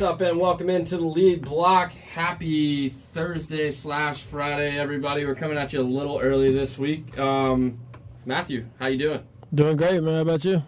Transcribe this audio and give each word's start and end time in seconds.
What's 0.00 0.12
up, 0.12 0.22
and 0.22 0.40
welcome 0.40 0.70
into 0.70 0.96
the 0.96 1.04
lead 1.04 1.42
block. 1.42 1.92
Happy 1.92 2.88
Thursday 2.88 3.70
slash 3.70 4.22
Friday, 4.22 4.78
everybody. 4.78 5.26
We're 5.26 5.34
coming 5.34 5.58
at 5.58 5.74
you 5.74 5.80
a 5.80 5.82
little 5.82 6.18
early 6.18 6.50
this 6.54 6.78
week. 6.78 7.18
Um, 7.18 7.78
Matthew, 8.24 8.64
how 8.78 8.86
you 8.86 8.96
doing? 8.96 9.22
Doing 9.54 9.76
great, 9.76 10.02
man. 10.02 10.14
How 10.14 10.20
about 10.22 10.42
you? 10.42 10.62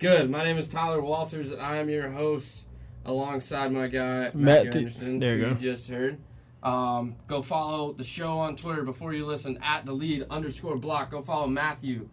Good. 0.00 0.28
My 0.28 0.42
name 0.42 0.58
is 0.58 0.66
Tyler 0.66 1.00
Walters, 1.00 1.52
and 1.52 1.62
I 1.62 1.76
am 1.76 1.88
your 1.90 2.10
host 2.10 2.64
alongside 3.04 3.70
my 3.70 3.86
guy 3.86 4.32
Matt 4.34 4.34
Matthew 4.34 4.80
Anderson. 4.80 5.20
there 5.20 5.36
you 5.36 5.44
go. 5.44 5.54
just 5.54 5.88
heard. 5.88 6.18
Um, 6.64 7.14
go 7.28 7.40
follow 7.40 7.92
the 7.92 8.02
show 8.02 8.40
on 8.40 8.56
Twitter 8.56 8.82
before 8.82 9.14
you 9.14 9.26
listen 9.26 9.60
at 9.62 9.86
the 9.86 9.92
lead 9.92 10.26
underscore 10.28 10.76
block. 10.76 11.12
Go 11.12 11.22
follow 11.22 11.46
Matthew 11.46 12.08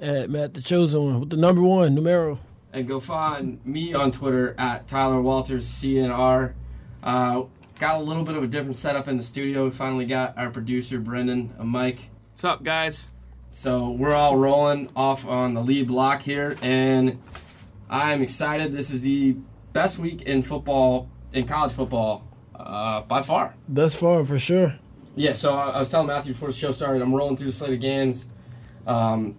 At 0.00 0.30
Matt, 0.30 0.54
the 0.54 0.62
chosen 0.62 1.04
one 1.04 1.20
with 1.20 1.28
the 1.28 1.36
number 1.36 1.60
one 1.60 1.94
numero. 1.94 2.38
And 2.76 2.86
go 2.86 3.00
find 3.00 3.64
me 3.64 3.94
on 3.94 4.12
Twitter 4.12 4.54
at 4.58 4.86
Tyler 4.86 5.22
Walters 5.22 5.66
CNR. 5.66 6.52
Uh, 7.02 7.44
got 7.78 7.96
a 7.96 8.00
little 8.00 8.22
bit 8.22 8.36
of 8.36 8.42
a 8.42 8.46
different 8.46 8.76
setup 8.76 9.08
in 9.08 9.16
the 9.16 9.22
studio. 9.22 9.64
We 9.64 9.70
finally 9.70 10.04
got 10.04 10.36
our 10.36 10.50
producer 10.50 10.98
Brendan 11.00 11.54
a 11.58 11.64
mic, 11.64 12.10
What's 12.32 12.44
up, 12.44 12.62
guys? 12.62 13.06
so 13.48 13.92
we're 13.92 14.12
all 14.12 14.36
rolling 14.36 14.90
off 14.94 15.26
on 15.26 15.54
the 15.54 15.62
lead 15.62 15.88
block 15.88 16.20
here, 16.20 16.58
and 16.60 17.18
I'm 17.88 18.20
excited. 18.20 18.74
This 18.74 18.90
is 18.90 19.00
the 19.00 19.36
best 19.72 19.98
week 19.98 20.20
in 20.22 20.42
football, 20.42 21.08
in 21.32 21.46
college 21.46 21.72
football, 21.72 22.28
uh, 22.54 23.00
by 23.02 23.22
far. 23.22 23.54
Thus 23.66 23.94
far, 23.94 24.22
for 24.22 24.38
sure. 24.38 24.74
Yeah, 25.14 25.32
so 25.32 25.54
I, 25.56 25.70
I 25.70 25.78
was 25.78 25.88
telling 25.88 26.08
Matthew 26.08 26.34
before 26.34 26.48
the 26.48 26.54
show 26.54 26.72
started, 26.72 27.00
I'm 27.00 27.14
rolling 27.14 27.38
through 27.38 27.46
the 27.46 27.52
slate 27.52 27.72
of 27.72 27.80
games. 27.80 28.26
Um, 28.86 29.36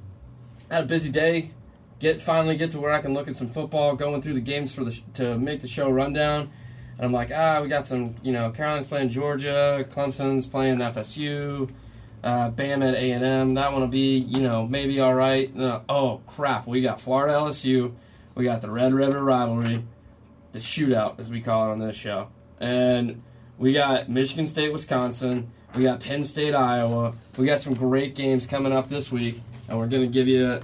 had 0.72 0.86
a 0.86 0.88
busy 0.88 1.12
day. 1.12 1.52
Get 2.00 2.22
finally 2.22 2.58
get 2.58 2.72
to 2.72 2.80
where 2.80 2.92
I 2.92 3.02
can 3.02 3.14
look 3.14 3.28
at 3.28 3.36
some 3.36 3.50
football, 3.50 3.96
going 3.96 4.22
through 4.22 4.36
the 4.36 4.42
games 4.42 4.74
for 4.74 4.84
the 4.84 5.00
to 5.16 5.38
make 5.38 5.62
the 5.62 5.68
show 5.68 5.90
rundown. 5.90 6.52
And 6.98 7.06
I'm 7.06 7.12
like, 7.12 7.32
ah, 7.34 7.62
we 7.62 7.68
got 7.68 7.88
some, 7.88 8.16
you 8.24 8.32
know, 8.32 8.52
Carolina's 8.52 8.88
playing 8.88 9.10
Georgia, 9.10 9.86
Clemson's 9.92 10.48
playing 10.48 10.78
FSU, 10.78 11.70
uh, 12.24 12.50
Bam 12.50 12.82
at 12.84 12.96
A 12.96 13.12
and 13.12 13.24
M. 13.24 13.54
That 13.54 13.72
one 13.72 13.82
will 13.82 13.88
be, 13.88 14.18
you 14.18 14.42
know, 14.42 14.68
maybe 14.68 15.00
all 15.00 15.14
right. 15.14 15.56
Uh, 15.58 15.82
oh 15.90 16.22
crap, 16.28 16.68
we 16.68 16.82
got 16.82 17.02
Florida 17.02 17.34
LSU, 17.34 17.94
we 18.36 18.44
got 18.44 18.62
the 18.62 18.72
Red 18.72 18.94
River 18.94 19.24
rivalry, 19.24 19.84
the 20.52 20.60
shootout 20.60 21.20
as 21.20 21.30
we 21.30 21.42
call 21.42 21.70
it 21.70 21.72
on 21.72 21.80
this 21.80 21.96
show, 21.96 22.30
and 22.60 23.22
we 23.58 23.74
got 23.74 24.08
Michigan 24.08 24.46
State, 24.46 24.72
Wisconsin. 24.72 25.52
We 25.76 25.84
got 25.84 26.00
Penn 26.00 26.24
State, 26.24 26.54
Iowa. 26.54 27.14
We 27.38 27.46
got 27.46 27.60
some 27.60 27.74
great 27.74 28.16
games 28.16 28.46
coming 28.46 28.72
up 28.72 28.90
this 28.90 29.12
week, 29.12 29.42
and 29.68 29.78
we're 29.78 29.88
going 29.88 30.04
to 30.04 30.08
give 30.08 30.28
you 30.28 30.62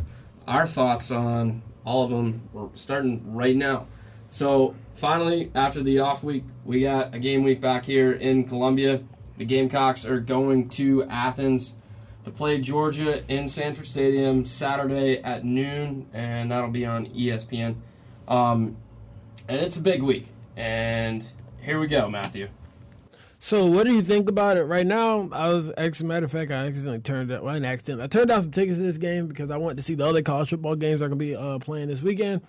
our 0.47 0.67
thoughts 0.67 1.11
on 1.11 1.61
all 1.85 2.03
of 2.03 2.09
them. 2.09 2.49
We're 2.53 2.69
starting 2.75 3.33
right 3.33 3.55
now. 3.55 3.87
So, 4.29 4.75
finally, 4.95 5.51
after 5.53 5.83
the 5.83 5.99
off 5.99 6.23
week, 6.23 6.43
we 6.65 6.81
got 6.81 7.13
a 7.13 7.19
game 7.19 7.43
week 7.43 7.61
back 7.61 7.85
here 7.85 8.11
in 8.11 8.45
Columbia. 8.45 9.03
The 9.37 9.45
Gamecocks 9.45 10.05
are 10.05 10.19
going 10.19 10.69
to 10.69 11.03
Athens 11.03 11.73
to 12.25 12.31
play 12.31 12.59
Georgia 12.59 13.23
in 13.31 13.47
Sanford 13.47 13.85
Stadium 13.85 14.45
Saturday 14.45 15.21
at 15.21 15.43
noon, 15.43 16.07
and 16.13 16.51
that'll 16.51 16.69
be 16.69 16.85
on 16.85 17.07
ESPN. 17.07 17.75
Um, 18.27 18.77
and 19.47 19.59
it's 19.59 19.75
a 19.75 19.81
big 19.81 20.01
week. 20.01 20.27
And 20.55 21.23
here 21.61 21.79
we 21.79 21.87
go, 21.87 22.09
Matthew. 22.09 22.49
So, 23.45 23.65
what 23.65 23.85
do 23.85 23.93
you 23.93 24.01
think 24.01 24.29
about 24.29 24.55
it 24.55 24.63
right 24.63 24.87
now? 24.87 25.27
I 25.33 25.53
was, 25.53 25.69
as 25.71 25.99
a 25.99 26.05
matter 26.05 26.23
of 26.23 26.31
fact, 26.31 26.49
I 26.49 26.65
accidentally 26.65 26.99
turned 26.99 27.29
out, 27.29 27.43
well, 27.43 27.51
I 27.51 27.55
didn't 27.55 27.65
accidentally, 27.65 28.05
I 28.05 28.07
turned 28.07 28.29
down 28.29 28.41
some 28.41 28.51
tickets 28.51 28.77
to 28.77 28.83
this 28.83 28.97
game 28.97 29.27
because 29.27 29.51
I 29.51 29.57
wanted 29.57 29.75
to 29.75 29.83
see 29.83 29.95
the 29.95 30.05
other 30.05 30.21
college 30.21 30.51
football 30.51 30.77
games 30.77 31.01
that 31.01 31.07
are 31.07 31.09
going 31.09 31.19
to 31.19 31.25
be 31.25 31.35
uh, 31.35 31.59
playing 31.59 31.89
this 31.89 32.01
weekend. 32.01 32.41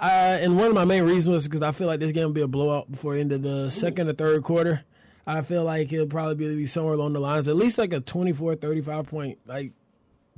Uh, 0.00 0.36
and 0.40 0.56
one 0.56 0.66
of 0.66 0.74
my 0.74 0.84
main 0.84 1.04
reasons 1.04 1.28
was 1.28 1.44
because 1.44 1.62
I 1.62 1.70
feel 1.70 1.86
like 1.86 2.00
this 2.00 2.10
game 2.10 2.24
will 2.24 2.32
be 2.32 2.40
a 2.40 2.48
blowout 2.48 2.90
before 2.90 3.14
the 3.14 3.20
end 3.20 3.30
of 3.30 3.42
the 3.42 3.70
second 3.70 4.08
or 4.08 4.14
third 4.14 4.42
quarter. 4.42 4.82
I 5.28 5.42
feel 5.42 5.62
like 5.62 5.92
it'll 5.92 6.08
probably 6.08 6.34
be, 6.34 6.56
be 6.56 6.66
somewhere 6.66 6.94
along 6.94 7.12
the 7.12 7.20
lines, 7.20 7.46
at 7.46 7.54
least 7.54 7.78
like 7.78 7.92
a 7.92 8.00
24 8.00 8.56
35 8.56 9.06
point 9.06 9.38
like 9.46 9.74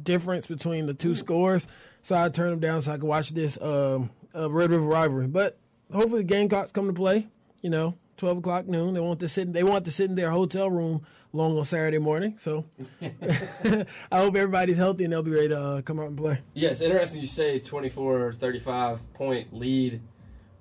difference 0.03 0.47
between 0.47 0.85
the 0.85 0.93
two 0.93 1.15
scores. 1.15 1.67
So 2.03 2.15
I 2.15 2.29
turned 2.29 2.53
them 2.53 2.61
down 2.61 2.83
so 2.83 2.93
I 2.93 2.97
could 2.97 3.05
watch 3.05 3.31
this 3.31 3.59
um, 3.63 4.11
uh, 4.35 4.51
Red 4.51 4.69
River 4.69 4.85
rivalry. 4.85 5.29
But 5.29 5.57
hopefully 5.91 6.21
the 6.21 6.29
Gamecocks 6.29 6.73
come 6.73 6.89
to 6.89 6.93
play. 6.93 7.27
You 7.63 7.71
know, 7.71 7.95
twelve 8.19 8.39
o'clock 8.39 8.67
noon. 8.67 8.93
They 8.93 9.01
want 9.01 9.21
to 9.21 9.29
sit. 9.29 9.53
They 9.53 9.63
want 9.63 9.87
to 9.87 9.91
sit 9.91 10.11
in 10.11 10.17
their 10.17 10.31
hotel 10.31 10.69
room 10.71 11.07
long 11.33 11.57
on 11.57 11.65
Saturday 11.65 11.99
morning. 11.99 12.35
So 12.39 12.67
I 13.01 13.87
hope 14.13 14.37
everybody's 14.37 14.77
healthy 14.77 15.05
and 15.05 15.13
they'll 15.13 15.23
be 15.23 15.31
ready 15.31 15.49
to 15.49 15.61
uh, 15.61 15.83
come 15.83 16.01
out 16.01 16.09
and 16.09 16.17
play. 16.17 16.43
Yeah, 16.55 16.71
it's 16.71 16.81
interesting 16.81 17.21
you 17.21 17.27
say 17.27 17.59
24 17.59 18.35
35 18.35 19.15
point 19.15 19.55
lead 19.55 20.03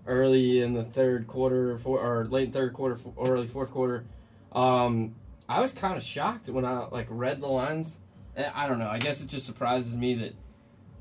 early 0.06 0.62
in 0.62 0.74
the 0.74 0.84
third 0.84 1.28
quarter 1.28 1.78
or 1.84 2.26
late 2.26 2.54
third 2.54 2.74
quarter 2.74 2.98
or 3.16 3.34
early 3.34 3.48
fourth 3.48 3.72
quarter. 3.72 4.06
Um, 4.54 5.16
I 5.50 5.62
was 5.62 5.72
kind 5.72 5.98
of 5.98 6.04
shocked 6.04 6.50
when 6.50 6.66
I 6.66 6.88
like 6.88 7.08
read 7.10 7.42
the 7.42 7.48
lines. 7.48 8.00
Eh, 8.36 8.50
I 8.54 8.68
don't 8.68 8.80
know. 8.80 8.90
I 8.90 9.00
guess 9.00 9.22
it 9.22 9.28
just 9.28 9.46
surprises 9.46 9.96
me 9.96 10.14
that 10.16 10.34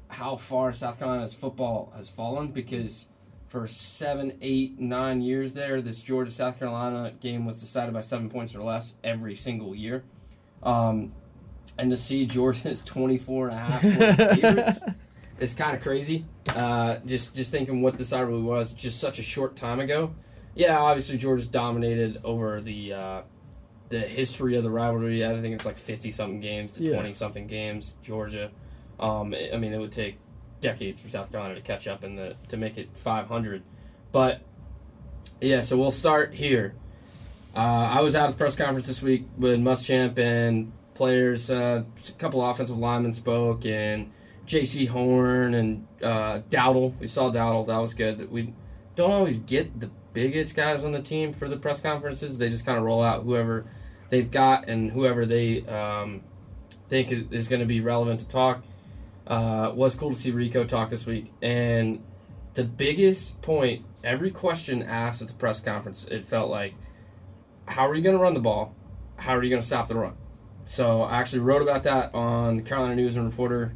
how 0.08 0.36
far 0.36 0.72
South 0.72 0.98
Carolina's 0.98 1.34
football 1.34 1.92
has 1.96 2.08
fallen 2.08 2.48
because 2.48 3.06
for 3.46 3.66
seven, 3.68 4.32
eight, 4.42 4.78
nine 4.80 5.20
years 5.20 5.52
there, 5.52 5.80
this 5.80 6.00
Georgia 6.00 6.30
South 6.30 6.58
Carolina 6.58 7.12
game 7.20 7.46
was 7.46 7.58
decided 7.58 7.94
by 7.94 8.00
seven 8.00 8.28
points 8.28 8.54
or 8.54 8.62
less 8.62 8.94
every 9.04 9.34
single 9.36 9.74
year. 9.74 10.04
Um, 10.62 11.12
and 11.78 11.90
to 11.90 11.96
see 11.96 12.26
Georgia's 12.26 12.82
24 12.84 13.48
and 13.48 13.56
a 13.56 13.60
half 13.60 13.80
favorites 14.40 14.82
is 15.38 15.54
kind 15.54 15.76
of 15.76 15.82
crazy. 15.82 16.24
Uh, 16.48 16.96
just 17.06 17.34
just 17.36 17.50
thinking 17.50 17.82
what 17.82 17.96
this 17.96 18.12
rivalry 18.12 18.42
was 18.42 18.72
just 18.72 18.98
such 18.98 19.18
a 19.18 19.22
short 19.22 19.54
time 19.56 19.80
ago. 19.80 20.14
Yeah, 20.54 20.78
obviously 20.78 21.18
Georgia's 21.18 21.48
dominated 21.48 22.20
over 22.24 22.60
the 22.60 22.92
uh, 22.94 23.22
the 23.90 24.00
history 24.00 24.56
of 24.56 24.64
the 24.64 24.70
rivalry. 24.70 25.24
I 25.24 25.40
think 25.40 25.54
it's 25.54 25.66
like 25.66 25.76
50 25.78 26.10
something 26.10 26.40
games 26.40 26.72
to 26.72 26.82
Yeah. 26.82 26.94
20 26.94 27.12
something 27.12 27.46
games. 27.46 27.94
Georgia. 28.02 28.50
Um, 28.98 29.34
I 29.34 29.56
mean, 29.58 29.72
it 29.74 29.78
would 29.78 29.92
take 29.92 30.16
decades 30.66 30.98
for 30.98 31.08
South 31.08 31.30
Carolina 31.30 31.54
to 31.54 31.60
catch 31.60 31.86
up 31.86 32.02
and 32.02 32.34
to 32.48 32.56
make 32.56 32.76
it 32.76 32.88
500. 32.94 33.62
But 34.10 34.40
yeah, 35.40 35.60
so 35.60 35.76
we'll 35.76 35.92
start 35.92 36.34
here. 36.34 36.74
Uh, 37.54 37.88
I 37.94 38.00
was 38.00 38.16
out 38.16 38.28
at 38.28 38.32
the 38.32 38.36
press 38.36 38.56
conference 38.56 38.88
this 38.88 39.00
week 39.00 39.26
with 39.38 39.60
Muschamp 39.60 40.18
and 40.18 40.72
players. 40.94 41.50
Uh, 41.50 41.84
a 42.08 42.12
couple 42.12 42.44
offensive 42.44 42.76
linemen 42.76 43.14
spoke, 43.14 43.64
and 43.64 44.10
Jaycee 44.46 44.88
Horn 44.88 45.54
and 45.54 45.86
uh, 46.02 46.40
Dowdle. 46.50 46.98
We 46.98 47.06
saw 47.06 47.30
Dowdle. 47.30 47.68
That 47.68 47.78
was 47.78 47.94
good. 47.94 48.28
We 48.30 48.52
don't 48.96 49.12
always 49.12 49.38
get 49.38 49.78
the 49.78 49.90
biggest 50.12 50.56
guys 50.56 50.82
on 50.82 50.90
the 50.90 51.02
team 51.02 51.32
for 51.32 51.48
the 51.48 51.56
press 51.56 51.78
conferences. 51.78 52.38
They 52.38 52.50
just 52.50 52.66
kind 52.66 52.76
of 52.76 52.82
roll 52.82 53.02
out 53.02 53.22
whoever 53.22 53.66
they've 54.10 54.30
got 54.30 54.68
and 54.68 54.90
whoever 54.90 55.26
they 55.26 55.64
um, 55.66 56.22
think 56.88 57.12
is 57.12 57.46
going 57.46 57.60
to 57.60 57.66
be 57.66 57.80
relevant 57.80 58.18
to 58.20 58.26
talk. 58.26 58.64
Uh, 59.26 59.72
was 59.74 59.96
cool 59.96 60.10
to 60.10 60.16
see 60.16 60.30
Rico 60.30 60.64
talk 60.64 60.88
this 60.90 61.04
week, 61.04 61.32
and 61.42 62.00
the 62.54 62.64
biggest 62.64 63.40
point, 63.42 63.84
every 64.02 64.30
question 64.30 64.82
asked 64.82 65.20
at 65.20 65.28
the 65.28 65.34
press 65.34 65.60
conference, 65.60 66.06
it 66.10 66.24
felt 66.24 66.50
like, 66.50 66.74
how 67.68 67.88
are 67.88 67.94
you 67.94 68.02
going 68.02 68.16
to 68.16 68.22
run 68.22 68.34
the 68.34 68.40
ball? 68.40 68.74
How 69.16 69.36
are 69.36 69.42
you 69.42 69.50
going 69.50 69.60
to 69.60 69.66
stop 69.66 69.88
the 69.88 69.94
run? 69.94 70.14
So 70.64 71.02
I 71.02 71.18
actually 71.18 71.40
wrote 71.40 71.62
about 71.62 71.84
that 71.84 72.14
on 72.14 72.56
the 72.56 72.62
Carolina 72.62 72.96
News 72.96 73.16
and 73.16 73.24
Reporter. 73.24 73.74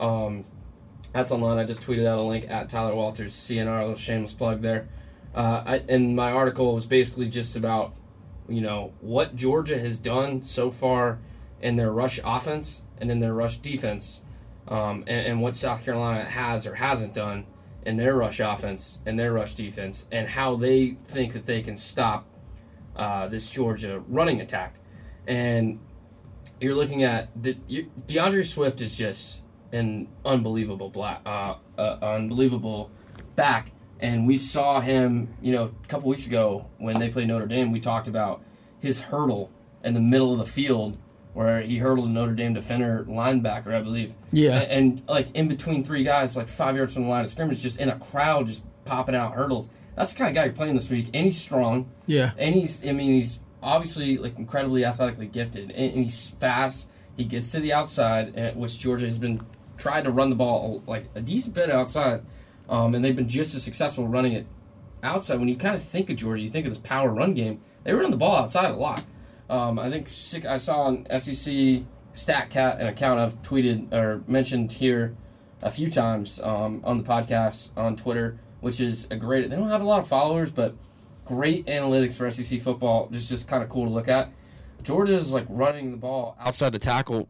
Um, 0.00 0.44
that's 1.12 1.30
online. 1.30 1.58
I 1.58 1.64
just 1.64 1.82
tweeted 1.82 2.06
out 2.06 2.18
a 2.18 2.22
link 2.22 2.46
at 2.48 2.70
Tyler 2.70 2.94
Walters 2.94 3.34
CNR. 3.34 3.80
Little 3.80 3.96
shameless 3.96 4.32
plug 4.32 4.62
there. 4.62 4.88
Uh, 5.34 5.62
I, 5.66 5.76
and 5.88 6.16
my 6.16 6.32
article 6.32 6.74
was 6.74 6.86
basically 6.86 7.28
just 7.28 7.54
about, 7.54 7.94
you 8.48 8.62
know, 8.62 8.92
what 9.00 9.36
Georgia 9.36 9.78
has 9.78 9.98
done 9.98 10.42
so 10.42 10.70
far 10.70 11.18
in 11.60 11.76
their 11.76 11.92
rush 11.92 12.18
offense 12.24 12.80
and 12.98 13.10
in 13.10 13.20
their 13.20 13.34
rush 13.34 13.58
defense, 13.58 14.21
um, 14.72 15.04
and, 15.06 15.26
and 15.26 15.42
what 15.42 15.54
South 15.54 15.84
Carolina 15.84 16.24
has 16.24 16.66
or 16.66 16.76
hasn't 16.76 17.12
done 17.12 17.44
in 17.84 17.98
their 17.98 18.14
rush 18.14 18.40
offense 18.40 18.98
and 19.04 19.18
their 19.18 19.32
rush 19.32 19.54
defense, 19.54 20.06
and 20.10 20.28
how 20.28 20.56
they 20.56 20.96
think 21.04 21.34
that 21.34 21.44
they 21.44 21.60
can 21.60 21.76
stop 21.76 22.26
uh, 22.96 23.28
this 23.28 23.50
Georgia 23.50 24.02
running 24.08 24.40
attack. 24.40 24.76
And 25.26 25.78
you're 26.58 26.74
looking 26.74 27.02
at 27.02 27.28
the 27.40 27.58
you, 27.68 27.90
D'Andre 28.06 28.42
Swift 28.44 28.80
is 28.80 28.96
just 28.96 29.42
an 29.72 30.08
unbelievable 30.24 30.88
black, 30.88 31.20
uh, 31.26 31.56
uh, 31.76 31.98
unbelievable 32.00 32.90
back. 33.36 33.72
And 34.00 34.26
we 34.26 34.36
saw 34.36 34.80
him, 34.80 35.36
you 35.42 35.52
know, 35.52 35.72
a 35.84 35.86
couple 35.86 36.08
weeks 36.08 36.26
ago 36.26 36.66
when 36.78 36.98
they 36.98 37.10
played 37.10 37.28
Notre 37.28 37.46
Dame. 37.46 37.72
We 37.72 37.80
talked 37.80 38.08
about 38.08 38.42
his 38.80 39.00
hurdle 39.00 39.50
in 39.84 39.92
the 39.92 40.00
middle 40.00 40.32
of 40.32 40.38
the 40.38 40.46
field 40.46 40.96
where 41.34 41.60
he 41.62 41.78
hurdled 41.78 42.08
a 42.08 42.10
Notre 42.10 42.34
Dame 42.34 42.54
defender 42.54 43.06
linebacker, 43.08 43.74
I 43.74 43.80
believe. 43.80 44.14
Yeah. 44.32 44.60
And, 44.60 44.70
and, 44.70 45.02
like 45.08 45.34
in 45.34 45.48
between 45.48 45.84
three 45.84 46.04
guys, 46.04 46.36
like 46.36 46.48
five 46.48 46.76
yards 46.76 46.92
from 46.92 47.04
the 47.04 47.08
line 47.08 47.24
of 47.24 47.30
scrimmage, 47.30 47.60
just 47.60 47.78
in 47.78 47.88
a 47.88 47.98
crowd, 47.98 48.46
just 48.46 48.64
popping 48.84 49.14
out 49.14 49.34
hurdles. 49.34 49.68
That's 49.96 50.12
the 50.12 50.18
kind 50.18 50.28
of 50.30 50.34
guy 50.34 50.44
you're 50.44 50.54
playing 50.54 50.74
this 50.74 50.90
week. 50.90 51.08
And 51.14 51.24
he's 51.26 51.40
strong. 51.40 51.90
Yeah. 52.06 52.32
And 52.38 52.54
he's, 52.54 52.86
I 52.86 52.92
mean, 52.92 53.12
he's 53.12 53.40
obviously 53.62 54.18
like 54.18 54.38
incredibly 54.38 54.84
athletically 54.84 55.26
gifted, 55.26 55.70
and, 55.70 55.94
and 55.94 56.04
he's 56.04 56.30
fast. 56.40 56.88
He 57.16 57.24
gets 57.24 57.50
to 57.52 57.60
the 57.60 57.72
outside, 57.72 58.34
and, 58.34 58.56
which 58.56 58.78
Georgia 58.78 59.06
has 59.06 59.18
been 59.18 59.40
tried 59.78 60.04
to 60.04 60.10
run 60.10 60.30
the 60.30 60.36
ball 60.36 60.82
like 60.86 61.06
a 61.14 61.20
decent 61.20 61.54
bit 61.54 61.70
outside, 61.70 62.22
um, 62.68 62.94
and 62.94 63.04
they've 63.04 63.16
been 63.16 63.28
just 63.28 63.54
as 63.54 63.62
successful 63.62 64.06
running 64.06 64.32
it 64.32 64.46
outside. 65.02 65.38
When 65.38 65.48
you 65.48 65.56
kind 65.56 65.76
of 65.76 65.82
think 65.82 66.10
of 66.10 66.16
Georgia, 66.16 66.42
you 66.42 66.50
think 66.50 66.66
of 66.66 66.72
this 66.72 66.82
power 66.82 67.10
run 67.10 67.34
game. 67.34 67.60
They 67.84 67.92
run 67.92 68.10
the 68.10 68.16
ball 68.16 68.36
outside 68.36 68.70
a 68.70 68.76
lot. 68.76 69.04
Um, 69.52 69.78
I 69.78 69.90
think 69.90 70.08
six, 70.08 70.46
I 70.46 70.56
saw 70.56 70.84
on 70.84 71.06
SEC 71.10 71.82
StatCat 72.14 72.80
an 72.80 72.86
account 72.86 73.20
I've 73.20 73.42
tweeted 73.42 73.92
or 73.92 74.24
mentioned 74.26 74.72
here 74.72 75.14
a 75.60 75.70
few 75.70 75.90
times 75.90 76.40
um, 76.40 76.80
on 76.84 76.96
the 76.96 77.04
podcast 77.04 77.68
on 77.76 77.94
Twitter, 77.94 78.38
which 78.60 78.80
is 78.80 79.06
a 79.10 79.16
great. 79.16 79.50
They 79.50 79.56
don't 79.56 79.68
have 79.68 79.82
a 79.82 79.84
lot 79.84 80.00
of 80.00 80.08
followers, 80.08 80.50
but 80.50 80.74
great 81.26 81.66
analytics 81.66 82.14
for 82.14 82.30
SEC 82.30 82.62
football. 82.62 83.10
Just 83.12 83.28
just 83.28 83.46
kind 83.46 83.62
of 83.62 83.68
cool 83.68 83.84
to 83.84 83.90
look 83.90 84.08
at. 84.08 84.30
Georgia 84.82 85.16
is 85.16 85.32
like 85.32 85.44
running 85.50 85.90
the 85.90 85.98
ball 85.98 86.34
outside 86.40 86.70
the 86.70 86.78
tackle. 86.78 87.28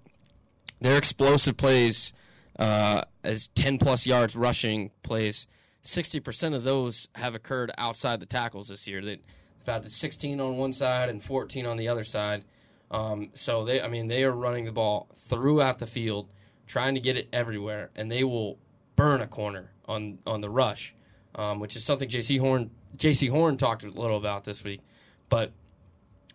Their 0.81 0.97
explosive 0.97 1.57
plays, 1.57 2.13
uh, 2.57 3.03
as 3.25 3.49
ten 3.49 3.79
plus 3.79 4.07
yards 4.07 4.37
rushing 4.37 4.93
plays, 5.03 5.49
sixty 5.83 6.21
percent 6.21 6.55
of 6.55 6.63
those 6.63 7.09
have 7.17 7.35
occurred 7.35 7.73
outside 7.77 8.21
the 8.21 8.27
tackles 8.27 8.69
this 8.69 8.87
year. 8.87 9.03
They've 9.03 9.19
the 9.64 9.91
sixteen 9.91 10.41
on 10.41 10.56
one 10.56 10.73
side 10.73 11.09
and 11.09 11.23
fourteen 11.23 11.67
on 11.67 11.76
the 11.76 11.88
other 11.88 12.05
side. 12.05 12.44
Um, 12.91 13.31
so 13.35 13.64
they, 13.64 13.81
I 13.81 13.88
mean, 13.88 14.09
they 14.09 14.23
are 14.25 14.32
running 14.32 14.67
the 14.67 14.73
ball 14.73 15.09
throughout 15.14 15.79
the 15.79 15.87
field, 15.87 16.29
trying 16.67 16.94
to 16.94 17.00
get 17.00 17.17
it 17.17 17.29
everywhere, 17.32 17.91
and 17.97 18.11
they 18.11 18.23
will 18.25 18.59
burn 18.97 19.20
a 19.20 19.26
corner 19.26 19.70
on 19.87 20.19
on 20.26 20.41
the 20.41 20.50
rush, 20.50 20.94
um, 21.35 21.59
which 21.59 21.75
is 21.76 21.85
something 21.85 22.09
Jaycee 22.09 22.38
Horn 22.38 22.70
Jaycee 22.97 23.31
Horn 23.31 23.56
talked 23.56 23.82
a 23.82 23.88
little 23.88 24.19
about 24.19 24.44
this 24.44 24.62
week. 24.62 24.81
But 25.29 25.53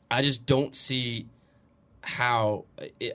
I 0.10 0.22
just 0.22 0.46
don't 0.46 0.76
see 0.76 1.28
how. 2.02 2.66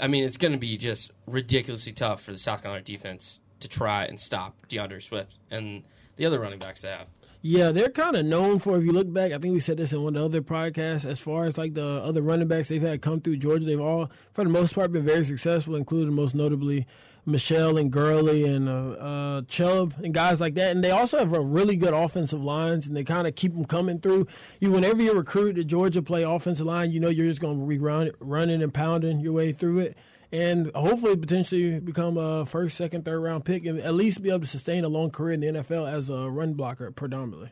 I 0.00 0.06
mean, 0.06 0.22
it's 0.24 0.36
going 0.36 0.52
to 0.52 0.58
be 0.58 0.76
just 0.76 1.10
ridiculously 1.26 1.92
tough 1.92 2.22
for 2.22 2.30
the 2.30 2.38
South 2.38 2.62
Carolina 2.62 2.84
defense 2.84 3.40
to 3.60 3.68
try 3.68 4.04
and 4.04 4.20
stop 4.20 4.54
D'Andre 4.68 5.00
Swift 5.00 5.38
and 5.50 5.82
the 6.16 6.26
other 6.26 6.38
running 6.38 6.58
backs 6.58 6.82
they 6.82 6.88
have. 6.88 7.06
Yeah, 7.44 7.72
they're 7.72 7.88
kind 7.88 8.14
of 8.14 8.24
known 8.24 8.60
for. 8.60 8.78
If 8.78 8.84
you 8.84 8.92
look 8.92 9.12
back, 9.12 9.32
I 9.32 9.38
think 9.38 9.52
we 9.52 9.58
said 9.58 9.76
this 9.76 9.92
in 9.92 10.00
one 10.00 10.14
of 10.14 10.30
the 10.30 10.38
other 10.38 10.42
podcasts. 10.42 11.04
As 11.04 11.18
far 11.18 11.44
as 11.44 11.58
like 11.58 11.74
the 11.74 11.84
other 11.84 12.22
running 12.22 12.46
backs 12.46 12.68
they've 12.68 12.80
had 12.80 13.02
come 13.02 13.20
through 13.20 13.38
Georgia, 13.38 13.64
they've 13.64 13.80
all, 13.80 14.12
for 14.32 14.44
the 14.44 14.50
most 14.50 14.76
part, 14.76 14.92
been 14.92 15.04
very 15.04 15.24
successful, 15.24 15.74
including 15.74 16.14
most 16.14 16.36
notably 16.36 16.86
Michel 17.26 17.78
and 17.78 17.90
Gurley 17.90 18.44
and 18.44 18.68
uh, 18.68 18.72
uh, 18.72 19.42
Chubb 19.48 19.94
and 20.04 20.14
guys 20.14 20.40
like 20.40 20.54
that. 20.54 20.70
And 20.70 20.84
they 20.84 20.92
also 20.92 21.18
have 21.18 21.32
a 21.32 21.40
really 21.40 21.74
good 21.74 21.94
offensive 21.94 22.44
lines, 22.44 22.86
and 22.86 22.96
they 22.96 23.02
kind 23.02 23.26
of 23.26 23.34
keep 23.34 23.54
them 23.54 23.64
coming 23.64 23.98
through. 23.98 24.28
You, 24.60 24.70
whenever 24.70 25.02
you 25.02 25.12
recruit 25.12 25.54
to 25.54 25.64
Georgia 25.64 26.00
play 26.00 26.22
offensive 26.22 26.66
line, 26.66 26.92
you 26.92 27.00
know 27.00 27.08
you're 27.08 27.26
just 27.26 27.40
going 27.40 27.58
to 27.58 27.66
be 27.66 27.78
run, 27.78 28.12
running 28.20 28.62
and 28.62 28.72
pounding 28.72 29.18
your 29.18 29.32
way 29.32 29.50
through 29.50 29.80
it 29.80 29.96
and 30.32 30.70
hopefully 30.74 31.16
potentially 31.16 31.78
become 31.78 32.16
a 32.16 32.46
first, 32.46 32.76
second, 32.76 33.04
third 33.04 33.20
round 33.20 33.44
pick, 33.44 33.66
and 33.66 33.78
at 33.78 33.94
least 33.94 34.22
be 34.22 34.30
able 34.30 34.40
to 34.40 34.46
sustain 34.46 34.84
a 34.84 34.88
long 34.88 35.10
career 35.10 35.34
in 35.34 35.40
the 35.40 35.46
NFL 35.46 35.92
as 35.92 36.08
a 36.08 36.28
run 36.30 36.54
blocker 36.54 36.90
predominantly. 36.90 37.50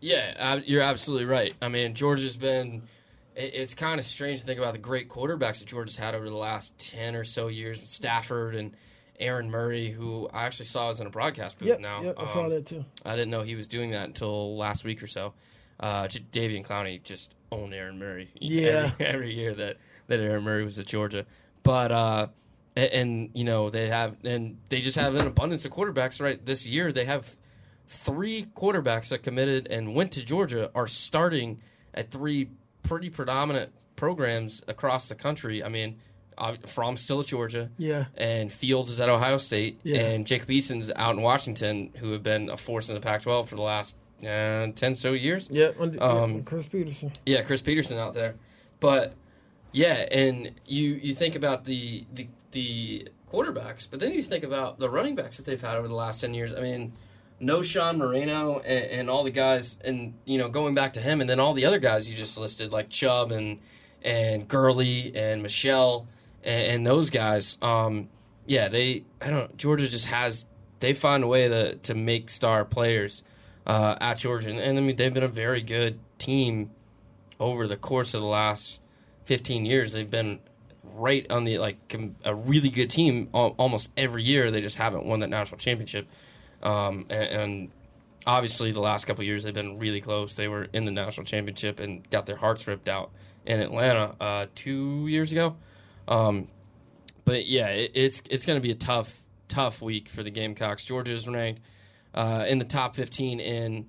Yeah, 0.00 0.60
you're 0.64 0.80
absolutely 0.80 1.26
right. 1.26 1.54
I 1.60 1.68
mean, 1.68 1.94
Georgia's 1.94 2.36
been. 2.36 2.82
It's 3.36 3.74
kind 3.74 3.98
of 4.00 4.06
strange 4.06 4.40
to 4.40 4.46
think 4.46 4.58
about 4.58 4.72
the 4.72 4.78
great 4.78 5.08
quarterbacks 5.08 5.60
that 5.60 5.66
Georgia's 5.66 5.96
had 5.96 6.14
over 6.14 6.28
the 6.28 6.36
last 6.36 6.78
ten 6.78 7.14
or 7.14 7.24
so 7.24 7.48
years, 7.48 7.80
Stafford 7.90 8.54
and 8.54 8.76
Aaron 9.18 9.50
Murray, 9.50 9.90
who 9.90 10.28
I 10.32 10.46
actually 10.46 10.66
saw 10.66 10.88
was 10.88 11.00
in 11.00 11.06
a 11.06 11.10
broadcast 11.10 11.58
booth 11.58 11.68
yep, 11.68 11.80
now. 11.80 12.02
Yep, 12.02 12.14
I 12.18 12.22
um, 12.22 12.28
saw 12.28 12.48
that 12.48 12.66
too. 12.66 12.84
I 13.04 13.14
didn't 13.16 13.30
know 13.30 13.42
he 13.42 13.54
was 13.54 13.66
doing 13.66 13.90
that 13.90 14.06
until 14.06 14.56
last 14.56 14.84
week 14.84 15.02
or 15.02 15.06
so. 15.06 15.34
Uh, 15.78 16.04
Davian 16.04 16.66
Clowney 16.66 17.02
just 17.02 17.34
owned 17.52 17.72
Aaron 17.74 17.98
Murray. 17.98 18.30
Yeah, 18.40 18.92
every, 18.98 19.06
every 19.06 19.34
year 19.34 19.54
that 19.54 19.76
that 20.08 20.20
Aaron 20.20 20.42
Murray 20.42 20.64
was 20.64 20.78
at 20.78 20.86
Georgia. 20.86 21.26
But 21.62 21.92
uh, 21.92 22.26
and, 22.76 22.92
and, 22.92 23.30
you 23.34 23.44
know 23.44 23.70
they 23.70 23.88
have 23.88 24.16
and 24.24 24.58
they 24.68 24.80
just 24.80 24.96
have 24.96 25.14
an 25.14 25.26
abundance 25.26 25.64
of 25.64 25.72
quarterbacks. 25.72 26.20
Right 26.20 26.44
this 26.44 26.66
year 26.66 26.92
they 26.92 27.04
have 27.04 27.36
three 27.86 28.46
quarterbacks 28.56 29.08
that 29.08 29.22
committed 29.22 29.66
and 29.68 29.94
went 29.94 30.12
to 30.12 30.24
Georgia 30.24 30.70
are 30.74 30.86
starting 30.86 31.60
at 31.92 32.10
three 32.10 32.50
pretty 32.82 33.10
predominant 33.10 33.72
programs 33.96 34.62
across 34.68 35.08
the 35.08 35.14
country. 35.14 35.62
I 35.62 35.68
mean. 35.68 35.98
Fromm 36.64 36.96
still 36.96 37.20
at 37.20 37.26
Georgia, 37.26 37.70
yeah, 37.76 38.06
and 38.16 38.50
Fields 38.50 38.88
is 38.88 38.98
at 38.98 39.10
Ohio 39.10 39.36
State, 39.36 39.78
yeah. 39.82 39.98
and 39.98 40.26
Jacob 40.26 40.50
Eason's 40.50 40.90
out 40.96 41.14
in 41.14 41.20
Washington, 41.20 41.92
who 41.96 42.12
have 42.12 42.22
been 42.22 42.48
a 42.48 42.56
force 42.56 42.88
in 42.88 42.94
the 42.94 43.00
Pac-12 43.02 43.46
for 43.46 43.56
the 43.56 43.60
last 43.60 43.94
uh, 44.22 44.68
ten 44.74 44.94
so 44.94 45.12
years. 45.12 45.48
Yeah, 45.50 45.72
um, 46.00 46.42
Chris 46.44 46.64
Petersen. 46.64 47.12
Yeah, 47.26 47.42
Chris 47.42 47.60
Petersen 47.60 47.98
out 47.98 48.14
there, 48.14 48.36
but 48.80 49.14
yeah, 49.72 50.06
and 50.10 50.52
you 50.66 50.94
you 50.94 51.14
think 51.14 51.34
about 51.34 51.64
the 51.64 52.04
the 52.12 52.28
the 52.52 53.08
quarterbacks, 53.32 53.86
but 53.90 54.00
then 54.00 54.12
you 54.12 54.22
think 54.22 54.44
about 54.44 54.78
the 54.78 54.90
running 54.90 55.14
backs 55.14 55.36
that 55.36 55.46
they've 55.46 55.60
had 55.60 55.76
over 55.76 55.88
the 55.88 55.94
last 55.94 56.20
ten 56.20 56.34
years. 56.34 56.52
I 56.52 56.60
mean, 56.60 56.92
Knowshon 57.40 57.96
Moreno 57.96 58.58
and, 58.58 58.84
and, 58.86 59.10
all 59.10 59.22
the 59.22 59.30
guys, 59.30 59.76
and 59.84 60.14
you 60.24 60.36
know, 60.38 60.48
going 60.48 60.74
back 60.74 60.92
to 60.94 61.00
him, 61.00 61.20
and 61.20 61.30
then 61.30 61.40
all 61.40 61.54
the 61.54 61.64
other 61.64 61.78
guys 61.78 62.10
you 62.10 62.16
just 62.16 62.36
listed, 62.38 62.72
like 62.72 62.90
Chubb 62.90 63.32
and 63.32 63.60
and 64.02 64.48
Gurley 64.48 65.14
and 65.14 65.42
Michel 65.42 66.06
and, 66.42 66.66
and 66.66 66.86
those 66.86 67.10
guys. 67.10 67.56
Um, 67.62 68.08
yeah, 68.46 68.68
they 68.68 69.04
I 69.20 69.30
don't. 69.30 69.56
Georgia 69.56 69.88
just 69.88 70.06
has 70.06 70.46
they 70.80 70.94
find 70.94 71.22
a 71.22 71.26
way 71.26 71.48
to 71.48 71.76
to 71.76 71.94
make 71.94 72.30
star 72.30 72.64
players 72.64 73.22
uh, 73.66 73.96
at 74.00 74.18
Georgia, 74.18 74.50
and, 74.50 74.58
and 74.58 74.78
I 74.78 74.80
mean 74.80 74.96
they've 74.96 75.14
been 75.14 75.22
a 75.22 75.28
very 75.28 75.62
good 75.62 75.98
team 76.18 76.70
over 77.38 77.66
the 77.66 77.76
course 77.76 78.12
of 78.12 78.20
the 78.20 78.26
last 78.26 78.80
15 79.30 79.64
years, 79.64 79.92
they've 79.92 80.10
been 80.10 80.40
right 80.82 81.24
on 81.30 81.44
the 81.44 81.58
like 81.58 81.96
a 82.24 82.34
really 82.34 82.68
good 82.68 82.90
team 82.90 83.28
almost 83.32 83.88
every 83.96 84.24
year. 84.24 84.50
They 84.50 84.60
just 84.60 84.74
haven't 84.74 85.04
won 85.04 85.20
that 85.20 85.30
national 85.30 85.58
championship, 85.58 86.08
um, 86.64 87.06
and, 87.08 87.22
and, 87.22 87.70
obviously 88.26 88.70
the 88.72 88.80
last 88.80 89.06
couple 89.06 89.24
years 89.24 89.44
they've 89.44 89.54
been 89.54 89.78
really 89.78 90.00
close. 90.00 90.34
They 90.34 90.48
were 90.48 90.64
in 90.72 90.84
the 90.84 90.90
national 90.90 91.26
championship 91.26 91.78
and 91.78 92.10
got 92.10 92.26
their 92.26 92.36
hearts 92.36 92.66
ripped 92.66 92.88
out 92.88 93.12
in 93.46 93.60
Atlanta 93.60 94.16
uh, 94.20 94.46
two 94.56 95.06
years 95.06 95.30
ago. 95.30 95.56
Um, 96.08 96.48
but 97.24 97.46
yeah, 97.46 97.68
it, 97.68 97.92
it's 97.94 98.22
it's 98.28 98.44
going 98.44 98.56
to 98.56 98.60
be 98.60 98.72
a 98.72 98.74
tough 98.74 99.22
tough 99.46 99.80
week 99.80 100.08
for 100.08 100.24
the 100.24 100.30
Gamecocks. 100.30 100.84
Georgia 100.84 101.12
is 101.12 101.28
ranked 101.28 101.60
uh, 102.14 102.46
in 102.48 102.58
the 102.58 102.64
top 102.64 102.96
15 102.96 103.38
in 103.38 103.86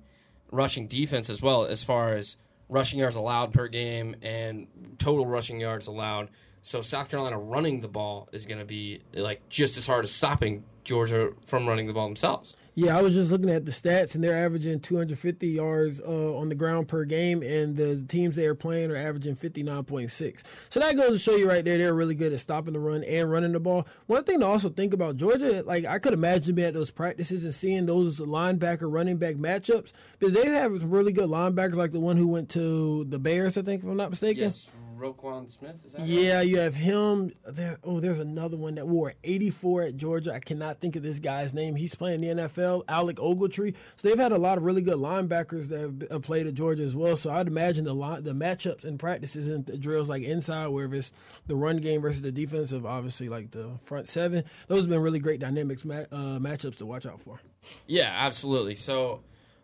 rushing 0.52 0.86
defense 0.86 1.28
as 1.28 1.42
well 1.42 1.64
as 1.64 1.82
far 1.82 2.14
as 2.14 2.36
rushing 2.72 2.98
yards 2.98 3.16
allowed 3.16 3.52
per 3.52 3.68
game 3.68 4.16
and 4.22 4.66
total 4.98 5.26
rushing 5.26 5.60
yards 5.60 5.86
allowed. 5.86 6.30
So 6.62 6.80
South 6.80 7.08
Carolina 7.08 7.38
running 7.38 7.80
the 7.80 7.88
ball 7.88 8.28
is 8.32 8.46
going 8.46 8.60
to 8.60 8.64
be 8.64 9.00
like 9.14 9.48
just 9.48 9.76
as 9.76 9.86
hard 9.86 10.04
as 10.04 10.10
stopping 10.10 10.64
Georgia 10.84 11.32
from 11.46 11.68
running 11.68 11.86
the 11.86 11.92
ball 11.92 12.06
themselves. 12.06 12.56
Yeah, 12.74 12.96
I 12.96 13.02
was 13.02 13.12
just 13.12 13.30
looking 13.30 13.50
at 13.50 13.66
the 13.66 13.70
stats, 13.70 14.14
and 14.14 14.24
they're 14.24 14.46
averaging 14.46 14.80
250 14.80 15.46
yards 15.46 16.00
uh, 16.00 16.36
on 16.36 16.48
the 16.48 16.54
ground 16.54 16.88
per 16.88 17.04
game, 17.04 17.42
and 17.42 17.76
the 17.76 18.02
teams 18.08 18.34
they 18.34 18.46
are 18.46 18.54
playing 18.54 18.90
are 18.90 18.96
averaging 18.96 19.36
59.6. 19.36 20.42
So 20.70 20.80
that 20.80 20.96
goes 20.96 21.10
to 21.10 21.18
show 21.18 21.36
you 21.36 21.46
right 21.48 21.62
there, 21.62 21.76
they're 21.76 21.92
really 21.92 22.14
good 22.14 22.32
at 22.32 22.40
stopping 22.40 22.72
the 22.72 22.80
run 22.80 23.04
and 23.04 23.30
running 23.30 23.52
the 23.52 23.60
ball. 23.60 23.86
One 24.06 24.24
thing 24.24 24.40
to 24.40 24.46
also 24.46 24.70
think 24.70 24.94
about 24.94 25.18
Georgia, 25.18 25.62
like 25.66 25.84
I 25.84 25.98
could 25.98 26.14
imagine 26.14 26.54
being 26.54 26.68
at 26.68 26.74
those 26.74 26.90
practices 26.90 27.44
and 27.44 27.52
seeing 27.54 27.84
those 27.84 28.20
linebacker 28.20 28.90
running 28.90 29.18
back 29.18 29.34
matchups 29.34 29.92
because 30.18 30.32
they 30.32 30.48
have 30.48 30.82
really 30.82 31.12
good 31.12 31.28
linebackers, 31.28 31.74
like 31.74 31.92
the 31.92 32.00
one 32.00 32.16
who 32.16 32.28
went 32.28 32.48
to 32.50 33.04
the 33.04 33.18
Bears, 33.18 33.58
I 33.58 33.62
think, 33.62 33.82
if 33.82 33.88
I'm 33.88 33.98
not 33.98 34.08
mistaken. 34.08 34.44
Yes, 34.44 34.66
Roquan 35.02 35.50
Smith. 35.50 35.76
yeah, 36.04 36.36
right? 36.36 36.46
you 36.46 36.58
have 36.58 36.74
him. 36.74 37.32
There. 37.46 37.78
Oh, 37.82 38.00
there's 38.00 38.20
another 38.20 38.56
one 38.56 38.76
that 38.76 38.86
wore 38.86 39.14
84 39.24 39.82
at 39.82 39.96
Georgia. 39.96 40.32
I 40.32 40.38
cannot 40.38 40.80
think 40.80 40.94
of 40.96 41.02
this 41.02 41.18
guy's 41.18 41.52
name. 41.52 41.74
He's 41.74 41.94
playing 41.94 42.20
the 42.20 42.28
NFL. 42.28 42.84
Alec 42.88 43.16
Ogletree. 43.16 43.74
So 43.96 44.08
they've 44.08 44.18
had 44.18 44.32
a 44.32 44.38
lot 44.38 44.58
of 44.58 44.64
really 44.64 44.82
good 44.82 44.98
linebackers 44.98 45.68
that 45.68 46.08
have 46.10 46.22
played 46.22 46.46
at 46.46 46.54
Georgia 46.54 46.84
as 46.84 46.94
well. 46.94 47.16
So 47.16 47.32
I'd 47.32 47.48
imagine 47.48 47.84
the 47.84 47.94
line, 47.94 48.22
the 48.22 48.32
matchups 48.32 48.84
and 48.84 48.98
practices 48.98 49.48
and 49.48 49.66
the 49.66 49.76
drills 49.76 50.08
like 50.08 50.22
inside, 50.22 50.68
where 50.68 50.92
it's 50.94 51.12
the 51.46 51.56
run 51.56 51.78
game 51.78 52.00
versus 52.00 52.22
the 52.22 52.32
defensive, 52.32 52.86
obviously 52.86 53.28
like 53.28 53.50
the 53.50 53.70
front 53.82 54.08
seven. 54.08 54.44
Those 54.68 54.80
have 54.80 54.88
been 54.88 55.00
really 55.00 55.18
great 55.18 55.40
dynamics 55.40 55.82
uh, 55.82 56.06
matchups 56.38 56.76
to 56.76 56.86
watch 56.86 57.06
out 57.06 57.20
for. 57.20 57.40
Yeah, 57.86 58.12
absolutely. 58.16 58.76
So 58.76 59.20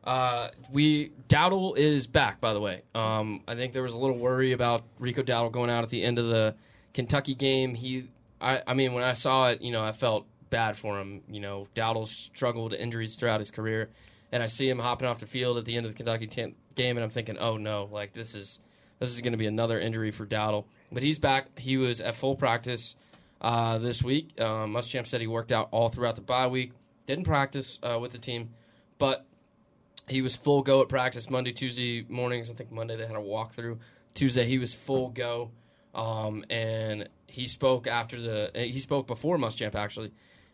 uh, 0.08 0.48
we 0.72 1.10
Dowdle 1.28 1.76
is 1.76 2.06
back, 2.06 2.40
by 2.40 2.54
the 2.54 2.60
way. 2.60 2.80
Um, 2.94 3.42
I 3.46 3.54
think 3.54 3.74
there 3.74 3.82
was 3.82 3.92
a 3.92 3.98
little 3.98 4.16
worry 4.16 4.52
about 4.52 4.84
Rico 4.98 5.22
Dowdle 5.22 5.52
going 5.52 5.68
out 5.68 5.84
at 5.84 5.90
the 5.90 6.02
end 6.02 6.18
of 6.18 6.28
the 6.28 6.54
Kentucky 6.94 7.34
game. 7.34 7.74
He, 7.74 8.08
I, 8.40 8.62
I 8.66 8.72
mean, 8.72 8.94
when 8.94 9.04
I 9.04 9.12
saw 9.12 9.50
it, 9.50 9.60
you 9.60 9.70
know, 9.70 9.84
I 9.84 9.92
felt 9.92 10.24
bad 10.48 10.78
for 10.78 10.98
him. 10.98 11.20
You 11.30 11.40
know, 11.40 11.68
Dowdle 11.74 12.08
struggled 12.08 12.72
injuries 12.72 13.16
throughout 13.16 13.38
his 13.38 13.50
career, 13.50 13.90
and 14.32 14.42
I 14.42 14.46
see 14.46 14.66
him 14.66 14.78
hopping 14.78 15.06
off 15.06 15.20
the 15.20 15.26
field 15.26 15.58
at 15.58 15.66
the 15.66 15.76
end 15.76 15.84
of 15.84 15.92
the 15.92 15.96
Kentucky 15.96 16.26
t- 16.26 16.54
game, 16.74 16.96
and 16.96 17.04
I'm 17.04 17.10
thinking, 17.10 17.36
oh 17.36 17.58
no, 17.58 17.90
like 17.92 18.14
this 18.14 18.34
is 18.34 18.60
this 19.00 19.10
is 19.10 19.20
going 19.20 19.32
to 19.34 19.38
be 19.38 19.46
another 19.46 19.78
injury 19.78 20.10
for 20.10 20.24
Dowdle. 20.24 20.64
But 20.90 21.02
he's 21.02 21.18
back. 21.18 21.58
He 21.58 21.76
was 21.76 22.00
at 22.00 22.16
full 22.16 22.34
practice 22.34 22.96
uh, 23.42 23.76
this 23.76 24.02
week. 24.02 24.30
Uh, 24.38 24.64
Muschamp 24.64 25.06
said 25.06 25.20
he 25.20 25.26
worked 25.26 25.52
out 25.52 25.68
all 25.70 25.90
throughout 25.90 26.16
the 26.16 26.22
bye 26.22 26.46
week. 26.46 26.72
Didn't 27.04 27.24
practice 27.24 27.78
uh, 27.82 27.98
with 28.00 28.12
the 28.12 28.18
team, 28.18 28.54
but 28.96 29.26
he 30.08 30.22
was 30.22 30.36
full 30.36 30.62
go 30.62 30.82
at 30.82 30.88
practice 30.88 31.28
Monday, 31.30 31.52
Tuesday 31.52 32.04
mornings. 32.08 32.50
I 32.50 32.54
think 32.54 32.72
Monday 32.72 32.96
they 32.96 33.06
had 33.06 33.16
a 33.16 33.20
walkthrough. 33.20 33.78
Tuesday 34.14 34.44
he 34.46 34.58
was 34.58 34.74
full 34.74 35.10
go, 35.10 35.50
um, 35.94 36.44
and 36.50 37.08
he 37.26 37.46
spoke 37.46 37.86
after 37.86 38.20
the 38.20 38.50
he 38.54 38.80
spoke 38.80 39.06
before 39.06 39.38
Muschamp 39.38 39.74
actually, 39.74 40.12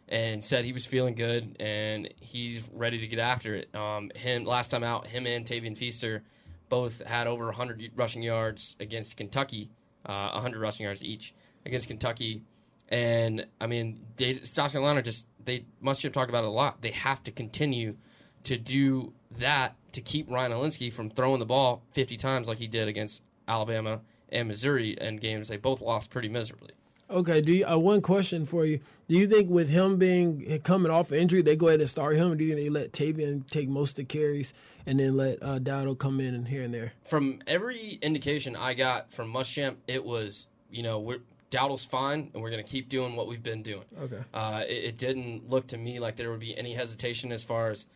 and 0.09 0.43
said 0.43 0.65
he 0.65 0.73
was 0.73 0.85
feeling 0.85 1.15
good 1.15 1.57
and 1.61 2.13
he's 2.21 2.71
ready 2.73 2.99
to 2.99 3.07
get 3.07 3.19
after 3.19 3.55
it. 3.55 3.75
Um, 3.75 4.11
him 4.15 4.45
last 4.45 4.71
time 4.71 4.85
out, 4.85 5.07
him 5.07 5.27
and 5.27 5.47
Tavian 5.47 5.77
Feaster 5.77 6.23
both 6.69 7.05
had 7.05 7.27
over 7.27 7.47
100 7.47 7.93
rushing 7.95 8.23
yards 8.23 8.77
against 8.81 9.17
Kentucky, 9.17 9.71
uh, 10.05 10.31
100 10.33 10.61
rushing 10.61 10.85
yards 10.85 11.03
each 11.03 11.35
against 11.65 11.89
Kentucky. 11.89 12.43
And 12.89 13.47
I 13.61 13.67
mean, 13.67 14.01
they, 14.17 14.41
South 14.41 14.73
Carolina 14.73 15.03
just 15.03 15.27
they 15.43 15.65
must 15.81 16.03
have 16.03 16.13
talked 16.13 16.31
about 16.31 16.45
it 16.45 16.49
a 16.49 16.51
lot. 16.51 16.83
They 16.83 16.91
have 16.91 17.23
to 17.25 17.31
continue 17.33 17.97
to 18.45 18.59
do 18.59 19.13
that 19.39 19.77
to 19.93 20.01
keep 20.01 20.31
Ryan 20.31 20.53
Hilinski 20.53 20.93
from 20.93 21.11
throwing 21.11 21.39
the 21.39 21.47
ball 21.47 21.83
50 21.93 22.17
times 22.17 22.49
like 22.49 22.59
he 22.59 22.67
did 22.67 22.89
against 22.89 23.23
Alabama 23.47 24.01
and 24.31 24.49
Missouri 24.49 24.97
in 25.01 25.17
games 25.17 25.49
they 25.49 25.57
both 25.57 25.81
lost 25.81 26.11
pretty 26.11 26.29
miserably. 26.29 26.73
Okay, 27.11 27.41
do 27.43 27.53
you, 27.53 27.67
uh, 27.67 27.77
one 27.77 28.01
question 28.01 28.47
for 28.47 28.65
you? 28.65 28.81
Do 29.09 29.15
you 29.15 29.29
think 29.29 29.51
with 29.51 29.69
him 29.69 29.99
being 29.99 30.61
coming 30.65 30.91
off 30.91 31.13
injury, 31.13 31.43
they 31.43 31.55
go 31.55 31.69
ahead 31.69 31.81
and 31.81 31.89
start 31.89 32.17
him, 32.17 32.33
or 32.33 32.35
do 32.35 32.45
you 32.45 32.55
think 32.55 32.65
they 32.65 32.71
let 32.71 32.93
Tavian 32.93 33.49
take 33.51 33.69
most 33.69 33.91
of 33.91 33.97
the 33.97 34.05
carries 34.05 34.55
and 34.87 34.99
then 34.99 35.17
let 35.17 35.43
uh, 35.43 35.59
Dowdle 35.59 35.99
come 35.99 36.19
in 36.19 36.35
and 36.35 36.49
here 36.49 36.63
and 36.63 36.73
there? 36.73 36.93
From 37.05 37.41
every 37.47 37.99
indication 38.01 38.57
I 38.57 38.73
got 38.75 39.13
from 39.13 39.33
Muschamp, 39.33 39.77
it 39.87 40.05
was 40.05 40.47
you 40.71 40.83
know 40.83 40.99
we're, 40.99 41.19
Dowdle's 41.51 41.85
fine, 41.85 42.31
and 42.33 42.43
we're 42.43 42.51
going 42.51 42.65
to 42.65 42.69
keep 42.71 42.89
doing 42.89 43.15
what 43.15 43.29
we've 43.29 43.43
been 43.43 43.63
doing. 43.63 43.85
Okay. 44.03 44.21
Uh, 44.33 44.65
it, 44.67 44.85
it, 44.85 44.97
didn't 44.97 45.49
look 45.49 45.69
to 45.69 45.79
me 45.79 46.01
like 46.01 46.17
there 46.17 46.31
would 46.31 46.41
be 46.41 46.57
any 46.59 46.75
hesitation 46.75 47.31
as 47.31 47.45
far 47.45 47.71
as 47.71 47.87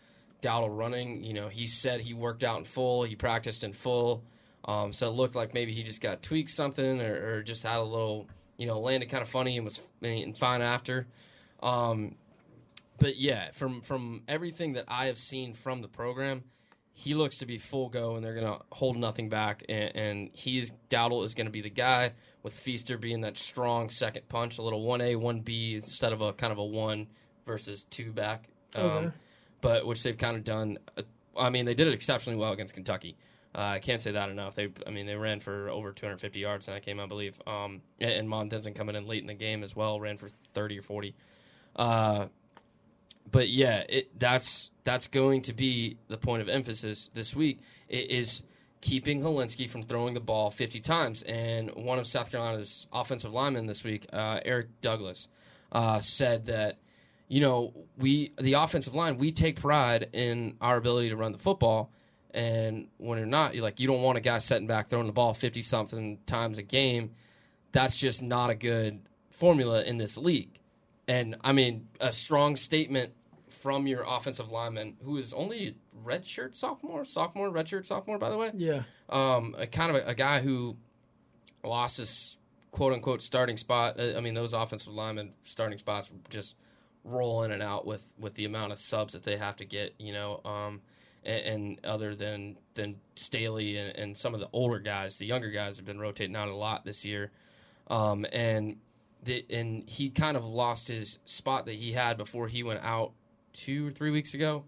Dowdle 0.42 0.76
running. 0.76 1.25
You 1.25 1.35
know, 1.35 1.49
he 1.49 1.66
said 1.66 2.00
he 2.00 2.14
worked 2.14 2.45
out 2.45 2.59
in 2.59 2.64
full, 2.64 3.04
he 3.04 3.16
practiced 3.16 3.64
in 3.64 3.73
full, 3.73 4.25
um, 4.64 4.92
so 4.92 5.09
it 5.09 5.12
looked 5.12 5.35
like 5.35 5.54
maybe 5.54 5.73
he 5.73 5.83
just 5.83 6.00
got 6.00 6.23
tweaked 6.23 6.50
something 6.50 7.00
or, 7.00 7.37
or 7.37 7.42
just 7.42 7.62
had 7.62 7.78
a 7.78 7.83
little 7.83 8.28
you 8.59 8.66
know, 8.66 8.80
landed 8.80 9.09
kind 9.09 9.23
of 9.23 9.28
funny 9.28 9.57
and 9.57 9.64
was 9.64 9.80
and 10.02 10.37
fine 10.37 10.61
after. 10.61 11.07
Um, 11.62 12.16
but 12.99 13.16
yeah, 13.16 13.52
from 13.52 13.80
from 13.80 14.25
everything 14.28 14.75
that 14.75 14.85
I 14.88 15.07
have 15.07 15.18
seen 15.18 15.54
from 15.54 15.80
the 15.80 15.88
program, 15.88 16.42
he 16.92 17.14
looks 17.14 17.38
to 17.38 17.47
be 17.47 17.57
full 17.57 17.88
go, 17.88 18.16
and 18.16 18.25
they're 18.25 18.35
gonna 18.35 18.59
hold 18.73 18.97
nothing 18.97 19.28
back. 19.28 19.64
And, 19.68 19.97
and 19.97 20.30
he 20.33 20.59
is 20.59 20.73
Dowdle 20.90 21.25
is 21.25 21.35
gonna 21.35 21.50
be 21.50 21.61
the 21.61 21.71
guy 21.71 22.12
with 22.42 22.52
Feaster 22.52 22.99
being 22.99 23.21
that 23.23 23.38
strong 23.38 23.88
second 23.90 24.28
punch, 24.28 24.59
a 24.59 24.62
little 24.62 24.83
one 24.83 25.00
A 25.00 25.14
one 25.14 25.40
B 25.40 25.76
instead 25.76 26.12
of 26.12 26.21
a 26.21 26.33
kind 26.33 26.52
of 26.52 26.59
a 26.59 26.64
one 26.64 27.07
versus 27.47 27.85
two 27.85 28.12
back. 28.12 28.49
Um, 28.75 28.85
okay. 28.85 29.11
But 29.61 29.87
which 29.87 30.03
they've 30.03 30.17
kind 30.17 30.37
of 30.37 30.45
done. 30.45 30.79
Uh, 30.97 31.03
I 31.37 31.50
mean, 31.50 31.67
they 31.67 31.75
did 31.75 31.87
it 31.87 31.95
exceptionally 31.95 32.38
well 32.38 32.53
against 32.53 32.75
Kentucky. 32.75 33.17
Uh, 33.55 33.61
I 33.61 33.79
can't 33.79 34.00
say 34.00 34.12
that 34.12 34.29
enough. 34.29 34.55
They, 34.55 34.69
I 34.87 34.91
mean, 34.91 35.07
they 35.07 35.17
ran 35.17 35.41
for 35.41 35.69
over 35.69 35.93
250 35.93 36.38
yards 36.38 36.69
in 36.69 36.75
that 36.75 36.85
game, 36.85 37.00
I 37.00 37.07
believe. 37.07 37.41
Um, 37.47 37.83
and 38.00 38.50
Denson 38.50 38.75
coming 38.75 38.95
in 38.95 39.07
late 39.07 39.23
in 39.23 39.27
the 39.27 39.35
game 39.35 39.62
as 39.62 39.75
well, 39.75 39.99
ran 39.99 40.19
for 40.19 40.29
30 40.55 40.79
or 40.79 40.83
40. 40.83 41.15
Uh, 41.75 42.27
but 43.31 43.49
yeah, 43.49 43.85
it, 43.88 44.19
that's 44.19 44.71
that's 44.85 45.07
going 45.07 45.43
to 45.43 45.53
be 45.53 45.97
the 46.09 46.19
point 46.19 46.43
of 46.43 46.49
emphasis 46.49 47.11
this 47.15 47.35
week. 47.35 47.61
Is 47.88 48.43
keeping 48.81 49.21
Hilinski 49.21 49.69
from 49.69 49.83
throwing 49.83 50.15
the 50.15 50.21
ball 50.21 50.50
50 50.50 50.81
times. 50.81 51.23
And 51.23 51.71
one 51.75 51.99
of 51.99 52.07
South 52.07 52.31
Carolina's 52.31 52.87
offensive 52.93 53.33
linemen 53.33 53.67
this 53.67 53.85
week, 53.85 54.07
uh, 54.12 54.41
Eric 54.45 54.81
Douglas, 54.81 55.29
uh, 55.73 56.00
said 56.00 56.47
that 56.47 56.79
you 57.28 57.40
know 57.40 57.73
we 57.97 58.32
the 58.40 58.54
offensive 58.54 58.94
line 58.94 59.18
we 59.18 59.30
take 59.30 59.61
pride 59.61 60.08
in 60.12 60.56
our 60.61 60.76
ability 60.76 61.11
to 61.11 61.16
run 61.16 61.32
the 61.32 61.38
football 61.38 61.92
and 62.32 62.88
when 62.99 63.18
you're 63.18 63.26
not, 63.26 63.54
you're 63.54 63.62
like 63.62 63.80
you 63.80 63.87
don't 63.87 64.02
want 64.02 64.18
a 64.18 64.20
guy 64.20 64.38
setting 64.38 64.66
back 64.66 64.90
throwing 64.90 65.06
the 65.06 65.12
ball 65.12 65.35
fifty 65.35 65.62
something 65.62 66.18
times 66.26 66.58
a 66.58 66.62
game. 66.62 67.12
That's 67.73 67.97
just 67.97 68.23
not 68.23 68.50
a 68.50 68.54
good 68.54 69.00
formula 69.30 69.82
in 69.82 69.99
this 69.99 70.16
league. 70.16 70.58
And 71.06 71.37
I 71.42 71.52
mean, 71.52 71.88
a 72.00 72.12
strong 72.12 72.56
statement 72.56 73.12
from 73.49 73.87
your 73.87 74.04
offensive 74.06 74.50
lineman, 74.50 74.99
who 75.02 75.16
is 75.16 75.32
only 75.32 75.76
redshirt 76.04 76.54
sophomore, 76.54 77.04
sophomore, 77.04 77.50
redshirt 77.50 77.87
sophomore, 77.87 78.18
by 78.18 78.30
the 78.30 78.37
way. 78.37 78.52
Yeah. 78.54 78.82
Um, 79.08 79.54
a 79.58 79.66
kind 79.66 79.90
of 79.90 79.97
a, 79.97 80.11
a 80.11 80.14
guy 80.14 80.40
who 80.40 80.76
lost 81.64 81.97
his 81.97 82.37
quote 82.73 82.92
unquote 82.92 83.23
starting 83.23 83.56
spot. 83.56 83.99
Uh, 83.99 84.16
I 84.16 84.20
mean, 84.20 84.35
those 84.35 84.52
offensive 84.52 84.92
linemen 84.92 85.32
starting 85.44 85.78
spots 85.78 86.11
just 86.28 86.56
roll 87.11 87.43
in 87.43 87.53
and 87.53 87.62
out 87.62 87.87
with 87.87 88.07
with 88.19 88.35
the 88.35 88.45
amount 88.45 88.73
of 88.73 88.79
subs 88.79 89.12
that 89.12 89.25
they 89.25 89.37
have 89.37 89.57
to 89.57 89.65
get. 89.65 89.95
You 89.99 90.12
know. 90.12 90.41
Um, 90.45 90.81
and, 91.25 91.45
and 91.45 91.85
other 91.85 92.15
than 92.15 92.57
than 92.75 92.97
Stanley 93.17 93.77
and, 93.77 93.97
and, 93.97 94.17
some 94.17 94.35
of 94.35 94.41
the 94.41 94.49
older 94.53 94.79
guys, 94.79 95.17
the 95.17 95.27
younger 95.27 95.50
guys 95.50 95.77
have 95.77 95.85
been 95.85 95.99
rotating 95.99 96.37
out 96.37 96.49
a 96.49 96.55
lot 96.55 96.85
this 96.85 97.05
year, 97.05 97.33
um, 97.88 98.25
and 98.33 98.77
the, 99.25 99.45
and 99.50 99.83
he 99.88 100.11
kind 100.11 100.37
of 100.37 100.45
lost 100.45 100.87
his 100.88 101.19
spot 101.27 101.67
that 101.67 101.75
he 101.75 101.93
had 101.93 102.17
before 102.17 102.47
he 102.47 102.62
went 102.62 102.85
out 102.85 103.12
two 103.53 103.88
or 103.88 103.91
three 103.91 104.12
weeks 104.12 104.33
ago 104.33 104.65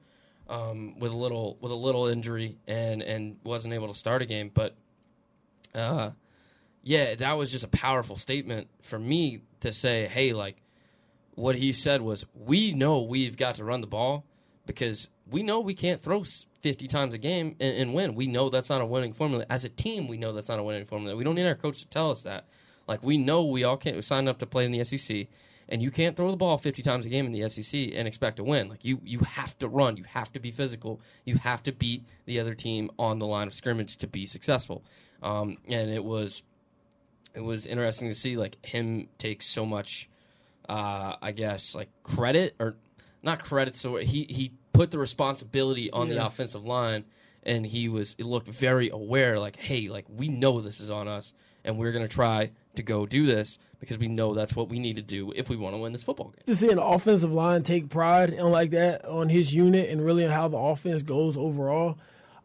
um, 0.49 0.99
with 0.99 1.13
a 1.13 1.17
little 1.17 1.57
with 1.61 1.71
a 1.71 1.77
little 1.77 2.07
injury 2.07 2.59
and 2.67 3.01
and 3.01 3.37
wasn't 3.45 3.73
able 3.73 3.89
to 3.89 3.95
start 3.95 4.23
a 4.23 4.27
game, 4.27 4.51
but. 4.53 4.75
Uh, 5.73 6.11
yeah, 6.83 7.15
that 7.15 7.35
was 7.35 7.53
just 7.53 7.65
a 7.65 7.69
powerful 7.69 8.17
statement 8.17 8.69
for 8.83 8.99
me 8.99 9.43
to 9.61 9.73
say, 9.73 10.07
hey, 10.07 10.33
like, 10.33 10.57
what 11.35 11.57
he 11.57 11.73
said 11.73 12.03
was, 12.03 12.25
we 12.35 12.73
know 12.73 13.01
we've 13.01 13.37
got 13.37 13.57
to 13.57 13.65
run 13.65 13.81
the 13.81 13.87
ball 13.87 14.25
because 14.67 15.09
we 15.31 15.43
know 15.43 15.61
we 15.61 15.75
can't 15.75 16.01
throw 16.01 16.25
50 16.63 16.87
times 16.89 17.15
a 17.15 17.19
game 17.19 17.57
and, 17.61 17.77
and, 17.77 17.95
win. 17.95 18.15
We 18.15 18.27
know 18.27 18.51
that's 18.51 18.71
not 18.71 18.81
a 18.81 18.87
winning 18.87 19.13
formula. 19.13 19.47
As 19.49 19.65
a 19.65 19.69
team, 19.69 20.09
we 20.09 20.17
know 20.17 20.33
that's 20.33 20.49
not 20.49 20.59
a 20.59 20.63
winning 20.63 20.85
formula. 20.85 21.17
We 21.17 21.25
don't 21.25 21.35
need 21.35 21.47
our 21.47 21.55
coach 21.55 21.81
to 21.81 21.89
tell 21.89 22.11
us 22.11 22.23
that. 22.23 22.47
Like, 22.87 23.03
we 23.03 23.17
know 23.19 23.45
we 23.45 23.65
all 23.65 23.77
can't 23.77 24.05
sign 24.05 24.29
up 24.29 24.39
to 24.39 24.47
play 24.47 24.65
in 24.65 24.73
the 24.73 24.85
SEC, 24.85 25.29
and 25.69 25.81
you 25.81 25.91
can't 25.91 26.17
throw 26.17 26.31
the 26.31 26.37
ball 26.37 26.59
50 26.59 26.83
times 26.83 27.07
a 27.07 27.09
game 27.09 27.27
in 27.27 27.33
the 27.33 27.49
SEC 27.49 27.93
and 27.95 28.09
expect 28.09 28.37
to 28.39 28.45
win. 28.45 28.69
Like, 28.69 28.85
you, 28.85 29.01
you 29.05 29.21
have 29.21 29.57
to 29.59 29.69
run. 29.69 29.97
You 29.97 30.05
have 30.05 30.33
to 30.33 30.41
be 30.41 30.51
physical. 30.51 31.01
You 31.25 31.37
have 31.37 31.63
to 31.63 31.73
beat 31.73 32.05
the 32.27 32.41
other 32.41 32.55
team 32.55 32.91
on 32.99 33.19
the 33.19 33.27
line 33.27 33.47
of 33.47 33.55
scrimmage 33.55 33.97
to 33.99 34.07
be 34.07 34.27
successful. 34.27 34.83
Um, 35.23 35.59
and 35.69 35.91
it 35.91 36.05
was 36.05 36.43
it 37.35 37.43
was 37.43 37.67
interesting 37.67 38.09
to 38.09 38.15
see 38.15 38.37
like 38.37 38.65
him 38.65 39.09
take 39.19 39.43
so 39.43 39.65
much 39.65 40.10
uh, 40.71 41.17
I 41.21 41.33
guess 41.33 41.75
like 41.75 41.89
credit 42.05 42.55
or 42.61 42.77
not 43.25 43.43
credit 43.43 43.75
so 43.75 43.97
he 43.97 44.25
he 44.29 44.53
put 44.73 44.93
the 44.93 44.99
responsibility 44.99 45.91
on 45.91 46.07
yeah. 46.09 46.15
the 46.15 46.27
offensive 46.27 46.65
line, 46.65 47.05
and 47.43 47.67
he 47.67 47.89
was 47.89 48.15
it 48.19 48.25
looked 48.25 48.47
very 48.47 48.89
aware, 48.89 49.41
like, 49.41 49.57
hey, 49.57 49.89
like 49.89 50.07
we 50.09 50.29
know 50.29 50.61
this 50.61 50.81
is 50.81 50.89
on 50.89 51.09
us, 51.09 51.35
and 51.65 51.77
we're 51.77 51.91
gonna 51.91 52.07
try 52.07 52.53
to 52.77 52.83
go 52.85 53.05
do 53.05 53.27
this 53.27 53.59
because 53.81 53.99
we 53.99 54.07
know 54.07 54.33
that's 54.33 54.55
what 54.55 54.69
we 54.69 54.79
need 54.79 54.95
to 54.95 55.03
do 55.03 55.33
if 55.35 55.49
we 55.49 55.57
want 55.57 55.75
to 55.75 55.79
win 55.79 55.91
this 55.91 56.05
football 56.05 56.29
game. 56.29 56.43
To 56.47 56.55
see 56.55 56.71
an 56.71 56.79
offensive 56.79 57.33
line 57.33 57.65
take 57.65 57.89
pride 57.89 58.31
and 58.31 58.53
like 58.53 58.71
that 58.71 59.05
on 59.05 59.29
his 59.29 59.53
unit 59.53 59.91
and 59.91 60.05
really 60.05 60.25
on 60.25 60.31
how 60.31 60.47
the 60.47 60.57
offense 60.57 61.03
goes 61.03 61.37
overall. 61.37 61.99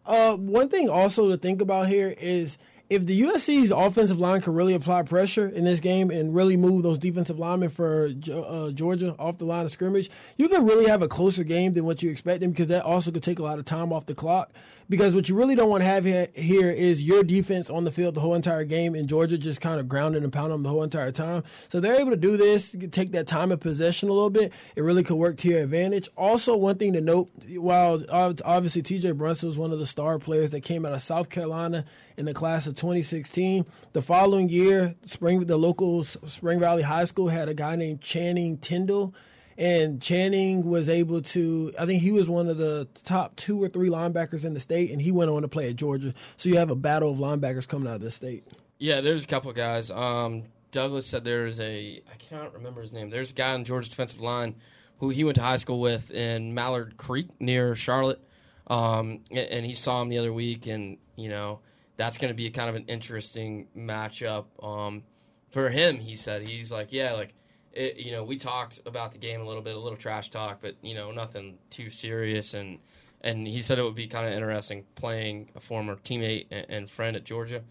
Uh, 0.03 0.35
one 0.35 0.69
thing 0.69 0.89
also 0.89 1.29
to 1.29 1.37
think 1.37 1.61
about 1.61 1.87
here 1.87 2.09
is 2.19 2.57
if 2.89 3.05
the 3.05 3.21
USC's 3.21 3.71
offensive 3.71 4.19
line 4.19 4.41
can 4.41 4.53
really 4.53 4.73
apply 4.73 5.03
pressure 5.03 5.47
in 5.47 5.63
this 5.63 5.79
game 5.79 6.11
and 6.11 6.35
really 6.35 6.55
move 6.55 6.83
those 6.83 6.99
defensive 6.99 7.39
linemen 7.39 7.69
for 7.69 8.11
uh, 8.31 8.69
Georgia 8.71 9.15
off 9.17 9.37
the 9.39 9.45
line 9.45 9.65
of 9.65 9.71
scrimmage, 9.71 10.09
you 10.37 10.47
could 10.47 10.63
really 10.63 10.85
have 10.85 11.01
a 11.01 11.07
closer 11.07 11.43
game 11.43 11.73
than 11.73 11.85
what 11.85 12.03
you 12.03 12.11
expect 12.11 12.41
them 12.41 12.51
because 12.51 12.67
that 12.67 12.83
also 12.83 13.11
could 13.11 13.23
take 13.23 13.39
a 13.39 13.43
lot 13.43 13.57
of 13.57 13.65
time 13.65 13.91
off 13.91 14.05
the 14.05 14.13
clock. 14.13 14.51
Because 14.87 15.15
what 15.15 15.27
you 15.27 15.35
really 15.35 15.55
don't 15.55 15.69
want 15.69 15.81
to 15.81 15.87
have 15.87 16.05
here 16.05 16.69
is 16.69 17.03
your 17.03 17.23
defense 17.23 17.71
on 17.71 17.85
the 17.85 17.91
field 17.91 18.13
the 18.13 18.19
whole 18.19 18.35
entire 18.35 18.63
game 18.63 18.93
in 18.93 19.07
Georgia 19.07 19.37
just 19.37 19.59
kind 19.59 19.79
of 19.79 19.89
grounding 19.89 20.23
and 20.23 20.31
pounding 20.31 20.51
them 20.51 20.63
the 20.63 20.69
whole 20.69 20.83
entire 20.83 21.11
time. 21.11 21.43
So 21.69 21.79
they're 21.79 21.99
able 21.99 22.11
to 22.11 22.17
do 22.17 22.37
this, 22.37 22.75
take 22.91 23.11
that 23.13 23.25
time 23.25 23.51
of 23.51 23.59
possession 23.59 24.09
a 24.09 24.13
little 24.13 24.29
bit. 24.29 24.53
It 24.75 24.81
really 24.81 25.03
could 25.03 25.17
work 25.17 25.37
to 25.37 25.49
your 25.49 25.61
advantage. 25.61 26.07
Also, 26.15 26.55
one 26.55 26.77
thing 26.77 26.93
to 26.93 27.01
note, 27.01 27.31
while 27.57 28.03
obviously 28.11 28.83
TJ 28.83 29.17
Brunson 29.17 29.49
was 29.49 29.57
one 29.57 29.71
of 29.71 29.79
the 29.79 29.87
star 29.87 30.19
players 30.19 30.51
that 30.51 30.61
came 30.61 30.85
out 30.85 30.93
of 30.93 31.01
South 31.01 31.29
Carolina 31.29 31.85
in 32.15 32.25
the 32.25 32.33
class 32.33 32.67
of 32.67 32.75
2016, 32.75 33.65
the 33.93 34.01
following 34.01 34.49
year, 34.49 34.95
Spring 35.05 35.45
the 35.45 35.57
local 35.57 36.03
Spring 36.03 36.59
Valley 36.59 36.83
High 36.83 37.05
School 37.05 37.27
had 37.27 37.49
a 37.49 37.53
guy 37.53 37.75
named 37.75 38.01
Channing 38.01 38.57
Tindall 38.59 39.15
and 39.57 40.01
Channing 40.01 40.69
was 40.69 40.89
able 40.89 41.21
to, 41.21 41.73
I 41.79 41.85
think 41.85 42.01
he 42.01 42.11
was 42.11 42.27
one 42.27 42.49
of 42.49 42.57
the 42.57 42.87
top 43.03 43.35
two 43.35 43.61
or 43.61 43.69
three 43.69 43.89
linebackers 43.89 44.45
in 44.45 44.53
the 44.53 44.59
state, 44.59 44.91
and 44.91 45.01
he 45.01 45.11
went 45.11 45.31
on 45.31 45.43
to 45.43 45.47
play 45.47 45.69
at 45.69 45.75
Georgia. 45.75 46.13
So 46.37 46.49
you 46.49 46.57
have 46.57 46.69
a 46.69 46.75
battle 46.75 47.11
of 47.11 47.17
linebackers 47.17 47.67
coming 47.67 47.87
out 47.87 47.95
of 47.95 48.01
this 48.01 48.15
state. 48.15 48.43
Yeah, 48.77 49.01
there's 49.01 49.23
a 49.23 49.27
couple 49.27 49.49
of 49.49 49.55
guys. 49.55 49.89
Um, 49.89 50.43
Douglas 50.71 51.07
said 51.07 51.23
there's 51.23 51.59
a, 51.59 52.01
I 52.11 52.15
cannot 52.17 52.53
remember 52.53 52.81
his 52.81 52.91
name. 52.91 53.09
There's 53.09 53.31
a 53.31 53.33
guy 53.33 53.53
on 53.53 53.63
Georgia's 53.63 53.91
defensive 53.91 54.19
line 54.19 54.55
who 54.99 55.09
he 55.09 55.23
went 55.23 55.35
to 55.35 55.41
high 55.41 55.57
school 55.57 55.79
with 55.79 56.11
in 56.11 56.53
Mallard 56.53 56.97
Creek 56.97 57.27
near 57.39 57.75
Charlotte. 57.75 58.21
Um, 58.67 59.21
and 59.31 59.65
he 59.65 59.73
saw 59.73 60.01
him 60.01 60.09
the 60.09 60.17
other 60.17 60.33
week, 60.33 60.65
and, 60.67 60.97
you 61.15 61.29
know, 61.29 61.59
that's 61.97 62.17
going 62.17 62.29
to 62.29 62.35
be 62.35 62.49
kind 62.49 62.67
of 62.67 62.75
an 62.75 62.85
interesting 62.87 63.67
matchup. 63.77 64.45
Um, 64.61 65.03
for 65.51 65.69
him, 65.69 65.99
he 65.99 66.15
said, 66.15 66.47
he's 66.47 66.71
like, 66.71 66.87
yeah, 66.91 67.13
like, 67.13 67.33
it, 67.75 67.97
you 67.97 68.11
know, 68.11 68.23
we 68.23 68.37
talked 68.37 68.79
about 68.85 69.11
the 69.11 69.17
game 69.17 69.41
a 69.41 69.45
little 69.45 69.61
bit, 69.61 69.75
a 69.75 69.79
little 69.79 69.97
trash 69.97 70.29
talk, 70.29 70.59
but 70.61 70.75
you 70.81 70.95
know, 70.95 71.11
nothing 71.11 71.57
too 71.69 71.89
serious. 71.89 72.53
And 72.53 72.79
and 73.21 73.47
he 73.47 73.59
said 73.59 73.79
it 73.79 73.83
would 73.83 73.95
be 73.95 74.07
kind 74.07 74.25
of 74.25 74.33
interesting 74.33 74.85
playing 74.95 75.49
a 75.55 75.59
former 75.59 75.95
teammate 75.95 76.47
and, 76.51 76.65
and 76.69 76.89
friend 76.89 77.15
at 77.15 77.23
Georgia. 77.23 77.63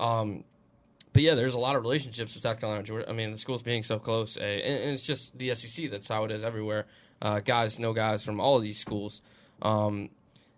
Um, 0.00 0.44
but 1.12 1.22
yeah, 1.22 1.34
there's 1.34 1.54
a 1.54 1.58
lot 1.58 1.76
of 1.76 1.82
relationships 1.82 2.34
with 2.34 2.42
South 2.42 2.58
Carolina 2.58 2.82
Georgia. 2.82 3.08
I 3.08 3.12
mean, 3.12 3.30
the 3.30 3.38
schools 3.38 3.62
being 3.62 3.84
so 3.84 4.00
close, 4.00 4.36
uh, 4.36 4.40
and, 4.40 4.82
and, 4.82 4.90
it's 4.90 5.02
just 5.02 5.38
the 5.38 5.54
SEC. 5.54 5.90
That's 5.90 6.08
how 6.08 6.24
it 6.24 6.32
is 6.32 6.42
everywhere. 6.42 6.86
Uh, 7.22 7.38
guys 7.38 7.78
know 7.78 7.92
guys 7.92 8.24
from 8.24 8.40
all 8.40 8.56
of 8.56 8.62
these 8.62 8.78
schools. 8.78 9.20
Um, 9.62 10.10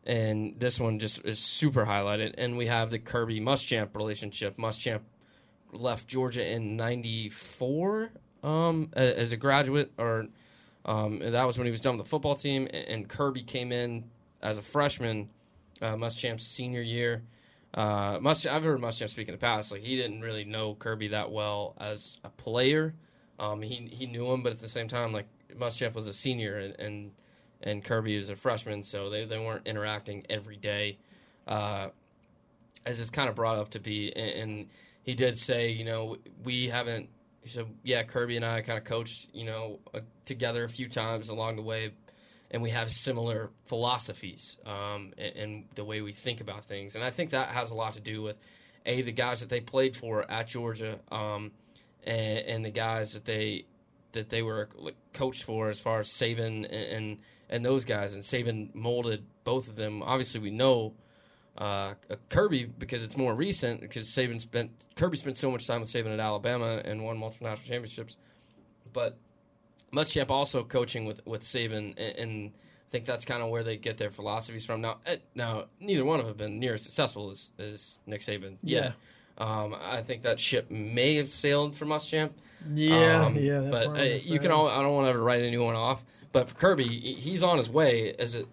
and 0.04 0.58
this 0.58 0.80
one 0.80 0.98
just 0.98 1.22
is 1.24 1.38
super 1.38 1.84
highlighted. 1.84 2.34
And 2.38 2.56
we 2.56 2.66
have 2.66 2.90
the 2.90 2.98
Kirby 2.98 3.40
Muschamp 3.40 3.94
relationship. 3.94 4.56
Muschamp 4.56 5.00
left 5.72 6.08
Georgia 6.08 6.50
in 6.50 6.76
'94 6.76 8.12
um, 8.46 8.90
as 8.94 9.32
a 9.32 9.36
graduate, 9.36 9.92
or 9.98 10.28
um, 10.84 11.18
that 11.18 11.44
was 11.44 11.58
when 11.58 11.66
he 11.66 11.70
was 11.70 11.80
done 11.80 11.96
with 11.96 12.06
the 12.06 12.10
football 12.10 12.36
team. 12.36 12.68
And 12.72 13.08
Kirby 13.08 13.42
came 13.42 13.72
in 13.72 14.04
as 14.42 14.56
a 14.56 14.62
freshman, 14.62 15.30
uh, 15.82 15.96
Muschamp's 15.96 16.46
senior 16.46 16.82
year. 16.82 17.22
Uh, 17.74 18.18
I've 18.24 18.64
heard 18.64 18.80
Muschamp 18.80 19.10
speak 19.10 19.28
in 19.28 19.34
the 19.34 19.38
past. 19.38 19.70
Like 19.70 19.82
he 19.82 19.96
didn't 19.96 20.22
really 20.22 20.44
know 20.44 20.74
Kirby 20.74 21.08
that 21.08 21.30
well 21.30 21.74
as 21.78 22.18
a 22.24 22.30
player. 22.30 22.94
Um, 23.38 23.60
he 23.60 23.88
he 23.92 24.06
knew 24.06 24.32
him, 24.32 24.42
but 24.42 24.52
at 24.52 24.60
the 24.60 24.68
same 24.68 24.88
time, 24.88 25.12
like 25.12 25.26
Muschamp 25.54 25.94
was 25.94 26.06
a 26.06 26.12
senior 26.12 26.56
and, 26.58 26.80
and 26.80 27.10
and 27.62 27.84
Kirby 27.84 28.14
is 28.14 28.30
a 28.30 28.36
freshman, 28.36 28.82
so 28.82 29.10
they, 29.10 29.24
they 29.24 29.38
weren't 29.38 29.66
interacting 29.66 30.24
every 30.30 30.56
day, 30.56 30.98
uh, 31.48 31.88
as 32.84 33.00
it's 33.00 33.10
kind 33.10 33.28
of 33.28 33.34
brought 33.34 33.58
up 33.58 33.70
to 33.70 33.80
be. 33.80 34.14
And, 34.14 34.30
and, 34.30 34.68
he 35.02 35.14
did 35.14 35.38
say, 35.38 35.70
you 35.70 35.84
know, 35.84 36.16
we 36.42 36.66
haven't. 36.66 37.08
Said, 37.46 37.66
yeah, 37.82 38.02
Kirby 38.02 38.36
and 38.36 38.44
I 38.44 38.60
kind 38.62 38.78
of 38.78 38.84
coached, 38.84 39.28
you 39.32 39.44
know, 39.44 39.78
uh, 39.94 40.00
together 40.24 40.64
a 40.64 40.68
few 40.68 40.88
times 40.88 41.28
along 41.28 41.56
the 41.56 41.62
way, 41.62 41.92
and 42.50 42.62
we 42.62 42.70
have 42.70 42.92
similar 42.92 43.50
philosophies 43.66 44.56
um, 44.66 45.12
and, 45.18 45.36
and, 45.36 45.64
the 45.74 45.84
way 45.84 46.00
we 46.00 46.12
think 46.12 46.40
about 46.40 46.64
things. 46.64 46.94
And 46.94 47.04
I 47.04 47.10
think 47.10 47.30
that 47.30 47.48
has 47.48 47.70
a 47.70 47.74
lot 47.74 47.94
to 47.94 48.00
do 48.00 48.22
with 48.22 48.36
a 48.84 49.02
the 49.02 49.12
guys 49.12 49.40
that 49.40 49.48
they 49.48 49.60
played 49.60 49.96
for 49.96 50.30
at 50.30 50.48
Georgia, 50.48 51.00
um, 51.10 51.52
and, 52.04 52.38
and, 52.38 52.64
the 52.64 52.70
guys 52.70 53.12
that 53.14 53.24
they 53.24 53.64
that 54.12 54.30
they 54.30 54.42
were 54.42 54.68
coached 55.12 55.44
for 55.44 55.68
as 55.68 55.80
far 55.80 56.00
as 56.00 56.08
Saban 56.08 56.64
and, 56.64 56.64
and 56.66 57.18
and 57.48 57.64
those 57.64 57.84
guys. 57.84 58.14
And 58.14 58.22
Saban 58.22 58.74
molded 58.74 59.24
both 59.44 59.68
of 59.68 59.76
them. 59.76 60.02
Obviously, 60.02 60.40
we 60.40 60.50
know 60.50 60.94
uh, 61.58 61.94
Kirby 62.28 62.64
because 62.64 63.02
it's 63.02 63.16
more 63.16 63.34
recent 63.34 63.80
because 63.80 64.08
Saban 64.08 64.40
spent 64.40 64.70
Kirby 64.94 65.16
spent 65.16 65.36
so 65.36 65.50
much 65.50 65.66
time 65.66 65.80
with 65.80 65.90
Saban 65.90 66.12
at 66.12 66.20
Alabama 66.20 66.82
and 66.84 67.04
won 67.04 67.18
multiple 67.18 67.48
national 67.48 67.66
championships. 67.66 68.16
But 68.92 69.16
Muschamp 69.92 70.30
also 70.30 70.64
coaching 70.64 71.04
with 71.06 71.26
with 71.26 71.42
Saban, 71.42 71.94
and, 71.96 72.16
and 72.18 72.52
I 72.54 72.90
think 72.90 73.06
that's 73.06 73.24
kind 73.24 73.42
of 73.42 73.48
where 73.50 73.62
they 73.62 73.76
get 73.76 73.96
their 73.96 74.10
philosophies 74.10 74.64
from. 74.64 74.80
Now, 74.80 74.98
eh, 75.06 75.16
now 75.34 75.66
neither 75.80 76.04
one 76.04 76.20
of 76.20 76.26
them 76.26 76.30
have 76.30 76.38
been 76.38 76.58
near 76.58 76.74
as 76.74 76.82
successful 76.82 77.30
as, 77.30 77.50
as 77.58 77.98
Nick 78.06 78.20
Saban. 78.20 78.58
Yeah. 78.62 78.92
Um, 79.38 79.76
I 79.80 80.00
think 80.02 80.22
that 80.22 80.40
ship 80.40 80.70
may 80.70 81.16
have 81.16 81.28
sailed 81.28 81.74
for 81.74 81.84
Muschamp. 81.84 82.30
Yeah, 82.74 83.26
um, 83.26 83.36
yeah. 83.36 83.60
But 83.70 83.88
uh, 83.88 84.02
you 84.02 84.38
can 84.38 84.50
all. 84.50 84.68
I 84.68 84.82
don't 84.82 84.94
want 84.94 85.06
to 85.06 85.10
ever 85.10 85.22
write 85.22 85.42
anyone 85.42 85.74
off. 85.74 86.04
But 86.32 86.50
for 86.50 86.54
Kirby, 86.56 86.86
he's 86.86 87.42
on 87.42 87.56
his 87.56 87.70
way 87.70 88.12
as 88.18 88.34
it 88.34 88.46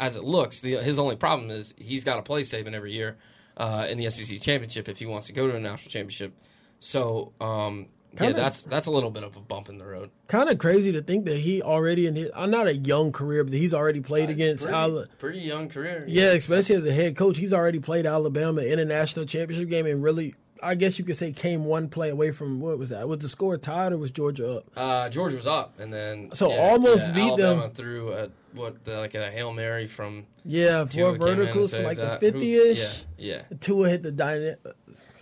as 0.00 0.16
it 0.16 0.24
looks. 0.24 0.60
The, 0.60 0.76
his 0.76 0.98
only 0.98 1.16
problem 1.16 1.50
is 1.50 1.74
he's 1.76 2.04
got 2.04 2.16
to 2.16 2.22
play 2.22 2.42
Saban 2.42 2.74
every 2.74 2.92
year 2.92 3.16
uh, 3.56 3.86
in 3.88 3.98
the 3.98 4.10
SEC 4.10 4.40
championship 4.40 4.88
if 4.88 4.98
he 4.98 5.06
wants 5.06 5.26
to 5.26 5.32
go 5.32 5.46
to 5.46 5.56
a 5.56 5.60
national 5.60 5.90
championship. 5.90 6.32
So 6.80 7.32
um, 7.40 7.86
yeah, 8.20 8.32
that's 8.32 8.62
that's 8.62 8.86
a 8.86 8.90
little 8.90 9.10
bit 9.10 9.22
of 9.22 9.36
a 9.36 9.40
bump 9.40 9.68
in 9.68 9.78
the 9.78 9.84
road. 9.84 10.10
Kind 10.28 10.50
of 10.50 10.58
crazy 10.58 10.92
to 10.92 11.02
think 11.02 11.24
that 11.26 11.38
he 11.38 11.62
already 11.62 12.06
in 12.06 12.16
his 12.16 12.30
I'm 12.34 12.50
not 12.50 12.66
a 12.66 12.74
young 12.76 13.12
career, 13.12 13.44
but 13.44 13.52
he's 13.52 13.74
already 13.74 14.00
played 14.00 14.28
uh, 14.28 14.32
against 14.32 14.64
pretty, 14.64 14.78
Ala- 14.78 15.06
pretty 15.18 15.40
young 15.40 15.68
career. 15.68 16.04
Yeah, 16.06 16.32
especially 16.32 16.76
as 16.76 16.86
a 16.86 16.92
head 16.92 17.16
coach, 17.16 17.38
he's 17.38 17.52
already 17.52 17.78
played 17.78 18.06
Alabama 18.06 18.62
in 18.62 18.78
a 18.78 18.84
national 18.84 19.26
championship 19.26 19.68
game 19.68 19.86
and 19.86 20.02
really 20.02 20.34
I 20.62 20.74
guess 20.74 20.98
you 20.98 21.04
could 21.04 21.16
say 21.16 21.32
came 21.32 21.64
one 21.64 21.88
play 21.88 22.10
away 22.10 22.30
from 22.30 22.60
what 22.60 22.78
was 22.78 22.90
that? 22.90 23.06
Was 23.08 23.20
the 23.20 23.28
score 23.28 23.56
tied 23.56 23.92
or 23.92 23.98
was 23.98 24.10
Georgia 24.10 24.56
up? 24.56 24.64
Uh, 24.76 25.08
Georgia 25.08 25.36
was 25.36 25.46
up, 25.46 25.78
and 25.78 25.92
then 25.92 26.30
so 26.32 26.50
yeah, 26.50 26.68
almost 26.70 27.08
yeah, 27.08 27.12
beat 27.14 27.28
Alabama 27.30 27.62
them 27.62 27.70
through 27.72 28.12
a, 28.12 28.30
what 28.52 28.84
the, 28.84 28.98
like 28.98 29.14
a 29.14 29.30
hail 29.30 29.52
mary 29.52 29.86
from 29.86 30.26
yeah 30.44 30.84
four 30.84 31.16
verticals 31.16 31.74
from 31.74 31.84
like 31.84 31.98
that. 31.98 32.20
the 32.20 32.32
fifty 32.32 32.56
ish. 32.56 33.04
Yeah, 33.16 33.42
yeah. 33.50 33.58
Tua 33.58 33.88
hit 33.90 34.02
the 34.02 34.12
dynamic. 34.12 34.60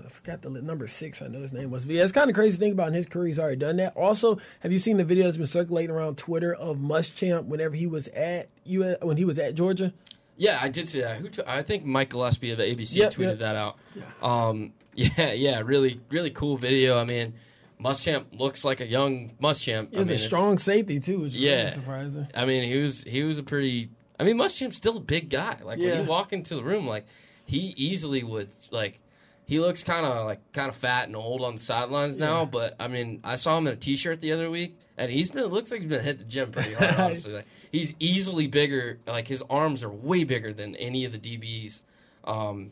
I 0.04 0.08
forgot 0.08 0.42
the 0.42 0.50
number 0.50 0.87
six. 0.87 1.22
I 1.22 1.28
know 1.28 1.40
his 1.40 1.52
name 1.52 1.70
was. 1.70 1.85
But 1.85 1.94
yeah, 1.94 2.02
it's 2.02 2.12
kind 2.12 2.28
of 2.28 2.35
crazy 2.35 2.56
to 2.56 2.61
think 2.61 2.74
about. 2.74 2.88
In 2.88 2.94
his 2.94 3.06
career, 3.06 3.28
he's 3.28 3.38
already 3.38 3.56
done 3.56 3.76
that. 3.76 3.96
Also, 3.96 4.38
have 4.61 4.72
you 4.72 4.78
seen 4.78 4.96
the 4.96 5.04
video 5.04 5.24
that's 5.24 5.37
been 5.37 5.46
circulating 5.46 5.90
around 5.90 6.18
Twitter 6.18 6.54
of 6.54 6.76
Muschamp 6.78 7.44
whenever 7.44 7.74
he 7.74 7.87
was 7.87 8.08
at 8.08 8.48
you 8.64 8.96
when 9.02 9.16
he 9.16 9.24
was 9.24 9.38
at 9.38 9.54
Georgia? 9.54 9.92
Yeah, 10.37 10.58
I 10.61 10.68
did 10.68 10.88
see 10.88 11.00
that. 11.00 11.18
Who 11.18 11.28
t- 11.28 11.42
I 11.46 11.62
think 11.62 11.85
Mike 11.85 12.11
Gillespie 12.11 12.50
of 12.50 12.58
the 12.58 12.64
ABC 12.64 12.96
yep, 12.96 13.12
tweeted 13.12 13.20
yep. 13.20 13.38
that 13.38 13.56
out. 13.56 13.78
Yeah. 13.94 14.02
Um, 14.20 14.72
yeah, 14.96 15.33
yeah, 15.33 15.61
really, 15.61 16.00
really 16.11 16.30
cool 16.30 16.57
video. 16.57 16.98
I 16.98 17.04
mean, 17.04 17.35
Muschamp 17.80 18.38
looks 18.38 18.64
like 18.64 18.80
a 18.80 18.87
young 18.87 19.33
Muschamp. 19.42 19.90
He's 19.90 20.07
I 20.07 20.11
mean, 20.11 20.14
a 20.14 20.18
strong 20.18 20.59
safety 20.59 21.00
too, 21.00 21.20
which 21.20 21.33
yeah, 21.33 21.57
really 21.57 21.70
surprising. 21.72 22.28
I 22.35 22.46
mean, 22.46 22.64
he 22.64 22.78
was 22.78 23.02
he 23.04 23.22
was 23.22 23.38
a 23.38 23.42
pretty. 23.42 23.90
I 24.18 24.24
mean, 24.24 24.37
Muschamp's 24.37 24.76
still 24.76 24.96
a 24.96 25.00
big 25.00 25.28
guy. 25.28 25.59
Like 25.62 25.78
yeah. 25.78 25.90
when 25.90 26.02
you 26.02 26.09
walk 26.09 26.33
into 26.33 26.54
the 26.54 26.62
room, 26.62 26.87
like 26.87 27.07
he 27.44 27.74
easily 27.76 28.22
would 28.22 28.50
like. 28.70 29.00
He 29.46 29.61
looks 29.61 29.85
kind 29.85 30.07
of 30.07 30.24
like 30.24 30.40
kind 30.52 30.70
of 30.70 30.76
fat 30.76 31.07
and 31.07 31.14
old 31.14 31.42
on 31.42 31.57
the 31.57 31.61
sidelines 31.61 32.16
now, 32.16 32.40
yeah. 32.40 32.44
but 32.46 32.76
I 32.80 32.88
mean, 32.88 33.20
I 33.22 33.37
saw 33.37 33.59
him 33.59 33.66
in 33.66 33.74
a 33.74 33.76
t-shirt 33.76 34.22
the 34.22 34.33
other 34.33 34.50
week, 34.50 34.78
and 34.96 35.12
he's 35.12 35.28
been. 35.30 35.44
It 35.44 35.52
looks 35.52 35.70
like 35.70 35.80
he's 35.80 35.90
been 35.90 36.02
hit 36.02 36.18
the 36.18 36.24
gym 36.24 36.50
pretty 36.50 36.72
hard. 36.72 36.94
honestly, 36.98 37.35
like, 37.35 37.46
he's 37.70 37.92
easily 37.98 38.46
bigger. 38.46 39.00
Like 39.07 39.28
his 39.28 39.42
arms 39.50 39.85
are 39.85 39.90
way 39.90 40.24
bigger 40.24 40.54
than 40.54 40.74
any 40.76 41.04
of 41.04 41.12
the 41.12 41.18
DBs. 41.18 41.83
Um, 42.24 42.70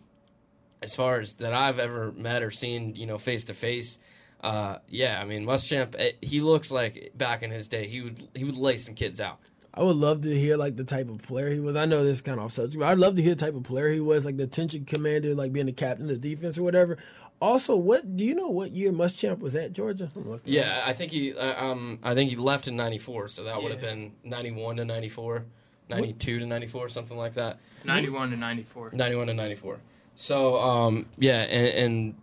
as 0.83 0.95
far 0.97 1.21
as 1.21 1.35
that 1.37 1.53
I've 1.53 1.79
ever 1.79 2.13
met 2.13 2.43
or 2.43 2.51
seen, 2.51 2.95
you 2.97 3.07
know, 3.07 3.19
face 3.19 3.45
to 3.47 3.55
face. 3.55 3.99
Yeah, 4.43 5.21
I 5.21 5.25
mean, 5.25 5.45
Muschamp, 5.47 5.95
eh, 5.99 6.13
he 6.21 6.41
looks 6.41 6.71
like 6.73 7.13
back 7.17 7.43
in 7.43 7.51
his 7.51 7.69
day, 7.69 7.87
he 7.87 8.01
would 8.03 8.29
he 8.35 8.45
would 8.45 8.57
lay 8.57 8.77
some 8.77 8.95
kids 8.95 9.21
out. 9.21 9.39
I 9.75 9.83
would 9.83 9.97
love 9.97 10.21
to 10.23 10.39
hear 10.39 10.57
like 10.59 10.77
the 10.77 10.85
type 10.85 11.09
of 11.09 11.23
player 11.23 11.51
he 11.51 11.59
was. 11.61 11.77
I 11.77 11.87
know 11.87 12.05
this 12.05 12.17
is 12.17 12.21
kind 12.23 12.39
of 12.39 12.45
off 12.47 12.53
subject, 12.53 12.79
but 12.79 12.89
I'd 12.91 12.99
love 12.99 13.17
to 13.17 13.23
hear 13.23 13.35
the 13.35 13.45
type 13.45 13.55
of 13.55 13.63
player 13.63 13.89
he 13.91 14.01
was, 14.01 14.25
like 14.27 14.37
the 14.37 14.43
attention 14.45 14.85
commander, 14.85 15.35
like 15.35 15.53
being 15.53 15.67
the 15.67 15.73
captain 15.73 16.11
of 16.11 16.21
the 16.21 16.35
defense 16.35 16.59
or 16.59 16.63
whatever. 16.63 16.99
Also, 17.41 17.75
what 17.77 18.17
do 18.17 18.25
you 18.25 18.35
know? 18.35 18.51
What 18.51 18.71
year 18.73 18.93
Muschamp 18.93 19.41
was 19.41 19.57
at 19.57 19.73
Georgia? 19.73 20.11
Yeah, 20.45 20.83
I 20.87 20.93
think 20.93 21.11
he, 21.11 21.35
uh, 21.35 21.65
um, 21.65 21.99
I 22.03 22.15
think 22.15 22.31
he 22.31 22.37
left 22.37 22.69
in 22.69 22.77
'94, 22.77 23.29
so 23.29 23.45
that 23.45 23.57
Yeah. 23.57 23.63
would 23.63 23.73
have 23.73 23.81
been 23.81 24.13
'91 24.23 24.77
to 24.77 24.85
'94, 24.85 25.45
'92 25.89 26.39
to 26.41 26.47
'94, 26.47 26.89
something 26.91 27.17
like 27.17 27.35
that. 27.35 27.59
91 27.85 28.31
to 28.31 28.37
94. 28.37 28.91
91 28.93 29.27
to 29.29 29.35
94. 29.35 29.81
So, 30.15 30.57
um, 30.57 31.07
yeah, 31.19 31.43
and, 31.43 31.69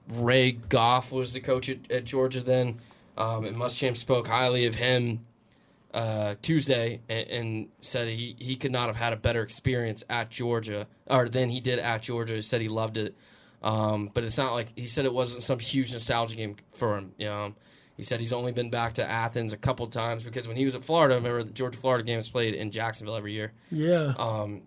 and 0.10 0.23
Ray 0.23 0.52
Goff 0.52 1.12
was 1.12 1.34
the 1.34 1.39
coach 1.39 1.69
at, 1.69 1.91
at 1.91 2.06
Georgia 2.06 2.41
then. 2.41 2.80
Um, 3.17 3.45
and 3.45 3.58
Muschamp 3.58 3.97
spoke 3.97 4.28
highly 4.28 4.65
of 4.65 4.75
him 4.75 5.25
uh, 5.93 6.36
Tuesday 6.41 7.02
and, 7.10 7.28
and 7.28 7.67
said 7.82 8.08
he, 8.08 8.36
he 8.39 8.56
could 8.56 8.71
not 8.71 8.88
have 8.88 8.95
had 8.95 9.12
a 9.12 9.17
better 9.17 9.41
experience 9.41 10.04
at 10.10 10.30
Georgia 10.30 10.88
or 11.08 11.28
than 11.28 11.49
he 11.49 11.60
did 11.60 11.80
at 11.80 12.04
Georgia. 12.04 12.36
He 12.36 12.41
said 12.41 12.62
he 12.62 12.69
loved 12.69 12.97
it. 12.97 13.15
Um, 13.62 14.10
but 14.13 14.23
it's 14.23 14.38
not 14.38 14.54
like 14.54 14.67
he 14.78 14.86
said 14.88 15.06
it 15.06 15.13
wasn't 15.13 15.43
some 15.43 15.60
huge 15.60 15.91
nostalgia 15.91 16.36
game 16.36 16.56
for 16.71 16.97
him. 16.97 17.12
You 17.17 17.25
know, 17.25 17.56
he 17.97 18.04
said 18.04 18.21
he's 18.21 18.32
only 18.32 18.54
been 18.54 18.69
back 18.69 18.93
to 18.93 19.10
Athens 19.10 19.52
a 19.52 19.58
couple 19.58 19.86
times 19.88 20.23
because 20.23 20.47
when 20.47 20.56
he 20.56 20.63
was 20.63 20.75
at 20.75 20.86
Florida, 20.86 21.15
remember 21.15 21.43
the 21.43 21.52
Georgia 21.52 21.78
Florida 21.78 22.04
games 22.04 22.30
played 22.30 22.54
in 22.54 22.71
Jacksonville 22.71 23.17
every 23.17 23.34
year. 23.34 23.52
Yeah. 23.69 24.13
Um, 24.17 24.62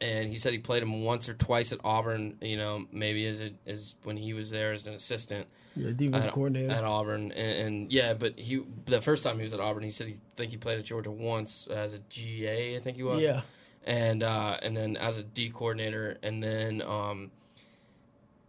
and 0.00 0.28
he 0.28 0.36
said 0.36 0.52
he 0.52 0.58
played 0.58 0.82
him 0.82 1.04
once 1.04 1.28
or 1.28 1.34
twice 1.34 1.72
at 1.72 1.80
Auburn. 1.84 2.36
You 2.40 2.56
know, 2.56 2.86
maybe 2.92 3.26
as 3.26 3.40
a, 3.40 3.50
as 3.66 3.94
when 4.04 4.16
he 4.16 4.32
was 4.32 4.50
there 4.50 4.72
as 4.72 4.86
an 4.86 4.94
assistant 4.94 5.46
Yeah, 5.76 5.90
defense 5.94 6.24
at, 6.24 6.32
coordinator. 6.32 6.72
at 6.72 6.84
Auburn. 6.84 7.32
And, 7.32 7.66
and 7.66 7.92
yeah, 7.92 8.14
but 8.14 8.38
he 8.38 8.62
the 8.86 9.00
first 9.02 9.24
time 9.24 9.36
he 9.36 9.42
was 9.44 9.54
at 9.54 9.60
Auburn, 9.60 9.82
he 9.82 9.90
said 9.90 10.08
he 10.08 10.16
think 10.36 10.50
he 10.52 10.56
played 10.56 10.78
at 10.78 10.84
Georgia 10.84 11.10
once 11.10 11.66
as 11.66 11.92
a 11.94 11.98
GA. 12.08 12.76
I 12.76 12.80
think 12.80 12.96
he 12.96 13.02
was. 13.02 13.20
yeah. 13.20 13.42
And 13.84 14.22
uh, 14.22 14.58
and 14.62 14.76
then 14.76 14.96
as 14.96 15.18
a 15.18 15.22
D 15.22 15.48
coordinator, 15.50 16.18
and 16.22 16.42
then 16.42 16.82
um, 16.82 17.30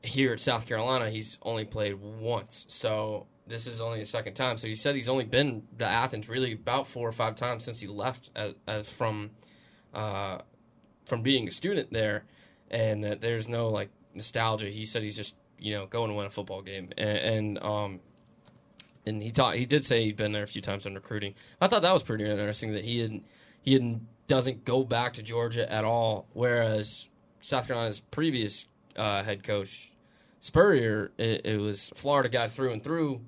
here 0.04 0.34
at 0.34 0.40
South 0.40 0.66
Carolina, 0.68 1.10
he's 1.10 1.38
only 1.44 1.64
played 1.66 1.96
once. 2.02 2.66
So 2.68 3.28
this 3.48 3.68
is 3.68 3.80
only 3.82 4.00
the 4.00 4.06
second 4.06 4.34
time. 4.34 4.58
So 4.58 4.68
he 4.68 4.76
said 4.76 4.96
he's 4.96 5.10
only 5.10 5.26
been 5.26 5.64
to 5.80 5.86
Athens 5.86 6.28
really 6.28 6.54
about 6.54 6.88
four 6.88 7.08
or 7.08 7.12
five 7.12 7.36
times 7.36 7.64
since 7.64 7.80
he 7.80 7.88
left 7.88 8.30
as, 8.36 8.54
as 8.68 8.90
from. 8.90 9.32
Uh, 9.94 10.40
from 11.12 11.22
being 11.22 11.46
a 11.46 11.52
student 11.52 11.92
there, 11.92 12.24
and 12.70 13.04
that 13.04 13.20
there's 13.20 13.50
no 13.50 13.68
like 13.68 13.90
nostalgia. 14.14 14.68
He 14.68 14.86
said 14.86 15.04
he's 15.04 15.18
just 15.18 15.34
you 15.60 15.74
know 15.74 15.86
going 15.88 16.10
to 16.10 16.16
win 16.16 16.26
a 16.26 16.30
football 16.30 16.62
game, 16.62 16.88
and, 16.98 17.18
and 17.18 17.64
um, 17.64 18.00
and 19.06 19.22
he 19.22 19.30
taught 19.30 19.56
he 19.56 19.66
did 19.66 19.84
say 19.84 20.06
he'd 20.06 20.16
been 20.16 20.32
there 20.32 20.44
a 20.44 20.48
few 20.48 20.62
times 20.62 20.86
in 20.86 20.96
recruiting. 20.96 21.36
I 21.60 21.68
thought 21.68 21.82
that 21.82 21.92
was 21.94 22.02
pretty 22.02 22.24
interesting 22.24 22.72
that 22.72 22.86
he 22.86 23.02
didn't 23.02 23.26
he 23.62 23.74
had 23.74 24.00
doesn't 24.28 24.64
go 24.64 24.86
back 24.86 25.12
to 25.16 25.22
Georgia 25.22 25.70
at 25.70 25.84
all, 25.84 26.28
whereas 26.32 27.10
South 27.42 27.68
Carolina's 27.68 28.00
previous 28.00 28.68
uh, 28.96 29.22
head 29.24 29.44
coach 29.44 29.92
Spurrier, 30.40 31.12
it, 31.18 31.46
it 31.46 31.60
was 31.60 31.92
Florida 31.94 32.30
guy 32.30 32.48
through 32.48 32.72
and 32.72 32.82
through. 32.82 33.20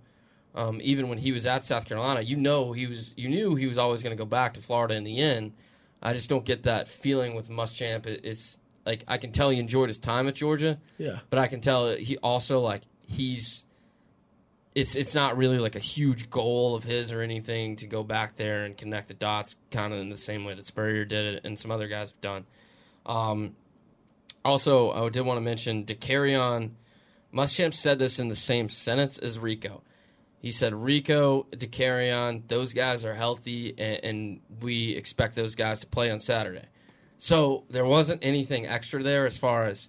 Um, 0.56 0.80
even 0.82 1.10
when 1.10 1.18
he 1.18 1.34
was 1.34 1.46
at 1.46 1.66
South 1.66 1.84
Carolina, 1.84 2.22
you 2.22 2.38
know 2.38 2.72
he 2.72 2.88
was 2.88 3.14
you 3.18 3.28
knew 3.28 3.56
he 3.56 3.68
was 3.68 3.78
always 3.78 4.02
going 4.02 4.16
to 4.16 4.24
go 4.24 4.26
back 4.26 4.54
to 4.54 4.62
Florida 4.62 4.96
in 4.96 5.04
the 5.04 5.20
end. 5.20 5.52
I 6.04 6.14
just 6.14 6.30
don't 6.30 6.44
get 6.46 6.64
that 6.64 6.88
feeling 6.90 7.34
with 7.34 7.50
Muschamp. 7.50 8.06
It, 8.06 8.22
it's 8.26 8.58
like 8.86 9.04
I 9.08 9.18
can 9.18 9.32
tell 9.32 9.50
he 9.50 9.60
enjoyed 9.60 9.88
his 9.90 9.98
time 9.98 10.28
at 10.28 10.36
Georgia, 10.36 10.78
Yeah. 10.98 11.20
but 11.30 11.40
I 11.40 11.48
can 11.48 11.62
tell 11.62 11.96
he 11.96 12.18
also 12.18 12.60
like 12.60 12.82
he's 13.08 13.64
it's 14.76 14.96
it's 14.96 15.14
not 15.16 15.38
really 15.38 15.60
like 15.60 15.76
a 15.76 15.80
huge 15.80 16.30
goal 16.30 16.76
of 16.76 16.84
his 16.84 17.12
or 17.12 17.22
anything 17.22 17.76
to 17.78 17.88
go 17.88 18.04
back 18.04 18.36
there 18.36 18.66
and 18.66 18.76
connect 18.76 19.08
the 19.08 19.14
dots, 19.14 19.56
kind 19.72 19.94
of 19.94 20.00
in 20.00 20.10
the 20.10 20.18
same 20.18 20.44
way 20.46 20.54
that 20.56 20.66
Spurrier 20.66 21.06
did 21.06 21.36
it 21.36 21.46
and 21.46 21.58
some 21.58 21.72
other 21.72 21.88
guys 21.88 22.10
have 22.10 22.22
done. 22.22 22.46
Um, 23.06 23.56
also, 24.44 24.92
I 24.92 25.08
did 25.10 25.22
want 25.22 25.38
to 25.38 25.42
mention 25.42 25.86
Dakereon. 25.86 26.72
Muschamp 27.34 27.74
said 27.74 27.98
this 28.00 28.20
in 28.20 28.28
the 28.28 28.36
same 28.36 28.68
sentence 28.70 29.18
as 29.18 29.40
Rico. 29.40 29.82
He 30.44 30.52
said 30.52 30.74
Rico, 30.76 31.48
Dakereon, 31.54 32.50
those 32.50 32.74
guys 32.74 33.04
are 33.06 33.16
healthy, 33.16 33.74
and, 33.78 34.04
and 34.04 34.42
we 34.62 34.90
expect 34.90 35.36
those 35.36 35.56
guys 35.56 35.80
to 35.80 35.88
play 35.88 36.12
on 36.12 36.20
Saturday. 36.20 36.66
So 37.18 37.64
there 37.70 37.86
wasn't 37.86 38.24
anything 38.26 38.68
extra 38.68 39.02
there 39.02 39.26
as 39.26 39.38
far 39.38 39.64
as 39.64 39.88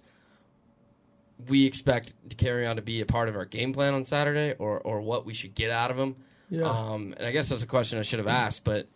we 1.49 1.65
expect 1.65 2.13
Dakereon 2.29 2.77
to 2.77 2.81
be 2.81 3.01
a 3.01 3.05
part 3.05 3.27
of 3.27 3.35
our 3.35 3.43
game 3.43 3.73
plan 3.73 3.93
on 3.93 4.05
Saturday, 4.05 4.55
or 4.57 4.79
or 4.79 5.01
what 5.01 5.25
we 5.25 5.33
should 5.33 5.53
get 5.55 5.71
out 5.71 5.91
of 5.91 5.97
him. 5.99 6.15
Yeah. 6.49 6.63
Um, 6.63 7.13
and 7.17 7.27
I 7.27 7.31
guess 7.31 7.49
that's 7.49 7.61
a 7.63 7.67
question 7.67 7.99
I 7.99 8.03
should 8.03 8.19
have 8.19 8.27
asked, 8.27 8.63
but 8.63 8.87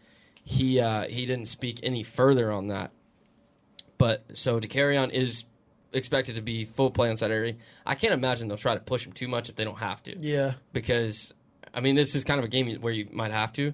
he 0.45 0.79
uh, 0.79 1.07
he 1.09 1.25
didn't 1.25 1.47
speak 1.49 1.81
any 1.83 2.03
further 2.03 2.51
on 2.53 2.67
that. 2.69 2.91
But 3.97 4.23
so 4.33 4.61
Dakereon 4.61 5.11
is 5.11 5.43
expected 5.91 6.35
to 6.35 6.41
be 6.41 6.63
full 6.63 6.91
play 6.91 7.09
on 7.09 7.17
Saturday. 7.17 7.57
I 7.85 7.95
can't 7.95 8.13
imagine 8.13 8.47
they'll 8.47 8.57
try 8.57 8.75
to 8.75 8.79
push 8.79 9.05
him 9.05 9.11
too 9.11 9.27
much 9.27 9.49
if 9.49 9.55
they 9.57 9.65
don't 9.65 9.79
have 9.79 10.01
to 10.03 10.17
Yeah. 10.19 10.53
because 10.71 11.33
I 11.73 11.81
mean 11.81 11.95
this 11.95 12.15
is 12.15 12.23
kind 12.23 12.39
of 12.39 12.45
a 12.45 12.47
game 12.47 12.73
where 12.81 12.93
you 12.93 13.07
might 13.11 13.31
have 13.31 13.53
to, 13.53 13.73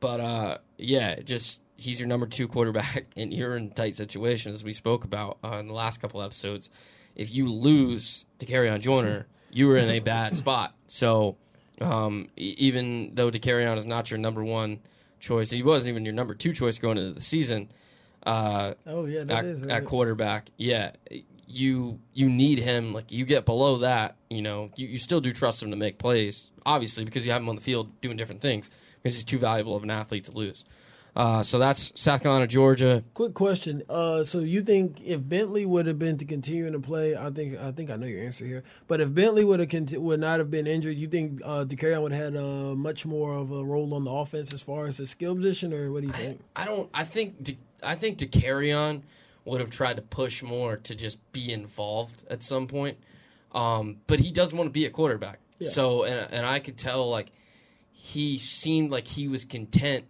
but 0.00 0.20
uh, 0.20 0.58
yeah, 0.78 1.20
just 1.20 1.60
he's 1.76 1.98
your 1.98 2.08
number 2.08 2.26
two 2.26 2.48
quarterback 2.48 3.06
and 3.16 3.32
you're 3.34 3.56
in 3.56 3.70
tight 3.70 3.96
situation 3.96 4.52
as 4.52 4.62
we 4.64 4.72
spoke 4.72 5.04
about 5.04 5.38
uh, 5.44 5.56
in 5.60 5.68
the 5.68 5.74
last 5.74 6.00
couple 6.00 6.22
episodes. 6.22 6.70
If 7.14 7.34
you 7.34 7.48
lose 7.48 8.24
to 8.38 8.46
Dakereon 8.46 8.80
Joyner, 8.80 9.26
you 9.50 9.68
were 9.68 9.76
in 9.76 9.88
a 9.90 10.00
bad 10.00 10.36
spot. 10.42 10.74
So 10.86 11.36
um, 11.80 12.28
even 12.36 13.10
though 13.14 13.28
On 13.28 13.78
is 13.78 13.86
not 13.86 14.10
your 14.10 14.18
number 14.18 14.42
one 14.42 14.80
choice, 15.20 15.50
he 15.50 15.62
wasn't 15.62 15.90
even 15.90 16.04
your 16.04 16.14
number 16.14 16.34
two 16.34 16.52
choice 16.52 16.78
going 16.78 16.98
into 16.98 17.12
the 17.12 17.20
season. 17.20 17.70
Uh, 18.24 18.74
Oh 18.86 19.04
yeah, 19.06 19.24
that 19.24 19.38
at, 19.38 19.44
is 19.44 19.62
at 19.64 19.84
quarterback, 19.84 20.48
yeah, 20.56 20.92
you 21.46 22.00
you 22.12 22.28
need 22.28 22.58
him. 22.58 22.92
Like 22.92 23.10
you 23.12 23.24
get 23.24 23.44
below 23.44 23.78
that, 23.78 24.16
you 24.30 24.42
know, 24.42 24.70
you, 24.76 24.86
you 24.86 24.98
still 24.98 25.20
do 25.20 25.32
trust 25.32 25.62
him 25.62 25.70
to 25.70 25.76
make 25.76 25.98
plays, 25.98 26.50
obviously, 26.64 27.04
because 27.04 27.24
you 27.24 27.32
have 27.32 27.42
him 27.42 27.48
on 27.48 27.56
the 27.56 27.62
field 27.62 28.00
doing 28.00 28.16
different 28.16 28.40
things. 28.40 28.70
Because 29.02 29.16
he's 29.16 29.24
too 29.24 29.38
valuable 29.38 29.74
of 29.74 29.82
an 29.82 29.90
athlete 29.90 30.24
to 30.24 30.32
lose. 30.32 30.64
Uh, 31.14 31.42
so 31.42 31.58
that's 31.58 31.92
South 32.00 32.22
Carolina, 32.22 32.46
Georgia. 32.46 33.04
Quick 33.12 33.34
question. 33.34 33.82
Uh, 33.88 34.24
so 34.24 34.38
you 34.38 34.62
think 34.62 34.98
if 35.04 35.20
Bentley 35.28 35.66
would 35.66 35.86
have 35.86 35.98
been 35.98 36.16
to 36.18 36.24
continue 36.24 36.70
to 36.70 36.80
play, 36.80 37.14
I 37.14 37.30
think 37.30 37.60
I 37.60 37.70
think 37.72 37.90
I 37.90 37.96
know 37.96 38.06
your 38.06 38.24
answer 38.24 38.46
here. 38.46 38.64
But 38.86 39.00
if 39.02 39.12
Bentley 39.12 39.44
would 39.44 39.60
have 39.60 39.68
conti- 39.68 39.98
would 39.98 40.20
not 40.20 40.38
have 40.38 40.50
been 40.50 40.66
injured, 40.66 40.96
you 40.96 41.08
think 41.08 41.42
uh, 41.44 41.64
Dakereon 41.64 42.02
would 42.02 42.12
have 42.12 42.34
had 42.34 42.36
uh, 42.36 42.74
much 42.74 43.04
more 43.04 43.34
of 43.34 43.52
a 43.52 43.62
role 43.62 43.92
on 43.92 44.04
the 44.04 44.10
offense 44.10 44.54
as 44.54 44.62
far 44.62 44.86
as 44.86 44.96
his 44.96 45.10
skill 45.10 45.34
position, 45.36 45.74
or 45.74 45.92
what 45.92 46.00
do 46.00 46.06
you 46.06 46.14
think? 46.14 46.40
I 46.56 46.64
don't. 46.64 46.88
I 46.94 47.04
think. 47.04 47.42
De, 47.42 47.58
I 47.82 47.94
think 47.94 48.18
Dakereon 48.18 49.02
would 49.44 49.60
have 49.60 49.70
tried 49.70 49.96
to 49.96 50.02
push 50.02 50.42
more 50.42 50.76
to 50.76 50.94
just 50.94 51.18
be 51.32 51.52
involved 51.52 52.24
at 52.30 52.42
some 52.42 52.66
point. 52.66 52.98
Um, 53.52 53.98
but 54.06 54.20
he 54.20 54.30
does 54.30 54.54
want 54.54 54.68
to 54.68 54.72
be 54.72 54.84
a 54.84 54.90
quarterback. 54.90 55.38
Yeah. 55.58 55.68
So 55.68 56.04
and 56.04 56.32
and 56.32 56.46
I 56.46 56.58
could 56.58 56.78
tell 56.78 57.08
like 57.10 57.32
he 57.92 58.38
seemed 58.38 58.90
like 58.90 59.06
he 59.06 59.28
was 59.28 59.44
content 59.44 60.06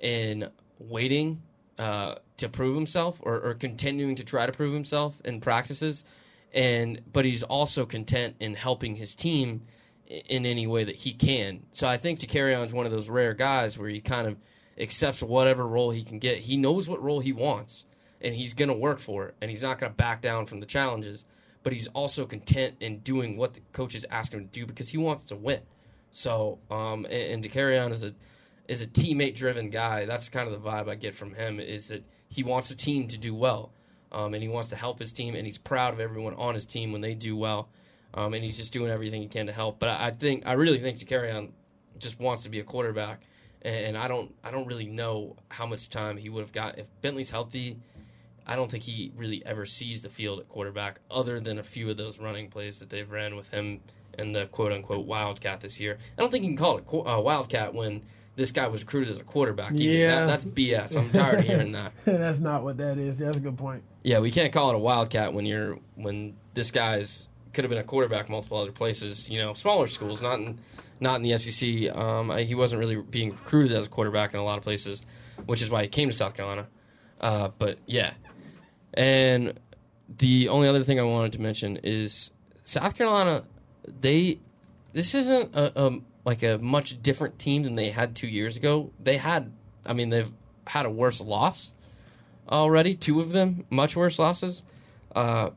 in 0.00 0.48
waiting 0.78 1.42
uh, 1.78 2.16
to 2.36 2.48
prove 2.48 2.76
himself 2.76 3.18
or, 3.22 3.40
or 3.40 3.54
continuing 3.54 4.14
to 4.16 4.24
try 4.24 4.46
to 4.46 4.52
prove 4.52 4.72
himself 4.72 5.20
in 5.24 5.40
practices 5.40 6.04
and 6.52 7.00
but 7.12 7.24
he's 7.24 7.42
also 7.42 7.84
content 7.84 8.36
in 8.38 8.54
helping 8.54 8.94
his 8.94 9.14
team 9.14 9.62
in 10.06 10.46
any 10.46 10.66
way 10.66 10.84
that 10.84 10.94
he 10.94 11.12
can 11.12 11.62
so 11.72 11.88
i 11.88 11.96
think 11.96 12.20
on 12.34 12.66
is 12.66 12.72
one 12.72 12.86
of 12.86 12.92
those 12.92 13.10
rare 13.10 13.34
guys 13.34 13.76
where 13.76 13.88
he 13.88 14.00
kind 14.00 14.28
of 14.28 14.36
accepts 14.78 15.22
whatever 15.22 15.66
role 15.66 15.90
he 15.90 16.02
can 16.02 16.18
get 16.18 16.38
he 16.38 16.56
knows 16.56 16.88
what 16.88 17.02
role 17.02 17.20
he 17.20 17.32
wants 17.32 17.84
and 18.24 18.34
he's 18.34 18.54
going 18.54 18.68
to 18.68 18.74
work 18.74 18.98
for 18.98 19.28
it 19.28 19.34
and 19.40 19.50
he's 19.50 19.62
not 19.62 19.78
going 19.78 19.92
to 19.92 19.96
back 19.96 20.20
down 20.20 20.46
from 20.46 20.60
the 20.60 20.66
challenges 20.66 21.24
but 21.62 21.72
he's 21.72 21.86
also 21.88 22.26
content 22.26 22.74
in 22.80 22.98
doing 22.98 23.36
what 23.36 23.54
the 23.54 23.60
coaches 23.72 24.04
ask 24.10 24.32
him 24.32 24.40
to 24.40 24.46
do 24.46 24.66
because 24.66 24.88
he 24.88 24.98
wants 24.98 25.24
to 25.24 25.36
win 25.36 25.60
so 26.10 26.58
um, 26.70 27.04
and, 27.06 27.44
and 27.44 27.44
Dakereon 27.44 27.92
is 27.92 28.02
a 28.02 28.14
is 28.68 28.82
a 28.82 28.86
teammate 28.86 29.34
driven 29.34 29.70
guy. 29.70 30.06
That's 30.06 30.28
kind 30.28 30.48
of 30.48 30.52
the 30.52 30.68
vibe 30.68 30.88
I 30.88 30.94
get 30.94 31.14
from 31.14 31.34
him 31.34 31.60
is 31.60 31.88
that 31.88 32.04
he 32.28 32.42
wants 32.42 32.68
the 32.68 32.74
team 32.74 33.08
to 33.08 33.18
do 33.18 33.34
well, 33.34 33.72
um, 34.12 34.34
and 34.34 34.42
he 34.42 34.48
wants 34.48 34.70
to 34.70 34.76
help 34.76 34.98
his 34.98 35.12
team, 35.12 35.34
and 35.34 35.46
he's 35.46 35.58
proud 35.58 35.92
of 35.92 36.00
everyone 36.00 36.34
on 36.34 36.54
his 36.54 36.66
team 36.66 36.92
when 36.92 37.00
they 37.00 37.14
do 37.14 37.36
well, 37.36 37.68
um, 38.14 38.34
and 38.34 38.42
he's 38.42 38.56
just 38.56 38.72
doing 38.72 38.90
everything 38.90 39.22
he 39.22 39.28
can 39.28 39.46
to 39.46 39.52
help. 39.52 39.78
But 39.78 39.90
I, 39.90 40.06
I 40.06 40.10
think 40.12 40.46
I 40.46 40.52
really 40.52 40.78
think 40.78 40.98
Dakereon 40.98 41.50
just 41.98 42.18
wants 42.18 42.42
to 42.44 42.48
be 42.48 42.60
a 42.60 42.64
quarterback, 42.64 43.22
and 43.62 43.96
I 43.96 44.08
don't 44.08 44.34
I 44.42 44.50
don't 44.50 44.66
really 44.66 44.86
know 44.86 45.36
how 45.50 45.66
much 45.66 45.90
time 45.90 46.16
he 46.16 46.28
would 46.28 46.40
have 46.40 46.52
got 46.52 46.78
if 46.78 46.86
Bentley's 47.02 47.30
healthy. 47.30 47.78
I 48.46 48.56
don't 48.56 48.70
think 48.70 48.84
he 48.84 49.12
really 49.16 49.44
ever 49.46 49.64
sees 49.66 50.02
the 50.02 50.08
field 50.10 50.40
at 50.40 50.48
quarterback, 50.48 51.00
other 51.10 51.40
than 51.40 51.58
a 51.58 51.62
few 51.62 51.88
of 51.90 51.96
those 51.96 52.18
running 52.18 52.48
plays 52.50 52.78
that 52.80 52.90
they've 52.90 53.10
ran 53.10 53.36
with 53.36 53.48
him 53.50 53.80
and 54.18 54.34
the 54.34 54.46
quote 54.46 54.72
unquote 54.72 55.06
wildcat 55.06 55.60
this 55.60 55.80
year. 55.80 55.98
I 56.16 56.20
don't 56.20 56.30
think 56.30 56.44
you 56.44 56.50
can 56.50 56.56
call 56.58 56.78
it 56.78 56.84
a 57.06 57.20
wildcat 57.20 57.74
when 57.74 58.02
this 58.36 58.50
guy 58.50 58.66
was 58.66 58.82
recruited 58.82 59.10
as 59.12 59.18
a 59.18 59.22
quarterback. 59.24 59.72
either. 59.72 59.82
Yeah. 59.82 60.20
That- 60.20 60.26
that's 60.26 60.44
BS. 60.44 60.96
I'm 60.96 61.10
tired 61.10 61.38
of 61.40 61.44
hearing 61.46 61.72
that. 61.72 61.92
That's 62.04 62.40
not 62.40 62.64
what 62.64 62.76
that 62.78 62.98
is. 62.98 63.18
That's 63.18 63.36
a 63.36 63.40
good 63.40 63.56
point. 63.56 63.82
Yeah, 64.02 64.18
we 64.18 64.30
can't 64.30 64.52
call 64.52 64.70
it 64.70 64.74
a 64.74 64.78
wildcat 64.78 65.32
when 65.32 65.46
you're 65.46 65.78
when 65.94 66.34
this 66.52 66.70
guy's 66.70 67.28
could 67.52 67.62
have 67.64 67.70
been 67.70 67.78
a 67.78 67.84
quarterback 67.84 68.28
multiple 68.28 68.58
other 68.58 68.72
places. 68.72 69.30
You 69.30 69.38
know, 69.40 69.54
smaller 69.54 69.86
schools, 69.86 70.20
not 70.20 70.38
in 70.40 70.58
not 71.00 71.16
in 71.16 71.22
the 71.22 71.38
SEC. 71.38 71.96
Um, 71.96 72.36
he 72.38 72.54
wasn't 72.54 72.80
really 72.80 72.96
being 72.96 73.30
recruited 73.30 73.76
as 73.76 73.86
a 73.86 73.88
quarterback 73.88 74.34
in 74.34 74.40
a 74.40 74.44
lot 74.44 74.58
of 74.58 74.64
places, 74.64 75.02
which 75.46 75.62
is 75.62 75.70
why 75.70 75.82
he 75.82 75.88
came 75.88 76.08
to 76.08 76.14
South 76.14 76.34
Carolina. 76.34 76.66
Uh, 77.20 77.50
but 77.58 77.78
yeah, 77.86 78.12
and 78.94 79.58
the 80.18 80.48
only 80.48 80.68
other 80.68 80.82
thing 80.82 80.98
I 80.98 81.04
wanted 81.04 81.32
to 81.32 81.40
mention 81.40 81.78
is 81.82 82.30
South 82.62 82.96
Carolina. 82.96 83.42
They 84.00 84.38
this 84.92 85.14
isn't 85.14 85.54
a, 85.54 85.86
a 85.86 85.98
like 86.24 86.42
a 86.42 86.58
much 86.58 87.02
different 87.02 87.38
team 87.38 87.64
than 87.64 87.74
they 87.74 87.90
had 87.90 88.14
two 88.14 88.28
years 88.28 88.56
ago. 88.56 88.90
They 89.02 89.18
had, 89.18 89.52
I 89.84 89.92
mean, 89.92 90.08
they've 90.08 90.32
had 90.66 90.86
a 90.86 90.90
worse 90.90 91.20
loss 91.20 91.72
already. 92.48 92.94
Two 92.94 93.20
of 93.20 93.32
them, 93.32 93.66
much 93.68 93.94
worse 93.96 94.18
losses. 94.18 94.62
Uh, 95.14 95.50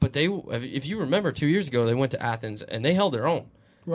but 0.00 0.12
they, 0.12 0.26
if 0.26 0.84
you 0.84 0.98
remember, 0.98 1.32
two 1.32 1.46
years 1.46 1.68
ago 1.68 1.86
they 1.86 1.94
went 1.94 2.12
to 2.12 2.22
Athens 2.22 2.60
and 2.60 2.84
they 2.84 2.92
held 2.92 3.14
their 3.14 3.26
own, 3.26 3.46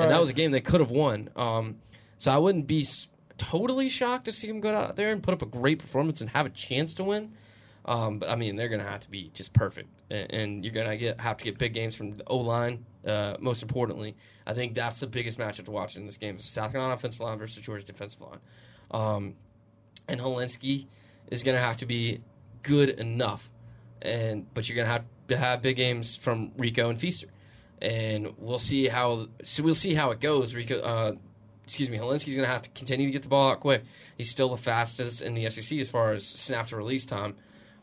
and 0.03 0.11
that 0.11 0.19
was 0.19 0.29
a 0.29 0.33
game 0.33 0.51
they 0.51 0.61
could 0.61 0.79
have 0.79 0.91
won. 0.91 1.29
Um, 1.35 1.77
so 2.17 2.31
I 2.31 2.37
wouldn't 2.37 2.65
be 2.65 2.85
totally 3.37 3.89
shocked 3.89 4.25
to 4.25 4.31
see 4.31 4.47
them 4.47 4.59
go 4.59 4.73
out 4.73 4.95
there 4.95 5.11
and 5.11 5.21
put 5.21 5.33
up 5.33 5.41
a 5.41 5.45
great 5.45 5.79
performance 5.79 6.21
and 6.21 6.29
have 6.31 6.45
a 6.45 6.49
chance 6.49 6.93
to 6.95 7.03
win. 7.03 7.33
Um, 7.87 8.19
but 8.19 8.29
I 8.29 8.35
mean, 8.35 8.57
they're 8.57 8.67
going 8.67 8.81
to 8.81 8.87
have 8.87 8.99
to 9.01 9.09
be 9.09 9.31
just 9.33 9.53
perfect, 9.53 9.87
and, 10.09 10.31
and 10.31 10.65
you're 10.65 10.73
going 10.73 10.89
to 10.89 10.97
get 10.97 11.21
have 11.21 11.37
to 11.37 11.43
get 11.45 11.57
big 11.57 11.73
games 11.73 11.95
from 11.95 12.17
the 12.17 12.23
O 12.27 12.37
line. 12.37 12.85
Uh, 13.05 13.37
most 13.39 13.63
importantly, 13.63 14.15
I 14.45 14.53
think 14.53 14.75
that's 14.75 14.99
the 14.99 15.07
biggest 15.07 15.39
matchup 15.39 15.65
to 15.65 15.71
watch 15.71 15.95
in 15.95 16.05
this 16.05 16.17
game: 16.17 16.35
is 16.35 16.43
South 16.43 16.71
Carolina 16.71 16.95
offensive 16.95 17.21
line 17.21 17.39
versus 17.39 17.63
Georgia 17.63 17.85
defensive 17.85 18.19
line. 18.19 18.39
Um, 18.91 19.35
and 20.07 20.19
Hilinski 20.19 20.87
is 21.31 21.43
going 21.43 21.55
to 21.55 21.63
have 21.63 21.77
to 21.77 21.85
be 21.85 22.19
good 22.61 22.89
enough, 22.89 23.49
and 24.01 24.53
but 24.53 24.67
you're 24.67 24.75
going 24.75 24.87
to 24.87 24.91
have 24.91 25.05
to 25.29 25.37
have 25.37 25.61
big 25.61 25.77
games 25.77 26.13
from 26.13 26.51
Rico 26.57 26.89
and 26.89 26.99
Feaster, 26.99 27.27
and 27.81 28.33
we'll 28.37 28.59
see 28.59 28.87
how 28.87 29.27
so 29.45 29.63
we'll 29.63 29.75
see 29.75 29.93
how 29.93 30.11
it 30.11 30.19
goes. 30.19 30.53
Rico, 30.53 30.81
uh, 30.81 31.13
excuse 31.63 31.89
me, 31.89 31.97
Hilinski's 31.97 32.35
going 32.35 32.47
to 32.47 32.51
have 32.51 32.63
to 32.63 32.69
continue 32.71 33.05
to 33.05 33.13
get 33.13 33.23
the 33.23 33.29
ball 33.29 33.51
out 33.51 33.61
quick. 33.61 33.83
He's 34.17 34.29
still 34.29 34.49
the 34.49 34.57
fastest 34.57 35.21
in 35.21 35.35
the 35.35 35.49
SEC 35.49 35.79
as 35.79 35.89
far 35.89 36.11
as 36.11 36.25
snap 36.25 36.67
to 36.67 36.75
release 36.75 37.05
time. 37.05 37.35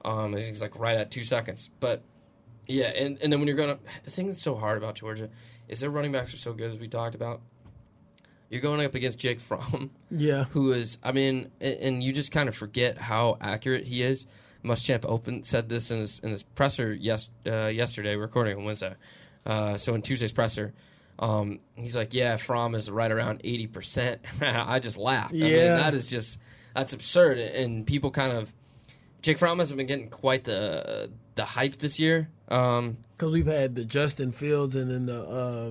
Um, 0.05 0.35
I 0.35 0.41
he's 0.41 0.61
like 0.61 0.79
right 0.79 0.97
at 0.97 1.11
two 1.11 1.25
seconds, 1.25 1.71
but 1.81 2.03
yeah, 2.67 2.87
and, 2.89 3.19
and 3.23 3.33
then 3.33 3.41
when 3.41 3.47
you're 3.49 3.57
going 3.57 3.77
to 3.77 3.83
the 4.05 4.11
thing 4.11 4.29
that's 4.29 4.43
so 4.43 4.55
hard 4.55 4.77
about 4.79 4.95
Georgia 4.97 5.31
is 5.69 5.81
their 5.81 5.91
running 5.91 6.13
backs 6.13 6.33
are 6.35 6.39
so 6.39 6.53
good 6.53 6.71
as 6.73 6.79
we 6.79 6.89
talked 6.89 7.15
about. 7.15 7.41
You're 8.51 8.61
going 8.61 8.85
up 8.85 8.95
against 8.95 9.19
Jake 9.19 9.41
Fromm 9.41 9.91
Yeah. 10.11 10.45
who 10.51 10.73
is 10.73 10.99
I 11.03 11.13
mean, 11.13 11.51
and, 11.61 11.75
and 11.81 12.03
you 12.03 12.13
just 12.13 12.31
kind 12.33 12.49
of 12.49 12.55
forget 12.55 12.99
how 12.99 13.37
accurate 13.41 13.87
he 13.87 14.03
is. 14.03 14.27
Muschamp 14.63 15.05
open 15.07 15.43
said 15.45 15.69
this 15.69 15.91
in 15.91 15.99
his 15.99 16.19
in 16.21 16.31
his 16.31 16.43
presser 16.43 16.93
yes 16.93 17.29
uh, 17.47 17.67
yesterday. 17.67 18.17
We're 18.17 18.23
recording 18.23 18.57
on 18.57 18.65
Wednesday, 18.65 18.95
uh, 19.45 19.77
so 19.77 19.95
in 19.95 20.01
Tuesday's 20.01 20.33
presser, 20.33 20.73
um, 21.19 21.61
he's 21.75 21.95
like, 21.95 22.15
"Yeah, 22.15 22.37
Fromm 22.39 22.75
is 22.75 22.91
right 22.91 23.11
around 23.13 23.43
eighty 23.45 23.67
percent." 23.67 24.23
I 24.41 24.79
just 24.79 24.97
laughed. 24.97 25.33
I 25.33 25.37
mean, 25.37 25.51
Yeah. 25.53 25.77
that 25.77 25.93
is 25.93 26.07
just 26.07 26.39
that's 26.75 26.95
absurd, 26.95 27.37
and 27.39 27.87
people 27.87 28.11
kind 28.11 28.33
of 28.33 28.51
Jake 29.25 29.39
Fromm 29.39 29.59
hasn't 29.59 29.79
been 29.79 29.87
getting 29.87 30.11
quite 30.11 30.45
the 30.45 31.11
the 31.35 31.45
hype 31.45 31.79
this 31.79 31.99
year. 31.99 32.29
Um, 32.49 32.99
Because 33.17 33.33
we've 33.33 33.47
had 33.47 33.75
the 33.75 33.85
Justin 33.85 34.33
Fields 34.33 34.77
and 34.77 34.91
then 34.91 35.07
the 35.07 35.21
uh, 35.23 35.71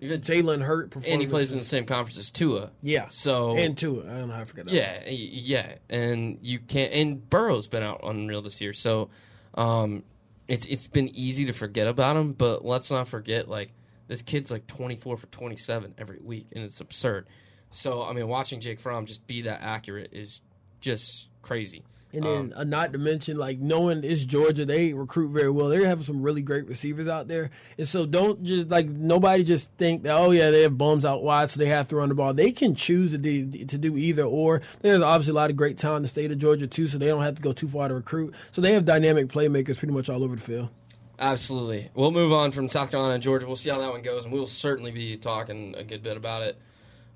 even 0.00 0.22
Jalen 0.22 0.62
Hurt 0.62 0.94
and 0.96 1.20
he 1.20 1.26
plays 1.26 1.52
in 1.52 1.58
the 1.58 1.64
same 1.64 1.84
conference 1.84 2.16
as 2.18 2.30
Tua. 2.30 2.70
Yeah. 2.82 3.08
So 3.08 3.54
And 3.56 3.76
Tua. 3.76 4.02
I 4.04 4.18
don't 4.18 4.28
know 4.28 4.34
how 4.34 4.40
I 4.40 4.44
forgot 4.44 4.64
that. 4.66 4.72
Yeah, 4.74 5.08
yeah, 5.10 5.74
and 5.90 6.38
you 6.40 6.58
can't. 6.58 6.92
And 6.92 7.28
Burrow's 7.30 7.66
been 7.68 7.82
out 7.82 8.00
on 8.02 8.16
unreal 8.16 8.40
this 8.40 8.60
year, 8.62 8.72
so 8.72 9.10
um, 9.54 10.02
it's 10.48 10.64
it's 10.64 10.86
been 10.86 11.08
easy 11.14 11.44
to 11.46 11.52
forget 11.52 11.86
about 11.86 12.16
him. 12.16 12.32
But 12.32 12.64
let's 12.64 12.90
not 12.90 13.08
forget, 13.08 13.46
like 13.46 13.72
This 14.08 14.22
kid's 14.22 14.50
like 14.50 14.66
24 14.66 15.18
for 15.18 15.26
27 15.26 15.94
every 15.98 16.18
week, 16.22 16.46
and 16.54 16.64
it's 16.64 16.80
absurd. 16.80 17.26
So 17.70 18.02
I 18.02 18.14
mean, 18.14 18.26
watching 18.26 18.60
Jake 18.60 18.80
Fromm 18.80 19.04
just 19.04 19.26
be 19.26 19.42
that 19.42 19.60
accurate 19.60 20.10
is 20.12 20.40
just 20.86 21.28
crazy. 21.42 21.82
And 22.12 22.24
then, 22.24 22.52
uh, 22.56 22.64
not 22.64 22.92
to 22.92 22.98
mention, 22.98 23.36
like 23.36 23.58
knowing 23.58 24.02
it's 24.02 24.24
Georgia, 24.24 24.64
they 24.64 24.94
recruit 24.94 25.32
very 25.32 25.50
well. 25.50 25.68
They 25.68 25.84
have 25.84 26.02
some 26.04 26.22
really 26.22 26.40
great 26.40 26.66
receivers 26.66 27.08
out 27.08 27.28
there, 27.28 27.50
and 27.76 27.86
so 27.86 28.06
don't 28.06 28.42
just 28.42 28.68
like 28.70 28.88
nobody 28.88 29.44
just 29.44 29.70
think 29.72 30.04
that 30.04 30.16
oh 30.16 30.30
yeah 30.30 30.50
they 30.50 30.62
have 30.62 30.78
bums 30.78 31.04
out 31.04 31.22
wide, 31.22 31.50
so 31.50 31.58
they 31.58 31.66
have 31.66 31.88
to 31.88 31.96
run 31.96 32.08
the 32.08 32.14
ball. 32.14 32.32
They 32.32 32.52
can 32.52 32.74
choose 32.74 33.10
to 33.10 33.18
do 33.18 33.66
to 33.66 33.76
do 33.76 33.98
either 33.98 34.22
or. 34.22 34.62
There's 34.80 35.02
obviously 35.02 35.32
a 35.32 35.34
lot 35.34 35.50
of 35.50 35.56
great 35.56 35.76
talent 35.76 35.98
in 35.98 36.02
the 36.04 36.08
state 36.08 36.30
of 36.30 36.38
Georgia 36.38 36.66
too, 36.66 36.88
so 36.88 36.96
they 36.96 37.06
don't 37.06 37.22
have 37.22 37.34
to 37.34 37.42
go 37.42 37.52
too 37.52 37.68
far 37.68 37.88
to 37.88 37.94
recruit. 37.94 38.34
So 38.52 38.62
they 38.62 38.72
have 38.72 38.86
dynamic 38.86 39.26
playmakers 39.26 39.76
pretty 39.76 39.92
much 39.92 40.08
all 40.08 40.24
over 40.24 40.36
the 40.36 40.42
field. 40.42 40.70
Absolutely. 41.18 41.90
We'll 41.94 42.12
move 42.12 42.32
on 42.32 42.52
from 42.52 42.68
South 42.68 42.90
Carolina 42.90 43.14
and 43.14 43.22
Georgia. 43.22 43.46
We'll 43.46 43.56
see 43.56 43.70
how 43.70 43.78
that 43.78 43.90
one 43.90 44.02
goes, 44.02 44.24
and 44.24 44.32
we'll 44.32 44.46
certainly 44.46 44.90
be 44.90 45.16
talking 45.16 45.74
a 45.76 45.82
good 45.84 46.02
bit 46.02 46.16
about 46.16 46.42
it. 46.42 46.56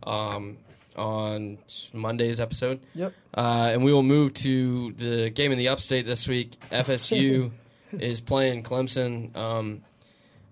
Um, 0.02 0.58
on 1.00 1.58
Monday's 1.94 2.38
episode. 2.38 2.80
Yep. 2.94 3.14
Uh, 3.34 3.70
and 3.72 3.82
we 3.82 3.92
will 3.92 4.02
move 4.02 4.34
to 4.34 4.92
the 4.92 5.30
game 5.30 5.50
in 5.50 5.58
the 5.58 5.68
upstate 5.68 6.04
this 6.04 6.28
week. 6.28 6.60
FSU 6.70 7.50
is 7.92 8.20
playing 8.20 8.62
Clemson. 8.62 9.34
Um, 9.34 9.82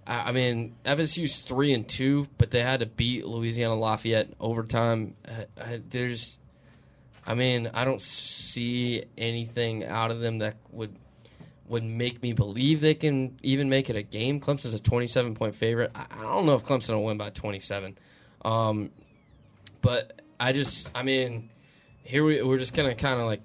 I, 0.07 0.31
I, 0.31 0.33
mean, 0.33 0.75
FSU's 0.85 1.43
three 1.43 1.75
and 1.75 1.87
two, 1.87 2.29
but 2.39 2.51
they 2.51 2.63
had 2.63 2.81
to 2.81 2.87
beat 2.87 3.27
Louisiana 3.27 3.75
Lafayette 3.75 4.33
overtime. 4.41 5.15
Uh, 5.27 5.45
I, 5.63 5.81
there's, 5.89 6.39
I 7.27 7.35
mean, 7.35 7.71
I 7.75 7.85
don't 7.85 8.01
see 8.03 9.05
anything 9.19 9.85
out 9.85 10.11
of 10.11 10.21
them 10.21 10.39
that 10.39 10.57
would 10.73 10.97
would 11.69 11.85
make 11.85 12.23
me 12.23 12.33
believe 12.33 12.81
they 12.81 12.95
can 12.95 13.37
even 13.43 13.69
make 13.69 13.91
it 13.91 13.97
a 13.97 14.03
game. 14.03 14.41
Clemson's 14.41 14.73
a 14.73 14.83
27 14.83 15.35
point 15.35 15.55
favorite. 15.55 15.91
I, 15.95 16.07
I 16.11 16.23
don't 16.23 16.47
know 16.47 16.55
if 16.55 16.65
Clemson 16.65 16.95
will 16.95 17.05
win 17.05 17.19
by 17.19 17.29
27. 17.29 17.99
Um, 18.43 18.91
but 19.83 20.23
I 20.41 20.53
just, 20.53 20.91
I 20.95 21.03
mean, 21.03 21.51
here 22.03 22.25
we, 22.25 22.43
we're 22.43 22.59
just 22.59 22.75
gonna 22.75 22.95
kind 22.95 23.21
of 23.21 23.27
like 23.27 23.41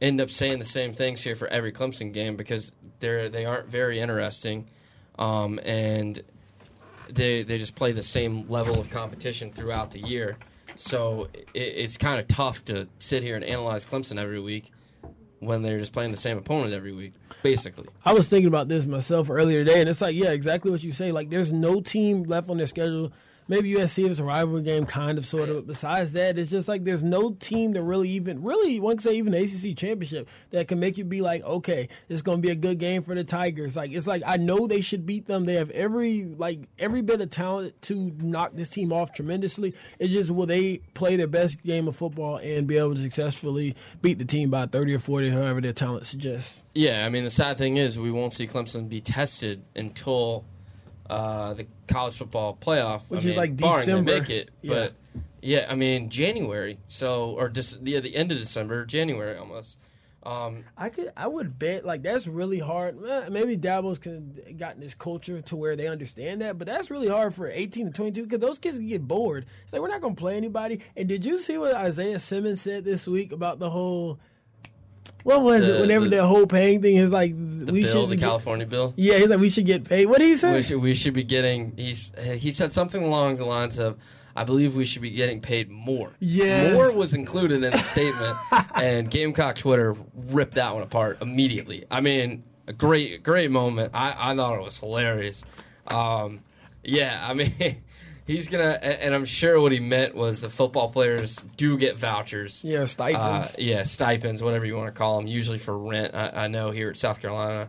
end 0.00 0.20
up 0.20 0.30
saying 0.30 0.58
the 0.58 0.64
same 0.64 0.92
things 0.92 1.22
here 1.22 1.36
for 1.36 1.48
every 1.48 1.72
Clemson 1.72 2.12
game 2.12 2.36
because 2.36 2.72
they're 3.00 3.28
they 3.28 3.44
aren't 3.44 3.68
very 3.68 3.98
interesting, 4.00 4.66
um, 5.18 5.58
and 5.64 6.22
they 7.08 7.42
they 7.42 7.58
just 7.58 7.74
play 7.74 7.92
the 7.92 8.02
same 8.02 8.48
level 8.48 8.78
of 8.78 8.90
competition 8.90 9.52
throughout 9.52 9.90
the 9.90 10.00
year. 10.00 10.36
So 10.76 11.28
it, 11.54 11.60
it's 11.60 11.96
kind 11.96 12.18
of 12.18 12.28
tough 12.28 12.64
to 12.66 12.88
sit 12.98 13.22
here 13.22 13.36
and 13.36 13.44
analyze 13.44 13.84
Clemson 13.84 14.18
every 14.18 14.40
week 14.40 14.72
when 15.40 15.62
they're 15.62 15.80
just 15.80 15.92
playing 15.92 16.12
the 16.12 16.16
same 16.16 16.38
opponent 16.38 16.72
every 16.72 16.92
week, 16.92 17.14
basically. 17.42 17.88
I 18.04 18.12
was 18.12 18.28
thinking 18.28 18.46
about 18.46 18.68
this 18.68 18.86
myself 18.86 19.28
earlier 19.28 19.64
today, 19.64 19.80
and 19.80 19.88
it's 19.88 20.00
like, 20.00 20.14
yeah, 20.14 20.30
exactly 20.30 20.70
what 20.70 20.84
you 20.84 20.92
say. 20.92 21.10
Like, 21.10 21.30
there's 21.30 21.50
no 21.50 21.80
team 21.80 22.22
left 22.22 22.48
on 22.48 22.58
their 22.58 22.68
schedule 22.68 23.12
maybe 23.52 23.74
USC 23.74 24.08
is 24.08 24.18
a 24.18 24.24
rivalry 24.24 24.62
game, 24.62 24.86
kind 24.86 25.18
of, 25.18 25.26
sort 25.26 25.50
of. 25.50 25.56
But 25.56 25.66
besides 25.66 26.12
that, 26.12 26.38
it's 26.38 26.50
just 26.50 26.68
like 26.68 26.84
there's 26.84 27.02
no 27.02 27.32
team 27.32 27.74
that 27.74 27.82
really 27.82 28.08
even, 28.10 28.42
really, 28.42 28.80
one 28.80 28.96
could 28.96 29.04
say 29.04 29.14
even 29.16 29.34
ACC 29.34 29.76
championship 29.76 30.26
that 30.50 30.68
can 30.68 30.80
make 30.80 30.96
you 30.96 31.04
be 31.04 31.20
like, 31.20 31.44
okay, 31.44 31.88
it's 32.08 32.22
going 32.22 32.38
to 32.38 32.42
be 32.42 32.50
a 32.50 32.54
good 32.54 32.78
game 32.78 33.02
for 33.02 33.14
the 33.14 33.24
Tigers. 33.24 33.76
Like 33.76 33.92
it's 33.92 34.06
like 34.06 34.22
I 34.26 34.38
know 34.38 34.66
they 34.66 34.80
should 34.80 35.04
beat 35.04 35.26
them. 35.26 35.44
They 35.44 35.54
have 35.56 35.70
every 35.70 36.24
like 36.24 36.60
every 36.78 37.02
bit 37.02 37.20
of 37.20 37.28
talent 37.28 37.80
to 37.82 38.12
knock 38.18 38.52
this 38.54 38.70
team 38.70 38.92
off 38.92 39.12
tremendously. 39.12 39.74
It's 39.98 40.12
just 40.12 40.30
will 40.30 40.46
they 40.46 40.78
play 40.94 41.16
their 41.16 41.26
best 41.26 41.62
game 41.62 41.88
of 41.88 41.94
football 41.94 42.36
and 42.36 42.66
be 42.66 42.78
able 42.78 42.94
to 42.94 43.02
successfully 43.02 43.76
beat 44.00 44.18
the 44.18 44.24
team 44.24 44.50
by 44.50 44.66
30 44.66 44.94
or 44.94 44.98
40, 44.98 45.28
however 45.30 45.60
their 45.60 45.72
talent 45.74 46.06
suggests. 46.06 46.64
Yeah, 46.74 47.04
I 47.04 47.10
mean 47.10 47.24
the 47.24 47.30
sad 47.30 47.58
thing 47.58 47.76
is 47.76 47.98
we 47.98 48.10
won't 48.10 48.32
see 48.32 48.46
Clemson 48.46 48.88
be 48.88 49.02
tested 49.02 49.62
until 49.76 50.44
uh, 51.08 51.54
the 51.54 51.66
college 51.88 52.14
football 52.16 52.56
playoff, 52.60 53.02
which 53.08 53.18
I 53.18 53.20
is 53.20 53.26
mean, 53.26 53.36
like 53.36 53.56
barring 53.56 53.80
December. 53.80 54.12
make 54.20 54.30
it. 54.30 54.50
Yeah. 54.62 54.74
But 54.74 54.92
yeah, 55.40 55.66
I 55.68 55.74
mean 55.74 56.08
January, 56.08 56.78
so 56.88 57.34
or 57.38 57.48
just 57.48 57.80
yeah, 57.82 58.00
the 58.00 58.14
end 58.16 58.32
of 58.32 58.38
December, 58.38 58.84
January 58.86 59.36
almost. 59.36 59.76
Um, 60.24 60.64
I 60.78 60.88
could, 60.88 61.10
I 61.16 61.26
would 61.26 61.58
bet 61.58 61.84
like 61.84 62.02
that's 62.02 62.28
really 62.28 62.60
hard. 62.60 63.00
Maybe 63.28 63.56
Dabo's 63.56 63.98
can 63.98 64.38
gotten 64.56 64.80
this 64.80 64.94
culture 64.94 65.42
to 65.42 65.56
where 65.56 65.74
they 65.74 65.88
understand 65.88 66.42
that, 66.42 66.58
but 66.58 66.68
that's 66.68 66.92
really 66.92 67.08
hard 67.08 67.34
for 67.34 67.48
18 67.48 67.86
to 67.86 67.92
22 67.92 68.22
because 68.22 68.38
those 68.38 68.58
kids 68.58 68.78
can 68.78 68.86
get 68.86 69.06
bored. 69.06 69.46
It's 69.64 69.72
like 69.72 69.82
we're 69.82 69.88
not 69.88 70.00
going 70.00 70.14
to 70.14 70.20
play 70.20 70.36
anybody. 70.36 70.80
And 70.96 71.08
did 71.08 71.26
you 71.26 71.40
see 71.40 71.58
what 71.58 71.74
Isaiah 71.74 72.20
Simmons 72.20 72.60
said 72.60 72.84
this 72.84 73.08
week 73.08 73.32
about 73.32 73.58
the 73.58 73.70
whole? 73.70 74.20
What 75.24 75.42
was 75.42 75.66
The- 75.66 75.78
it? 75.78 75.80
Whenever 75.82 76.04
the- 76.06 76.16
the, 76.16 76.26
whole 76.26 76.46
paying 76.46 76.82
thing 76.82 76.96
is 76.96 77.12
like 77.12 77.32
the 77.32 77.72
we 77.72 77.82
bill, 77.82 77.92
should 78.02 78.10
the 78.10 78.16
get- 78.16 78.24
California 78.26 78.66
bill. 78.66 78.92
Yeah, 78.96 79.18
he's 79.18 79.28
like 79.28 79.38
we 79.40 79.48
should 79.50 79.66
get 79.66 79.84
paid. 79.84 80.06
What 80.06 80.18
did 80.18 80.26
he 80.28 80.36
say? 80.36 80.52
We 80.54 80.62
should, 80.62 80.80
we 80.80 80.94
should 80.94 81.14
be 81.14 81.24
getting. 81.24 81.72
He's 81.76 82.10
he 82.36 82.50
said 82.50 82.72
something 82.72 83.02
along 83.02 83.36
the 83.36 83.44
lines 83.44 83.78
of, 83.78 83.96
"I 84.34 84.44
believe 84.44 84.74
we 84.74 84.84
should 84.84 85.02
be 85.02 85.10
getting 85.10 85.40
paid 85.40 85.70
more." 85.70 86.10
Yes. 86.20 86.72
more 86.74 86.96
was 86.96 87.14
included 87.14 87.62
in 87.62 87.70
the 87.72 87.78
statement, 87.78 88.36
and 88.74 89.10
Gamecock 89.10 89.56
Twitter 89.56 89.96
ripped 90.14 90.54
that 90.54 90.74
one 90.74 90.82
apart 90.82 91.18
immediately. 91.22 91.84
I 91.90 92.00
mean, 92.00 92.42
a 92.66 92.72
great 92.72 93.22
great 93.22 93.50
moment. 93.50 93.92
I 93.94 94.14
I 94.18 94.34
thought 94.36 94.56
it 94.58 94.62
was 94.64 94.78
hilarious. 94.78 95.44
Um, 95.86 96.40
yeah, 96.84 97.24
I 97.28 97.34
mean. 97.34 97.52
He's 98.26 98.48
gonna, 98.48 98.78
and 98.80 99.00
and 99.00 99.14
I'm 99.14 99.24
sure 99.24 99.60
what 99.60 99.72
he 99.72 99.80
meant 99.80 100.14
was 100.14 100.40
the 100.42 100.50
football 100.50 100.90
players 100.90 101.36
do 101.56 101.76
get 101.76 101.98
vouchers. 101.98 102.62
yeah, 102.64 102.80
Uh, 102.82 102.86
stipends. 102.86 103.58
yeah, 103.58 103.82
stipends, 103.82 104.42
whatever 104.42 104.64
you 104.64 104.76
want 104.76 104.94
to 104.94 104.98
call 104.98 105.18
them, 105.18 105.26
usually 105.26 105.58
for 105.58 105.76
rent. 105.76 106.14
I, 106.14 106.44
I 106.44 106.48
know 106.48 106.70
here 106.70 106.88
at 106.88 106.96
South 106.96 107.20
Carolina, 107.20 107.68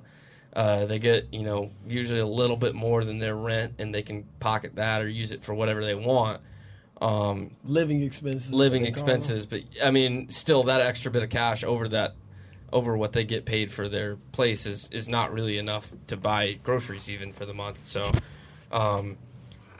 uh, 0.55 0.85
they 0.85 0.99
get 0.99 1.33
you 1.33 1.41
know 1.41 1.71
usually 1.87 2.19
a 2.19 2.25
little 2.27 2.55
bit 2.57 2.75
more 2.75 3.03
than 3.03 3.17
their 3.17 3.35
rent, 3.35 3.73
and 3.79 3.93
they 3.93 4.03
can 4.03 4.25
pocket 4.39 4.75
that 4.75 5.01
or 5.01 5.07
use 5.07 5.31
it 5.31 5.43
for 5.43 5.53
whatever 5.55 5.83
they 5.83 5.95
want. 5.95 6.39
Um, 7.01 7.51
living 7.65 8.03
expenses. 8.03 8.53
living 8.53 8.83
they 8.83 8.91
call 8.91 9.05
them. 9.07 9.15
expenses, 9.15 9.45
but 9.47 9.61
I 9.83 9.89
mean, 9.89 10.29
still 10.29 10.63
that 10.65 10.81
extra 10.81 11.11
bit 11.11 11.23
of 11.23 11.29
cash 11.29 11.63
over 11.63 11.87
that 11.89 12.13
over 12.71 12.95
what 12.95 13.11
they 13.13 13.23
get 13.23 13.45
paid 13.45 13.71
for 13.71 13.89
their 13.89 14.17
place 14.31 14.65
is 14.67 14.87
is 14.91 15.07
not 15.07 15.33
really 15.33 15.57
enough 15.57 15.91
to 16.07 16.15
buy 16.15 16.53
groceries 16.63 17.09
even 17.09 17.33
for 17.33 17.45
the 17.47 17.53
month. 17.55 17.87
So. 17.87 18.11
Um, 18.71 19.17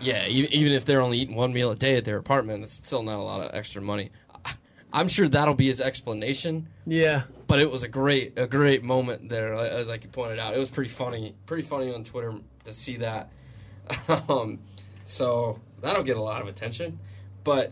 yeah, 0.04 0.28
e- 0.28 0.48
even 0.52 0.72
if 0.74 0.86
they're 0.86 1.02
only 1.02 1.18
eating 1.20 1.36
one 1.36 1.54
meal 1.54 1.72
a 1.72 1.76
day 1.76 1.96
at 1.96 2.06
their 2.06 2.18
apartment, 2.18 2.64
it's 2.64 2.76
still 2.86 3.04
not 3.04 3.18
a 3.20 3.24
lot 3.24 3.42
of 3.42 3.56
extra 3.56 3.82
money. 3.82 4.12
I- 4.46 4.54
I'm 4.92 5.08
sure 5.08 5.28
that'll 5.28 5.56
be 5.56 5.68
his 5.68 5.82
explanation, 5.82 6.68
Yeah, 6.86 7.24
but 7.48 7.60
it 7.62 7.70
was 7.72 7.84
a 7.84 7.88
great 7.88 8.38
a 8.38 8.46
great 8.48 8.84
moment 8.84 9.30
there, 9.30 9.56
li- 9.58 9.84
like 9.84 10.04
you 10.04 10.10
pointed 10.10 10.40
out. 10.40 10.56
It 10.56 10.60
was 10.60 10.70
pretty 10.70 10.90
funny, 10.90 11.36
pretty 11.46 11.64
funny 11.64 11.94
on 11.94 12.04
Twitter 12.04 12.34
to 12.66 12.74
see 12.74 12.98
that. 12.98 13.30
um, 14.30 14.60
so 15.06 15.60
that'll 15.82 16.04
get 16.04 16.18
a 16.18 16.22
lot 16.22 16.42
of 16.42 16.48
attention, 16.48 17.00
but 17.44 17.72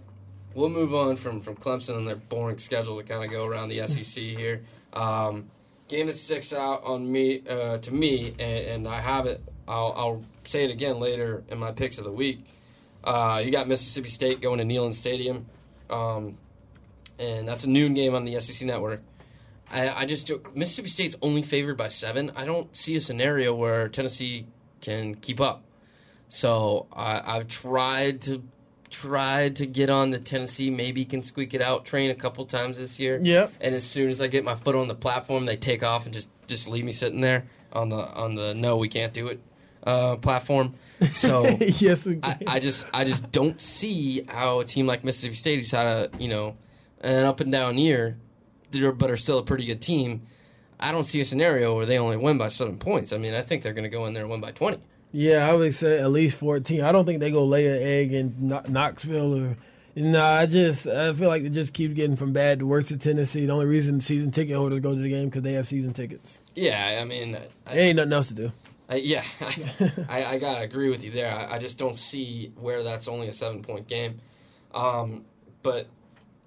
we'll 0.54 0.70
move 0.70 0.94
on 0.94 1.16
from 1.16 1.40
from 1.42 1.56
Clemson 1.56 1.98
and 1.98 2.08
their 2.08 2.16
boring 2.16 2.58
schedule 2.58 2.98
to 2.98 3.04
kind 3.04 3.24
of 3.24 3.32
go 3.32 3.46
around 3.46 3.70
the 3.70 3.86
SEC 3.88 4.24
here. 4.24 4.64
Um, 4.94 5.50
game 5.88 6.08
that 6.08 6.16
sticks 6.16 6.54
out 6.54 6.84
on 6.84 7.10
me 7.12 7.42
uh, 7.48 7.78
to 7.80 7.94
me, 7.94 8.30
and, 8.40 8.66
and 8.66 8.88
I 8.88 9.00
have 9.02 9.26
it. 9.26 9.42
I'll, 9.68 9.94
I'll 9.96 10.24
say 10.52 10.66
it 10.66 10.72
again 10.72 11.00
later 11.00 11.44
in 11.48 11.58
my 11.58 11.72
picks 11.72 11.98
of 11.98 12.04
the 12.04 12.12
week. 12.12 12.46
Uh, 13.04 13.42
you 13.44 13.52
got 13.52 13.68
Mississippi 13.68 14.10
State 14.10 14.42
going 14.42 14.60
to 14.60 14.66
Neyland 14.66 14.94
Stadium, 14.94 15.48
um, 15.90 16.38
and 17.18 17.48
that's 17.48 17.64
a 17.64 17.70
noon 17.70 17.94
game 17.94 18.14
on 18.14 18.26
the 18.26 18.40
SEC 18.40 18.68
Network. 18.68 19.02
I, 19.72 19.90
I 20.02 20.06
just 20.06 20.28
don't- 20.28 20.56
Mississippi 20.56 20.90
State's 20.90 21.16
only 21.22 21.42
favored 21.42 21.78
by 21.78 21.88
seven. 21.88 22.32
I 22.36 22.46
don't 22.46 22.76
see 22.76 22.96
a 22.96 23.02
scenario 23.02 23.56
where 23.56 23.88
Tennessee 23.88 24.46
can 24.82 25.16
keep 25.16 25.40
up. 25.40 25.64
So 26.28 26.88
I, 26.94 27.38
I've 27.38 27.48
tried 27.48 28.22
to 28.22 28.44
tried 28.90 29.56
to 29.56 29.66
get 29.66 29.90
on 29.90 30.12
the 30.12 30.20
Tennessee 30.20 30.70
maybe 30.70 31.06
can 31.06 31.24
squeak 31.24 31.54
it 31.54 31.62
out 31.62 31.86
train 31.86 32.12
a 32.12 32.16
couple 32.16 32.46
times 32.46 32.78
this 32.78 33.00
year. 33.00 33.20
Yep. 33.24 33.54
And 33.62 33.74
as 33.74 33.86
soon 33.86 34.10
as 34.10 34.20
I 34.20 34.28
get 34.28 34.44
my 34.44 34.56
foot 34.56 34.76
on 34.76 34.90
the 34.90 34.96
platform, 34.96 35.46
they 35.46 35.56
take 35.56 35.82
off 35.82 36.04
and 36.06 36.14
just 36.14 36.28
just 36.48 36.68
leave 36.68 36.84
me 36.84 36.92
sitting 36.92 37.22
there 37.22 37.46
on 37.72 37.88
the 37.88 37.96
on 38.14 38.36
the 38.36 38.54
no 38.54 38.76
we 38.76 38.90
can't 38.90 39.14
do 39.14 39.28
it 39.28 39.40
uh, 39.84 40.16
platform. 40.18 40.74
So 41.14 41.48
yes, 41.60 42.06
we 42.06 42.20
I, 42.24 42.34
can. 42.34 42.48
I 42.48 42.60
just 42.60 42.88
I 42.94 43.04
just 43.04 43.32
don't 43.32 43.60
see 43.62 44.24
how 44.28 44.60
a 44.60 44.66
team 44.66 44.86
like 44.88 45.04
Mississippi 45.04 45.36
State, 45.36 45.60
who's 45.60 45.72
had 45.72 45.88
a 45.88 46.10
you 46.20 46.28
know 46.28 46.56
an 47.02 47.26
up 47.26 47.40
and 47.40 47.52
down 47.52 47.78
year, 47.78 48.18
they're- 48.72 48.92
but 48.92 49.10
are 49.10 49.18
still 49.18 49.38
a 49.40 49.44
pretty 49.44 49.66
good 49.66 49.82
team. 49.82 50.22
I 50.80 50.92
don't 50.92 51.04
see 51.04 51.20
a 51.22 51.26
scenario 51.26 51.76
where 51.76 51.86
they 51.86 52.00
only 52.00 52.18
win 52.18 52.38
by 52.38 52.48
seven 52.48 52.78
points. 52.78 53.14
I 53.14 53.18
mean, 53.18 53.34
I 53.36 53.42
think 53.42 53.62
they're 53.64 53.74
going 53.74 53.84
to 53.84 53.90
go 53.90 54.06
in 54.08 54.14
there 54.14 54.24
and 54.24 54.32
win 54.32 54.42
by 54.42 54.52
twenty. 54.52 54.80
Yeah, 55.12 55.48
I 55.50 55.54
would 55.54 55.76
say 55.76 56.00
at 56.00 56.12
least 56.12 56.38
fourteen. 56.38 56.82
I 56.82 56.92
don't 56.92 57.06
think 57.06 57.20
they 57.20 57.32
go 57.32 57.46
lay 57.46 57.68
an 57.68 57.82
egg 57.82 58.14
in 58.14 58.36
Kno- 58.48 58.64
Knoxville 58.68 59.40
or. 59.40 59.58
No, 59.94 60.20
I 60.22 60.46
just 60.46 60.88
I 60.88 61.12
feel 61.14 61.28
like 61.28 61.44
it 61.44 61.50
just 61.50 61.74
keeps 61.74 61.94
getting 61.94 62.16
from 62.16 62.32
bad 62.32 62.60
to 62.60 62.66
worse 62.66 62.88
to 62.88 62.98
Tennessee. 62.98 63.46
The 63.46 63.52
only 63.52 63.66
reason 63.66 64.00
season 64.00 64.32
ticket 64.32 64.56
holders 64.56 64.80
go 64.80 64.96
to 64.96 65.02
the 65.02 65.10
game 65.10 65.26
because 65.26 65.44
they 65.44 65.52
have 65.54 65.68
season 65.68 65.92
tickets. 65.94 66.40
Yeah, 66.56 67.00
I 67.02 67.04
mean, 67.04 67.36
I, 67.68 67.74
There 67.74 67.84
ain't 67.84 67.98
nothing 67.98 68.14
else 68.14 68.28
to 68.30 68.34
do. 68.34 68.52
I, 68.92 68.96
yeah, 68.96 69.24
I, 70.10 70.24
I 70.26 70.38
gotta 70.38 70.62
agree 70.62 70.90
with 70.90 71.04
you 71.06 71.12
there. 71.12 71.32
I, 71.34 71.56
I 71.56 71.58
just 71.60 71.78
don't 71.78 71.98
see 71.98 72.52
where 72.60 72.84
that's 72.84 73.08
only 73.08 73.30
a 73.30 73.34
seven 73.34 73.62
point 73.64 73.88
game. 73.88 74.20
Um, 74.74 75.24
but 75.64 75.88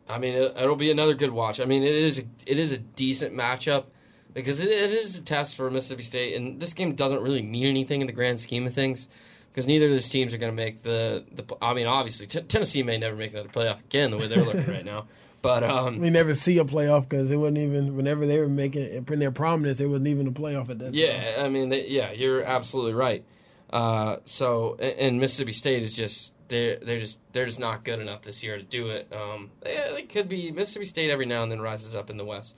I 0.09 0.19
mean, 0.19 0.35
it, 0.35 0.55
it'll 0.57 0.77
be 0.77 0.91
another 0.91 1.15
good 1.15 1.31
watch. 1.31 1.59
I 1.59 1.65
mean, 1.65 1.83
it 1.83 1.95
is 1.95 2.19
a, 2.19 2.25
it 2.47 2.59
is 2.59 2.71
a 2.71 2.79
decent 2.79 3.35
matchup 3.35 3.87
because 4.35 4.61
it, 4.61 4.69
it 4.69 4.91
is 4.91 5.17
a 5.17 5.23
test 5.23 5.57
for 5.57 5.71
Mississippi 5.71 6.03
State, 6.03 6.37
and 6.37 6.61
this 6.61 6.75
game 6.75 6.95
doesn't 6.95 7.23
really 7.23 7.43
mean 7.43 7.65
anything 7.67 8.03
in 8.03 8.07
the 8.07 8.13
grand 8.13 8.41
scheme 8.41 8.67
of 8.67 8.75
things. 8.75 9.09
because 9.51 9.67
neither 9.67 9.87
of 9.87 9.93
these 9.93 10.09
teams 10.09 10.35
are 10.35 10.39
going 10.39 10.53
to 10.53 10.57
make 10.57 10.83
the 10.83 11.25
the. 11.33 11.45
I 11.63 11.73
mean, 11.73 11.87
obviously 11.87 12.27
T- 12.27 12.43
Tennessee 12.43 12.83
may 12.83 12.99
never 12.99 13.17
make 13.17 13.33
another 13.33 13.49
playoff 13.49 13.81
again 13.81 14.11
the 14.11 14.19
way 14.19 14.27
they're 14.27 14.45
looking 14.45 14.67
right 14.71 14.85
now. 14.85 15.07
But 15.45 15.63
um, 15.63 15.99
we 15.99 16.09
never 16.09 16.33
see 16.33 16.57
a 16.57 16.65
playoff 16.65 17.07
because 17.07 17.31
it 17.31 17.37
wasn't 17.37 17.59
even 17.59 17.97
whenever 17.97 18.27
they 18.27 18.39
were 18.39 18.49
making 18.49 18.81
it 18.81 19.11
in 19.11 19.19
their 19.19 19.31
prominence, 19.31 19.79
it 19.79 19.89
wasn't 19.89 20.07
even 20.07 20.27
a 20.27 20.33
playoff 20.33 20.71
at 20.71 20.79
that. 20.79 20.95
yeah, 20.95 21.37
time. 21.37 21.45
I 21.45 21.49
mean, 21.51 21.69
they, 21.69 21.87
yeah, 21.87 22.13
you're 22.13 22.43
absolutely 22.43 22.95
right. 22.95 23.23
Uh, 23.69 24.17
so 24.25 24.79
and, 24.81 24.99
and 24.99 25.21
Mississippi 25.21 25.53
State 25.53 25.83
is 25.83 25.93
just 25.93 26.33
they're 26.49 26.77
they're 26.77 26.99
just 26.99 27.19
they're 27.35 27.45
just 27.45 27.61
not 27.61 27.85
good 27.85 28.01
enough 28.01 28.23
this 28.23 28.43
year 28.43 28.57
to 28.57 28.63
do 28.63 28.89
it. 28.89 29.07
Um, 29.15 29.51
they, 29.61 29.79
they 29.93 30.03
could 30.05 30.31
be 30.31 30.51
Mississippi 30.51 30.87
State 30.87 31.11
every 31.11 31.27
now 31.27 31.43
and 31.43 31.53
then 31.53 31.61
rises 31.61 31.95
up 31.95 32.09
in 32.09 32.17
the 32.17 32.25
West, 32.25 32.55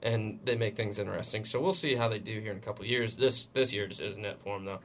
and 0.00 0.38
they 0.44 0.54
make 0.54 0.76
things 0.76 1.00
interesting. 1.00 1.44
So 1.44 1.60
we'll 1.60 1.72
see 1.72 1.96
how 1.96 2.06
they 2.06 2.20
do 2.20 2.38
here 2.38 2.52
in 2.52 2.58
a 2.58 2.60
couple 2.60 2.84
years. 2.84 3.16
This 3.16 3.46
this 3.46 3.72
year 3.72 3.88
just 3.88 4.00
isn't 4.00 4.24
it 4.24 4.38
for 4.44 4.56
them 4.56 4.64
though. 4.64 4.80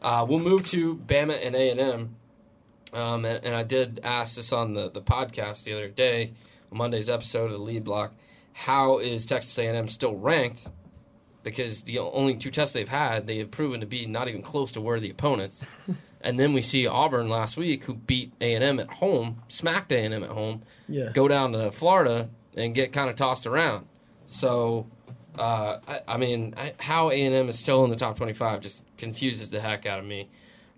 Uh, 0.00 0.24
we'll 0.26 0.38
move 0.38 0.64
to 0.70 0.96
Bama 0.96 1.38
and 1.46 1.54
A 1.54 1.70
and 1.70 1.80
M, 1.80 2.16
um, 2.94 3.26
and, 3.26 3.44
and 3.44 3.54
I 3.54 3.62
did 3.62 4.00
ask 4.02 4.36
this 4.36 4.54
on 4.54 4.72
the 4.72 4.90
the 4.90 5.02
podcast 5.02 5.64
the 5.64 5.74
other 5.74 5.88
day, 5.88 6.32
Monday's 6.74 7.08
episode 7.08 7.46
of 7.46 7.52
the 7.52 7.58
Lead 7.58 7.84
Block. 7.84 8.12
How 8.52 8.98
is 8.98 9.24
Texas 9.26 9.56
A 9.58 9.66
and 9.66 9.76
M 9.76 9.88
still 9.88 10.14
ranked? 10.16 10.68
Because 11.42 11.82
the 11.82 11.98
only 11.98 12.36
two 12.36 12.50
tests 12.50 12.72
they've 12.72 12.88
had, 12.88 13.26
they 13.26 13.38
have 13.38 13.50
proven 13.50 13.80
to 13.80 13.86
be 13.86 14.06
not 14.06 14.28
even 14.28 14.42
close 14.42 14.72
to 14.72 14.80
worthy 14.80 15.10
opponents. 15.10 15.64
And 16.26 16.38
then 16.40 16.54
we 16.54 16.62
see 16.62 16.86
Auburn 16.86 17.28
last 17.28 17.58
week, 17.58 17.84
who 17.84 17.92
beat 17.92 18.32
A 18.40 18.54
and 18.54 18.64
M 18.64 18.80
at 18.80 18.90
home, 18.92 19.42
smacked 19.48 19.92
A 19.92 19.98
and 19.98 20.14
M 20.14 20.24
at 20.24 20.30
home, 20.30 20.62
Yeah. 20.88 21.10
go 21.12 21.28
down 21.28 21.52
to 21.52 21.70
Florida 21.70 22.30
and 22.56 22.74
get 22.74 22.94
kind 22.94 23.10
of 23.10 23.16
tossed 23.16 23.44
around. 23.46 23.84
So, 24.24 24.86
uh, 25.38 25.80
I, 25.86 26.00
I 26.08 26.16
mean, 26.16 26.54
I, 26.56 26.72
how 26.80 27.10
A 27.10 27.14
and 27.26 27.34
M 27.34 27.50
is 27.50 27.58
still 27.58 27.84
in 27.84 27.90
the 27.90 27.96
top 27.96 28.16
twenty-five 28.16 28.62
just 28.62 28.82
confuses 28.96 29.50
the 29.50 29.60
heck 29.60 29.84
out 29.84 29.98
of 29.98 30.06
me. 30.06 30.30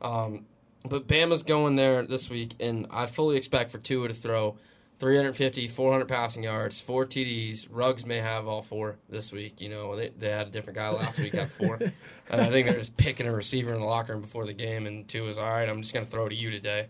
Um, 0.02 0.46
but 0.84 1.06
Bama's 1.06 1.44
going 1.44 1.76
there 1.76 2.04
this 2.04 2.28
week, 2.28 2.54
and 2.58 2.88
I 2.90 3.06
fully 3.06 3.36
expect 3.36 3.70
for 3.70 3.78
Tua 3.78 4.08
to 4.08 4.14
throw 4.14 4.56
350, 4.98 5.68
400 5.68 6.06
passing 6.06 6.42
yards, 6.42 6.80
four 6.80 7.04
TDs. 7.04 7.68
Ruggs 7.70 8.06
may 8.06 8.16
have 8.16 8.46
all 8.46 8.62
four 8.62 8.96
this 9.10 9.30
week. 9.30 9.60
You 9.60 9.68
know, 9.68 9.94
they, 9.94 10.08
they 10.08 10.30
had 10.30 10.46
a 10.46 10.50
different 10.50 10.76
guy 10.76 10.88
last 10.88 11.18
week 11.18 11.34
have 11.34 11.52
four. 11.52 11.74
and 12.30 12.40
I 12.40 12.48
think 12.48 12.66
they're 12.66 12.78
just 12.78 12.96
picking 12.96 13.26
a 13.26 13.32
receiver 13.32 13.74
in 13.74 13.80
the 13.80 13.86
locker 13.86 14.14
room 14.14 14.22
before 14.22 14.46
the 14.46 14.54
game, 14.54 14.86
and 14.86 15.06
two 15.06 15.28
is 15.28 15.36
all 15.36 15.50
right. 15.50 15.68
I'm 15.68 15.82
just 15.82 15.92
going 15.92 16.06
to 16.06 16.10
throw 16.10 16.28
to 16.28 16.34
you 16.34 16.50
today. 16.50 16.86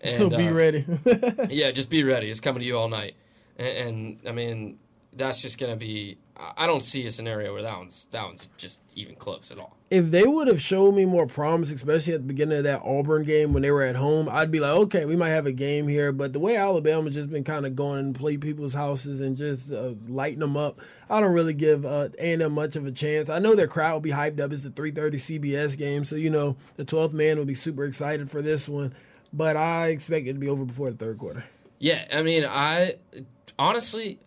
And, 0.00 0.14
Still 0.14 0.30
be 0.30 0.48
uh, 0.48 0.52
ready. 0.52 0.86
yeah, 1.50 1.70
just 1.70 1.90
be 1.90 2.02
ready. 2.02 2.30
It's 2.30 2.40
coming 2.40 2.60
to 2.60 2.66
you 2.66 2.78
all 2.78 2.88
night. 2.88 3.14
And, 3.58 3.76
and 3.76 4.18
I 4.26 4.32
mean, 4.32 4.78
that's 5.12 5.42
just 5.42 5.58
going 5.58 5.72
to 5.72 5.78
be. 5.78 6.16
I 6.36 6.66
don't 6.66 6.82
see 6.82 7.06
a 7.06 7.12
scenario 7.12 7.52
where 7.52 7.62
that 7.62 7.78
one's 7.78 8.06
that 8.10 8.24
one's 8.24 8.48
just 8.56 8.80
even 8.96 9.14
close 9.14 9.52
at 9.52 9.58
all. 9.58 9.76
if 9.90 10.10
they 10.10 10.24
would 10.24 10.48
have 10.48 10.60
showed 10.60 10.92
me 10.92 11.04
more 11.04 11.28
promise, 11.28 11.70
especially 11.70 12.14
at 12.14 12.22
the 12.22 12.26
beginning 12.26 12.58
of 12.58 12.64
that 12.64 12.82
Auburn 12.82 13.22
game 13.22 13.52
when 13.52 13.62
they 13.62 13.70
were 13.70 13.84
at 13.84 13.94
home, 13.94 14.28
I'd 14.28 14.50
be 14.50 14.58
like, 14.58 14.76
okay, 14.78 15.04
we 15.04 15.14
might 15.14 15.28
have 15.28 15.46
a 15.46 15.52
game 15.52 15.86
here. 15.86 16.10
But 16.10 16.32
the 16.32 16.40
way 16.40 16.56
Alabama's 16.56 17.14
just 17.14 17.30
been 17.30 17.44
kind 17.44 17.64
of 17.64 17.76
going 17.76 18.00
and 18.00 18.14
play 18.14 18.36
people's 18.36 18.74
houses 18.74 19.20
and 19.20 19.36
just 19.36 19.72
uh, 19.72 19.92
lighting 20.08 20.40
them 20.40 20.56
up, 20.56 20.80
I 21.08 21.20
don't 21.20 21.32
really 21.32 21.54
give 21.54 21.86
uh, 21.86 22.08
A&M 22.18 22.52
much 22.52 22.74
of 22.74 22.84
a 22.84 22.92
chance. 22.92 23.28
I 23.30 23.38
know 23.38 23.54
their 23.54 23.68
crowd 23.68 23.92
will 23.92 24.00
be 24.00 24.10
hyped 24.10 24.40
up. 24.40 24.52
It's 24.52 24.64
the 24.64 24.70
3:30 24.70 25.20
CBS 25.20 25.78
game, 25.78 26.02
so 26.02 26.16
you 26.16 26.30
know 26.30 26.56
the 26.76 26.84
12th 26.84 27.12
man 27.12 27.38
will 27.38 27.44
be 27.44 27.54
super 27.54 27.84
excited 27.84 28.28
for 28.28 28.42
this 28.42 28.68
one. 28.68 28.92
But 29.32 29.56
I 29.56 29.88
expect 29.88 30.26
it 30.26 30.32
to 30.32 30.38
be 30.40 30.48
over 30.48 30.64
before 30.64 30.90
the 30.90 30.96
third 30.96 31.18
quarter. 31.18 31.44
Yeah, 31.78 32.04
I 32.12 32.22
mean, 32.22 32.44
I 32.48 32.94
honestly, 33.58 34.18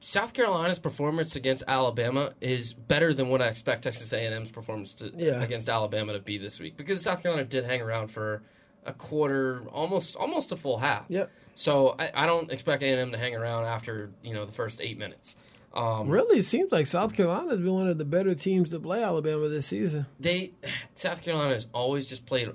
South 0.00 0.32
Carolina's 0.32 0.78
performance 0.78 1.36
against 1.36 1.62
Alabama 1.68 2.32
is 2.40 2.72
better 2.72 3.12
than 3.12 3.28
what 3.28 3.42
I 3.42 3.48
expect 3.48 3.82
Texas 3.84 4.12
A&M's 4.12 4.50
performance 4.50 4.94
to, 4.94 5.12
Yeah. 5.14 5.42
against 5.42 5.68
Alabama 5.68 6.14
to 6.14 6.20
be 6.20 6.38
this 6.38 6.58
week 6.58 6.76
because 6.76 7.02
South 7.02 7.22
Carolina 7.22 7.46
did 7.46 7.64
hang 7.64 7.82
around 7.82 8.08
for 8.08 8.42
a 8.86 8.94
quarter, 8.94 9.62
almost 9.70 10.16
almost 10.16 10.52
a 10.52 10.56
full 10.56 10.78
half. 10.78 11.04
Yep. 11.08 11.30
So 11.54 11.94
I, 11.98 12.10
I 12.14 12.26
don't 12.26 12.50
expect 12.50 12.82
A&M 12.82 13.12
to 13.12 13.18
hang 13.18 13.34
around 13.34 13.64
after 13.66 14.10
you 14.22 14.32
know 14.32 14.46
the 14.46 14.52
first 14.52 14.80
eight 14.80 14.96
minutes. 14.98 15.36
Um, 15.74 16.08
Really, 16.08 16.38
it 16.38 16.44
seems 16.46 16.72
like 16.72 16.86
South 16.86 17.14
Carolina's 17.14 17.58
been 17.60 17.72
one 17.74 17.86
of 17.86 17.98
the 17.98 18.04
better 18.06 18.34
teams 18.34 18.70
to 18.70 18.80
play 18.80 19.04
Alabama 19.04 19.48
this 19.48 19.66
season. 19.66 20.06
they 20.18 20.52
South 20.94 21.22
Carolina 21.22 21.54
has 21.54 21.66
always 21.74 22.06
just 22.06 22.24
played 22.26 22.50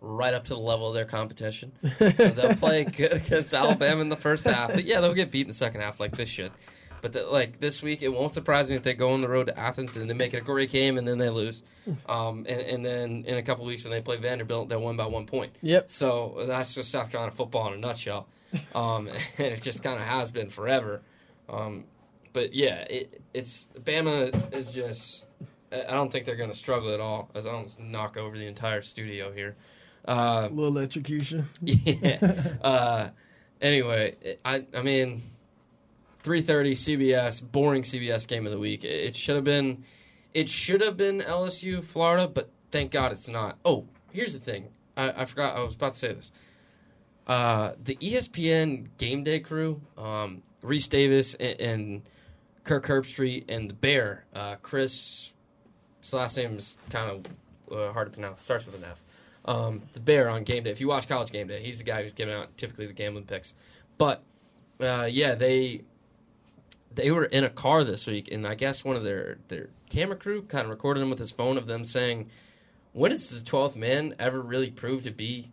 right 0.00 0.32
up 0.34 0.44
to 0.44 0.50
the 0.54 0.60
level 0.60 0.88
of 0.88 0.94
their 0.94 1.04
competition. 1.06 1.72
so 1.98 2.08
they'll 2.10 2.54
play 2.54 2.84
good 2.84 3.12
against 3.14 3.52
Alabama 3.52 4.00
in 4.00 4.08
the 4.10 4.16
first 4.16 4.44
half. 4.46 4.70
But 4.72 4.84
yeah, 4.84 5.00
they'll 5.00 5.12
get 5.14 5.30
beat 5.30 5.40
in 5.42 5.48
the 5.48 5.52
second 5.54 5.80
half 5.80 5.98
like 5.98 6.16
this 6.16 6.28
should. 6.28 6.52
But 7.04 7.12
the, 7.12 7.26
like 7.26 7.60
this 7.60 7.82
week, 7.82 8.00
it 8.00 8.08
won't 8.08 8.32
surprise 8.32 8.70
me 8.70 8.76
if 8.76 8.82
they 8.82 8.94
go 8.94 9.10
on 9.10 9.20
the 9.20 9.28
road 9.28 9.48
to 9.48 9.58
Athens 9.58 9.94
and 9.94 10.08
they 10.08 10.14
make 10.14 10.32
it 10.32 10.38
a 10.38 10.40
great 10.40 10.70
game 10.70 10.96
and 10.96 11.06
then 11.06 11.18
they 11.18 11.28
lose. 11.28 11.62
Um, 12.08 12.46
and, 12.48 12.62
and 12.62 12.86
then 12.86 13.24
in 13.26 13.36
a 13.36 13.42
couple 13.42 13.66
weeks 13.66 13.84
when 13.84 13.90
they 13.90 14.00
play 14.00 14.16
Vanderbilt, 14.16 14.70
they'll 14.70 14.80
win 14.80 14.96
by 14.96 15.04
one 15.04 15.26
point. 15.26 15.54
Yep. 15.60 15.90
So 15.90 16.44
that's 16.46 16.72
just 16.72 16.90
South 16.90 17.10
Carolina 17.10 17.30
football 17.30 17.68
in 17.68 17.74
a 17.74 17.76
nutshell. 17.76 18.26
Um, 18.74 19.08
and 19.38 19.48
it 19.48 19.60
just 19.60 19.82
kind 19.82 20.00
of 20.00 20.06
has 20.06 20.32
been 20.32 20.48
forever. 20.48 21.02
Um, 21.48 21.84
but 22.32 22.54
yeah, 22.54 22.86
it, 22.88 23.20
it's 23.34 23.66
Bama 23.78 24.54
is 24.54 24.70
just. 24.72 25.24
I 25.70 25.82
I 25.88 25.90
don't 25.90 26.10
think 26.10 26.24
they're 26.24 26.36
going 26.36 26.52
to 26.52 26.56
struggle 26.56 26.94
at 26.94 27.00
all. 27.00 27.28
As 27.34 27.44
I 27.46 27.50
almost 27.50 27.78
knock 27.80 28.16
over 28.16 28.38
the 28.38 28.46
entire 28.46 28.80
studio 28.80 29.30
here. 29.30 29.56
Uh, 30.06 30.48
A 30.50 30.54
little 30.54 30.74
electrocution. 30.74 31.48
yeah. 31.60 32.38
Uh, 32.62 33.08
anyway, 33.60 34.14
I 34.44 34.64
I 34.72 34.82
mean, 34.82 35.22
three 36.24 36.40
thirty 36.40 36.74
CBS, 36.74 37.40
boring 37.40 37.82
CBS 37.82 38.26
game 38.26 38.46
of 38.46 38.52
the 38.52 38.58
week. 38.58 38.82
It, 38.82 38.88
it 38.88 39.16
should 39.16 39.36
have 39.36 39.44
been, 39.44 39.84
it 40.32 40.48
should 40.48 40.80
have 40.80 40.96
been 40.96 41.20
LSU 41.20 41.84
Florida, 41.84 42.26
but 42.26 42.50
thank 42.72 42.90
God 42.90 43.12
it's 43.12 43.28
not. 43.28 43.58
Oh, 43.64 43.86
here's 44.10 44.32
the 44.32 44.40
thing. 44.40 44.68
I, 44.96 45.22
I 45.22 45.24
forgot. 45.26 45.56
I 45.56 45.62
was 45.62 45.74
about 45.74 45.92
to 45.92 45.98
say 45.98 46.12
this. 46.14 46.32
Uh, 47.26 47.72
the 47.82 47.94
ESPN 47.96 48.88
game 48.98 49.22
day 49.22 49.40
crew, 49.40 49.80
um, 49.96 50.42
Rece 50.62 50.88
Davis 50.88 51.34
and, 51.34 51.60
and 51.60 52.02
Kirk 52.64 52.86
Herbstreit 52.86 53.44
and 53.48 53.70
the 53.70 53.74
Bear, 53.74 54.24
uh, 54.34 54.56
Chris. 54.56 55.32
His 56.00 56.12
last 56.12 56.36
name 56.36 56.58
is 56.58 56.76
kind 56.90 57.10
of 57.10 57.76
uh, 57.76 57.92
hard 57.92 58.08
to 58.08 58.12
pronounce. 58.12 58.42
Starts 58.42 58.66
with 58.66 58.74
an 58.74 58.84
F. 58.84 59.00
Um, 59.46 59.82
the 59.92 60.00
Bear 60.00 60.28
on 60.28 60.44
game 60.44 60.64
day. 60.64 60.70
If 60.70 60.80
you 60.80 60.88
watch 60.88 61.06
College 61.06 61.30
Game 61.30 61.46
Day, 61.46 61.62
he's 61.62 61.78
the 61.78 61.84
guy 61.84 62.02
who's 62.02 62.12
giving 62.12 62.34
out 62.34 62.56
typically 62.56 62.86
the 62.86 62.94
gambling 62.94 63.24
picks. 63.24 63.52
But 63.98 64.22
uh, 64.80 65.08
yeah, 65.10 65.34
they 65.34 65.82
they 66.94 67.10
were 67.10 67.24
in 67.24 67.44
a 67.44 67.50
car 67.50 67.84
this 67.84 68.06
week, 68.06 68.30
and 68.30 68.46
I 68.46 68.54
guess 68.54 68.84
one 68.84 68.96
of 68.96 69.04
their 69.04 69.38
their 69.48 69.68
camera 69.90 70.16
crew 70.16 70.42
kind 70.42 70.64
of 70.64 70.70
recorded 70.70 71.00
him 71.00 71.10
with 71.10 71.18
his 71.18 71.30
phone 71.30 71.56
of 71.56 71.66
them 71.66 71.84
saying, 71.84 72.30
"When 72.92 73.10
does 73.10 73.30
the 73.30 73.44
twelfth 73.44 73.76
man 73.76 74.14
ever 74.18 74.40
really 74.40 74.70
prove 74.70 75.02
to 75.04 75.10
be 75.10 75.50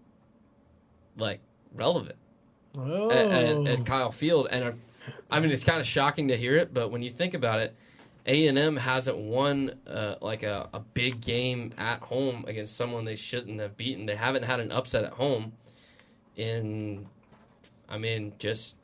like 1.18 1.40
relevant?" 1.74 2.16
Oh. 2.74 3.12
at, 3.12 3.28
at, 3.28 3.68
at 3.68 3.86
Kyle 3.86 4.12
Field, 4.12 4.48
and 4.50 4.64
uh, 4.64 4.72
I 5.30 5.40
mean 5.40 5.52
it's 5.52 5.64
kind 5.64 5.80
of 5.80 5.88
shocking 5.88 6.30
to 6.30 6.38
hear 6.38 6.56
it, 6.56 6.74
but 6.74 6.90
when 6.90 7.04
you 7.04 7.10
think 7.10 7.34
about 7.34 7.60
it, 7.60 7.76
A 8.26 8.48
and 8.48 8.58
M 8.58 8.78
hasn't 8.78 9.18
won 9.18 9.74
uh, 9.88 10.16
like 10.22 10.44
a, 10.44 10.70
a 10.74 10.80
big 10.80 11.20
game 11.20 11.72
at 11.78 12.00
home 12.00 12.46
against 12.48 12.78
someone 12.78 13.04
they 13.04 13.16
shouldn't 13.16 13.60
have 13.60 13.76
beaten. 13.76 14.06
They 14.06 14.16
haven't 14.16 14.44
had 14.44 14.60
an 14.62 14.72
upset 14.72 15.04
at 15.04 15.14
home 15.14 15.52
in, 16.38 17.08
I 17.90 17.98
mean, 17.98 18.34
just 18.40 18.76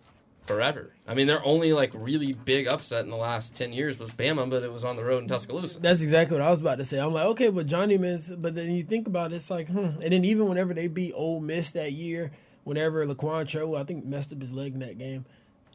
forever. 0.47 0.93
I 1.07 1.13
mean, 1.13 1.27
their 1.27 1.45
only 1.45 1.73
like 1.73 1.91
really 1.93 2.33
big 2.33 2.67
upset 2.67 3.03
in 3.03 3.11
the 3.11 3.17
last 3.17 3.55
ten 3.55 3.73
years 3.73 3.99
was 3.99 4.09
Bama, 4.11 4.49
but 4.49 4.63
it 4.63 4.71
was 4.71 4.83
on 4.83 4.95
the 4.95 5.03
road 5.03 5.21
in 5.21 5.27
Tuscaloosa. 5.27 5.79
That's 5.79 6.01
exactly 6.01 6.37
what 6.37 6.45
I 6.45 6.49
was 6.49 6.61
about 6.61 6.77
to 6.77 6.85
say. 6.85 6.99
I'm 6.99 7.13
like, 7.13 7.25
okay, 7.27 7.49
but 7.49 7.67
Johnny 7.67 7.97
Miss, 7.97 8.27
but 8.29 8.55
then 8.55 8.71
you 8.71 8.83
think 8.83 9.07
about 9.07 9.33
it, 9.33 9.35
it's 9.35 9.49
like, 9.51 9.67
hmm. 9.67 10.01
And 10.01 10.11
then 10.13 10.25
even 10.25 10.47
whenever 10.47 10.73
they 10.73 10.87
beat 10.87 11.13
Ole 11.13 11.41
Miss 11.41 11.71
that 11.71 11.91
year, 11.91 12.31
whenever 12.63 13.05
Laquon 13.05 13.47
Treadwell, 13.47 13.79
I 13.79 13.83
think 13.83 14.05
messed 14.05 14.31
up 14.31 14.41
his 14.41 14.53
leg 14.53 14.73
in 14.73 14.79
that 14.79 14.97
game, 14.97 15.25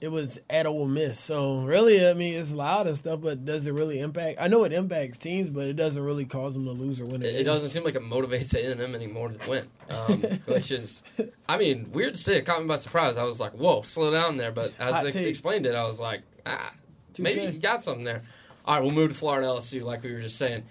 it 0.02 0.10
was 0.10 0.40
at 0.50 0.66
Ole 0.66 0.88
Miss. 0.88 1.20
So 1.20 1.60
really, 1.60 2.04
I 2.04 2.12
mean, 2.12 2.34
it's 2.34 2.50
loud 2.50 2.88
and 2.88 2.96
stuff, 2.96 3.20
but 3.20 3.44
does 3.44 3.68
it 3.68 3.72
really 3.72 4.00
impact? 4.00 4.38
I 4.40 4.48
know 4.48 4.64
it 4.64 4.72
impacts 4.72 5.16
teams, 5.16 5.48
but 5.48 5.68
it 5.68 5.74
doesn't 5.74 6.02
really 6.02 6.24
cause 6.24 6.54
them 6.54 6.64
to 6.64 6.72
lose 6.72 7.00
or 7.00 7.04
win. 7.04 7.22
It, 7.22 7.36
it 7.36 7.44
doesn't 7.44 7.68
seem 7.68 7.84
like 7.84 7.94
it 7.94 8.02
motivates 8.02 8.52
A 8.52 8.72
and 8.72 8.80
M 8.80 8.96
anymore 8.96 9.28
to 9.28 9.48
win, 9.48 9.68
um, 9.90 10.20
which 10.46 10.72
is, 10.72 11.04
I 11.48 11.56
mean, 11.56 11.92
weird 11.92 12.14
to 12.16 12.20
say. 12.20 12.36
It 12.36 12.44
caught 12.44 12.60
me 12.60 12.66
by 12.66 12.76
surprise. 12.76 13.16
I 13.16 13.22
was 13.22 13.38
like, 13.38 13.52
"Whoa, 13.52 13.82
slow 13.82 14.10
down 14.10 14.36
there!" 14.38 14.50
But 14.50 14.72
as 14.80 14.92
Hot 14.92 15.04
they 15.04 15.12
take. 15.12 15.28
explained 15.28 15.66
it, 15.66 15.76
I 15.76 15.86
was 15.86 16.00
like, 16.00 16.22
"Ah, 16.44 16.72
Touche. 17.14 17.22
maybe 17.22 17.54
you 17.54 17.60
got 17.60 17.84
something 17.84 18.04
there." 18.04 18.22
All 18.64 18.74
right, 18.74 18.82
we'll 18.82 18.92
move 18.92 19.10
to 19.10 19.14
Florida 19.14 19.46
LSU, 19.46 19.82
like 19.84 20.02
we 20.02 20.12
were 20.12 20.20
just 20.20 20.36
saying. 20.36 20.64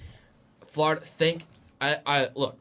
Florida, 0.68 1.00
think 1.00 1.46
I, 1.80 2.00
I 2.06 2.30
look. 2.36 2.58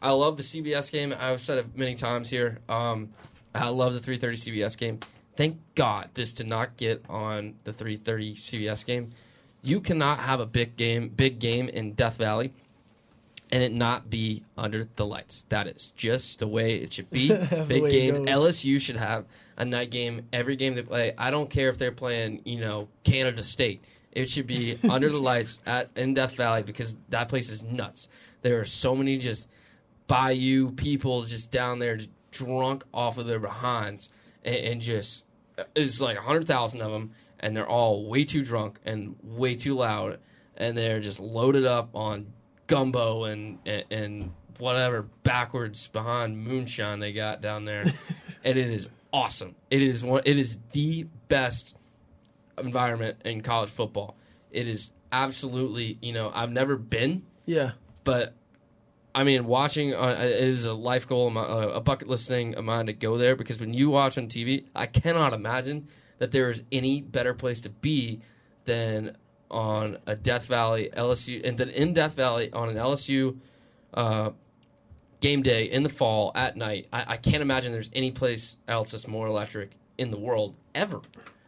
I 0.00 0.12
love 0.12 0.38
the 0.38 0.42
CBS 0.42 0.90
game. 0.90 1.14
I've 1.18 1.42
said 1.42 1.58
it 1.58 1.76
many 1.76 1.94
times 1.94 2.30
here. 2.30 2.58
Um, 2.68 3.10
I 3.54 3.68
love 3.68 3.92
the 3.92 4.00
3:30 4.00 4.38
CBS 4.38 4.76
game. 4.78 5.00
Thank 5.36 5.58
God 5.74 6.10
this 6.14 6.32
did 6.32 6.46
not 6.46 6.76
get 6.76 7.04
on 7.08 7.54
the 7.64 7.72
3:30 7.72 8.36
CBS 8.36 8.84
game. 8.84 9.10
You 9.62 9.80
cannot 9.80 10.18
have 10.20 10.40
a 10.40 10.46
big 10.46 10.76
game, 10.76 11.08
big 11.08 11.38
game 11.38 11.68
in 11.68 11.92
Death 11.92 12.16
Valley 12.18 12.52
and 13.54 13.62
it 13.62 13.72
not 13.72 14.10
be 14.10 14.42
under 14.58 14.88
the 14.96 15.06
lights. 15.06 15.44
That 15.48 15.68
is 15.68 15.92
just 15.94 16.40
the 16.40 16.48
way 16.48 16.74
it 16.74 16.92
should 16.92 17.08
be. 17.10 17.28
Big 17.68 17.88
games. 17.88 18.18
LSU 18.18 18.80
should 18.80 18.96
have 18.96 19.26
a 19.56 19.64
night 19.64 19.90
game 19.90 20.26
every 20.32 20.56
game 20.56 20.74
they 20.74 20.82
play. 20.82 21.12
I 21.16 21.30
don't 21.30 21.48
care 21.48 21.68
if 21.68 21.78
they're 21.78 21.92
playing, 21.92 22.40
you 22.44 22.58
know, 22.58 22.88
Canada 23.04 23.44
State. 23.44 23.84
It 24.10 24.28
should 24.28 24.48
be 24.48 24.76
under 24.90 25.08
the 25.08 25.20
lights 25.20 25.60
at 25.66 25.88
in 25.96 26.14
Death 26.14 26.34
Valley 26.34 26.64
because 26.64 26.96
that 27.10 27.28
place 27.28 27.48
is 27.48 27.62
nuts. 27.62 28.08
There 28.42 28.60
are 28.60 28.64
so 28.64 28.96
many 28.96 29.18
just 29.18 29.46
Bayou 30.08 30.72
people 30.72 31.22
just 31.22 31.52
down 31.52 31.78
there, 31.78 31.96
just 31.96 32.10
drunk 32.32 32.82
off 32.92 33.18
of 33.18 33.26
their 33.26 33.38
behinds, 33.38 34.08
and, 34.44 34.56
and 34.56 34.80
just 34.80 35.24
it's 35.76 36.00
like 36.00 36.16
a 36.18 36.22
hundred 36.22 36.46
thousand 36.46 36.80
of 36.82 36.90
them, 36.92 37.12
and 37.40 37.56
they're 37.56 37.66
all 37.68 38.06
way 38.06 38.24
too 38.24 38.44
drunk 38.44 38.78
and 38.84 39.16
way 39.22 39.54
too 39.54 39.74
loud, 39.74 40.18
and 40.56 40.76
they're 40.76 41.00
just 41.00 41.20
loaded 41.20 41.64
up 41.64 41.90
on 41.94 42.32
gumbo 42.66 43.24
and 43.24 43.58
and, 43.66 43.84
and 43.90 44.32
whatever 44.58 45.02
backwards 45.24 45.88
behind 45.88 46.38
moonshine 46.38 47.00
they 47.00 47.12
got 47.12 47.40
down 47.40 47.64
there, 47.64 47.82
and 48.44 48.58
it 48.58 48.70
is 48.70 48.88
awesome. 49.12 49.54
It 49.70 49.82
is 49.82 50.02
one. 50.04 50.22
It 50.24 50.38
is 50.38 50.58
the 50.72 51.06
best 51.28 51.74
environment 52.58 53.18
in 53.24 53.40
college 53.42 53.70
football. 53.70 54.16
It 54.50 54.68
is 54.68 54.90
absolutely. 55.12 55.98
You 56.02 56.12
know, 56.12 56.30
I've 56.34 56.52
never 56.52 56.76
been, 56.76 57.22
Yeah. 57.46 57.72
but 58.04 58.34
I 59.14 59.22
mean, 59.22 59.46
watching 59.46 59.94
on 59.94 60.12
it 60.12 60.42
is 60.42 60.64
a 60.64 60.72
life 60.72 61.06
goal, 61.06 61.36
uh, 61.38 61.68
a 61.68 61.80
bucket 61.80 62.08
list 62.08 62.26
thing 62.26 62.56
of 62.56 62.64
mine 62.64 62.86
to 62.86 62.92
go 62.92 63.16
there 63.16 63.36
because 63.36 63.60
when 63.60 63.72
you 63.72 63.88
watch 63.90 64.18
on 64.18 64.26
TV, 64.26 64.64
I 64.74 64.86
cannot 64.86 65.32
imagine 65.32 65.88
that 66.18 66.32
there 66.32 66.50
is 66.50 66.62
any 66.72 67.00
better 67.00 67.32
place 67.32 67.60
to 67.60 67.70
be 67.70 68.20
than 68.64 69.16
on 69.50 69.98
a 70.06 70.16
Death 70.16 70.46
Valley 70.46 70.90
LSU, 70.96 71.46
and 71.46 71.56
then 71.56 71.68
in 71.68 71.92
Death 71.92 72.14
Valley 72.14 72.52
on 72.52 72.68
an 72.68 72.76
LSU 72.76 73.38
uh, 73.92 74.30
game 75.20 75.42
day 75.42 75.64
in 75.64 75.84
the 75.84 75.88
fall 75.88 76.32
at 76.34 76.56
night. 76.56 76.88
I, 76.92 77.04
I 77.08 77.16
can't 77.16 77.42
imagine 77.42 77.72
there's 77.72 77.90
any 77.92 78.10
place 78.10 78.56
else 78.66 78.90
that's 78.90 79.06
more 79.06 79.26
electric 79.26 79.70
in 79.96 80.10
the 80.10 80.18
world 80.18 80.56
ever. 80.74 81.00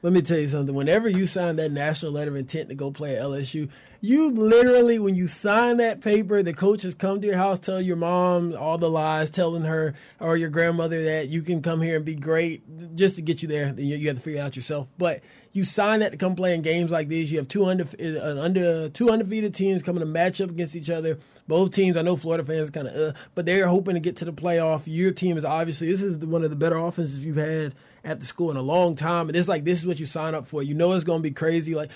Let 0.07 0.13
me 0.13 0.23
tell 0.23 0.39
you 0.39 0.47
something. 0.47 0.73
Whenever 0.73 1.09
you 1.09 1.27
sign 1.27 1.57
that 1.57 1.73
national 1.73 2.13
letter 2.13 2.31
of 2.31 2.37
intent 2.37 2.69
to 2.69 2.77
go 2.77 2.93
play 2.93 3.17
at 3.17 3.23
LSU, 3.23 3.69
you 4.01 4.31
literally, 4.31 5.01
when 5.01 5.17
you 5.17 5.27
sign 5.27 5.79
that 5.79 6.01
paper, 6.01 6.45
the 6.45 6.55
coaches 6.55 6.95
come 6.95 7.21
to 7.21 7.27
your 7.27 7.37
house, 7.37 7.59
tell 7.59 7.81
your 7.81 7.97
mom 7.97 8.55
all 8.57 8.79
the 8.79 8.89
lies, 8.89 9.31
telling 9.31 9.65
her 9.65 9.95
or 10.21 10.37
your 10.37 10.49
grandmother 10.49 11.03
that 11.07 11.27
you 11.27 11.43
can 11.43 11.61
come 11.61 11.81
here 11.81 11.97
and 11.97 12.05
be 12.05 12.15
great 12.15 12.95
just 12.95 13.17
to 13.17 13.23
get 13.23 13.43
you 13.43 13.49
there. 13.49 13.75
You, 13.77 13.97
you 13.97 14.07
have 14.07 14.19
to 14.19 14.23
figure 14.23 14.39
it 14.39 14.45
out 14.45 14.55
yourself. 14.55 14.87
But 14.97 15.23
you 15.57 15.65
sign 15.65 16.01
that 16.01 16.13
to 16.13 16.19
come 16.19 16.37
play 16.37 16.55
in 16.55 16.63
games 16.63 16.91
like 16.91 17.09
these. 17.09 17.33
You 17.33 17.39
have 17.39 17.49
two 17.49 17.67
under, 17.67 17.85
uh, 17.85 18.41
under 18.41 18.89
two 18.91 19.11
undefeated 19.11 19.55
teams 19.55 19.83
coming 19.83 20.01
to 20.01 20.07
match 20.07 20.41
up 20.41 20.51
against 20.51 20.77
each 20.77 20.91
other. 20.91 21.19
Both 21.49 21.73
teams, 21.73 21.97
I 21.97 22.03
know 22.03 22.17
Florida 22.17 22.45
fans 22.45 22.71
kind 22.71 22.89
of, 22.89 22.97
uh, 22.97 23.19
but 23.35 23.47
they're 23.47 23.67
hoping 23.67 23.95
to 23.95 24.01
get 24.01 24.17
to 24.17 24.25
the 24.25 24.33
playoff. 24.33 24.83
Your 24.87 25.13
team 25.13 25.37
is 25.37 25.45
obviously 25.45 25.89
this 25.89 26.03
is 26.03 26.19
one 26.19 26.45
of 26.45 26.51
the 26.51 26.57
better 26.57 26.77
offenses 26.77 27.25
you've 27.25 27.37
had 27.37 27.75
at 28.05 28.21
the 28.21 28.27
school 28.27 28.51
in 28.51 28.57
a 28.57 28.63
long 28.63 28.95
time, 28.95 29.29
and 29.29 29.37
it's 29.37 29.49
like 29.49 29.65
this 29.65 29.79
is 29.79 29.87
what 29.87 29.99
you 29.99 30.07
sign 30.07 30.35
up 30.35 30.47
for. 30.47 30.63
You 30.63 30.75
know 30.75 30.93
it's 30.93 31.05
going 31.05 31.21
to 31.21 31.29
be 31.29 31.35
crazy. 31.35 31.75
Like 31.75 31.91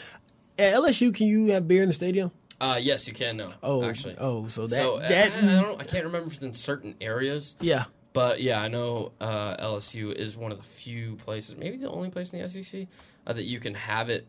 at 0.59 0.75
LSU, 0.75 1.15
can 1.15 1.27
you 1.27 1.53
have 1.53 1.69
beer 1.69 1.83
in 1.83 1.89
the 1.89 1.95
stadium? 1.95 2.31
Uh, 2.61 2.79
yes, 2.81 3.09
you 3.09 3.15
can 3.15 3.39
now. 3.39 3.49
Oh, 3.63 3.83
actually. 3.83 4.17
oh, 4.19 4.47
so 4.49 4.67
that 4.67 4.77
so 4.77 4.99
that 4.99 5.33
I, 5.33 5.59
I 5.59 5.63
don't. 5.63 5.81
I 5.81 5.85
can't 5.85 6.05
remember 6.05 6.27
if 6.27 6.35
it's 6.35 6.43
in 6.43 6.53
certain 6.53 6.95
areas, 7.01 7.57
yeah. 7.59 7.85
but 8.13 8.43
yeah, 8.43 8.61
I 8.61 8.69
know 8.69 9.13
uh, 9.19 9.57
LSU 9.57 10.13
is 10.13 10.37
one 10.37 10.53
of 10.53 10.59
the 10.59 10.65
few 10.65 11.17
places, 11.17 11.57
maybe 11.57 11.79
the 11.79 11.89
only 11.89 12.11
place 12.11 12.33
in 12.35 12.43
the 12.43 12.49
SEC, 12.49 12.87
uh, 13.31 13.33
that 13.33 13.45
you 13.45 13.61
can 13.61 13.75
have 13.75 14.11
it 14.11 14.27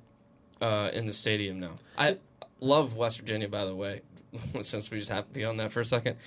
uh, 0.62 0.92
in 0.94 1.08
the 1.08 1.14
stadium 1.14 1.60
now. 1.60 1.74
I 1.98 2.18
love 2.60 2.96
West 2.96 3.18
Virginia, 3.18 3.48
by 3.48 3.66
the 3.66 3.76
way. 3.76 4.02
Since 4.62 4.92
we 4.92 5.00
just 5.00 5.10
have 5.10 5.28
to 5.28 5.34
be 5.34 5.44
on 5.44 5.58
that 5.58 5.72
for 5.72 5.82
a 5.82 5.86
second. 5.86 6.18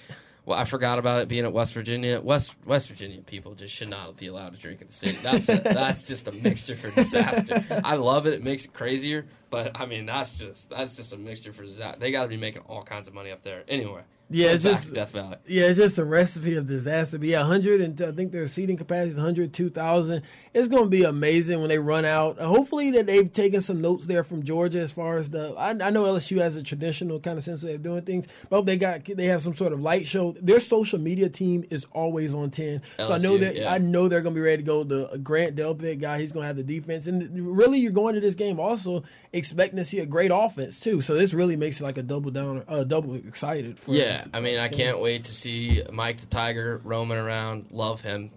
Well, 0.45 0.59
I 0.59 0.65
forgot 0.65 0.99
about 0.99 1.23
it 1.23 1.29
being 1.29 1.45
at 1.45 1.53
West 1.53 1.73
Virginia. 1.73 2.21
West 2.21 2.55
West 2.67 2.89
Virginia 2.89 3.23
people 3.23 3.55
just 3.55 3.73
should 3.73 3.89
not 3.89 4.17
be 4.17 4.27
allowed 4.27 4.53
to 4.55 4.61
drink 4.61 4.83
at 4.83 4.89
the 4.89 4.93
stadium. 4.93 5.23
That's 5.23 5.49
a, 5.49 5.57
that's 5.65 6.03
just 6.03 6.29
a 6.29 6.33
mixture 6.33 6.77
for 6.77 6.91
disaster. 6.91 7.65
I 7.83 7.95
love 7.95 8.27
it; 8.27 8.35
it 8.35 8.43
makes 8.43 8.67
it 8.67 8.75
crazier. 8.75 9.25
But 9.49 9.81
I 9.81 9.87
mean, 9.87 10.05
that's 10.05 10.33
just 10.33 10.69
that's 10.69 10.97
just 10.97 11.13
a 11.15 11.17
mixture 11.17 11.53
for 11.53 11.63
disaster. 11.63 11.99
They 11.99 12.11
got 12.11 12.25
to 12.25 12.29
be 12.29 12.37
making 12.37 12.63
all 12.63 12.83
kinds 12.83 13.09
of 13.09 13.15
money 13.15 13.31
up 13.31 13.43
there. 13.43 13.63
Anyway, 13.69 14.03
Yeah, 14.35 14.49
it's 14.49 14.63
just- 14.65 14.93
Death 14.93 15.13
Valley. 15.13 15.37
Yeah, 15.47 15.65
it's 15.65 15.79
just 15.79 15.99
a 15.99 16.05
recipe 16.05 16.57
of 16.57 16.67
disaster. 16.67 17.19
But 17.19 17.29
yeah, 17.29 17.41
100 17.41 17.81
and 17.81 18.01
I 18.03 18.13
think 18.13 18.33
their 18.33 18.47
seating 18.47 18.77
capacity 18.77 19.11
is 19.11 19.17
102,000. 19.17 20.23
It's 20.53 20.69
going 20.69 20.85
to 20.85 20.89
be 20.89 21.03
amazing 21.03 21.61
when 21.61 21.69
they 21.69 21.79
run 21.79 22.05
out. 22.05 22.39
Hopefully 22.39 22.91
that 22.93 23.07
they've 23.07 23.33
taken 23.33 23.61
some 23.61 23.81
notes 23.81 24.07
there 24.07 24.23
from 24.23 24.43
Georgia 24.45 24.79
as 24.81 24.93
far 24.93 25.19
as 25.19 25.31
the. 25.31 25.53
I, 25.57 25.71
I 25.71 25.91
know 25.91 26.05
LSU 26.05 26.39
has 26.41 26.57
a 26.57 26.63
traditional 26.63 27.19
kind 27.19 27.39
of 27.39 27.45
sense 27.45 27.63
of 27.65 27.83
doing 27.83 28.03
things, 28.03 28.27
but 28.51 28.65
they 28.67 28.77
got 28.77 29.05
they 29.05 29.27
have 29.27 29.43
some 29.43 29.55
sort 29.55 29.73
of 29.73 29.81
light 29.81 30.07
show. 30.07 30.33
Their 30.41 30.61
social 30.61 30.99
media 31.01 31.29
team 31.29 31.65
is 31.71 31.87
always 31.93 32.35
on 32.35 32.51
10. 32.51 32.83
so 32.99 33.13
I 33.15 33.19
know 33.19 33.37
that 33.39 33.57
yeah. 33.57 33.73
I 33.73 33.79
know 33.79 34.07
they're 34.09 34.21
going 34.21 34.35
to 34.35 34.39
be 34.41 34.45
ready 34.45 34.59
to 34.59 34.63
go. 34.63 34.85
The 34.85 35.19
Grant 35.23 35.57
Delpit 35.57 36.01
guy, 36.01 36.21
he's 36.21 36.31
going 36.33 36.45
to 36.45 36.47
have 36.49 36.57
the 36.57 36.63
defense, 36.63 37.07
and 37.09 37.57
really 37.57 37.79
you're 37.79 37.91
going 37.93 38.15
to 38.15 38.21
this 38.21 38.35
game 38.35 38.61
also 38.61 39.03
expecting 39.33 39.77
to 39.79 39.85
see 39.85 39.99
a 39.99 40.07
great 40.07 40.31
offense 40.33 40.79
too. 40.79 41.01
So 41.01 41.15
this 41.15 41.35
really 41.35 41.57
makes 41.57 41.81
it 41.81 41.85
like 41.85 41.99
a 41.99 42.03
double 42.03 42.31
down, 42.31 42.63
uh, 42.69 42.85
double 42.85 43.15
excited. 43.15 43.81
For 43.81 43.91
Yeah, 43.91 44.24
I 44.33 44.41
mean, 44.41 44.59
I 44.59 44.69
can't 44.69 45.01
wait 45.01 45.25
to 45.25 45.33
see 45.35 45.83
Mike 45.93 46.21
the 46.21 46.27
Tiger 46.27 46.81
roaming 46.85 47.19
around. 47.19 47.67
Love 47.71 48.01
him. 48.01 48.31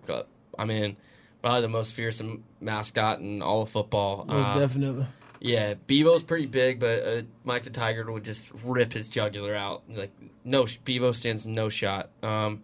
I 0.57 0.65
mean, 0.65 0.97
probably 1.41 1.61
the 1.61 1.67
most 1.69 1.93
fearsome 1.93 2.43
mascot 2.59 3.19
in 3.19 3.41
all 3.41 3.61
of 3.61 3.69
football. 3.69 4.25
Most 4.27 4.47
Uh, 4.47 4.59
definitely. 4.59 5.05
yeah, 5.39 5.75
Bevo's 5.75 6.23
pretty 6.23 6.47
big, 6.47 6.79
but 6.79 7.03
uh, 7.03 7.21
Mike 7.43 7.63
the 7.63 7.69
Tiger 7.69 8.11
would 8.11 8.23
just 8.25 8.49
rip 8.63 8.93
his 8.93 9.07
jugular 9.07 9.55
out. 9.55 9.83
Like 9.89 10.11
no, 10.43 10.65
Bevo 10.83 11.11
stands 11.11 11.45
no 11.45 11.69
shot. 11.69 12.09
Um, 12.23 12.63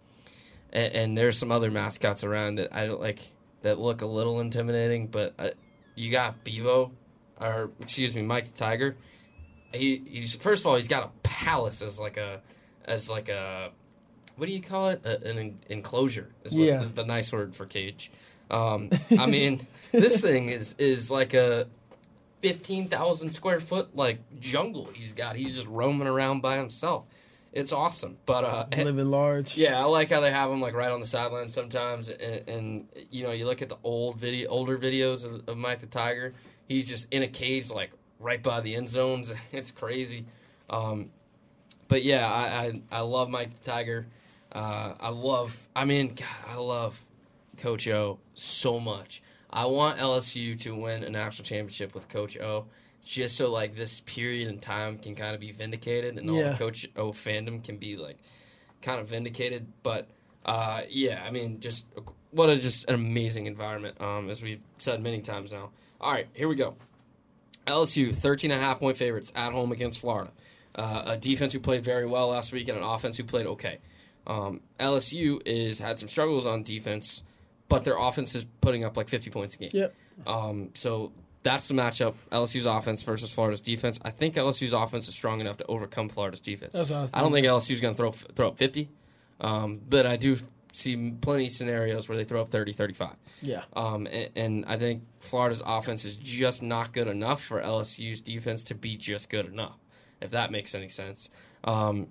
and, 0.72 0.94
and 0.94 1.18
there's 1.18 1.38
some 1.38 1.52
other 1.52 1.70
mascots 1.72 2.24
around 2.24 2.56
that 2.56 2.74
I 2.76 2.88
don't 2.88 3.00
like 3.02 3.20
that 3.62 3.80
look 3.80 4.02
a 4.02 4.06
little 4.08 4.40
intimidating, 4.42 5.08
but 5.08 5.34
uh, 5.38 5.50
you 5.96 6.12
got 6.12 6.44
Bevo, 6.44 6.92
or 7.40 7.70
excuse 7.80 8.16
me, 8.16 8.22
Mike 8.24 8.46
the 8.46 8.52
Tiger. 8.58 8.96
He 9.74 10.02
he's 10.06 10.36
first 10.36 10.62
of 10.62 10.68
all 10.68 10.76
he's 10.76 10.88
got 10.88 11.04
a 11.04 11.10
palace 11.24 11.82
as 11.82 12.00
like 12.00 12.18
a 12.18 12.42
as 12.86 13.10
like 13.10 13.30
a 13.30 13.72
what 14.36 14.48
do 14.48 14.54
you 14.54 14.62
call 14.62 14.90
it 14.90 15.02
a, 15.06 15.24
an 15.30 15.38
en- 15.38 15.60
enclosure 15.70 16.30
is 16.44 16.54
what 16.56 16.64
Yeah. 16.64 16.80
the, 16.80 16.88
the 16.88 17.06
nice 17.06 17.32
word 17.32 17.56
for 17.56 17.66
cage. 17.66 18.12
Um, 18.52 18.90
I 19.20 19.26
mean 19.26 19.68
this 19.92 20.22
thing 20.22 20.50
is 20.50 20.74
is 20.78 21.10
like 21.12 21.34
a 21.34 21.68
fifteen 22.40 22.88
thousand 22.88 23.32
square 23.32 23.60
foot 23.60 23.96
like 23.96 24.20
jungle 24.40 24.90
he's 24.94 25.14
got. 25.14 25.36
He's 25.36 25.56
just 25.56 25.68
roaming 25.68 26.08
around 26.08 26.42
by 26.42 26.58
himself. 26.58 27.06
It's 27.52 27.72
awesome, 27.72 28.18
but 28.26 28.44
uh, 28.44 28.66
living 28.76 29.12
large. 29.12 29.56
yeah, 29.58 29.80
I 29.80 29.84
like 29.84 30.10
how 30.10 30.22
they 30.22 30.32
have 30.32 30.50
him 30.50 30.60
like 30.60 30.74
right 30.74 30.90
on 30.92 31.00
the 31.02 31.06
sideline 31.06 31.50
sometimes, 31.50 32.10
and, 32.10 32.50
and 32.50 32.88
you 33.12 33.22
know 33.24 33.32
you 33.32 33.46
look 33.46 33.62
at 33.62 33.70
the 33.70 33.78
old 33.84 34.18
video, 34.18 34.50
older 34.50 34.76
videos 34.76 35.24
of, 35.24 35.48
of 35.48 35.56
Mike 35.58 35.80
the 35.80 35.86
Tiger. 35.86 36.34
He's 36.68 36.88
just 36.88 37.08
in 37.14 37.22
a 37.22 37.28
cage 37.28 37.70
like 37.70 37.92
right 38.20 38.42
by 38.42 38.62
the 38.62 38.76
end 38.76 38.90
zones. 38.90 39.32
It's 39.52 39.70
crazy, 39.70 40.26
um, 40.68 41.12
but 41.94 42.04
yeah, 42.04 42.28
I, 42.28 42.44
I 42.66 42.82
I 42.92 43.02
love 43.02 43.30
Mike 43.30 43.52
the 43.62 43.70
Tiger. 43.70 44.08
Uh, 44.52 44.96
I 45.00 45.10
love, 45.10 45.68
I 45.76 45.86
mean, 45.86 46.16
God, 46.16 46.28
I 46.48 46.56
love 46.56 47.04
Coach 47.58 47.88
O 47.88 48.18
so 48.34 48.80
much. 48.80 49.22
I 49.52 49.66
want 49.68 50.00
LSU 50.00 50.60
to 50.62 50.74
win 50.76 51.04
a 51.04 51.10
national 51.12 51.46
championship 51.46 51.94
with 51.94 52.10
Coach 52.10 52.36
O, 52.40 52.66
just 53.06 53.36
so 53.38 53.52
like 53.52 53.76
this 53.76 54.00
period 54.02 54.48
in 54.48 54.58
time 54.60 54.98
can 54.98 55.14
kind 55.14 55.36
of 55.36 55.40
be 55.42 55.52
vindicated, 55.52 56.18
and 56.18 56.28
all 56.32 56.38
Yeah. 56.38 56.50
the 56.54 56.58
Coach 56.58 56.88
O 56.96 57.12
fandom 57.12 57.64
can 57.64 57.78
be 57.78 57.96
like 57.96 58.18
kind 58.82 59.00
of 59.00 59.08
vindicated. 59.08 59.68
But 59.84 60.08
uh, 60.48 60.82
yeah, 60.90 61.24
I 61.24 61.30
mean, 61.30 61.60
just 61.60 61.86
what 62.32 62.50
a 62.50 62.58
just 62.58 62.88
an 62.90 62.96
amazing 62.96 63.46
environment, 63.46 64.02
um, 64.02 64.32
as 64.32 64.42
we've 64.42 64.62
said 64.80 65.00
many 65.04 65.22
times 65.22 65.52
now. 65.52 65.70
All 66.02 66.12
right, 66.12 66.28
here 66.34 66.48
we 66.48 66.56
go. 66.56 66.76
LSU 67.68 68.14
13 68.16 68.50
and 68.52 68.60
a 68.60 68.64
half 68.64 68.80
point 68.80 68.98
favorites 68.98 69.32
at 69.36 69.54
home 69.54 69.72
against 69.72 70.00
Florida. 70.00 70.32
Uh, 70.76 71.04
a 71.06 71.18
defense 71.18 71.54
who 71.54 71.60
played 71.60 71.84
very 71.84 72.06
well 72.06 72.30
last 72.30 72.52
week 72.52 72.68
and 72.68 72.78
an 72.78 72.84
offense 72.84 73.18
who 73.18 73.24
played 73.24 73.46
okay. 73.46 73.80
Um, 74.26 74.62
LSU 74.80 75.42
is 75.46 75.80
had 75.80 76.00
some 76.00 76.10
struggles 76.10 76.46
on 76.46 76.64
defense, 76.64 77.24
but 77.68 77.84
their 77.84 77.98
offense 77.98 78.34
is 78.36 78.46
putting 78.62 78.84
up 78.84 78.98
like 78.98 79.10
50 79.10 79.30
points 79.30 79.56
a 79.56 79.58
game. 79.60 79.70
Yep. 79.74 79.94
Um, 80.26 80.70
so 80.74 81.12
that's 81.44 81.68
the 81.68 81.74
matchup: 81.74 82.16
LSU's 82.32 82.66
offense 82.66 83.04
versus 83.04 83.32
Florida's 83.32 83.62
defense. 83.62 84.00
I 84.04 84.12
think 84.12 84.36
LSU's 84.36 84.74
offense 84.74 85.08
is 85.08 85.14
strong 85.14 85.42
enough 85.42 85.58
to 85.58 85.66
overcome 85.68 86.10
Florida's 86.10 86.40
defense. 86.40 86.74
That's 86.74 86.90
what 86.90 87.10
I 87.14 87.20
I 87.20 87.22
don't 87.22 87.32
think 87.32 87.46
LSU's 87.46 87.82
going 87.82 87.94
to 87.94 87.98
throw 87.98 88.12
throw 88.12 88.48
up 88.48 88.58
50, 88.58 88.90
um, 89.42 89.82
but 89.88 90.06
I 90.06 90.16
do 90.16 90.38
see 90.72 91.12
plenty 91.22 91.46
of 91.46 91.52
scenarios 91.52 92.10
where 92.10 92.18
they 92.18 92.24
throw 92.24 92.42
up 92.42 92.50
30, 92.50 92.74
35. 92.74 93.16
Yeah. 93.42 93.64
Um, 93.74 94.08
and, 94.08 94.30
and 94.36 94.66
I 94.66 94.78
think 94.78 95.04
Florida's 95.20 95.62
offense 95.66 96.04
is 96.04 96.16
just 96.18 96.64
not 96.64 96.94
good 96.94 97.08
enough 97.08 97.44
for 97.44 97.62
LSU's 97.62 98.22
defense 98.22 98.64
to 98.66 98.76
be 98.76 98.98
just 98.98 99.30
good 99.30 99.46
enough, 99.46 99.78
if 100.24 100.32
that 100.32 100.52
makes 100.52 100.74
any 100.74 100.90
sense. 100.90 101.30
Um, 101.64 102.08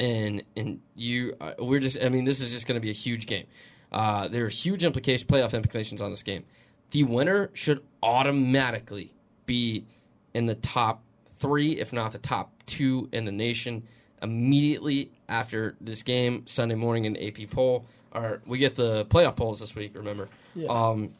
and 0.00 0.42
and 0.56 0.80
you, 0.94 1.34
uh, 1.40 1.52
we're 1.58 1.80
just, 1.80 2.02
I 2.02 2.08
mean, 2.08 2.24
this 2.24 2.40
is 2.40 2.52
just 2.52 2.66
going 2.66 2.76
to 2.80 2.82
be 2.82 2.90
a 2.90 2.94
huge 2.94 3.26
game. 3.26 3.46
Uh, 3.92 4.28
there 4.28 4.44
are 4.44 4.48
huge 4.48 4.84
implications, 4.84 5.28
playoff 5.30 5.54
implications 5.54 6.02
on 6.02 6.10
this 6.10 6.22
game. 6.22 6.44
The 6.90 7.02
winner 7.04 7.50
should 7.54 7.82
automatically 8.02 9.12
be 9.46 9.86
in 10.34 10.46
the 10.46 10.54
top 10.54 11.02
three, 11.36 11.72
if 11.72 11.92
not 11.92 12.12
the 12.12 12.18
top 12.18 12.52
two 12.66 13.08
in 13.12 13.24
the 13.24 13.32
nation, 13.32 13.84
immediately 14.22 15.10
after 15.28 15.76
this 15.80 16.02
game 16.02 16.46
Sunday 16.46 16.74
morning 16.74 17.04
in 17.04 17.16
AP 17.16 17.48
poll. 17.50 17.86
Or 18.12 18.40
we 18.46 18.58
get 18.58 18.74
the 18.76 19.04
playoff 19.06 19.36
polls 19.36 19.60
this 19.60 19.74
week. 19.74 19.92
Remember, 19.94 20.28
Yeah. 20.54 20.68
um, 20.68 21.10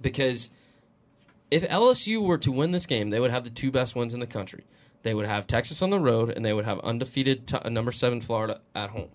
because 0.00 0.50
if 1.50 1.62
LSU 1.68 2.22
were 2.22 2.38
to 2.38 2.50
win 2.52 2.72
this 2.72 2.86
game, 2.86 3.10
they 3.10 3.20
would 3.20 3.30
have 3.30 3.44
the 3.44 3.50
two 3.50 3.70
best 3.70 3.94
wins 3.94 4.12
in 4.14 4.20
the 4.20 4.26
country. 4.26 4.64
They 5.06 5.14
would 5.14 5.26
have 5.26 5.46
Texas 5.46 5.82
on 5.82 5.90
the 5.90 6.00
road, 6.00 6.30
and 6.30 6.44
they 6.44 6.52
would 6.52 6.64
have 6.64 6.80
undefeated 6.80 7.46
t- 7.46 7.70
number 7.70 7.92
seven 7.92 8.20
Florida 8.20 8.60
at 8.74 8.90
home. 8.90 9.08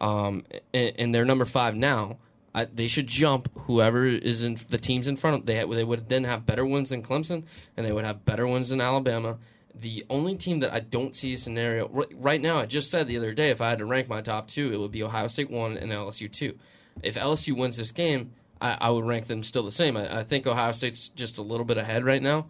Um, 0.00 0.44
and, 0.74 0.92
and 0.98 1.14
they're 1.14 1.24
number 1.24 1.44
five 1.44 1.74
now. 1.74 2.18
I, 2.54 2.64
they 2.64 2.88
should 2.88 3.06
jump 3.06 3.48
whoever 3.60 4.04
is 4.06 4.42
in 4.42 4.56
the 4.70 4.78
teams 4.78 5.06
in 5.06 5.16
front 5.16 5.36
of 5.36 5.46
they 5.46 5.64
they 5.64 5.84
would 5.84 6.08
then 6.08 6.24
have 6.24 6.46
better 6.46 6.66
ones 6.66 6.90
than 6.90 7.02
Clemson 7.02 7.44
and 7.76 7.86
they 7.86 7.92
would 7.92 8.04
have 8.04 8.24
better 8.24 8.46
ones 8.46 8.70
than 8.70 8.80
Alabama. 8.80 9.38
The 9.72 10.04
only 10.10 10.34
team 10.34 10.58
that 10.60 10.72
I 10.72 10.80
don't 10.80 11.14
see 11.14 11.34
a 11.34 11.38
scenario 11.38 11.88
right, 11.88 12.12
right 12.12 12.40
now, 12.40 12.58
I 12.58 12.66
just 12.66 12.90
said 12.90 13.06
the 13.06 13.16
other 13.16 13.32
day, 13.32 13.50
if 13.50 13.60
I 13.60 13.70
had 13.70 13.78
to 13.78 13.86
rank 13.86 14.08
my 14.08 14.20
top 14.20 14.48
two, 14.48 14.72
it 14.72 14.80
would 14.80 14.90
be 14.90 15.02
Ohio 15.02 15.28
State 15.28 15.48
one 15.48 15.76
and 15.76 15.92
LSU 15.92 16.30
two. 16.30 16.58
If 17.02 17.14
LSU 17.14 17.56
wins 17.56 17.76
this 17.76 17.92
game, 17.92 18.32
I, 18.60 18.76
I 18.80 18.90
would 18.90 19.06
rank 19.06 19.28
them 19.28 19.44
still 19.44 19.62
the 19.62 19.70
same. 19.70 19.96
I, 19.96 20.18
I, 20.18 20.24
think 20.24 20.46
Ohio 20.46 20.72
State's 20.72 21.08
just 21.08 21.38
a 21.38 21.42
little 21.42 21.64
bit 21.64 21.78
ahead 21.78 22.04
right 22.04 22.22
now, 22.22 22.46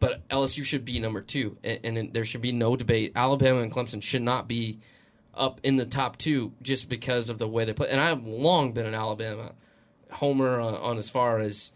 but 0.00 0.26
LSU 0.28 0.64
should 0.64 0.84
be 0.84 0.98
number 0.98 1.20
two, 1.20 1.58
and, 1.62 1.98
and 1.98 2.12
there 2.14 2.24
should 2.24 2.40
be 2.40 2.52
no 2.52 2.74
debate. 2.74 3.12
Alabama 3.14 3.60
and 3.60 3.70
Clemson 3.70 4.02
should 4.02 4.22
not 4.22 4.48
be 4.48 4.80
up 5.34 5.60
in 5.62 5.76
the 5.76 5.86
top 5.86 6.16
two 6.16 6.52
just 6.62 6.88
because 6.88 7.28
of 7.28 7.38
the 7.38 7.46
way 7.46 7.64
they 7.64 7.74
play. 7.74 7.88
And 7.90 8.00
I've 8.00 8.26
long 8.26 8.72
been 8.72 8.86
an 8.86 8.94
Alabama 8.94 9.52
homer 10.10 10.58
on, 10.58 10.74
on, 10.74 10.98
as 10.98 11.08
far 11.08 11.38
as 11.38 11.70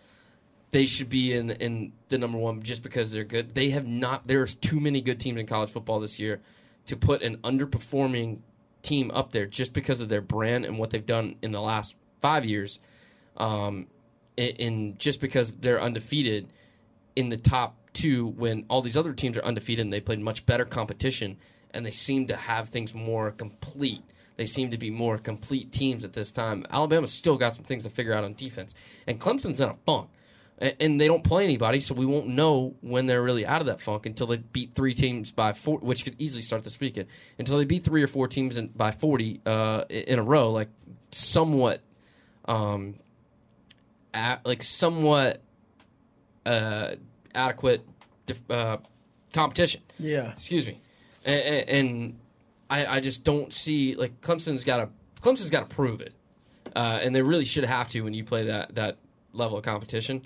they 0.71 0.87
should 0.87 1.09
be 1.09 1.33
in 1.33 1.51
in 1.51 1.93
the 2.09 2.19
number 2.19 2.39
one 2.39 2.63
just 2.63 2.83
because 2.83 3.13
they're 3.13 3.25
good. 3.25 3.55
They 3.55 3.71
have 3.71 3.87
not. 3.87 4.27
There's 4.27 4.55
too 4.55 4.81
many 4.81 5.03
good 5.03 5.21
teams 5.21 5.39
in 5.39 5.47
college 5.47 5.71
football 5.71 6.01
this 6.01 6.19
year 6.19 6.41
to 6.87 6.97
put 6.97 7.23
an 7.23 7.37
underperforming 7.39 8.39
team 8.83 9.11
up 9.13 9.33
there 9.33 9.47
just 9.47 9.73
because 9.73 10.01
of 10.01 10.09
their 10.09 10.21
brand 10.21 10.65
and 10.65 10.79
what 10.79 10.91
they've 10.91 11.05
done 11.05 11.37
in 11.43 11.53
the 11.53 11.61
last 11.61 11.95
five 12.19 12.45
years. 12.45 12.81
Um, 13.37 13.87
in 14.37 14.97
just 14.99 15.21
because 15.21 15.53
they're 15.53 15.81
undefeated 15.81 16.49
in 17.15 17.29
the 17.29 17.37
top 17.37 17.77
two 17.95 18.27
when 18.27 18.67
all 18.69 18.83
these 18.83 18.97
other 18.97 19.15
teams 19.15 19.39
are 19.39 19.45
undefeated 19.45 19.85
and 19.85 19.93
they 19.93 20.01
played 20.01 20.21
much 20.21 20.45
better 20.45 20.65
competition 20.67 21.39
and 21.73 21.87
they 21.87 21.91
seem 21.91 22.27
to 22.27 22.37
have 22.37 22.69
things 22.69 22.93
more 22.93 23.31
complete. 23.31 24.03
They 24.37 24.47
seem 24.47 24.71
to 24.71 24.79
be 24.79 24.91
more 24.91 25.17
complete 25.19 25.73
teams 25.73 26.05
at 26.05 26.13
this 26.13 26.31
time. 26.31 26.67
Alabama's 26.71 27.13
still 27.13 27.39
got 27.39 27.55
some 27.55 27.65
things 27.65 27.85
to 27.85 27.91
figure 27.91 28.13
out 28.13 28.25
on 28.25 28.35
defense, 28.35 28.75
and 29.07 29.21
Clemson's 29.21 29.61
in 29.61 29.69
a 29.69 29.77
funk, 29.87 30.09
and 30.59 31.01
they 31.01 31.07
don't 31.07 31.23
play 31.23 31.45
anybody, 31.45 31.81
so 31.81 31.95
we 31.95 32.07
won't 32.07 32.27
know 32.27 32.75
when 32.81 33.07
they're 33.07 33.23
really 33.23 33.47
out 33.47 33.61
of 33.61 33.67
that 33.67 33.81
funk 33.81 34.07
until 34.07 34.27
they 34.27 34.39
beat 34.39 34.75
three 34.75 34.95
teams 34.95 35.31
by 35.31 35.53
four, 35.53 35.79
which 35.79 36.05
could 36.05 36.15
easily 36.19 36.43
start 36.43 36.65
this 36.65 36.81
weekend. 36.81 37.09
Until 37.39 37.59
they 37.59 37.65
beat 37.65 37.85
three 37.85 38.03
or 38.03 38.09
four 38.09 38.27
teams 38.27 38.57
in, 38.57 38.69
by 38.69 38.91
forty 38.91 39.41
uh, 39.47 39.85
in 39.89 40.19
a 40.19 40.23
row, 40.23 40.51
like 40.51 40.69
somewhat, 41.13 41.81
um, 42.47 42.97
at, 44.13 44.45
like 44.45 44.63
somewhat 44.65 45.43
uh, 46.47 46.95
adequate 47.35 47.87
uh, 48.49 48.79
competition. 49.33 49.83
Yeah. 49.99 50.33
Excuse 50.33 50.67
me 50.67 50.81
and, 51.25 51.69
and 51.69 52.19
I, 52.71 52.87
I, 52.87 53.01
just 53.01 53.25
don't 53.25 53.53
see 53.53 53.95
like 53.95 54.21
Clemson's 54.21 54.65
got 54.65 54.77
to 54.79 54.89
Clemson's 55.23 55.51
got 55.51 55.69
to 55.69 55.75
prove 55.75 56.01
it, 56.01 56.15
uh, 56.75 57.01
and 57.03 57.15
they 57.15 57.23
really 57.23 57.45
should 57.45 57.65
have 57.65 57.89
to 57.89 58.03
when 58.03 58.15
you 58.15 58.25
play 58.25 58.47
that 58.47 58.75
that 58.75 58.99
level 59.33 59.59
of 59.59 59.65
competition. 59.65 60.23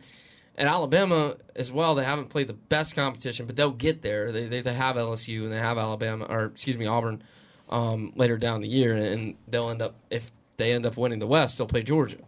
And 0.56 0.68
Alabama 0.68 1.36
as 1.54 1.70
well, 1.70 1.94
they 1.94 2.04
haven't 2.04 2.30
played 2.30 2.48
the 2.48 2.54
best 2.54 2.96
competition, 2.96 3.46
but 3.46 3.54
they'll 3.54 3.70
get 3.70 4.02
there. 4.02 4.32
They 4.32 4.46
they, 4.46 4.60
they 4.60 4.74
have 4.74 4.96
LSU 4.96 5.44
and 5.44 5.52
they 5.52 5.58
have 5.58 5.78
Alabama 5.78 6.26
or 6.28 6.46
excuse 6.46 6.76
me 6.76 6.86
Auburn 6.86 7.22
um, 7.68 8.12
later 8.16 8.36
down 8.36 8.60
the 8.60 8.68
year, 8.68 8.96
and 8.96 9.36
they'll 9.46 9.70
end 9.70 9.82
up 9.82 9.94
if 10.10 10.30
they 10.56 10.72
end 10.72 10.84
up 10.84 10.96
winning 10.96 11.20
the 11.20 11.26
West, 11.26 11.58
they'll 11.58 11.68
play 11.68 11.82
Georgia. 11.82 12.18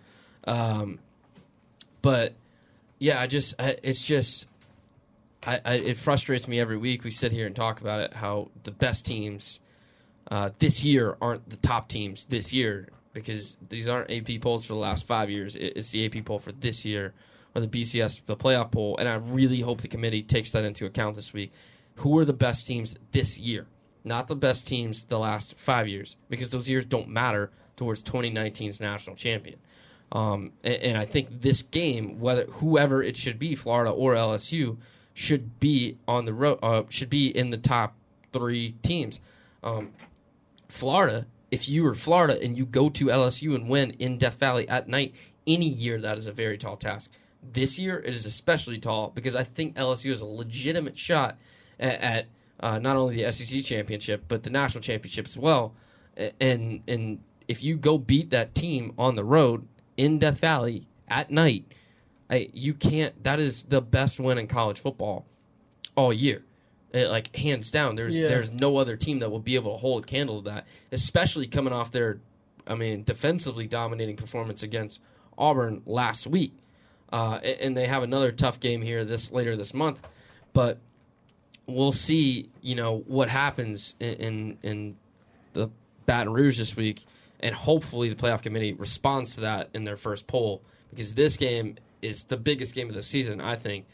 Um, 0.44 1.00
but 2.02 2.34
yeah, 3.00 3.20
I 3.20 3.26
just 3.26 3.60
I, 3.60 3.76
it's 3.82 4.04
just 4.04 4.46
I, 5.46 5.60
I, 5.64 5.74
it 5.74 5.96
frustrates 5.96 6.46
me 6.46 6.60
every 6.60 6.76
week. 6.76 7.04
We 7.04 7.10
sit 7.10 7.32
here 7.32 7.46
and 7.46 7.56
talk 7.56 7.80
about 7.80 8.00
it. 8.00 8.14
How 8.14 8.50
the 8.64 8.70
best 8.70 9.06
teams 9.06 9.60
uh, 10.30 10.50
this 10.58 10.84
year 10.84 11.16
aren't 11.20 11.48
the 11.48 11.56
top 11.56 11.88
teams 11.88 12.26
this 12.26 12.52
year 12.52 12.88
because 13.12 13.56
these 13.68 13.88
aren't 13.88 14.10
AP 14.10 14.40
polls 14.40 14.64
for 14.64 14.74
the 14.74 14.78
last 14.78 15.06
five 15.06 15.30
years. 15.30 15.56
it's 15.56 15.90
the 15.90 16.06
AP 16.06 16.24
poll 16.24 16.38
for 16.38 16.52
this 16.52 16.84
year 16.84 17.12
or 17.54 17.60
the 17.60 17.68
BCS 17.68 18.24
the 18.26 18.36
playoff 18.36 18.70
poll. 18.70 18.96
And 18.98 19.08
I 19.08 19.14
really 19.14 19.60
hope 19.60 19.80
the 19.80 19.88
committee 19.88 20.22
takes 20.22 20.52
that 20.52 20.64
into 20.64 20.86
account 20.86 21.16
this 21.16 21.32
week. 21.32 21.52
Who 21.96 22.16
are 22.18 22.24
the 22.24 22.32
best 22.32 22.66
teams 22.66 22.96
this 23.10 23.38
year? 23.38 23.66
Not 24.04 24.28
the 24.28 24.36
best 24.36 24.66
teams 24.66 25.04
the 25.04 25.18
last 25.18 25.58
five 25.58 25.88
years 25.88 26.16
because 26.28 26.50
those 26.50 26.68
years 26.68 26.84
don't 26.84 27.08
matter 27.08 27.50
towards 27.76 28.02
2019's 28.02 28.80
national 28.80 29.16
champion. 29.16 29.58
Um, 30.12 30.52
and, 30.62 30.82
and 30.82 30.98
I 30.98 31.06
think 31.06 31.42
this 31.42 31.62
game, 31.62 32.20
whether 32.20 32.44
whoever 32.44 33.02
it 33.02 33.16
should 33.16 33.38
be, 33.38 33.54
Florida 33.54 33.90
or 33.90 34.14
LSU 34.14 34.78
should 35.20 35.60
be 35.60 35.98
on 36.08 36.24
the 36.24 36.32
road, 36.32 36.58
uh, 36.62 36.82
should 36.88 37.10
be 37.10 37.28
in 37.28 37.50
the 37.50 37.58
top 37.58 37.94
three 38.32 38.74
teams. 38.82 39.20
Um, 39.62 39.92
Florida, 40.66 41.26
if 41.50 41.68
you 41.68 41.84
were 41.84 41.94
Florida 41.94 42.42
and 42.42 42.56
you 42.56 42.64
go 42.64 42.88
to 42.88 43.04
LSU 43.04 43.54
and 43.54 43.68
win 43.68 43.90
in 43.98 44.16
Death 44.16 44.36
Valley 44.36 44.66
at 44.66 44.88
night, 44.88 45.14
any 45.46 45.68
year 45.68 46.00
that 46.00 46.16
is 46.16 46.26
a 46.26 46.32
very 46.32 46.56
tall 46.56 46.78
task. 46.78 47.10
This 47.42 47.78
year 47.78 47.98
it 47.98 48.14
is 48.14 48.24
especially 48.24 48.78
tall 48.78 49.12
because 49.14 49.36
I 49.36 49.44
think 49.44 49.76
LSU 49.76 50.08
has 50.08 50.22
a 50.22 50.26
legitimate 50.26 50.96
shot 50.96 51.36
at, 51.78 52.00
at 52.00 52.26
uh, 52.58 52.78
not 52.78 52.96
only 52.96 53.22
the 53.22 53.30
SEC 53.30 53.62
championship 53.62 54.24
but 54.26 54.42
the 54.42 54.50
national 54.50 54.80
championship 54.80 55.26
as 55.26 55.36
well. 55.36 55.74
And 56.40 56.82
and 56.88 57.18
if 57.46 57.62
you 57.62 57.76
go 57.76 57.98
beat 57.98 58.30
that 58.30 58.54
team 58.54 58.94
on 58.96 59.16
the 59.16 59.24
road 59.24 59.68
in 59.98 60.18
Death 60.18 60.38
Valley 60.38 60.86
at 61.08 61.30
night, 61.30 61.66
I, 62.30 62.48
you 62.52 62.74
can't. 62.74 63.22
That 63.24 63.40
is 63.40 63.64
the 63.64 63.82
best 63.82 64.20
win 64.20 64.38
in 64.38 64.46
college 64.46 64.78
football 64.78 65.26
all 65.96 66.12
year. 66.12 66.44
It, 66.92 67.08
like 67.08 67.34
hands 67.36 67.70
down, 67.70 67.96
there's 67.96 68.16
yeah. 68.16 68.28
there's 68.28 68.50
no 68.50 68.76
other 68.76 68.96
team 68.96 69.18
that 69.20 69.30
will 69.30 69.40
be 69.40 69.56
able 69.56 69.72
to 69.72 69.78
hold 69.78 70.04
a 70.04 70.06
candle 70.06 70.42
to 70.42 70.50
that, 70.50 70.66
especially 70.90 71.46
coming 71.46 71.72
off 71.72 71.90
their, 71.90 72.18
I 72.66 72.74
mean, 72.74 73.04
defensively 73.04 73.66
dominating 73.66 74.16
performance 74.16 74.62
against 74.62 75.00
Auburn 75.36 75.82
last 75.86 76.26
week. 76.26 76.52
Uh, 77.12 77.40
and 77.60 77.76
they 77.76 77.86
have 77.86 78.04
another 78.04 78.30
tough 78.30 78.60
game 78.60 78.82
here 78.82 79.04
this 79.04 79.32
later 79.32 79.56
this 79.56 79.74
month, 79.74 80.00
but 80.52 80.78
we'll 81.66 81.92
see. 81.92 82.48
You 82.60 82.76
know 82.76 83.04
what 83.06 83.28
happens 83.28 83.94
in 83.98 84.14
in, 84.14 84.58
in 84.62 84.96
the 85.52 85.70
Baton 86.06 86.32
Rouge 86.32 86.58
this 86.58 86.76
week, 86.76 87.04
and 87.40 87.54
hopefully 87.54 88.08
the 88.08 88.16
playoff 88.16 88.42
committee 88.42 88.72
responds 88.72 89.34
to 89.36 89.40
that 89.42 89.70
in 89.74 89.84
their 89.84 89.96
first 89.96 90.26
poll 90.28 90.62
because 90.90 91.14
this 91.14 91.36
game 91.36 91.76
is 92.02 92.24
the 92.24 92.36
biggest 92.36 92.74
game 92.74 92.88
of 92.88 92.94
the 92.94 93.02
season, 93.02 93.40
I 93.40 93.56
think, 93.56 93.86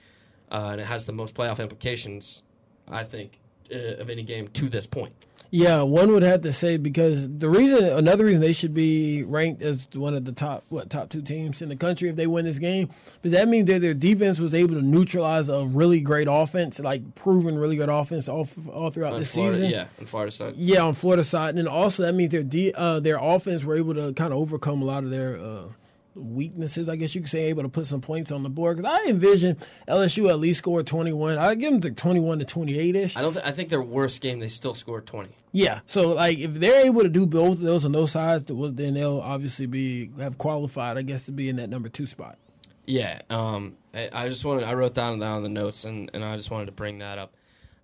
uh, 0.51 0.71
and 0.73 0.81
it 0.81 0.87
has 0.87 1.07
the 1.07 1.13
most 1.13 1.35
playoff 1.35 1.59
implications, 1.61 2.43
I 2.89 3.05
think, 3.05 3.39
uh, 3.73 4.01
of 4.01 4.11
any 4.11 4.23
game 4.23 4.49
to 4.49 4.69
this 4.69 4.87
point. 4.87 5.13
Yeah, 5.51 5.83
one 5.83 6.11
would 6.13 6.25
have 6.25 6.43
to 6.43 6.53
say 6.53 6.77
because 6.77 7.29
the 7.39 7.49
reason, 7.49 7.85
another 7.85 8.25
reason 8.25 8.41
they 8.41 8.53
should 8.53 8.75
be 8.75 9.23
ranked 9.23 9.63
as 9.63 9.87
one 9.95 10.15
of 10.15 10.25
the 10.25 10.33
top, 10.33 10.65
what 10.71 10.91
top 10.91 11.09
two 11.09 11.23
teams 11.23 11.63
in 11.63 11.69
the 11.69 11.77
country 11.77 12.09
if 12.09 12.17
they 12.17 12.27
win 12.27 12.45
this 12.45 12.59
game, 12.59 12.91
but 13.23 13.31
that 13.31 13.47
means 13.47 13.69
that 13.69 13.81
their 13.81 13.95
defense 13.95 14.41
was 14.41 14.55
able 14.55 14.75
to 14.75 14.83
neutralize 14.83 15.49
a 15.49 15.65
really 15.67 16.01
great 16.01 16.27
offense, 16.29 16.81
like 16.81 17.15
proven 17.15 17.57
really 17.57 17.77
good 17.77 17.89
offense 17.89 18.29
all, 18.29 18.49
all 18.73 18.91
throughout 18.91 19.13
on 19.13 19.21
the 19.21 19.27
Florida, 19.27 19.57
season. 19.57 19.71
Yeah, 19.71 19.87
on 20.01 20.07
Florida 20.07 20.33
side. 20.33 20.55
Yeah, 20.57 20.83
on 20.83 20.95
Florida 20.95 21.23
side, 21.25 21.51
and 21.51 21.59
then 21.59 21.69
also 21.69 22.03
that 22.03 22.15
means 22.15 22.33
their 22.33 22.43
de- 22.43 22.75
uh, 22.75 22.99
their 22.99 23.19
offense 23.21 23.63
were 23.63 23.77
able 23.77 23.95
to 23.95 24.13
kind 24.15 24.33
of 24.33 24.41
overcome 24.41 24.83
a 24.83 24.85
lot 24.85 25.05
of 25.05 25.11
their. 25.11 25.39
Uh, 25.39 25.69
weaknesses, 26.17 26.89
I 26.89 26.97
guess 26.97 27.15
you 27.15 27.21
could 27.21 27.31
say, 27.31 27.45
able 27.45 27.63
to 27.63 27.69
put 27.69 27.87
some 27.87 28.01
points 28.01 28.33
on 28.33 28.43
the 28.43 28.49
board. 28.49 28.79
Because 28.79 28.99
I 28.99 29.09
envision 29.09 29.57
LSU 29.87 30.29
at 30.29 30.39
least 30.39 30.59
score 30.59 30.83
21. 30.83 31.39
I 31.39 31.55
give 31.55 31.73
them 31.73 31.81
to 31.83 31.91
21 31.91 32.41
to 32.41 32.45
28 32.45 32.97
ish. 32.97 33.17
I 33.17 33.23
don't. 33.23 33.33
Th- 33.35 33.45
I 33.45 33.53
think 33.53 33.69
their 33.69 33.83
worst 33.83 34.21
game 34.21 34.41
they 34.41 34.49
still 34.49 34.75
scored 34.75 35.07
20. 35.07 35.31
Yeah. 35.53 35.81
So 35.87 36.13
like 36.13 36.39
if 36.39 36.55
they're 36.55 36.85
able 36.85 37.03
to 37.03 37.09
do 37.09 37.27
both 37.27 37.59
of 37.59 37.61
those 37.61 37.85
on 37.85 37.93
those 37.93 38.13
sides, 38.13 38.45
then 38.45 38.95
they'll 38.95 39.21
obviously 39.21 39.67
be 39.67 40.11
have 40.19 40.39
qualified, 40.39 40.99
I 40.99 41.03
guess, 41.03 41.27
to 41.27 41.33
be 41.33 41.49
in 41.49 41.57
that 41.57 41.69
number 41.71 41.89
two 41.89 42.07
spot. 42.07 42.39
Yeah. 42.87 43.21
Um. 43.31 43.77
I, 43.95 44.11
I 44.13 44.29
just 44.29 44.45
wanted. 44.45 44.65
I 44.65 44.75
wrote 44.75 44.95
down 44.95 45.19
down 45.19 45.43
the 45.43 45.49
notes, 45.49 45.85
and, 45.85 46.11
and 46.15 46.25
I 46.25 46.37
just 46.37 46.51
wanted 46.51 46.67
to 46.67 46.73
bring 46.73 46.99
that 46.99 47.19
up. 47.19 47.35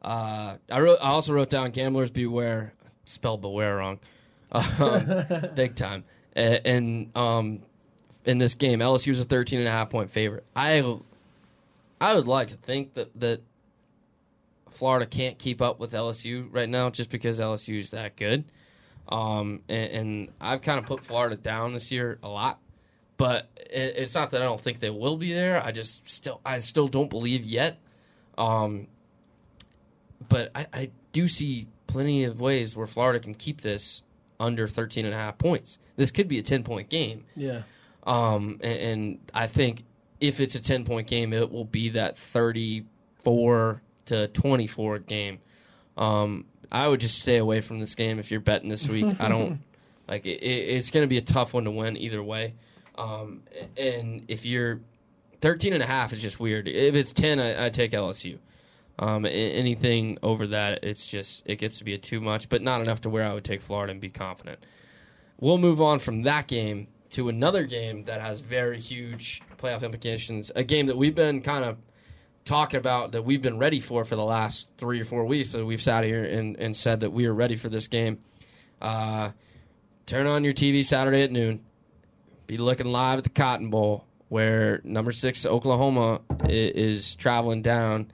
Uh. 0.01 0.57
I 0.71 0.81
wrote. 0.81 0.99
I 1.03 1.11
also 1.11 1.33
wrote 1.33 1.51
down 1.51 1.71
gamblers 1.71 2.11
beware. 2.11 2.75
Spelled 3.05 3.41
beware 3.41 3.77
wrong. 3.77 3.99
Um, 4.53 5.25
big 5.55 5.77
time. 5.77 6.05
And, 6.35 6.61
and 6.67 7.17
um 7.17 7.63
in 8.25 8.39
this 8.39 8.55
game. 8.55 8.81
LSU 8.81 9.13
is 9.13 9.21
a 9.21 9.25
13 9.25 9.59
and 9.59 9.69
a 9.69 9.71
half 9.71 9.91
point 9.91 10.11
favorite. 10.11 10.45
I 10.55 10.99
I 12.01 12.15
would 12.15 12.27
like 12.27 12.49
to 12.49 12.57
think 12.57 12.95
that 12.95 13.19
that 13.21 13.43
Florida 14.71 15.07
can't 15.07 15.39
keep 15.39 15.61
up 15.61 15.79
with 15.79 15.93
LSU 15.93 16.49
right 16.51 16.69
now 16.69 16.91
just 16.91 17.11
because 17.11 17.39
LSU 17.39 17.79
is 17.79 17.91
that 17.91 18.17
good. 18.17 18.45
Um, 19.09 19.61
and, 19.69 19.93
and, 19.93 20.29
I've 20.41 20.63
kind 20.63 20.79
of 20.79 20.87
put 20.87 21.05
Florida 21.05 21.37
down 21.37 21.75
this 21.75 21.91
year 21.91 22.19
a 22.23 22.29
lot, 22.29 22.61
but 23.17 23.49
it, 23.57 23.95
it's 23.97 24.15
not 24.15 24.31
that 24.31 24.41
I 24.41 24.45
don't 24.45 24.61
think 24.61 24.79
they 24.79 24.91
will 24.91 25.17
be 25.17 25.35
there. 25.35 25.63
I 25.63 25.73
just 25.73 26.09
still 26.09 26.41
I 26.47 26.59
still 26.59 26.89
don't 26.89 27.11
believe 27.11 27.45
yet. 27.45 27.79
Um, 28.39 28.87
but 30.29 30.51
I, 30.55 30.67
I 30.73 30.91
do 31.13 31.29
see 31.29 31.67
plenty 31.87 32.25
of 32.25 32.41
ways 32.41 32.75
where 32.75 32.87
Florida 32.87 33.21
can 33.21 33.35
keep 33.35 33.61
this 33.61 34.03
under 34.41 34.67
13 34.67 35.05
and 35.05 35.15
a 35.15 35.19
half 35.19 35.37
points. 35.37 35.79
This 35.97 36.11
could 36.11 36.29
be 36.29 36.39
a 36.39 36.43
10 36.43 36.63
point 36.63 36.89
game. 36.89 37.25
Yeah. 37.37 37.63
Um, 38.05 38.59
and, 38.63 38.79
and, 38.79 39.19
I 39.33 39.47
think 39.47 39.85
if 40.21 40.41
it's 40.41 40.57
a 40.57 40.61
10 40.61 40.85
point 40.85 41.07
game, 41.07 41.33
it 41.33 41.53
will 41.53 41.65
be 41.65 41.91
that 41.91 42.19
34 42.19 43.83
to 44.07 44.29
24 44.29 44.99
game. 45.01 45.39
Um, 45.97 46.47
I 46.71 46.89
would 46.89 47.01
just 47.01 47.21
stay 47.21 47.37
away 47.37 47.61
from 47.61 47.79
this 47.79 47.95
game 47.95 48.19
if 48.19 48.31
you're 48.31 48.41
betting 48.41 48.69
this 48.69 48.89
week. 48.89 49.17
I 49.21 49.29
don't 49.29 49.61
like 50.09 50.27
it, 50.27 50.43
it, 50.43 50.47
it's 50.47 50.91
going 50.91 51.05
to 51.05 51.09
be 51.09 51.19
a 51.19 51.23
tough 51.23 51.55
one 51.55 51.65
to 51.65 51.71
win 51.71 51.97
either 51.97 52.23
way. 52.23 52.55
Um, 52.97 53.43
and 53.77 54.25
if 54.29 54.45
you're 54.45 54.81
13 55.43 55.73
and 55.73 55.83
a 55.83 55.87
half 55.87 56.13
is 56.13 56.23
just 56.23 56.41
weird. 56.41 56.69
If 56.69 56.95
it's 56.95 57.13
10, 57.13 57.39
I, 57.39 57.67
I 57.67 57.71
take 57.71 57.93
LSU. 57.93 58.39
Um, 58.99 59.27
anything 59.27 60.19
over 60.23 60.47
that, 60.49 60.85
it's 60.85 61.07
just 61.07 61.43
it 61.45 61.57
gets 61.57 61.79
to 61.79 61.85
be 61.85 61.95
a 61.95 61.99
too 61.99 62.21
much, 62.21 62.49
but 62.49 62.63
not 62.63 62.81
enough 62.81 63.01
to 63.03 63.11
where 63.11 63.27
I 63.27 63.35
would 63.35 63.45
take 63.45 63.61
Florida 63.61 63.91
and 63.91 64.01
be 64.01 64.11
confident. 64.11 64.61
We'll 65.41 65.59
move 65.59 65.81
on 65.81 65.99
from 65.99 66.23
that 66.23 66.47
game 66.47 66.87
to 67.13 67.29
another 67.29 67.65
game 67.65 68.05
that 68.05 68.21
has 68.21 68.41
very 68.41 68.79
huge 68.79 69.43
playoff 69.59 69.83
implications. 69.83 70.51
A 70.57 70.65
game 70.65 70.87
that 70.87 70.97
we've 70.97 71.15
been 71.15 71.43
kind 71.43 71.65
of 71.65 71.77
talking 72.45 72.79
about 72.79 73.13
that 73.13 73.23
we've 73.23 73.43
been 73.43 73.59
ready 73.59 73.81
for 73.81 74.05
for 74.05 74.17
the 74.17 74.25
last 74.25 74.73
three 74.79 75.01
or 75.01 75.05
four 75.05 75.25
weeks. 75.25 75.51
So 75.51 75.65
we've 75.65 75.83
sat 75.83 76.05
here 76.05 76.25
and, 76.25 76.59
and 76.59 76.77
said 76.77 77.01
that 77.01 77.11
we 77.11 77.27
are 77.27 77.35
ready 77.35 77.57
for 77.57 77.69
this 77.69 77.87
game. 77.87 78.19
Uh, 78.81 79.31
turn 80.07 80.27
on 80.27 80.43
your 80.43 80.55
TV 80.55 80.85
Saturday 80.85 81.23
at 81.23 81.31
noon. 81.31 81.61
Be 82.47 82.57
looking 82.59 82.87
live 82.87 83.19
at 83.19 83.25
the 83.25 83.31
Cotton 83.31 83.71
Bowl 83.71 84.07
where 84.29 84.81
number 84.83 85.13
six 85.13 85.45
Oklahoma 85.45 86.23
is, 86.49 87.15
traveling 87.17 87.61
down 87.61 88.11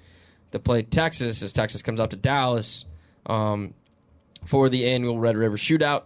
to 0.51 0.59
play 0.59 0.83
Texas 0.83 1.45
as 1.45 1.53
Texas 1.53 1.81
comes 1.81 2.01
up 2.01 2.11
to 2.11 2.17
Dallas 2.17 2.85
um, 3.27 3.73
for 4.45 4.69
the 4.69 4.89
annual 4.89 5.17
Red 5.17 5.37
River 5.37 5.57
Shootout. 5.57 6.03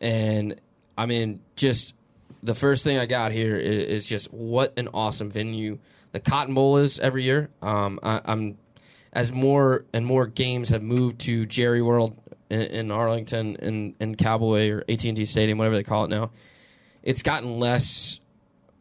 And 0.00 0.58
I 0.96 1.04
mean, 1.04 1.40
just 1.54 1.94
the 2.42 2.54
first 2.54 2.84
thing 2.84 2.98
I 2.98 3.06
got 3.06 3.32
here 3.32 3.56
is, 3.56 3.84
is 3.84 4.06
just 4.06 4.32
what 4.32 4.78
an 4.78 4.88
awesome 4.92 5.30
venue 5.30 5.78
the 6.12 6.20
Cotton 6.20 6.54
Bowl 6.54 6.76
is 6.76 6.98
every 6.98 7.22
year. 7.22 7.50
Um, 7.62 7.98
I, 8.02 8.20
am 8.24 8.58
as 9.12 9.32
more 9.32 9.84
and 9.92 10.04
more 10.04 10.26
games 10.26 10.68
have 10.68 10.82
moved 10.82 11.20
to 11.20 11.46
Jerry 11.46 11.82
World 11.82 12.16
in, 12.50 12.60
in 12.60 12.90
Arlington 12.90 13.56
and, 13.60 13.94
and 13.98 14.16
Cowboy 14.16 14.70
or 14.70 14.84
AT 14.88 15.04
and 15.04 15.16
T 15.16 15.24
Stadium, 15.24 15.58
whatever 15.58 15.74
they 15.74 15.82
call 15.82 16.04
it 16.04 16.08
now. 16.08 16.30
It's 17.02 17.22
gotten 17.22 17.58
less 17.58 18.20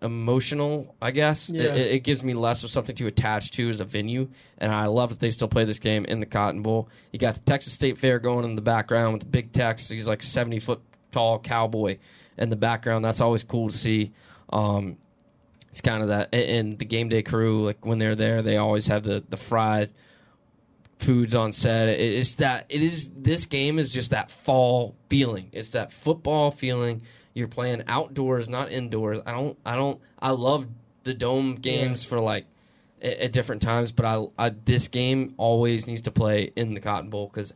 emotional, 0.01 0.95
I 1.01 1.11
guess. 1.11 1.49
Yeah. 1.49 1.73
It, 1.73 1.91
it, 1.91 1.99
gives 2.03 2.23
me 2.23 2.33
less 2.33 2.63
of 2.63 2.71
something 2.71 2.95
to 2.97 3.07
attach 3.07 3.51
to 3.51 3.69
as 3.69 3.79
a 3.79 3.85
venue, 3.85 4.29
and 4.57 4.71
I 4.71 4.87
love 4.87 5.09
that 5.09 5.19
they 5.19 5.31
still 5.31 5.47
play 5.47 5.63
this 5.63 5.79
game 5.79 6.05
in 6.05 6.19
the 6.19 6.25
Cotton 6.25 6.61
Bowl. 6.61 6.89
You 7.11 7.19
got 7.19 7.35
the 7.35 7.41
Texas 7.41 7.73
State 7.73 7.97
Fair 7.97 8.19
going 8.19 8.43
in 8.43 8.55
the 8.55 8.61
background 8.61 9.13
with 9.13 9.23
the 9.23 9.29
big 9.29 9.51
Tex. 9.53 9.87
He's 9.89 10.07
like 10.07 10.23
seventy 10.23 10.59
foot 10.59 10.81
tall 11.11 11.39
cowboy 11.39 11.97
in 12.37 12.49
the 12.49 12.55
background. 12.55 13.03
That's 13.03 13.21
always 13.21 13.43
cool 13.43 13.69
to 13.69 13.77
see. 13.77 14.11
Um, 14.49 14.97
it's 15.69 15.81
kind 15.81 16.01
of 16.01 16.09
that, 16.09 16.33
and 16.33 16.77
the 16.77 16.85
game 16.85 17.07
day 17.09 17.23
crew, 17.23 17.63
like 17.63 17.85
when 17.85 17.97
they're 17.97 18.15
there, 18.15 18.41
they 18.41 18.57
always 18.57 18.87
have 18.87 19.03
the 19.03 19.23
the 19.29 19.37
fried 19.37 19.91
foods 20.99 21.33
on 21.33 21.53
set. 21.53 21.87
It's 21.87 22.35
that 22.35 22.65
it 22.69 22.81
is. 22.81 23.09
This 23.15 23.45
game 23.45 23.79
is 23.79 23.89
just 23.89 24.11
that 24.11 24.31
fall 24.31 24.95
feeling. 25.09 25.49
It's 25.53 25.69
that 25.69 25.93
football 25.93 26.51
feeling 26.51 27.03
you're 27.33 27.47
playing 27.47 27.83
outdoors, 27.87 28.49
not 28.49 28.71
indoors. 28.71 29.19
I 29.25 29.31
don't. 29.31 29.57
I 29.65 29.75
don't. 29.75 29.99
I 30.19 30.31
love 30.31 30.67
the 31.03 31.13
dome 31.13 31.55
games 31.55 32.03
yeah. 32.03 32.09
for 32.09 32.19
like 32.19 32.45
at, 33.01 33.17
at, 33.17 33.31
different 33.31 33.61
times, 33.61 33.91
but 33.91 34.05
I, 34.05 34.25
I 34.37 34.49
this 34.49 34.87
game 34.87 35.33
always 35.37 35.87
needs 35.87 36.01
to 36.01 36.11
play 36.11 36.51
in 36.55 36.73
the 36.73 36.81
Cotton 36.81 37.09
Bowl 37.09 37.29
because 37.31 37.53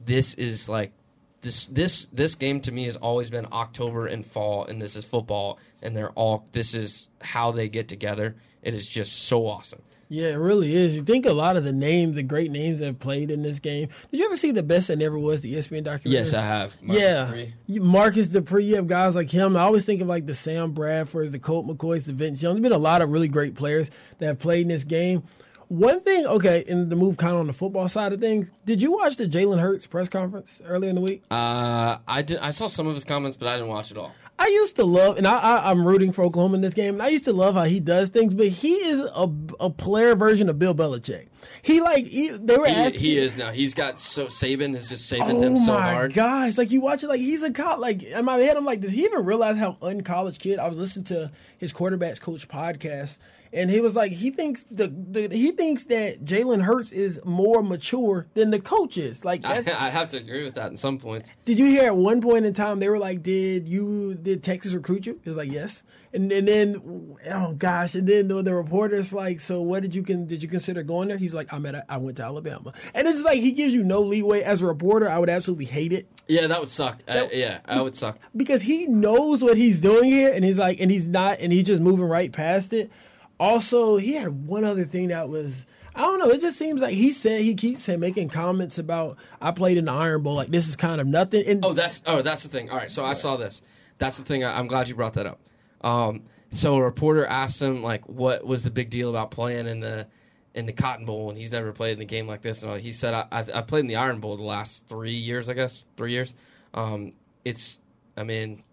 this 0.00 0.34
is 0.34 0.68
like 0.68 0.92
this 1.40 1.66
this 1.66 2.06
this 2.12 2.34
game 2.34 2.60
to 2.62 2.72
me 2.72 2.84
has 2.84 2.96
always 2.96 3.30
been 3.30 3.46
October 3.52 4.06
and 4.06 4.24
fall, 4.24 4.64
and 4.64 4.80
this 4.80 4.96
is 4.96 5.04
football, 5.04 5.58
and 5.82 5.96
they're 5.96 6.10
all 6.10 6.46
this 6.52 6.74
is 6.74 7.08
how 7.20 7.52
they 7.52 7.68
get 7.68 7.88
together. 7.88 8.36
It 8.62 8.74
is 8.74 8.88
just 8.88 9.12
so 9.24 9.46
awesome. 9.46 9.82
Yeah, 10.10 10.28
it 10.28 10.36
really 10.36 10.74
is. 10.74 10.96
You 10.96 11.02
think 11.02 11.26
a 11.26 11.32
lot 11.32 11.56
of 11.56 11.64
the 11.64 11.72
names, 11.72 12.16
the 12.16 12.22
great 12.22 12.50
names 12.50 12.78
that 12.78 12.86
have 12.86 12.98
played 12.98 13.30
in 13.30 13.42
this 13.42 13.58
game. 13.58 13.88
Did 14.10 14.20
you 14.20 14.24
ever 14.24 14.36
see 14.36 14.52
the 14.52 14.62
best 14.62 14.88
that 14.88 14.96
never 14.96 15.18
was 15.18 15.42
the 15.42 15.52
ESPN 15.52 15.84
documentary? 15.84 16.12
Yes, 16.12 16.32
I 16.32 16.40
have. 16.40 16.74
Marcus 16.80 17.02
yeah, 17.02 17.24
Dupree. 17.26 17.54
Marcus 17.68 18.28
Dupree. 18.30 18.64
You 18.64 18.76
have 18.76 18.86
guys 18.86 19.14
like 19.14 19.30
him. 19.30 19.54
I 19.54 19.62
always 19.62 19.84
think 19.84 20.00
of 20.00 20.08
like 20.08 20.24
the 20.24 20.32
Sam 20.32 20.74
Bradfords, 20.74 21.30
the 21.30 21.38
Colt 21.38 21.66
McCoys, 21.66 22.06
the 22.06 22.14
Vince 22.14 22.42
Young. 22.42 22.54
There's 22.54 22.62
been 22.62 22.72
a 22.72 22.78
lot 22.78 23.02
of 23.02 23.10
really 23.10 23.28
great 23.28 23.54
players 23.54 23.90
that 24.18 24.26
have 24.26 24.38
played 24.38 24.62
in 24.62 24.68
this 24.68 24.84
game. 24.84 25.24
One 25.68 26.00
thing, 26.00 26.26
okay, 26.26 26.64
in 26.66 26.88
the 26.88 26.96
move 26.96 27.18
kind 27.18 27.34
of 27.34 27.40
on 27.40 27.46
the 27.46 27.52
football 27.52 27.88
side 27.88 28.14
of 28.14 28.20
things, 28.20 28.46
did 28.64 28.80
you 28.80 28.92
watch 28.92 29.16
the 29.16 29.26
Jalen 29.26 29.60
Hurts 29.60 29.86
press 29.86 30.08
conference 30.08 30.62
earlier 30.64 30.88
in 30.88 30.96
the 30.96 31.02
week? 31.02 31.22
Uh, 31.30 31.98
I 32.08 32.22
did. 32.22 32.38
I 32.38 32.52
saw 32.52 32.68
some 32.68 32.86
of 32.86 32.94
his 32.94 33.04
comments, 33.04 33.36
but 33.36 33.48
I 33.48 33.56
didn't 33.56 33.68
watch 33.68 33.90
it 33.90 33.98
all. 33.98 34.14
I 34.38 34.46
used 34.46 34.76
to 34.76 34.84
love, 34.84 35.18
and 35.18 35.26
I, 35.26 35.36
I, 35.36 35.70
am 35.70 35.84
rooting 35.84 36.12
for 36.12 36.24
Oklahoma 36.24 36.54
in 36.54 36.60
this 36.60 36.72
game. 36.72 36.94
And 36.94 37.02
I 37.02 37.08
used 37.08 37.24
to 37.24 37.32
love 37.32 37.54
how 37.54 37.64
he 37.64 37.80
does 37.80 38.08
things, 38.08 38.34
but 38.34 38.48
he 38.48 38.74
is 38.74 39.00
a, 39.00 39.28
a 39.58 39.68
player 39.68 40.14
version 40.14 40.48
of 40.48 40.58
Bill 40.58 40.74
Belichick. 40.74 41.26
He 41.62 41.80
like 41.80 42.06
he, 42.06 42.30
they 42.30 42.56
were 42.56 42.66
he, 42.66 42.72
asking. 42.72 43.00
He 43.00 43.18
is 43.18 43.36
now. 43.36 43.52
He's 43.52 43.74
got 43.74 44.00
so 44.00 44.26
Saban 44.26 44.74
has 44.74 44.88
just 44.88 45.10
Saban 45.10 45.34
oh 45.34 45.40
him 45.40 45.58
so 45.58 45.72
hard. 45.72 46.14
gosh! 46.14 46.58
Like 46.58 46.70
you 46.70 46.80
watch 46.80 47.02
it, 47.02 47.08
like 47.08 47.20
he's 47.20 47.42
a 47.42 47.50
cop. 47.50 47.78
Like 47.78 48.02
in 48.02 48.24
my 48.24 48.38
head, 48.38 48.56
I'm 48.56 48.64
like, 48.64 48.80
does 48.80 48.92
he 48.92 49.04
even 49.04 49.24
realize 49.24 49.56
how 49.56 49.76
uncollege 49.82 50.38
kid? 50.38 50.58
I 50.58 50.68
was 50.68 50.78
listening 50.78 51.04
to 51.06 51.30
his 51.58 51.72
quarterbacks 51.72 52.20
coach 52.20 52.48
podcast, 52.48 53.18
and 53.52 53.70
he 53.70 53.80
was 53.80 53.96
like, 53.96 54.12
he 54.12 54.30
thinks 54.30 54.64
the, 54.70 54.88
the 54.88 55.28
he 55.28 55.52
thinks 55.52 55.84
that 55.86 56.24
Jalen 56.24 56.62
Hurts 56.62 56.92
is 56.92 57.20
more 57.24 57.62
mature 57.62 58.26
than 58.34 58.50
the 58.50 58.60
coaches. 58.60 59.24
Like 59.24 59.44
I, 59.44 59.58
I 59.78 59.90
have 59.90 60.08
to 60.10 60.18
agree 60.18 60.44
with 60.44 60.54
that 60.54 60.70
in 60.70 60.76
some 60.76 60.98
points. 60.98 61.32
Did 61.44 61.58
you 61.58 61.66
hear 61.66 61.84
at 61.84 61.96
one 61.96 62.20
point 62.20 62.46
in 62.46 62.54
time 62.54 62.80
they 62.80 62.88
were 62.88 62.98
like, 62.98 63.22
"Did 63.22 63.68
you 63.68 64.14
did 64.14 64.42
Texas 64.42 64.74
recruit 64.74 65.06
you?" 65.06 65.20
He 65.22 65.30
was 65.30 65.36
like, 65.36 65.50
"Yes." 65.50 65.82
And 66.12 66.32
and 66.32 66.48
then 66.48 67.16
oh 67.30 67.52
gosh, 67.54 67.94
and 67.94 68.08
then 68.08 68.28
the, 68.28 68.42
the 68.42 68.54
reporters 68.54 69.12
like, 69.12 69.40
"So 69.40 69.60
what 69.60 69.82
did 69.82 69.94
you 69.94 70.02
can 70.02 70.26
did 70.26 70.42
you 70.42 70.48
consider 70.48 70.82
going 70.82 71.08
there?" 71.08 71.18
He's 71.18 71.34
like, 71.34 71.52
"I'm 71.52 71.66
at 71.66 71.84
I 71.88 71.98
went 71.98 72.16
to 72.16 72.24
Alabama," 72.24 72.72
and 72.94 73.06
it's 73.06 73.22
like 73.22 73.40
he 73.40 73.52
gives 73.52 73.74
you 73.74 73.84
no 73.84 74.00
leeway 74.00 74.42
as 74.42 74.62
a 74.62 74.66
reporter. 74.66 75.08
I 75.08 75.18
would 75.18 75.30
absolutely 75.30 75.66
hate 75.66 75.92
it. 75.92 76.06
Yeah, 76.26 76.46
that 76.46 76.60
would 76.60 76.68
suck. 76.68 77.04
That, 77.06 77.24
uh, 77.24 77.28
yeah, 77.32 77.60
that 77.66 77.84
would 77.84 77.96
suck 77.96 78.18
because 78.34 78.62
he 78.62 78.86
knows 78.86 79.42
what 79.42 79.56
he's 79.56 79.80
doing 79.80 80.10
here, 80.10 80.32
and 80.32 80.44
he's 80.44 80.58
like, 80.58 80.80
and 80.80 80.90
he's 80.90 81.06
not, 81.06 81.40
and 81.40 81.52
he's 81.52 81.66
just 81.66 81.82
moving 81.82 82.06
right 82.06 82.32
past 82.32 82.72
it. 82.72 82.90
Also, 83.38 83.98
he 83.98 84.14
had 84.14 84.46
one 84.46 84.64
other 84.64 84.84
thing 84.84 85.08
that 85.08 85.28
was 85.28 85.66
I 85.98 86.02
don't 86.02 86.20
know. 86.20 86.30
It 86.30 86.40
just 86.40 86.56
seems 86.56 86.80
like 86.80 86.94
he 86.94 87.10
said 87.10 87.40
he 87.40 87.56
keeps 87.56 87.82
saying, 87.82 87.98
making 87.98 88.28
comments 88.28 88.78
about 88.78 89.18
I 89.40 89.50
played 89.50 89.78
in 89.78 89.86
the 89.86 89.92
Iron 89.92 90.22
Bowl. 90.22 90.34
Like 90.34 90.48
this 90.48 90.68
is 90.68 90.76
kind 90.76 91.00
of 91.00 91.08
nothing. 91.08 91.44
And 91.44 91.64
oh, 91.64 91.72
that's 91.72 92.02
oh, 92.06 92.22
that's 92.22 92.44
the 92.44 92.48
thing. 92.48 92.70
All 92.70 92.76
right, 92.76 92.90
so 92.90 93.04
I 93.04 93.14
saw 93.14 93.36
this. 93.36 93.62
That's 93.98 94.16
the 94.16 94.22
thing. 94.22 94.44
I, 94.44 94.60
am 94.60 94.68
glad 94.68 94.88
you 94.88 94.94
brought 94.94 95.14
that 95.14 95.26
up. 95.26 95.40
Um, 95.82 96.22
so 96.50 96.76
a 96.76 96.82
reporter 96.82 97.26
asked 97.26 97.60
him 97.60 97.82
like, 97.82 98.08
what 98.08 98.46
was 98.46 98.64
the 98.64 98.70
big 98.70 98.90
deal 98.90 99.10
about 99.10 99.30
playing 99.30 99.66
in 99.66 99.80
the 99.80 100.06
in 100.54 100.66
the 100.66 100.72
Cotton 100.72 101.04
Bowl, 101.04 101.28
and 101.28 101.38
he's 101.38 101.52
never 101.52 101.72
played 101.72 101.92
in 101.92 101.98
the 101.98 102.04
game 102.04 102.26
like 102.26 102.42
this. 102.42 102.62
And 102.62 102.80
he 102.80 102.90
said, 102.90 103.14
I, 103.14 103.26
I, 103.30 103.44
have 103.44 103.66
played 103.68 103.80
in 103.80 103.86
the 103.86 103.96
Iron 103.96 104.18
Bowl 104.18 104.36
the 104.36 104.42
last 104.42 104.88
three 104.88 105.12
years, 105.12 105.48
I 105.48 105.54
guess, 105.54 105.86
three 105.96 106.10
years. 106.10 106.34
Um, 106.74 107.12
it's, 107.44 107.78
I 108.16 108.24
mean, 108.24 108.64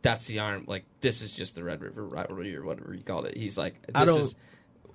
that's 0.00 0.26
the 0.26 0.40
Iron. 0.40 0.64
Like 0.66 0.84
this 1.00 1.20
is 1.20 1.34
just 1.34 1.54
the 1.54 1.64
Red 1.64 1.82
River 1.82 2.04
rivalry 2.04 2.56
or 2.56 2.64
whatever 2.64 2.94
you 2.94 3.02
called 3.02 3.26
it. 3.26 3.36
He's 3.36 3.58
like, 3.58 3.74
this 3.82 3.92
I 3.94 4.04
don't. 4.04 4.20
Is, 4.20 4.34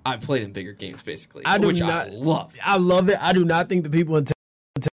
I've 0.06 0.20
played 0.20 0.42
in 0.42 0.52
bigger 0.52 0.72
games, 0.72 1.02
basically, 1.02 1.44
I 1.46 1.56
do 1.58 1.68
which 1.68 1.80
not, 1.80 2.08
I 2.08 2.10
love. 2.10 2.56
I 2.62 2.76
love 2.76 3.08
it. 3.08 3.18
I 3.20 3.32
do 3.32 3.44
not 3.44 3.68
think 3.68 3.84
the 3.84 3.90
people 3.90 4.16
in. 4.16 4.26
You 4.26 4.88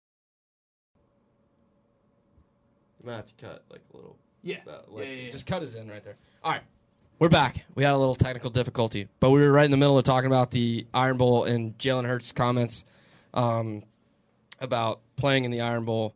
might 3.05 3.17
have 3.17 3.27
to 3.27 3.45
cut 3.45 3.65
like 3.71 3.81
a 3.93 3.97
little. 3.97 4.17
Yeah. 4.43 4.59
Uh, 4.67 4.81
like, 4.89 5.05
yeah, 5.05 5.11
yeah, 5.11 5.23
yeah. 5.25 5.31
Just 5.31 5.47
cut 5.47 5.63
his 5.63 5.75
in 5.75 5.89
right 5.89 6.03
there. 6.03 6.17
All 6.43 6.53
right. 6.53 6.63
We're 7.19 7.29
back. 7.29 7.65
We 7.75 7.83
had 7.83 7.95
a 7.95 7.99
little 7.99 8.15
technical 8.15 8.51
difficulty, 8.51 9.09
but 9.19 9.31
we 9.31 9.41
were 9.41 9.51
right 9.51 9.65
in 9.65 9.73
the 9.73 9.77
middle 9.77 9.99
of 9.99 10.05
talking 10.05 10.29
about 10.29 10.53
the 10.53 10.87
Iron 10.95 11.17
Bowl 11.17 11.43
and 11.43 11.77
Jalen 11.77 12.07
Hurts' 12.07 12.31
comments 12.31 12.85
um, 13.35 13.83
about 14.61 15.01
playing 15.17 15.45
in 15.45 15.51
the 15.51 15.61
Iron 15.61 15.85
Bowl 15.85 16.15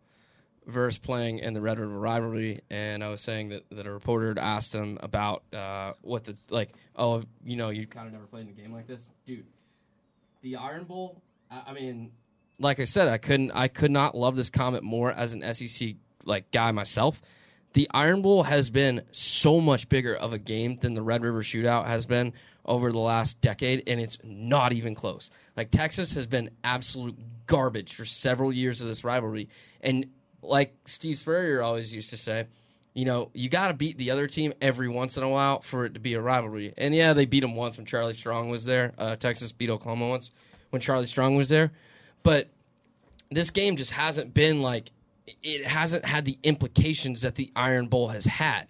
versus 0.66 0.98
playing 0.98 1.40
in 1.40 1.54
the 1.54 1.60
Red 1.60 1.78
River 1.78 1.98
rivalry, 1.98 2.60
and 2.70 3.02
I 3.02 3.08
was 3.08 3.20
saying 3.20 3.48
that, 3.48 3.64
that 3.70 3.86
a 3.86 3.92
reporter 3.92 4.28
had 4.28 4.38
asked 4.38 4.74
him 4.74 4.98
about 5.02 5.42
uh, 5.52 5.94
what 6.02 6.24
the 6.24 6.36
like. 6.50 6.70
Oh, 6.94 7.24
you 7.44 7.56
know, 7.56 7.70
you 7.70 7.86
kind 7.86 8.06
of 8.06 8.12
never 8.12 8.26
played 8.26 8.46
in 8.46 8.50
a 8.50 8.52
game 8.52 8.72
like 8.72 8.86
this, 8.86 9.06
dude. 9.26 9.46
The 10.42 10.56
Iron 10.56 10.84
Bowl. 10.84 11.20
I, 11.50 11.62
I, 11.68 11.72
mean, 11.72 12.12
like 12.58 12.78
I 12.80 12.84
said, 12.84 13.08
I 13.08 13.18
couldn't. 13.18 13.50
I 13.52 13.68
could 13.68 13.90
not 13.90 14.14
love 14.14 14.36
this 14.36 14.50
comment 14.50 14.84
more 14.84 15.10
as 15.10 15.32
an 15.32 15.54
SEC 15.54 15.96
like 16.24 16.50
guy 16.52 16.70
myself. 16.70 17.20
The 17.72 17.88
Iron 17.94 18.22
Bowl 18.22 18.42
has 18.42 18.70
been 18.70 19.02
so 19.12 19.60
much 19.60 19.88
bigger 19.88 20.14
of 20.14 20.32
a 20.32 20.38
game 20.38 20.76
than 20.76 20.94
the 20.94 21.02
Red 21.02 21.22
River 21.22 21.42
Shootout 21.42 21.86
has 21.86 22.04
been 22.06 22.34
over 22.64 22.92
the 22.92 22.98
last 22.98 23.40
decade, 23.40 23.82
and 23.86 23.98
it's 23.98 24.18
not 24.22 24.72
even 24.72 24.94
close. 24.94 25.30
Like 25.56 25.70
Texas 25.70 26.14
has 26.14 26.26
been 26.26 26.50
absolute 26.62 27.16
garbage 27.46 27.94
for 27.94 28.04
several 28.04 28.52
years 28.52 28.80
of 28.80 28.88
this 28.88 29.04
rivalry, 29.04 29.48
and 29.80 30.06
like 30.42 30.74
Steve 30.84 31.18
Spurrier 31.18 31.62
always 31.62 31.94
used 31.94 32.10
to 32.10 32.16
say, 32.16 32.46
you 32.94 33.04
know, 33.04 33.30
you 33.32 33.48
got 33.48 33.68
to 33.68 33.74
beat 33.74 33.96
the 33.96 34.10
other 34.10 34.26
team 34.26 34.52
every 34.60 34.88
once 34.88 35.16
in 35.16 35.22
a 35.22 35.28
while 35.28 35.60
for 35.62 35.86
it 35.86 35.94
to 35.94 36.00
be 36.00 36.14
a 36.14 36.20
rivalry. 36.20 36.74
And 36.76 36.94
yeah, 36.94 37.14
they 37.14 37.24
beat 37.24 37.40
them 37.40 37.54
once 37.54 37.78
when 37.78 37.86
Charlie 37.86 38.12
Strong 38.12 38.50
was 38.50 38.64
there. 38.64 38.92
Uh, 38.98 39.16
Texas 39.16 39.50
beat 39.50 39.70
Oklahoma 39.70 40.08
once 40.08 40.30
when 40.70 40.82
Charlie 40.82 41.06
Strong 41.06 41.36
was 41.36 41.48
there. 41.48 41.72
But 42.22 42.50
this 43.30 43.50
game 43.50 43.76
just 43.76 43.92
hasn't 43.92 44.34
been 44.34 44.60
like, 44.60 44.90
it 45.42 45.64
hasn't 45.64 46.04
had 46.04 46.24
the 46.24 46.38
implications 46.42 47.22
that 47.22 47.36
the 47.36 47.50
Iron 47.54 47.86
Bowl 47.86 48.08
has 48.08 48.26
had. 48.26 48.68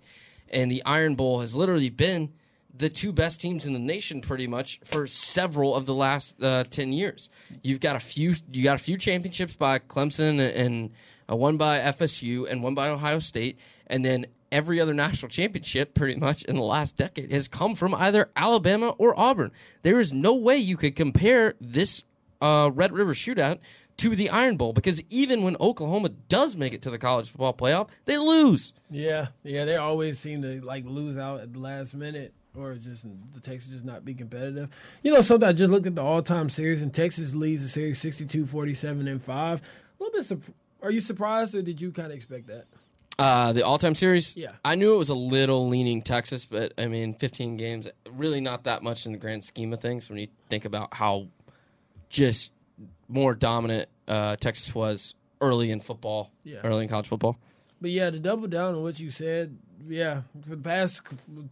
And 0.50 0.70
the 0.70 0.82
Iron 0.84 1.14
Bowl 1.14 1.40
has 1.40 1.56
literally 1.56 1.90
been 1.90 2.32
the 2.74 2.88
two 2.88 3.12
best 3.12 3.40
teams 3.40 3.66
in 3.66 3.72
the 3.74 3.78
nation 3.78 4.20
pretty 4.20 4.46
much 4.46 4.80
for 4.84 5.06
several 5.06 5.74
of 5.74 5.86
the 5.86 5.94
last 5.94 6.42
uh, 6.42 6.64
10 6.64 6.92
years. 6.92 7.28
You've 7.62 7.80
got 7.80 7.96
a 7.96 8.00
few 8.00 8.34
you 8.50 8.64
got 8.64 8.76
a 8.76 8.82
few 8.82 8.96
championships 8.96 9.54
by 9.54 9.78
Clemson 9.78 10.40
and 10.40 10.90
one 11.28 11.56
by 11.56 11.78
FSU 11.80 12.50
and 12.50 12.62
one 12.62 12.74
by 12.74 12.88
Ohio 12.88 13.18
State 13.18 13.58
and 13.86 14.04
then 14.04 14.26
every 14.50 14.80
other 14.80 14.94
national 14.94 15.28
championship 15.28 15.94
pretty 15.94 16.18
much 16.18 16.42
in 16.44 16.56
the 16.56 16.62
last 16.62 16.96
decade 16.96 17.32
has 17.32 17.48
come 17.48 17.74
from 17.74 17.94
either 17.94 18.30
Alabama 18.36 18.90
or 18.98 19.18
Auburn. 19.18 19.50
There 19.82 20.00
is 20.00 20.12
no 20.12 20.34
way 20.34 20.56
you 20.56 20.76
could 20.76 20.96
compare 20.96 21.54
this 21.60 22.04
uh, 22.40 22.70
Red 22.72 22.92
River 22.92 23.14
shootout 23.14 23.58
to 24.10 24.16
the 24.16 24.30
Iron 24.30 24.56
Bowl 24.56 24.72
because 24.72 25.00
even 25.10 25.42
when 25.42 25.56
Oklahoma 25.60 26.08
does 26.28 26.56
make 26.56 26.72
it 26.72 26.82
to 26.82 26.90
the 26.90 26.98
college 26.98 27.30
football 27.30 27.54
playoff, 27.54 27.88
they 28.04 28.18
lose. 28.18 28.72
Yeah, 28.90 29.28
yeah, 29.44 29.64
they 29.64 29.76
always 29.76 30.18
seem 30.18 30.42
to 30.42 30.60
like 30.60 30.84
lose 30.84 31.16
out 31.16 31.40
at 31.40 31.52
the 31.52 31.58
last 31.60 31.94
minute 31.94 32.34
or 32.56 32.74
just 32.74 33.06
the 33.32 33.40
Texas 33.40 33.72
just 33.72 33.84
not 33.84 34.04
be 34.04 34.14
competitive. 34.14 34.68
You 35.02 35.14
know, 35.14 35.22
something 35.22 35.48
I 35.48 35.52
just 35.52 35.70
looked 35.70 35.86
at 35.86 35.94
the 35.94 36.02
all-time 36.02 36.48
series 36.48 36.82
and 36.82 36.92
Texas 36.92 37.34
leads 37.34 37.62
the 37.62 37.68
series 37.68 37.98
62 38.00 38.46
47 38.46 39.06
and 39.06 39.22
5. 39.22 39.60
A 39.60 40.02
little 40.02 40.18
bit 40.18 40.26
su- 40.26 40.52
are 40.82 40.90
you 40.90 41.00
surprised 41.00 41.54
or 41.54 41.62
did 41.62 41.80
you 41.80 41.92
kind 41.92 42.08
of 42.08 42.14
expect 42.16 42.48
that? 42.48 42.64
Uh, 43.18 43.52
the 43.52 43.64
all-time 43.64 43.94
series. 43.94 44.36
Yeah. 44.36 44.52
I 44.64 44.74
knew 44.74 44.94
it 44.94 44.98
was 44.98 45.10
a 45.10 45.14
little 45.14 45.68
leaning 45.68 46.02
Texas, 46.02 46.44
but 46.44 46.72
I 46.76 46.86
mean, 46.86 47.14
15 47.14 47.56
games, 47.56 47.86
really 48.10 48.40
not 48.40 48.64
that 48.64 48.82
much 48.82 49.06
in 49.06 49.12
the 49.12 49.18
grand 49.18 49.44
scheme 49.44 49.72
of 49.72 49.80
things 49.80 50.08
when 50.10 50.18
you 50.18 50.26
think 50.48 50.64
about 50.64 50.92
how 50.92 51.28
just 52.08 52.50
more 53.08 53.34
dominant 53.34 53.88
uh, 54.08 54.36
Texas 54.36 54.74
was 54.74 55.14
early 55.40 55.70
in 55.70 55.80
football, 55.80 56.30
Yeah. 56.44 56.58
early 56.64 56.84
in 56.84 56.88
college 56.88 57.08
football. 57.08 57.38
But 57.80 57.90
yeah, 57.90 58.10
to 58.10 58.18
double 58.18 58.46
down 58.46 58.74
on 58.76 58.82
what 58.82 59.00
you 59.00 59.10
said, 59.10 59.58
yeah, 59.88 60.22
for 60.44 60.50
the 60.50 60.56
past 60.62 61.02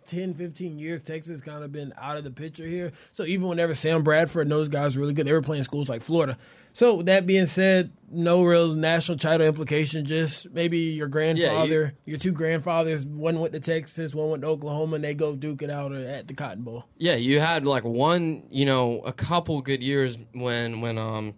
10, 0.07 0.35
15 0.35 0.79
years, 0.79 1.03
Texas 1.03 1.41
kind 1.41 1.65
of 1.65 1.73
been 1.73 1.93
out 1.99 2.17
of 2.17 2.23
the 2.23 2.31
picture 2.31 2.67
here. 2.67 2.93
So 3.13 3.25
even 3.25 3.49
whenever 3.49 3.75
Sam 3.75 4.05
Bradford 4.05 4.43
and 4.43 4.53
those 4.53 4.69
guys 4.69 4.97
were 4.97 5.01
really 5.01 5.15
good, 5.15 5.27
they 5.27 5.33
were 5.33 5.43
playing 5.43 5.65
schools 5.65 5.89
like 5.89 6.03
Florida. 6.03 6.39
So 6.73 7.03
that 7.03 7.27
being 7.27 7.47
said, 7.47 7.91
no 8.09 8.45
real 8.45 8.69
national 8.75 9.19
title 9.19 9.45
implication. 9.45 10.05
Just 10.05 10.49
maybe 10.53 10.79
your 10.79 11.09
grandfather, 11.09 11.95
your 12.05 12.19
two 12.19 12.31
grandfathers, 12.31 13.05
one 13.05 13.41
went 13.41 13.53
to 13.55 13.59
Texas, 13.61 14.15
one 14.15 14.31
went 14.31 14.43
to 14.43 14.49
Oklahoma, 14.49 14.95
and 14.95 15.05
they 15.05 15.15
go 15.15 15.35
duke 15.35 15.63
it 15.63 15.71
out 15.71 15.91
at 15.93 16.29
the 16.29 16.35
Cotton 16.35 16.63
Bowl. 16.63 16.85
Yeah, 16.97 17.17
you 17.17 17.41
had 17.41 17.67
like 17.67 17.83
one, 17.83 18.45
you 18.51 18.67
know, 18.67 19.01
a 19.01 19.13
couple 19.13 19.61
good 19.63 19.83
years 19.83 20.17
when 20.33 20.81
when 20.81 20.97
um 20.97 21.35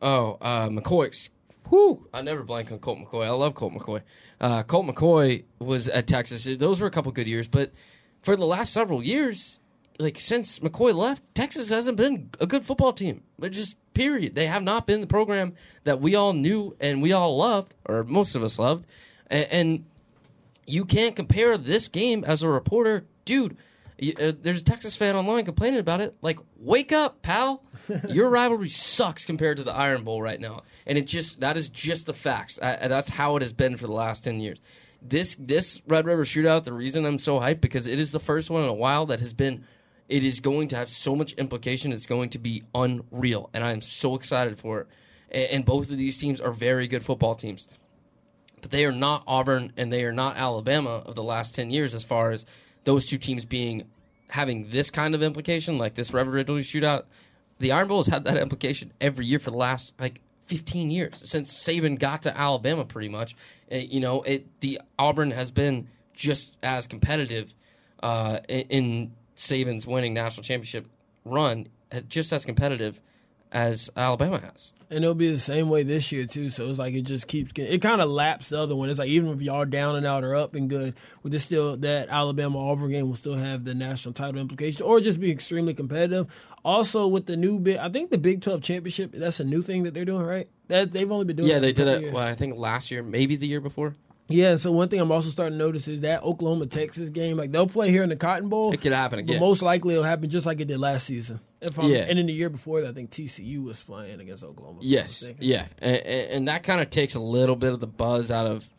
oh 0.00 0.38
uh 0.40 0.68
McCoy. 0.68 1.30
Whew, 1.68 2.08
I 2.12 2.22
never 2.22 2.42
blank 2.42 2.72
on 2.72 2.80
Colt 2.80 2.98
McCoy. 2.98 3.26
I 3.26 3.30
love 3.30 3.54
Colt 3.54 3.72
McCoy. 3.72 4.02
Uh, 4.40 4.64
Colt 4.64 4.86
McCoy 4.86 5.44
was 5.60 5.88
at 5.88 6.08
Texas. 6.08 6.48
Those 6.58 6.80
were 6.80 6.88
a 6.88 6.90
couple 6.90 7.12
good 7.12 7.28
years, 7.28 7.46
but 7.46 7.70
for 8.22 8.34
the 8.34 8.44
last 8.44 8.72
several 8.72 9.04
years, 9.04 9.60
like 10.00 10.18
since 10.18 10.58
McCoy 10.58 10.92
left, 10.94 11.22
Texas 11.34 11.68
hasn't 11.68 11.96
been 11.96 12.30
a 12.40 12.46
good 12.46 12.66
football 12.66 12.92
team. 12.92 13.22
But 13.38 13.52
just 13.52 13.76
period, 13.94 14.34
they 14.34 14.46
have 14.46 14.62
not 14.62 14.86
been 14.86 15.00
the 15.00 15.06
program 15.06 15.54
that 15.84 16.00
we 16.00 16.16
all 16.16 16.32
knew 16.32 16.74
and 16.80 17.02
we 17.02 17.12
all 17.12 17.36
loved, 17.36 17.74
or 17.84 18.02
most 18.02 18.34
of 18.34 18.42
us 18.42 18.58
loved, 18.58 18.86
and, 19.28 19.46
and 19.52 19.84
you 20.66 20.84
can't 20.84 21.14
compare 21.14 21.56
this 21.56 21.88
game 21.88 22.24
as 22.24 22.42
a 22.42 22.48
reporter, 22.48 23.04
dude. 23.24 23.56
Uh, 24.00 24.32
there's 24.40 24.62
a 24.62 24.64
Texas 24.64 24.96
fan 24.96 25.14
online 25.14 25.44
complaining 25.44 25.78
about 25.78 26.00
it. 26.00 26.16
Like, 26.22 26.38
wake 26.56 26.92
up, 26.92 27.22
pal! 27.22 27.62
Your 28.08 28.30
rivalry 28.30 28.68
sucks 28.68 29.26
compared 29.26 29.58
to 29.58 29.64
the 29.64 29.72
Iron 29.72 30.04
Bowl 30.04 30.22
right 30.22 30.40
now, 30.40 30.62
and 30.86 30.96
it 30.96 31.06
just 31.06 31.40
that 31.40 31.56
is 31.56 31.68
just 31.68 32.06
the 32.06 32.14
facts. 32.14 32.58
I, 32.62 32.88
that's 32.88 33.10
how 33.10 33.36
it 33.36 33.42
has 33.42 33.52
been 33.52 33.76
for 33.76 33.86
the 33.86 33.92
last 33.92 34.24
ten 34.24 34.40
years. 34.40 34.60
This 35.02 35.36
this 35.38 35.80
Red 35.86 36.06
River 36.06 36.24
Shootout. 36.24 36.64
The 36.64 36.72
reason 36.72 37.04
I'm 37.04 37.18
so 37.18 37.40
hyped 37.40 37.60
because 37.60 37.86
it 37.86 38.00
is 38.00 38.12
the 38.12 38.20
first 38.20 38.48
one 38.48 38.62
in 38.62 38.68
a 38.68 38.74
while 38.74 39.06
that 39.06 39.20
has 39.20 39.32
been. 39.32 39.64
It 40.08 40.24
is 40.24 40.40
going 40.40 40.66
to 40.68 40.76
have 40.76 40.88
so 40.88 41.14
much 41.14 41.34
implication. 41.34 41.92
It's 41.92 42.06
going 42.06 42.30
to 42.30 42.38
be 42.38 42.64
unreal, 42.74 43.48
and 43.54 43.62
I 43.62 43.70
am 43.70 43.80
so 43.80 44.16
excited 44.16 44.58
for 44.58 44.80
it. 44.80 44.86
And, 45.30 45.50
and 45.50 45.64
both 45.64 45.88
of 45.90 45.98
these 45.98 46.18
teams 46.18 46.40
are 46.40 46.52
very 46.52 46.88
good 46.88 47.04
football 47.04 47.34
teams 47.34 47.68
but 48.60 48.70
they 48.70 48.84
are 48.84 48.92
not 48.92 49.24
Auburn 49.26 49.72
and 49.76 49.92
they 49.92 50.04
are 50.04 50.12
not 50.12 50.36
Alabama 50.36 51.02
of 51.06 51.14
the 51.14 51.22
last 51.22 51.54
10 51.54 51.70
years 51.70 51.94
as 51.94 52.04
far 52.04 52.30
as 52.30 52.44
those 52.84 53.06
two 53.06 53.18
teams 53.18 53.44
being 53.44 53.84
having 54.30 54.70
this 54.70 54.90
kind 54.90 55.14
of 55.14 55.22
implication 55.22 55.78
like 55.78 55.94
this 55.94 56.12
Red 56.12 56.26
River 56.28 56.52
shootout. 56.60 57.04
The 57.58 57.72
Iron 57.72 57.88
Bowl 57.88 57.98
has 57.98 58.06
had 58.06 58.24
that 58.24 58.36
implication 58.36 58.92
every 59.00 59.26
year 59.26 59.38
for 59.38 59.50
the 59.50 59.56
last 59.56 59.92
like 59.98 60.20
15 60.46 60.90
years 60.90 61.22
since 61.24 61.52
Saban 61.52 61.98
got 61.98 62.22
to 62.22 62.36
Alabama 62.36 62.84
pretty 62.84 63.08
much. 63.08 63.36
Uh, 63.70 63.76
you 63.76 64.00
know, 64.00 64.22
it 64.22 64.46
the 64.60 64.80
Auburn 64.98 65.30
has 65.32 65.50
been 65.50 65.88
just 66.14 66.56
as 66.62 66.86
competitive 66.86 67.52
uh, 68.02 68.40
in, 68.48 68.60
in 68.68 69.12
Saban's 69.36 69.86
winning 69.86 70.14
national 70.14 70.42
championship 70.42 70.86
run, 71.24 71.68
uh, 71.92 72.00
just 72.00 72.32
as 72.32 72.44
competitive 72.44 73.00
as 73.52 73.90
Alabama 73.96 74.38
has. 74.38 74.72
And 74.92 75.04
it'll 75.04 75.14
be 75.14 75.30
the 75.30 75.38
same 75.38 75.68
way 75.68 75.84
this 75.84 76.10
year 76.10 76.26
too. 76.26 76.50
So 76.50 76.68
it's 76.68 76.80
like 76.80 76.94
it 76.94 77.02
just 77.02 77.28
keeps 77.28 77.52
getting, 77.52 77.72
it 77.72 77.80
kind 77.80 78.00
of 78.00 78.10
laps 78.10 78.48
the 78.48 78.58
other 78.58 78.74
one. 78.74 78.90
It's 78.90 78.98
like 78.98 79.08
even 79.08 79.30
if 79.30 79.40
y'all 79.40 79.64
down 79.64 79.94
and 79.94 80.04
out 80.04 80.24
or 80.24 80.34
up 80.34 80.56
and 80.56 80.68
good, 80.68 80.94
with 81.22 81.30
this 81.30 81.44
still 81.44 81.76
that 81.76 82.08
Alabama 82.08 82.58
Auburn 82.58 82.90
game 82.90 83.06
will 83.06 83.14
still 83.14 83.36
have 83.36 83.62
the 83.62 83.72
national 83.72 84.14
title 84.14 84.40
implication 84.40 84.82
or 84.82 84.98
just 84.98 85.20
be 85.20 85.30
extremely 85.30 85.74
competitive. 85.74 86.26
Also 86.64 87.06
with 87.06 87.26
the 87.26 87.36
new 87.36 87.60
big, 87.60 87.76
I 87.76 87.88
think 87.88 88.10
the 88.10 88.18
Big 88.18 88.42
Twelve 88.42 88.62
championship 88.62 89.12
that's 89.12 89.38
a 89.38 89.44
new 89.44 89.62
thing 89.62 89.84
that 89.84 89.94
they're 89.94 90.04
doing, 90.04 90.26
right? 90.26 90.48
That 90.66 90.92
they've 90.92 91.10
only 91.10 91.24
been 91.24 91.36
doing. 91.36 91.48
Yeah, 91.48 91.60
they 91.60 91.72
did 91.72 91.86
it. 91.86 92.12
Well, 92.12 92.26
I 92.26 92.34
think 92.34 92.56
last 92.56 92.90
year, 92.90 93.04
maybe 93.04 93.36
the 93.36 93.46
year 93.46 93.60
before. 93.60 93.94
Yeah. 94.30 94.56
So 94.56 94.72
one 94.72 94.88
thing 94.88 95.00
I'm 95.00 95.12
also 95.12 95.28
starting 95.28 95.58
to 95.58 95.64
notice 95.64 95.86
is 95.88 96.00
that 96.00 96.22
Oklahoma 96.22 96.66
Texas 96.66 97.10
game, 97.10 97.36
like 97.36 97.52
they'll 97.52 97.66
play 97.66 97.90
here 97.90 98.02
in 98.02 98.08
the 98.08 98.16
Cotton 98.16 98.48
Bowl. 98.48 98.72
It 98.72 98.80
could 98.80 98.92
happen 98.92 99.18
But 99.26 99.30
again. 99.32 99.40
most 99.40 99.60
likely 99.60 99.94
it'll 99.94 100.04
happen 100.04 100.30
just 100.30 100.46
like 100.46 100.60
it 100.60 100.66
did 100.68 100.78
last 100.78 101.06
season. 101.06 101.40
If 101.60 101.78
I'm, 101.78 101.90
Yeah. 101.90 102.06
And 102.08 102.18
in 102.18 102.26
the 102.26 102.32
year 102.32 102.48
before 102.48 102.80
that, 102.80 102.88
I 102.88 102.92
think 102.92 103.10
TCU 103.10 103.62
was 103.64 103.82
playing 103.82 104.20
against 104.20 104.42
Oklahoma. 104.42 104.78
yes, 104.80 105.28
yeah, 105.38 105.66
and, 105.78 105.96
and 105.96 106.48
that 106.48 106.62
kind 106.62 106.80
of 106.80 106.88
takes 106.88 107.14
a 107.14 107.20
little 107.20 107.56
bit 107.56 107.72
of 107.72 107.80
the 107.80 107.86
buzz 107.86 108.30
out 108.30 108.46
of 108.46 108.70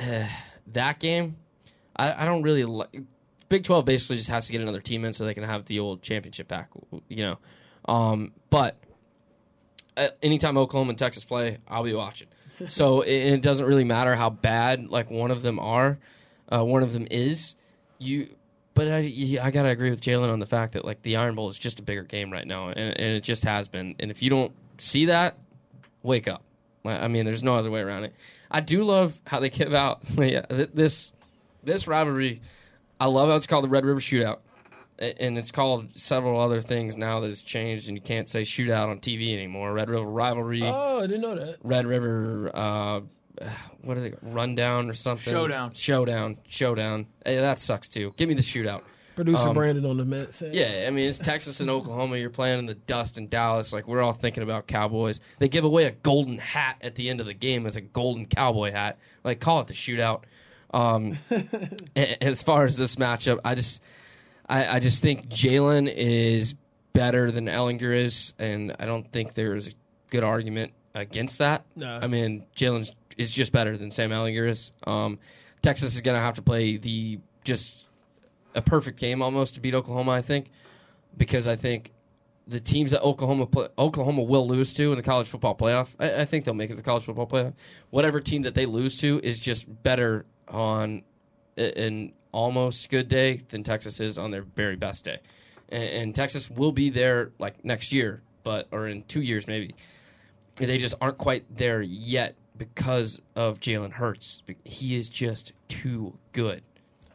uh, 0.00 0.26
that 0.72 1.00
game. 1.00 1.36
I, 1.96 2.22
I 2.22 2.24
don't 2.26 2.42
really 2.42 2.64
like. 2.64 3.00
Big 3.48 3.64
Twelve 3.64 3.84
basically 3.86 4.16
just 4.16 4.28
has 4.28 4.46
to 4.46 4.52
get 4.52 4.60
another 4.60 4.80
team 4.80 5.04
in 5.04 5.12
so 5.14 5.24
they 5.24 5.34
can 5.34 5.42
have 5.42 5.64
the 5.64 5.80
old 5.80 6.02
championship 6.02 6.46
back. 6.48 6.68
You 7.08 7.16
know, 7.24 7.38
um, 7.86 8.32
but 8.50 8.76
uh, 9.96 10.08
anytime 10.22 10.56
Oklahoma 10.58 10.90
and 10.90 10.98
Texas 10.98 11.24
play, 11.24 11.58
I'll 11.66 11.82
be 11.82 11.94
watching. 11.94 12.28
So 12.66 13.02
it, 13.02 13.34
it 13.34 13.42
doesn't 13.42 13.66
really 13.66 13.84
matter 13.84 14.14
how 14.14 14.30
bad 14.30 14.88
like 14.88 15.10
one 15.10 15.30
of 15.30 15.42
them 15.42 15.58
are, 15.58 15.98
uh, 16.48 16.64
one 16.64 16.82
of 16.82 16.92
them 16.92 17.06
is. 17.10 17.54
You, 17.98 18.28
but 18.74 18.88
I, 18.88 19.38
I 19.42 19.50
gotta 19.50 19.68
agree 19.68 19.90
with 19.90 20.00
Jalen 20.00 20.32
on 20.32 20.38
the 20.38 20.46
fact 20.46 20.72
that 20.72 20.84
like 20.84 21.02
the 21.02 21.16
Iron 21.16 21.34
Bowl 21.34 21.48
is 21.50 21.58
just 21.58 21.80
a 21.80 21.82
bigger 21.82 22.02
game 22.02 22.32
right 22.32 22.46
now, 22.46 22.68
and, 22.68 22.78
and 22.78 23.16
it 23.16 23.22
just 23.22 23.44
has 23.44 23.68
been. 23.68 23.94
And 23.98 24.10
if 24.10 24.22
you 24.22 24.30
don't 24.30 24.52
see 24.78 25.06
that, 25.06 25.36
wake 26.02 26.28
up. 26.28 26.42
I 26.84 27.08
mean, 27.08 27.24
there's 27.26 27.42
no 27.42 27.54
other 27.54 27.70
way 27.70 27.80
around 27.80 28.04
it. 28.04 28.14
I 28.50 28.60
do 28.60 28.84
love 28.84 29.18
how 29.26 29.40
they 29.40 29.50
give 29.50 29.74
out 29.74 30.00
yeah, 30.16 30.46
this 30.48 31.12
this 31.62 31.86
rivalry. 31.86 32.40
I 33.00 33.06
love 33.06 33.28
how 33.28 33.36
it's 33.36 33.46
called 33.46 33.64
the 33.64 33.68
Red 33.68 33.84
River 33.84 34.00
Shootout, 34.00 34.38
and 34.98 35.38
it's 35.38 35.50
called 35.50 35.98
several 35.98 36.40
other 36.40 36.60
things 36.60 36.96
now 36.96 37.20
that 37.20 37.30
it's 37.30 37.42
changed, 37.42 37.88
and 37.88 37.96
you 37.96 38.02
can't 38.02 38.28
say 38.28 38.42
shootout 38.42 38.88
on 38.88 38.98
TV 39.00 39.32
anymore. 39.32 39.72
Red 39.72 39.88
River 39.90 40.04
Rivalry, 40.06 40.62
Oh, 40.64 40.98
I 40.98 41.06
didn't 41.06 41.20
know 41.22 41.34
that. 41.36 41.56
Red 41.62 41.86
River, 41.86 42.50
uh, 42.54 43.00
what 43.82 43.96
are 43.96 44.00
they? 44.00 44.14
Rundown 44.22 44.90
or 44.90 44.94
something? 44.94 45.32
Showdown. 45.32 45.72
Showdown. 45.74 46.38
Showdown. 46.48 47.06
Hey, 47.24 47.36
that 47.36 47.60
sucks 47.62 47.88
too. 47.88 48.12
Give 48.16 48.28
me 48.28 48.34
the 48.34 48.42
shootout. 48.42 48.82
Producer 49.14 49.48
Um, 49.48 49.54
Brendan 49.54 49.84
on 49.84 49.96
the 49.96 50.04
Met 50.04 50.32
said. 50.32 50.54
Yeah, 50.54 50.84
I 50.86 50.90
mean 50.90 51.08
it's 51.08 51.18
Texas 51.18 51.58
and 51.60 51.68
Oklahoma. 51.68 52.18
You're 52.18 52.30
playing 52.30 52.60
in 52.60 52.66
the 52.66 52.74
dust 52.76 53.18
in 53.18 53.28
Dallas. 53.28 53.72
Like 53.72 53.88
we're 53.88 54.00
all 54.00 54.12
thinking 54.12 54.44
about 54.44 54.68
Cowboys. 54.68 55.18
They 55.40 55.48
give 55.48 55.64
away 55.64 55.86
a 55.86 55.90
golden 55.90 56.38
hat 56.38 56.76
at 56.82 56.94
the 56.94 57.10
end 57.10 57.18
of 57.20 57.26
the 57.26 57.34
game 57.34 57.66
It's 57.66 57.74
a 57.76 57.80
golden 57.80 58.26
cowboy 58.26 58.70
hat. 58.70 58.98
Like 59.24 59.40
call 59.40 59.60
it 59.60 59.66
the 59.66 59.74
shootout. 59.74 60.22
Um, 60.72 61.18
a- 61.96 62.22
as 62.24 62.42
far 62.42 62.64
as 62.64 62.76
this 62.76 62.94
matchup, 62.96 63.40
I 63.44 63.54
just, 63.56 63.82
I, 64.48 64.76
I 64.76 64.80
just 64.80 65.02
think 65.02 65.28
Jalen 65.28 65.92
is 65.94 66.54
better 66.92 67.30
than 67.30 67.46
Ehlinger 67.46 67.94
is, 67.94 68.32
and 68.38 68.74
I 68.78 68.86
don't 68.86 69.10
think 69.12 69.34
there's 69.34 69.68
a 69.68 69.72
good 70.10 70.24
argument 70.24 70.72
against 70.94 71.38
that. 71.38 71.64
No. 71.76 71.98
I 72.02 72.06
mean 72.06 72.46
Jalen 72.56 72.90
is 73.16 73.32
just 73.32 73.52
better 73.52 73.76
than 73.76 73.90
Sam 73.90 74.10
Ehlinger 74.10 74.48
is. 74.48 74.72
Um, 74.86 75.18
Texas 75.62 75.94
is 75.94 76.00
going 76.00 76.16
to 76.16 76.20
have 76.20 76.34
to 76.36 76.42
play 76.42 76.76
the 76.76 77.20
just 77.44 77.84
a 78.54 78.62
perfect 78.62 78.98
game 78.98 79.22
almost 79.22 79.54
to 79.54 79.60
beat 79.60 79.74
Oklahoma. 79.74 80.12
I 80.12 80.22
think 80.22 80.50
because 81.16 81.46
I 81.46 81.56
think 81.56 81.92
the 82.46 82.60
teams 82.60 82.92
that 82.92 83.02
Oklahoma 83.02 83.46
play, 83.46 83.68
Oklahoma 83.78 84.22
will 84.22 84.46
lose 84.48 84.72
to 84.74 84.90
in 84.90 84.96
the 84.96 85.02
college 85.02 85.28
football 85.28 85.54
playoff. 85.54 85.94
I, 85.98 86.22
I 86.22 86.24
think 86.24 86.44
they'll 86.44 86.54
make 86.54 86.70
it 86.70 86.76
the 86.76 86.82
college 86.82 87.04
football 87.04 87.26
playoff. 87.26 87.54
Whatever 87.90 88.20
team 88.20 88.42
that 88.42 88.54
they 88.54 88.66
lose 88.66 88.96
to 88.98 89.20
is 89.22 89.38
just 89.38 89.82
better 89.82 90.24
on 90.48 91.02
an 91.56 92.12
almost 92.32 92.88
good 92.90 93.08
day 93.08 93.40
than 93.48 93.62
Texas 93.62 94.00
is 94.00 94.18
on 94.18 94.30
their 94.30 94.42
very 94.42 94.76
best 94.76 95.04
day, 95.04 95.18
and, 95.68 95.84
and 95.84 96.14
Texas 96.14 96.50
will 96.50 96.72
be 96.72 96.90
there 96.90 97.32
like 97.38 97.64
next 97.64 97.92
year, 97.92 98.22
but 98.42 98.68
or 98.70 98.88
in 98.88 99.02
two 99.04 99.22
years 99.22 99.46
maybe. 99.46 99.74
They 100.56 100.78
just 100.78 100.96
aren't 101.00 101.18
quite 101.18 101.44
there 101.56 101.80
yet 101.80 102.34
because 102.56 103.20
of 103.36 103.60
Jalen 103.60 103.92
Hurts. 103.92 104.42
He 104.64 104.96
is 104.96 105.08
just 105.08 105.52
too 105.68 106.18
good. 106.32 106.62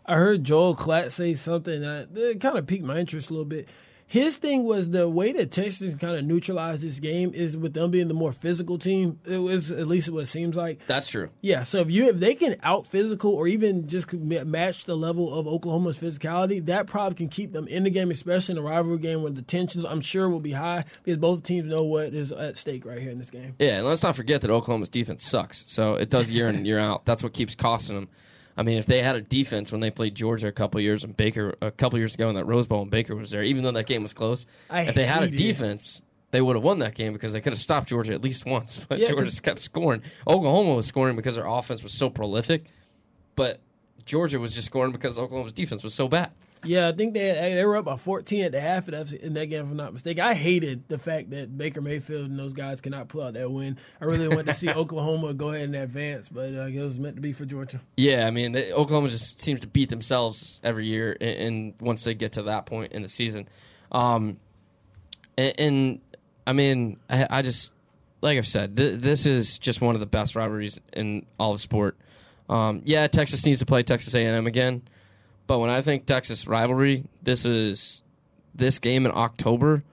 I 0.06 0.16
heard 0.16 0.44
Joel 0.44 0.76
Klatt 0.76 1.12
say 1.12 1.36
something 1.36 1.82
that, 1.82 2.14
that 2.14 2.40
kind 2.40 2.58
of 2.58 2.68
piqued 2.68 2.84
my 2.84 2.98
interest 2.98 3.30
a 3.30 3.34
little 3.34 3.46
bit. 3.46 3.68
His 4.14 4.38
thing 4.38 4.66
was 4.66 4.92
the 4.92 5.10
way 5.10 5.32
that 5.32 5.50
Texas 5.50 5.96
kind 5.96 6.16
of 6.16 6.24
neutralized 6.24 6.84
this 6.84 7.00
game 7.00 7.34
is 7.34 7.58
with 7.58 7.74
them 7.74 7.90
being 7.90 8.10
the 8.10 8.14
more 8.14 8.32
physical 8.32 8.78
team. 8.78 9.20
It 9.26 9.40
was 9.40 9.72
at 9.72 9.88
least 9.88 10.08
what 10.08 10.20
it 10.20 10.26
seems 10.28 10.56
like. 10.56 10.86
That's 10.86 11.08
true. 11.08 11.32
Yeah, 11.42 11.64
so 11.64 11.80
if 11.80 11.90
you 11.90 12.10
if 12.10 12.18
they 12.18 12.36
can 12.36 12.58
out 12.62 12.86
physical 12.86 13.34
or 13.34 13.48
even 13.48 13.88
just 13.88 14.14
match 14.14 14.86
the 14.86 14.96
level 14.96 15.34
of 15.34 15.48
Oklahoma's 15.48 15.98
physicality, 15.98 16.64
that 16.68 16.86
probably 16.86 17.16
can 17.16 17.28
keep 17.28 17.54
them 17.54 17.68
in 17.68 17.86
the 17.86 17.90
game, 17.90 18.12
especially 18.12 18.52
in 18.52 18.60
a 18.60 18.62
rivalry 18.62 19.00
game 19.00 19.24
where 19.24 19.32
the 19.32 19.42
tensions 19.42 19.84
I'm 19.84 20.02
sure 20.02 20.30
will 20.30 20.40
be 20.40 20.52
high 20.52 20.86
because 21.04 21.18
both 21.18 21.42
teams 21.42 21.68
know 21.68 21.84
what 21.84 22.14
is 22.14 22.32
at 22.32 22.56
stake 22.56 22.86
right 22.86 23.02
here 23.02 23.10
in 23.10 23.18
this 23.18 23.32
game. 23.32 23.56
Yeah, 23.58 23.80
and 23.80 23.88
let's 23.88 24.04
not 24.04 24.16
forget 24.16 24.42
that 24.42 24.52
Oklahoma's 24.52 24.90
defense 24.90 25.26
sucks. 25.26 25.64
So 25.66 25.96
it 25.96 26.12
does 26.12 26.30
year 26.30 26.50
in 26.50 26.66
year 26.66 26.78
out. 26.78 27.06
That's 27.06 27.24
what 27.24 27.34
keeps 27.34 27.56
costing 27.56 27.96
them. 27.96 28.10
I 28.56 28.64
mean, 28.64 28.78
if 28.78 28.86
they 28.86 29.02
had 29.02 29.16
a 29.16 29.22
defense 29.22 29.72
when 29.72 29.82
they 29.82 29.92
played 29.92 30.16
Georgia 30.16 30.48
a 30.48 30.52
couple 30.52 30.80
years 30.80 31.04
and 31.04 31.16
Baker 31.16 31.56
a 31.62 31.72
couple 31.72 31.98
years 31.98 32.14
ago 32.14 32.30
in 32.30 32.36
that 32.36 32.46
Rose 32.46 32.68
Bowl 32.68 32.84
and 32.84 32.92
Baker 32.92 33.16
was 33.16 33.32
there, 33.32 33.44
even 33.44 33.64
though 33.64 33.72
that 33.72 33.88
game 33.88 34.04
was 34.04 34.14
close, 34.14 34.46
I 34.70 34.84
if 34.84 34.96
they 34.96 35.06
had 35.06 35.24
a 35.24 35.26
hated 35.26 35.40
it. 35.40 35.44
defense, 35.44 36.02
they 36.32 36.42
would 36.42 36.56
have 36.56 36.64
won 36.64 36.80
that 36.80 36.96
game 36.96 37.14
because 37.14 37.34
they 37.34 37.42
could 37.42 37.54
have 37.54 37.60
stopped 37.60 37.90
Georgia 37.90 38.14
at 38.14 38.24
least 38.24 38.46
once. 38.46 38.80
But 38.88 39.00
Yeah, 39.00 39.10
Georgia 39.10 39.26
just 39.26 39.44
kept 39.44 39.60
scoring. 39.62 40.04
Oklahoma 40.28 40.76
was 40.76 40.88
scoring 40.88 41.16
because 41.16 41.36
their 41.36 41.48
offense 41.48 41.82
was 41.82 41.94
so 41.94 42.10
prolific, 42.10 42.66
but 43.36 43.60
Georgia 44.06 44.40
was 44.40 44.54
just 44.54 44.68
scoring 44.68 44.92
because 44.92 45.18
Oklahoma's 45.18 45.54
defense 45.54 45.84
was 45.84 45.94
so 45.94 46.08
bad. 46.08 46.32
Yeah, 46.64 46.88
I 46.88 46.92
think 46.92 47.14
they 47.14 47.32
they 47.56 47.66
were 47.66 47.78
up 47.78 47.86
by 47.86 47.98
14 47.98 48.46
at 48.46 48.52
the 48.52 48.62
half 48.62 48.88
of 48.88 49.10
that, 49.10 49.14
in 49.14 49.34
that 49.34 49.48
game, 49.48 49.66
if 49.66 49.72
I'm 49.72 49.78
not 49.78 49.94
mistaken. 49.94 50.24
I 50.24 50.34
hated 50.34 50.84
the 50.88 50.98
fact 50.98 51.32
that 51.32 51.58
Baker 51.58 51.82
Mayfield 51.82 52.30
and 52.30 52.40
those 52.40 52.54
guys 52.54 52.82
cannot 52.82 53.08
pull 53.10 53.24
out 53.24 53.34
that 53.34 53.52
win. 53.52 53.78
I 54.02 54.06
really 54.06 54.28
wanted 54.28 54.48
to 54.48 54.54
see 54.54 54.70
Oklahoma 54.74 55.34
go 55.34 55.50
ahead 55.50 55.66
and 55.66 55.76
advance, 55.76 56.30
but 56.30 56.54
uh, 56.54 56.68
it 56.68 56.84
was 56.84 56.98
meant 56.98 57.16
to 57.16 57.22
be 57.22 57.34
for 57.34 57.46
Georgia. 57.46 57.82
Yeah, 57.98 58.28
I 58.28 58.32
mean, 58.32 58.54
they, 58.54 58.72
Oklahoma 58.72 59.10
just 59.10 59.42
seems 59.42 59.60
to 59.62 59.68
beat 59.68 59.90
themselves 59.90 60.60
every 60.64 60.86
year, 60.86 61.18
and, 61.20 61.30
and 61.30 61.74
once 61.80 62.04
they 62.04 62.14
get 62.14 62.34
to 62.34 62.44
that 62.44 62.66
point 62.66 62.92
in 62.94 63.04
the 63.04 63.10
season, 63.10 63.48
um, 63.92 64.38
and, 65.38 65.60
and 65.60 66.02
I 66.48 66.54
mean, 66.54 67.00
I, 67.10 67.28
I 67.30 67.42
just 67.42 67.74
like 68.24 68.38
I've 68.38 68.48
said, 68.48 68.78
th- 68.78 69.00
this 69.00 69.26
is 69.26 69.60
just 69.60 69.82
one 69.82 69.96
of 69.96 70.00
the 70.00 70.08
best 70.08 70.36
rivalries 70.36 70.80
in 70.94 71.26
all 71.38 71.54
of 71.54 71.62
sport. 71.62 71.98
Um, 72.50 72.82
yeah, 72.86 73.06
Texas 73.08 73.46
needs 73.46 73.60
to 73.60 73.66
play 73.66 73.84
Texas 73.84 74.14
A&M 74.16 74.48
again, 74.48 74.82
but 75.48 75.60
when 75.60 75.70
I 75.70 75.82
think 75.82 76.06
Texas 76.06 76.48
rivalry, 76.48 77.06
this 77.22 77.46
is 77.46 78.02
this 78.56 78.80
game 78.80 79.06
in 79.06 79.12
October. 79.14 79.84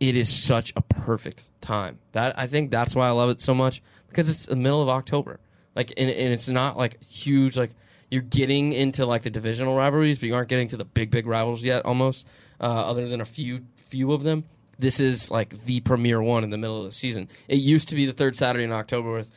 It 0.00 0.16
is 0.16 0.28
such 0.28 0.72
a 0.76 0.82
perfect 0.82 1.50
time. 1.60 1.98
That 2.12 2.38
I 2.38 2.46
think 2.46 2.70
that's 2.70 2.94
why 2.94 3.06
I 3.06 3.10
love 3.10 3.30
it 3.30 3.40
so 3.40 3.54
much 3.54 3.82
because 4.08 4.28
it's 4.28 4.46
the 4.46 4.56
middle 4.56 4.82
of 4.82 4.88
October. 4.88 5.40
Like, 5.74 5.92
and, 5.96 6.10
and 6.10 6.32
it's 6.32 6.48
not 6.48 6.76
like 6.76 7.02
huge. 7.04 7.56
Like 7.56 7.70
you're 8.10 8.22
getting 8.22 8.72
into 8.72 9.06
like 9.06 9.22
the 9.22 9.30
divisional 9.30 9.76
rivalries, 9.76 10.18
but 10.18 10.28
you 10.28 10.34
aren't 10.34 10.48
getting 10.48 10.68
to 10.68 10.76
the 10.76 10.84
big 10.84 11.10
big 11.10 11.26
rivals 11.26 11.62
yet. 11.62 11.84
Almost, 11.84 12.26
uh, 12.60 12.64
other 12.64 13.08
than 13.08 13.20
a 13.20 13.24
few 13.24 13.64
few 13.76 14.12
of 14.12 14.22
them. 14.22 14.44
This 14.78 14.98
is 14.98 15.30
like 15.30 15.64
the 15.66 15.80
premier 15.80 16.20
one 16.20 16.42
in 16.42 16.50
the 16.50 16.58
middle 16.58 16.78
of 16.78 16.84
the 16.84 16.92
season. 16.92 17.28
It 17.46 17.56
used 17.56 17.88
to 17.90 17.94
be 17.94 18.06
the 18.06 18.12
third 18.12 18.34
Saturday 18.36 18.64
in 18.64 18.72
October 18.72 19.12
with 19.12 19.30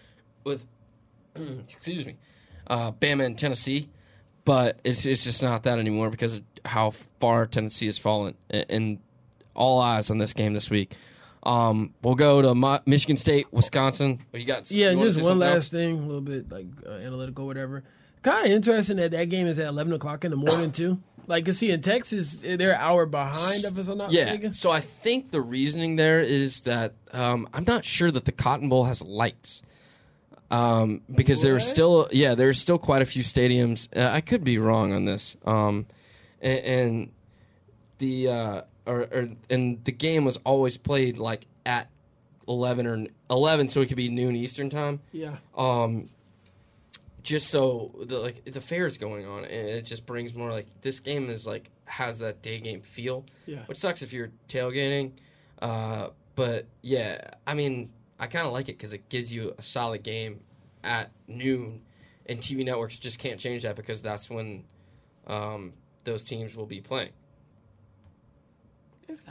with 0.43 0.65
excuse 1.35 2.05
me, 2.05 2.17
uh, 2.67 2.91
Bama 2.91 3.25
and 3.25 3.37
Tennessee, 3.37 3.89
but 4.47 4.79
it's 4.83 5.05
it's 5.05 5.23
just 5.23 5.43
not 5.43 5.63
that 5.63 5.77
anymore 5.77 6.09
because 6.09 6.35
of 6.37 6.43
how 6.65 6.91
far 7.19 7.45
Tennessee 7.45 7.85
has 7.85 7.97
fallen. 7.99 8.33
And 8.49 8.97
all 9.53 9.79
eyes 9.81 10.09
on 10.09 10.17
this 10.19 10.33
game 10.33 10.53
this 10.53 10.69
week. 10.69 10.93
Um, 11.43 11.93
we'll 12.01 12.15
go 12.15 12.41
to 12.41 12.53
Mi- 12.55 12.79
Michigan 12.85 13.17
State, 13.17 13.47
Wisconsin. 13.51 14.19
What 14.31 14.39
you 14.39 14.45
got? 14.45 14.69
Yeah, 14.71 14.91
you 14.91 14.99
just 14.99 15.21
one 15.21 15.39
last 15.39 15.53
else? 15.53 15.67
thing, 15.69 15.99
a 15.99 16.01
little 16.05 16.21
bit 16.21 16.51
like 16.51 16.67
uh, 16.85 16.91
analytical, 16.91 17.45
whatever. 17.45 17.83
Kind 18.23 18.45
of 18.47 18.51
interesting 18.51 18.97
that 18.97 19.11
that 19.11 19.29
game 19.29 19.47
is 19.47 19.57
at 19.59 19.67
11 19.67 19.93
o'clock 19.93 20.25
in 20.25 20.31
the 20.31 20.37
morning, 20.37 20.71
too. 20.71 20.99
Like, 21.27 21.47
you 21.47 21.53
see, 21.53 21.71
in 21.71 21.81
Texas, 21.81 22.39
they're 22.43 22.71
an 22.73 22.79
hour 22.81 23.05
behind, 23.05 23.63
if 23.65 23.89
I'm 23.89 23.97
not 23.97 24.11
Yeah. 24.11 24.25
mistaken. 24.25 24.53
So 24.53 24.71
I 24.71 24.79
think 24.81 25.31
the 25.31 25.41
reasoning 25.41 25.95
there 25.95 26.19
is 26.21 26.61
that 26.61 26.93
um, 27.13 27.47
I'm 27.53 27.63
not 27.65 27.83
sure 27.85 28.11
that 28.11 28.25
the 28.25 28.31
Cotton 28.31 28.69
Bowl 28.69 28.85
has 28.85 29.01
lights. 29.01 29.61
Um, 30.49 31.01
because 31.13 31.41
there's 31.41 31.63
What? 31.63 31.69
still 31.69 32.07
yeah 32.11 32.29
there 32.29 32.47
there's 32.47 32.59
still 32.61 32.77
quite 32.77 33.01
a 33.01 33.05
few 33.05 33.23
stadiums. 33.23 33.87
Uh, 33.95 34.09
I 34.11 34.21
could 34.21 34.43
be 34.43 34.57
wrong 34.57 34.93
on 34.93 35.05
this. 35.05 35.35
Um, 35.45 35.85
and, 36.41 36.59
and 36.59 37.11
the 37.97 38.27
uh, 38.29 38.61
or, 38.85 39.01
or 39.11 39.29
and 39.49 39.83
the 39.83 39.91
game 39.91 40.23
was 40.23 40.37
always 40.45 40.77
played 40.77 41.17
like 41.17 41.45
at 41.65 41.89
eleven 42.47 42.87
or 42.87 43.05
eleven, 43.29 43.67
so 43.67 43.81
it 43.81 43.87
could 43.87 43.97
be 43.97 44.07
noon 44.09 44.35
Eastern 44.37 44.69
time. 44.69 45.01
Yeah. 45.11 45.35
Um, 45.57 46.09
just 47.23 47.49
so 47.49 47.91
the 48.05 48.19
like 48.19 48.45
the 48.45 48.61
fair 48.61 48.87
is 48.87 48.97
going 48.97 49.25
on, 49.27 49.43
and 49.43 49.67
it 49.67 49.81
just 49.81 50.05
brings 50.05 50.33
more 50.33 50.49
like 50.49 50.67
this 50.81 51.01
game 51.01 51.29
is 51.29 51.45
like 51.45 51.69
has 51.85 52.19
that 52.19 52.41
day 52.41 52.59
game 52.59 52.81
feel 52.81 53.25
Yeah. 53.45 53.59
which 53.65 53.77
sucks 53.77 54.01
if 54.01 54.13
you're 54.13 54.29
tailgating. 54.47 55.11
Uh, 55.61 56.09
but 56.35 56.65
yeah, 56.81 57.31
I 57.45 57.53
mean, 57.53 57.89
I 58.19 58.27
kind 58.27 58.45
of 58.45 58.53
like 58.53 58.69
it 58.69 58.77
because 58.77 58.93
it 58.93 59.09
gives 59.09 59.33
you 59.33 59.53
a 59.57 59.61
solid 59.61 60.03
game 60.03 60.41
at 60.83 61.11
noon, 61.27 61.81
and 62.25 62.39
TV 62.39 62.65
networks 62.65 62.97
just 62.97 63.19
can't 63.19 63.39
change 63.39 63.63
that 63.63 63.75
because 63.75 64.01
that's 64.01 64.29
when 64.29 64.63
um, 65.27 65.73
those 66.03 66.23
teams 66.23 66.55
will 66.55 66.65
be 66.65 66.81
playing. 66.81 67.11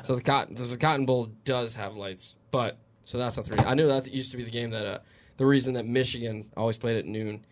So 0.03 0.15
the 0.15 0.23
cotton, 0.23 0.55
the 0.55 0.77
Cotton 0.77 1.05
Bowl 1.05 1.31
does 1.45 1.75
have 1.75 1.97
lights, 1.97 2.37
but 2.51 2.79
so 3.05 3.19
that's 3.19 3.37
a 3.37 3.43
three. 3.43 3.59
I 3.59 3.75
knew 3.75 3.87
that 3.89 4.07
used 4.13 4.31
to 4.31 4.37
be 4.37 4.45
the 4.45 4.51
game 4.51 4.71
that 4.71 4.87
uh, 4.87 4.99
the 5.37 5.47
reason 5.47 5.75
that 5.75 5.87
Michigan 5.87 6.51
always 6.57 6.79
played 6.79 6.97
at 6.97 7.05
noon, 7.05 7.45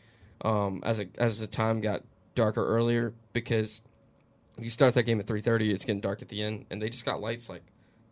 um, 0.43 0.81
as 0.85 1.01
a, 1.01 1.07
as 1.19 1.41
the 1.41 1.47
time 1.47 1.81
got 1.81 2.03
darker 2.35 2.65
earlier 2.65 3.13
because 3.33 3.81
if 4.57 4.65
you 4.65 4.71
start 4.71 4.95
that 4.95 5.03
game 5.03 5.21
at 5.21 5.27
three 5.27 5.41
thirty, 5.41 5.73
it's 5.73 5.85
getting 5.85 6.01
dark 6.01 6.23
at 6.23 6.29
the 6.29 6.43
end, 6.43 6.67
and 6.71 6.81
they 6.81 6.89
just 6.89 7.05
got 7.05 7.21
lights 7.21 7.49
like 7.49 7.63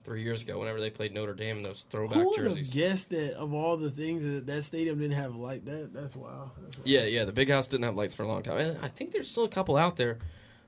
three 0.05 0.22
years 0.22 0.42
ago 0.42 0.59
whenever 0.59 0.80
they 0.80 0.90
played 0.90 1.14
Notre 1.14 1.34
Dame 1.34 1.59
in 1.59 1.62
those 1.62 1.84
throwback 1.90 2.18
Who 2.18 2.28
would 2.30 2.38
have 2.38 2.48
jerseys. 2.57 2.70
guessed 2.70 3.11
that 3.11 3.34
of 3.34 3.53
all 3.55 3.76
the 3.76 3.90
things 3.90 4.22
that 4.22 4.46
that 4.46 4.64
stadium 4.64 4.98
didn't 4.98 5.16
have 5.16 5.36
like 5.36 5.64
that? 5.66 5.92
That's 5.92 6.16
wild. 6.16 6.50
That's 6.62 6.78
wild. 6.78 6.88
Yeah, 6.88 7.05
yeah, 7.05 7.24
the 7.24 7.32
big 7.32 7.50
house 7.50 7.66
didn't 7.66 7.84
have 7.84 7.96
lights 7.96 8.14
for 8.14 8.22
a 8.24 8.28
long 8.28 8.42
time, 8.42 8.59
and 8.59 8.78
I 8.82 8.88
think 8.88 9.12
there's 9.12 9.30
still 9.30 9.44
a 9.44 9.48
couple 9.48 9.76
out 9.76 9.96
there 9.96 10.18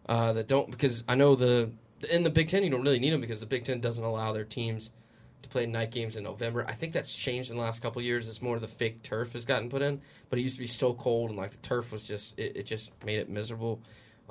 uh, 0.07 0.33
that 0.35 0.47
don't 0.49 0.71
because 0.71 1.03
I 1.09 1.15
know 1.15 1.35
the 1.35 1.71
in 2.11 2.23
the 2.23 2.31
Big 2.31 2.49
Ten 2.49 2.63
you 2.63 2.71
don't 2.71 2.83
really 2.83 2.99
need 2.99 3.13
them 3.13 3.21
because 3.21 3.41
the 3.41 3.47
Big 3.47 3.65
Ten 3.65 3.81
doesn't 3.81 4.05
allow 4.05 4.33
their 4.33 4.45
teams 4.45 4.91
to 5.43 5.49
play 5.49 5.67
night 5.67 5.91
games 5.91 6.17
in 6.17 6.25
November. 6.25 6.65
I 6.69 6.73
think 6.73 6.93
that's 6.93 7.15
changed 7.15 7.51
in 7.51 7.57
the 7.57 7.63
last 7.63 7.83
couple 7.83 8.01
of 8.01 8.05
years. 8.07 8.29
It's 8.29 8.41
more 8.43 8.59
the 8.59 8.69
fake 8.69 9.03
turf 9.03 9.33
has 9.33 9.45
gotten 9.45 9.69
put 9.69 9.83
in, 9.83 10.01
but 10.31 10.39
it 10.39 10.43
used 10.43 10.57
to 10.57 10.61
be 10.61 10.67
so 10.67 10.95
cold 10.95 11.31
and 11.31 11.39
like 11.39 11.51
the 11.51 11.57
turf 11.59 11.93
was 11.93 12.03
just 12.03 12.39
it, 12.39 12.57
it 12.59 12.67
just 12.67 12.91
made 13.05 13.19
it 13.19 13.29
miserable 13.29 13.81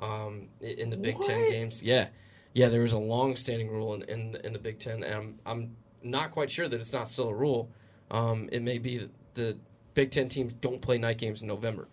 um, 0.00 0.48
in 0.60 0.90
the 0.90 0.96
Big 0.96 1.20
Ten 1.20 1.50
games. 1.50 1.82
Yeah, 1.82 2.08
yeah, 2.54 2.68
there 2.68 2.80
was 2.80 2.92
a 2.92 2.98
long-standing 2.98 3.68
rule 3.68 3.94
in 3.94 4.02
in 4.02 4.32
the, 4.32 4.46
in 4.46 4.52
the 4.52 4.58
Big 4.58 4.78
Ten, 4.78 5.02
and 5.02 5.14
I'm 5.14 5.38
I'm 5.44 5.76
not 6.02 6.30
quite 6.30 6.50
sure 6.50 6.68
that 6.68 6.80
it's 6.80 6.92
not 6.92 7.10
still 7.10 7.28
a 7.28 7.34
rule. 7.34 7.68
Um, 8.10 8.48
it 8.52 8.62
may 8.62 8.78
be 8.78 8.98
that 8.98 9.10
the 9.34 9.58
Big 9.94 10.10
Ten 10.10 10.28
teams 10.28 10.52
don't 10.54 10.80
play 10.80 10.96
night 10.96 11.18
games 11.18 11.42
in 11.42 11.48
November. 11.48 11.88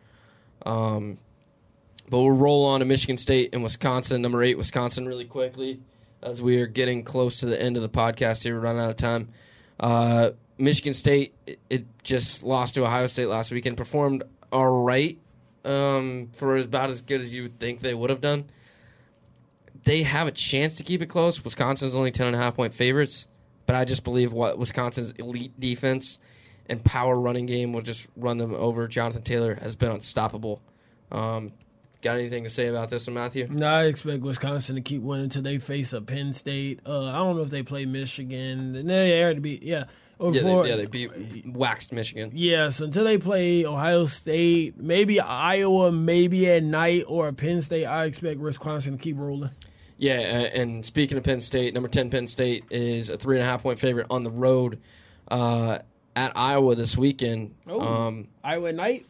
Um, 0.66 1.18
but 2.10 2.20
we'll 2.20 2.32
roll 2.32 2.66
on 2.66 2.82
to 2.82 2.86
Michigan 2.86 3.18
State 3.18 3.50
and 3.54 3.64
Wisconsin, 3.64 4.22
number 4.22 4.44
eight, 4.44 4.58
Wisconsin, 4.58 5.08
really 5.08 5.26
quickly, 5.26 5.80
as 6.22 6.42
we 6.42 6.62
are 6.62 6.68
getting 6.68 7.04
close 7.04 7.40
to 7.40 7.46
the 7.46 7.62
end 7.62 7.76
of 7.78 7.82
the 7.82 7.90
podcast 7.90 8.44
here. 8.44 8.56
We're 8.56 8.62
running 8.62 8.82
out 8.82 8.90
of 8.90 8.98
time. 8.98 9.30
Uh, 9.80 10.32
Michigan 10.58 10.94
State, 10.94 11.34
it, 11.48 11.60
it 11.70 11.86
just 12.04 12.44
lost 12.44 12.76
to 12.76 12.84
Ohio 12.84 13.08
State 13.08 13.28
last 13.28 13.50
weekend, 13.50 13.78
performed 13.78 14.24
all 14.52 14.84
right 14.84 15.18
um, 15.66 16.30
for 16.34 16.58
about 16.58 16.90
as 16.90 17.02
good 17.02 17.22
as 17.22 17.34
you 17.34 17.44
would 17.44 17.60
think 17.60 17.80
they 17.80 17.94
would 17.94 18.10
have 18.10 18.22
done. 18.22 18.46
They 19.84 20.04
have 20.04 20.28
a 20.28 20.32
chance 20.32 20.76
to 20.76 20.84
keep 20.84 21.02
it 21.02 21.08
close. 21.08 21.44
Wisconsin's 21.44 21.96
only 21.96 22.12
10.5 22.12 22.56
point 22.56 22.74
favorites, 22.74 23.28
but 23.66 23.76
I 23.76 23.86
just 23.86 24.04
believe 24.04 24.32
what 24.32 24.58
Wisconsin's 24.60 25.12
elite 25.12 25.60
defense 25.60 26.20
and 26.68 26.84
power 26.84 27.16
running 27.20 27.48
game 27.48 27.74
will 27.74 27.82
just 27.82 28.08
run 28.16 28.38
them 28.38 28.54
over. 28.54 28.88
Jonathan 28.88 29.24
Taylor 29.24 29.56
has 29.56 29.76
been 29.76 29.92
unstoppable. 29.92 30.62
Um, 31.12 31.52
got 32.02 32.18
anything 32.20 32.44
to 32.44 32.50
say 32.50 32.68
about 32.68 32.90
this 32.90 33.08
one, 33.08 33.16
Matthew? 33.16 33.48
No, 33.50 33.68
I 33.68 33.86
expect 33.86 34.22
Wisconsin 34.24 34.76
to 34.76 34.82
keep 34.82 35.02
winning 35.02 35.26
until 35.26 35.42
they 35.42 35.58
face 35.58 35.94
a 35.94 36.02
Penn 36.02 36.32
State. 36.34 36.80
Uh, 36.86 37.06
I 37.06 37.14
don't 37.14 37.36
know 37.36 37.42
if 37.44 37.50
they 37.50 37.64
play 37.64 37.86
Michigan. 37.86 38.86
They 38.86 39.34
beat. 39.40 39.64
Yeah, 39.64 39.86
or 40.20 40.34
Yeah, 40.34 40.42
for- 40.42 40.64
they, 40.64 40.70
yeah, 40.70 40.76
they 40.76 40.86
beat 40.86 41.12
waxed 41.48 41.92
Michigan. 41.92 42.32
Yes, 42.34 42.80
until 42.80 43.04
they 43.04 43.18
play 43.18 43.66
Ohio 43.66 44.06
State, 44.06 44.78
maybe 44.78 45.20
Iowa, 45.20 45.92
maybe 45.92 46.48
at 46.50 46.64
night, 46.64 47.06
or 47.08 47.32
Penn 47.34 47.62
State. 47.62 47.86
I 47.86 48.06
expect 48.06 48.40
Wisconsin 48.40 48.98
to 48.98 49.04
keep 49.04 49.18
rolling. 49.18 49.50
Yeah, 50.02 50.16
uh, 50.16 50.60
and 50.60 50.84
speaking 50.84 51.16
of 51.20 51.24
Penn 51.24 51.42
State, 51.42 51.76
number 51.76 51.88
ten 51.88 52.10
Penn 52.10 52.26
State 52.26 52.66
is 52.72 53.12
a 53.12 53.18
three 53.18 53.38
and 53.38 53.44
a 53.44 53.48
half 53.48 53.62
point 53.62 53.80
favorite 53.80 54.08
on 54.10 54.24
the 54.24 54.32
road 54.32 54.80
uh, 55.28 55.78
at 56.16 56.32
Iowa 56.36 56.74
this 56.74 56.98
weekend. 56.98 57.54
Oh. 57.68 57.80
Um, 57.80 58.28
Iowa 58.44 58.74
night. 58.74 59.06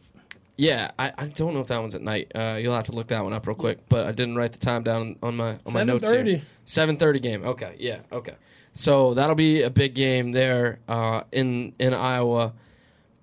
yeah, 0.58 0.90
I, 0.98 1.10
I 1.16 1.26
don't 1.28 1.54
know 1.54 1.60
if 1.60 1.68
that 1.68 1.80
one's 1.80 1.94
at 1.94 2.02
night. 2.02 2.30
Uh, 2.34 2.58
you'll 2.60 2.74
have 2.74 2.84
to 2.84 2.92
look 2.92 3.06
that 3.06 3.24
one 3.24 3.32
up 3.32 3.46
real 3.46 3.56
quick. 3.56 3.78
But 3.88 4.06
I 4.06 4.12
didn't 4.12 4.36
write 4.36 4.52
the 4.52 4.58
time 4.58 4.82
down 4.82 5.16
on 5.22 5.34
my 5.34 5.58
on 5.64 5.72
my 5.72 5.82
notes 5.82 6.10
here. 6.10 6.42
7:30. 6.66 7.22
Game. 7.22 7.42
Okay, 7.42 7.74
yeah, 7.78 8.00
okay. 8.12 8.34
So 8.74 9.14
that'll 9.14 9.34
be 9.34 9.62
a 9.62 9.70
big 9.70 9.94
game 9.94 10.32
there 10.32 10.80
uh, 10.88 11.22
in 11.32 11.72
in 11.78 11.94
Iowa. 11.94 12.52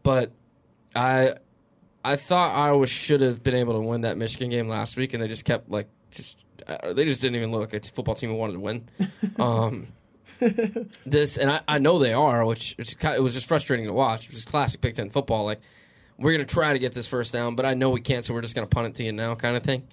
But 0.02 0.32
I 0.96 1.36
I 2.04 2.16
thought 2.16 2.56
Iowa 2.56 2.88
should 2.88 3.22
have 3.22 3.44
been 3.44 3.54
able 3.54 3.80
to 3.80 3.88
win 3.88 4.02
that 4.02 4.18
Michigan 4.18 4.50
game 4.50 4.68
last 4.68 4.98
week, 4.98 5.14
and 5.14 5.22
they 5.22 5.28
just 5.28 5.46
kept 5.46 5.70
like 5.70 5.88
just 6.10 6.36
they 6.94 7.06
just 7.06 7.22
didn't 7.22 7.36
even 7.36 7.52
look. 7.52 7.74
It's 7.74 7.90
a 7.90 7.92
football 7.92 8.16
team 8.16 8.30
who 8.30 8.36
wanted 8.36 8.54
to 8.54 8.60
win. 8.60 8.88
Um, 9.40 9.88
this 11.06 11.38
and 11.38 11.52
I, 11.52 11.62
I 11.68 11.80
know 11.80 12.00
they 12.00 12.14
are, 12.14 12.46
which, 12.46 12.76
kind 13.00 13.16
of, 13.16 13.20
it 13.20 13.24
was 13.24 13.34
just 13.34 13.46
frustrating 13.46 13.86
to 13.88 13.94
watch. 13.94 14.28
Which 14.28 14.38
is 14.38 14.46
classic 14.46 14.80
Big 14.82 14.96
Ten 14.96 15.10
football. 15.10 15.46
Like 15.46 15.60
we're 16.18 16.32
gonna 16.32 16.46
try 16.46 16.74
to 16.74 16.80
get 16.80 16.94
this 16.94 17.08
first 17.08 17.34
down, 17.34 17.56
but 17.56 17.66
I 17.66 17.74
know 17.74 17.90
we 17.90 18.02
can't, 18.02 18.24
so 18.24 18.34
we're 18.34 18.42
just 18.42 18.56
gonna 18.56 18.68
punt 18.68 18.88
it 18.88 18.96
to 18.96 19.04
you 19.04 19.12
now, 19.12 19.36
kind 19.36 19.56
of 19.56 19.64
thing. 19.64 19.88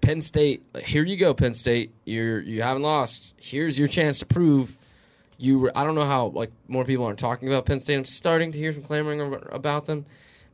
Penn 0.00 0.20
State, 0.20 0.64
here 0.84 1.04
you 1.04 1.16
go, 1.16 1.34
Penn 1.34 1.54
State. 1.54 1.92
You're 2.04 2.40
you 2.40 2.62
haven't 2.62 2.82
lost. 2.82 3.34
Here's 3.36 3.78
your 3.78 3.88
chance 3.88 4.18
to 4.20 4.26
prove 4.26 4.78
you. 5.38 5.58
Were, 5.58 5.72
I 5.76 5.84
don't 5.84 5.94
know 5.94 6.04
how 6.04 6.26
like 6.26 6.52
more 6.68 6.84
people 6.84 7.04
aren't 7.04 7.18
talking 7.18 7.48
about 7.48 7.66
Penn 7.66 7.80
State. 7.80 7.96
I'm 7.96 8.04
starting 8.04 8.52
to 8.52 8.58
hear 8.58 8.72
some 8.72 8.82
clamoring 8.82 9.20
about 9.50 9.86
them, 9.86 10.06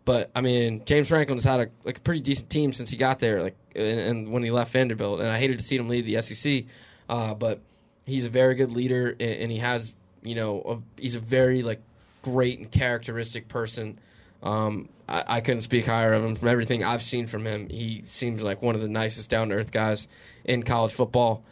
but 0.07 0.31
I 0.35 0.41
mean 0.41 0.85
James 0.87 1.09
Franklin's 1.09 1.45
had 1.45 1.61
a 1.61 1.69
like 1.85 1.99
a 1.99 2.01
pretty 2.01 2.21
decent 2.23 2.49
team 2.49 2.73
since 2.73 2.89
he 2.89 2.97
got 2.97 3.19
there, 3.19 3.43
like 3.43 3.57
and, 3.75 4.01
and 4.01 4.33
when 4.33 4.43
he 4.43 4.51
left 4.51 4.73
Vanderbilt, 4.73 5.21
and 5.21 5.29
I 5.29 5.39
hated 5.39 5.59
to 5.59 5.65
see 5.65 5.77
him 5.77 5.91
leave 5.91 6.07
the 6.07 6.23
SEC, 6.23 6.65
uh, 7.11 7.35
but 7.35 7.61
he's 8.07 8.25
a 8.25 8.31
very 8.31 8.55
good 8.55 8.73
leader, 8.73 9.09
and, 9.21 9.21
and 9.21 9.53
he 9.53 9.59
has 9.59 9.95
you 10.23 10.35
know 10.35 10.63
a, 10.97 11.01
he's 11.01 11.17
a 11.17 11.21
very 11.21 11.63
like 11.63 11.83
great 12.23 12.59
and 12.59 12.71
characteristic 12.71 13.49
person. 13.49 13.99
Um, 14.43 14.89
I, 15.09 15.25
I, 15.27 15.41
couldn't 15.41 15.63
speak 15.63 15.87
higher 15.87 16.13
of 16.13 16.23
him 16.23 16.37
from 16.37 16.49
everything 16.49 16.85
I've 16.85 17.03
seen 17.03 17.27
from 17.27 17.47
him. 17.47 17.69
He 17.69 18.03
seems 18.07 18.43
like 18.43 18.63
one 18.63 18.75
of 18.75 18.81
the 18.81 18.89
nicest 18.89 19.31
down 19.31 19.49
to 19.49 19.57
earth 19.57 19.73
guys 19.73 20.07
in 20.45 20.63
college 20.63 20.93
football. 20.93 21.43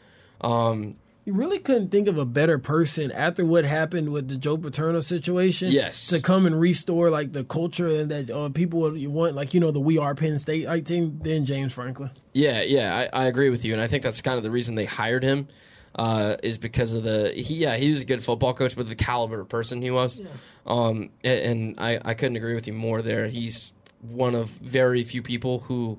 Um, 0.41 0.97
you 1.25 1.33
really 1.33 1.59
couldn't 1.59 1.89
think 1.89 2.07
of 2.07 2.19
a 2.19 2.25
better 2.25 2.59
person 2.59 3.11
after 3.11 3.47
what 3.47 3.65
happened 3.65 4.13
with 4.13 4.29
the 4.29 4.37
Joe 4.37 4.57
Paterno 4.57 5.01
situation. 5.01 5.71
Yes, 5.71 6.09
to 6.09 6.21
come 6.21 6.47
and 6.47 6.59
restore 6.59 7.11
like 7.11 7.33
the 7.33 7.45
culture 7.45 7.89
and 7.89 8.11
that 8.11 8.31
uh, 8.31 8.49
people 8.51 8.81
would 8.81 9.07
want, 9.09 9.35
like 9.35 9.55
you 9.55 9.61
know, 9.61 9.71
the 9.71 9.81
We 9.81 9.99
Are 9.99 10.15
Penn 10.15 10.39
State 10.39 10.67
I 10.67 10.81
think 10.81 11.23
than 11.23 11.45
James 11.45 11.73
Franklin. 11.73 12.11
Yeah, 12.33 12.63
yeah, 12.63 13.09
I, 13.13 13.25
I 13.25 13.27
agree 13.27 13.51
with 13.51 13.65
you, 13.65 13.73
and 13.73 13.81
I 13.81 13.87
think 13.87 14.03
that's 14.03 14.21
kind 14.21 14.37
of 14.37 14.43
the 14.43 14.51
reason 14.51 14.75
they 14.75 14.85
hired 14.85 15.23
him 15.23 15.49
uh, 15.95 16.37
is 16.43 16.59
because 16.59 16.93
of 16.93 17.03
the 17.05 17.31
he 17.31 17.57
yeah 17.57 17.77
he 17.77 17.91
was 17.91 18.03
a 18.03 18.05
good 18.05 18.23
football 18.23 18.55
coach, 18.55 18.77
but 18.77 18.89
the 18.89 18.95
caliber 18.95 19.41
of 19.41 19.49
person 19.49 19.81
he 19.81 19.91
was. 19.91 20.21
Yeah. 20.21 20.27
Um, 20.67 21.11
and 21.23 21.75
I 21.79 22.01
I 22.05 22.15
couldn't 22.15 22.37
agree 22.37 22.55
with 22.55 22.67
you 22.67 22.73
more 22.73 23.03
there. 23.03 23.29
He's 23.29 23.73
one 24.01 24.35
of 24.35 24.49
very 24.49 25.05
few 25.05 25.23
people 25.23 25.61
who 25.61 25.99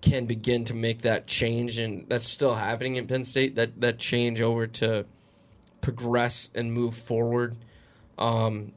can 0.00 0.26
begin 0.26 0.64
to 0.64 0.74
make 0.74 1.02
that 1.02 1.26
change, 1.26 1.78
and 1.78 2.08
that's 2.08 2.28
still 2.28 2.54
happening 2.54 2.96
in 2.96 3.06
Penn 3.06 3.24
State. 3.24 3.56
That 3.56 3.80
that 3.80 3.98
change 3.98 4.40
over 4.40 4.66
to 4.66 5.06
progress 5.80 6.50
and 6.54 6.72
move 6.72 6.94
forward. 6.94 7.56
Um, 8.16 8.72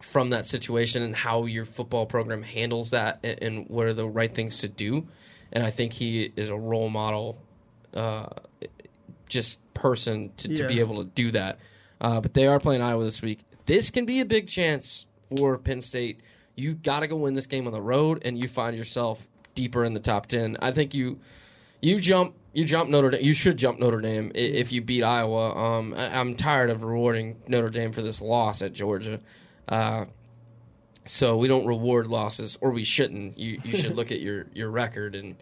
from 0.00 0.30
that 0.30 0.46
situation 0.46 1.02
and 1.02 1.16
how 1.16 1.46
your 1.46 1.64
football 1.64 2.06
program 2.06 2.42
handles 2.42 2.90
that 2.90 3.18
and, 3.24 3.42
and, 3.42 3.68
what 3.68 3.86
are 3.86 3.92
the 3.92 4.08
right 4.08 4.32
things 4.32 4.58
to 4.58 4.68
do. 4.68 5.06
And 5.52 5.64
I 5.64 5.70
think 5.70 5.92
he 5.92 6.32
is 6.36 6.48
a 6.48 6.56
role 6.56 6.88
model 6.88 7.38
uh, 7.94 8.26
just 9.28 9.58
person 9.74 10.32
to, 10.38 10.50
yeah. 10.50 10.56
to 10.58 10.68
be 10.68 10.80
able 10.80 11.02
to 11.02 11.10
do 11.10 11.30
that. 11.32 11.58
Uh, 12.00 12.20
but 12.20 12.34
they 12.34 12.46
are 12.46 12.60
playing 12.60 12.82
Iowa 12.82 13.04
this 13.04 13.22
week. 13.22 13.40
This 13.66 13.90
can 13.90 14.04
be 14.04 14.20
a 14.20 14.24
big 14.24 14.48
chance 14.48 15.06
for 15.36 15.58
Penn 15.58 15.80
State. 15.80 16.20
You 16.54 16.74
got 16.74 17.00
to 17.00 17.08
go 17.08 17.16
win 17.16 17.34
this 17.34 17.46
game 17.46 17.66
on 17.66 17.72
the 17.72 17.82
road, 17.82 18.22
and 18.24 18.38
you 18.40 18.48
find 18.48 18.76
yourself 18.76 19.26
deeper 19.56 19.84
in 19.84 19.94
the 19.94 20.00
top 20.00 20.26
ten. 20.26 20.56
I 20.60 20.70
think 20.70 20.94
you 20.94 21.18
you 21.80 21.98
jump 21.98 22.34
you 22.52 22.64
jump 22.64 22.88
Notre 22.88 23.10
Dame. 23.10 23.24
You 23.24 23.34
should 23.34 23.56
jump 23.56 23.80
Notre 23.80 24.00
Dame 24.00 24.30
if 24.34 24.70
you 24.70 24.80
beat 24.80 25.02
Iowa. 25.02 25.54
Um, 25.56 25.92
I, 25.94 26.20
am 26.20 26.36
tired 26.36 26.70
of 26.70 26.84
rewarding 26.84 27.36
Notre 27.48 27.68
Dame 27.68 27.92
for 27.92 28.02
this 28.02 28.22
loss 28.22 28.62
at 28.62 28.72
Georgia. 28.72 29.20
Uh, 29.68 30.06
so 31.04 31.36
we 31.36 31.48
don't 31.48 31.66
reward 31.66 32.06
losses, 32.06 32.56
or 32.60 32.70
we 32.70 32.84
shouldn't. 32.84 33.38
You 33.38 33.60
you 33.64 33.76
should 33.76 33.96
look 33.96 34.12
at 34.12 34.20
your 34.20 34.46
your 34.54 34.70
record 34.70 35.14
and 35.14 35.36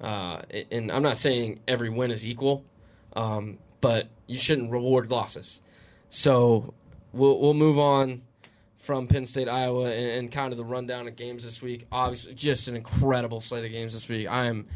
uh, 0.00 0.42
and 0.70 0.90
I'm 0.92 1.02
not 1.02 1.18
saying 1.18 1.60
every 1.66 1.90
win 1.90 2.10
is 2.10 2.24
equal, 2.26 2.64
um, 3.14 3.58
but 3.80 4.08
you 4.26 4.38
shouldn't 4.38 4.70
reward 4.70 5.10
losses. 5.10 5.60
So 6.08 6.74
we'll 7.12 7.40
we'll 7.40 7.54
move 7.54 7.78
on 7.78 8.22
from 8.80 9.06
Penn 9.06 9.26
State, 9.26 9.48
Iowa, 9.48 9.90
and, 9.90 10.10
and, 10.10 10.32
kind 10.32 10.52
of 10.52 10.58
the 10.58 10.64
rundown 10.64 11.06
of 11.06 11.14
games 11.14 11.44
this 11.44 11.60
week. 11.60 11.86
Obviously, 11.92 12.34
just 12.34 12.66
an 12.66 12.76
incredible 12.76 13.40
slate 13.40 13.64
of 13.64 13.70
games 13.70 13.92
this 13.92 14.08
week. 14.08 14.26
I 14.28 14.46
am 14.46 14.66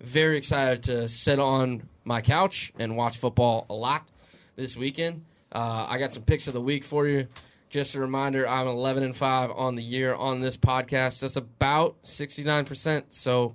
very 0.00 0.36
excited 0.36 0.82
to 0.84 1.08
sit 1.08 1.38
on 1.38 1.88
my 2.04 2.20
couch 2.20 2.72
and 2.78 2.96
watch 2.96 3.18
football 3.18 3.66
a 3.70 3.74
lot 3.74 4.08
this 4.56 4.76
weekend. 4.76 5.24
Uh, 5.52 5.86
I 5.88 5.98
got 5.98 6.12
some 6.12 6.24
picks 6.24 6.48
of 6.48 6.54
the 6.54 6.60
week 6.60 6.84
for 6.84 7.06
you. 7.06 7.28
Just 7.70 7.94
a 7.94 8.00
reminder, 8.00 8.46
I'm 8.46 8.66
11 8.66 9.02
and 9.02 9.16
five 9.16 9.50
on 9.50 9.76
the 9.76 9.82
year 9.82 10.12
on 10.12 10.40
this 10.40 10.56
podcast. 10.56 11.20
That's 11.20 11.36
about 11.36 11.96
69 12.02 12.64
percent. 12.64 13.14
So, 13.14 13.54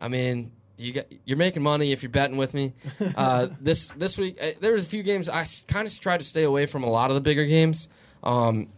I 0.00 0.08
mean, 0.08 0.50
you 0.76 0.92
got 0.92 1.06
you're 1.24 1.38
making 1.38 1.62
money 1.62 1.92
if 1.92 2.02
you're 2.02 2.10
betting 2.10 2.36
with 2.36 2.54
me. 2.54 2.72
Uh, 3.14 3.48
this 3.60 3.88
this 3.88 4.16
week 4.16 4.38
uh, 4.40 4.52
there 4.60 4.72
was 4.72 4.82
a 4.82 4.86
few 4.86 5.02
games 5.02 5.28
I 5.28 5.44
kind 5.68 5.86
of 5.86 6.00
tried 6.00 6.20
to 6.20 6.24
stay 6.24 6.44
away 6.44 6.66
from 6.66 6.82
a 6.82 6.90
lot 6.90 7.10
of 7.10 7.14
the 7.14 7.20
bigger 7.20 7.44
games, 7.44 7.88
um, 8.22 8.68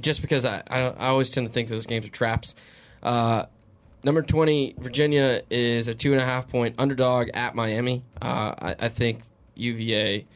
just 0.00 0.20
because 0.20 0.44
I, 0.44 0.62
I, 0.68 0.80
I 0.80 1.06
always 1.08 1.30
tend 1.30 1.46
to 1.46 1.52
think 1.52 1.68
those 1.68 1.86
games 1.86 2.06
are 2.06 2.10
traps. 2.10 2.54
Uh, 3.02 3.46
number 4.02 4.22
twenty 4.22 4.74
Virginia 4.78 5.42
is 5.50 5.88
a 5.88 5.94
two 5.94 6.12
and 6.12 6.20
a 6.20 6.24
half 6.24 6.48
point 6.48 6.74
underdog 6.78 7.28
at 7.34 7.54
Miami. 7.54 8.04
Uh, 8.20 8.54
I, 8.58 8.76
I 8.80 8.88
think 8.88 9.22
UVA 9.56 10.26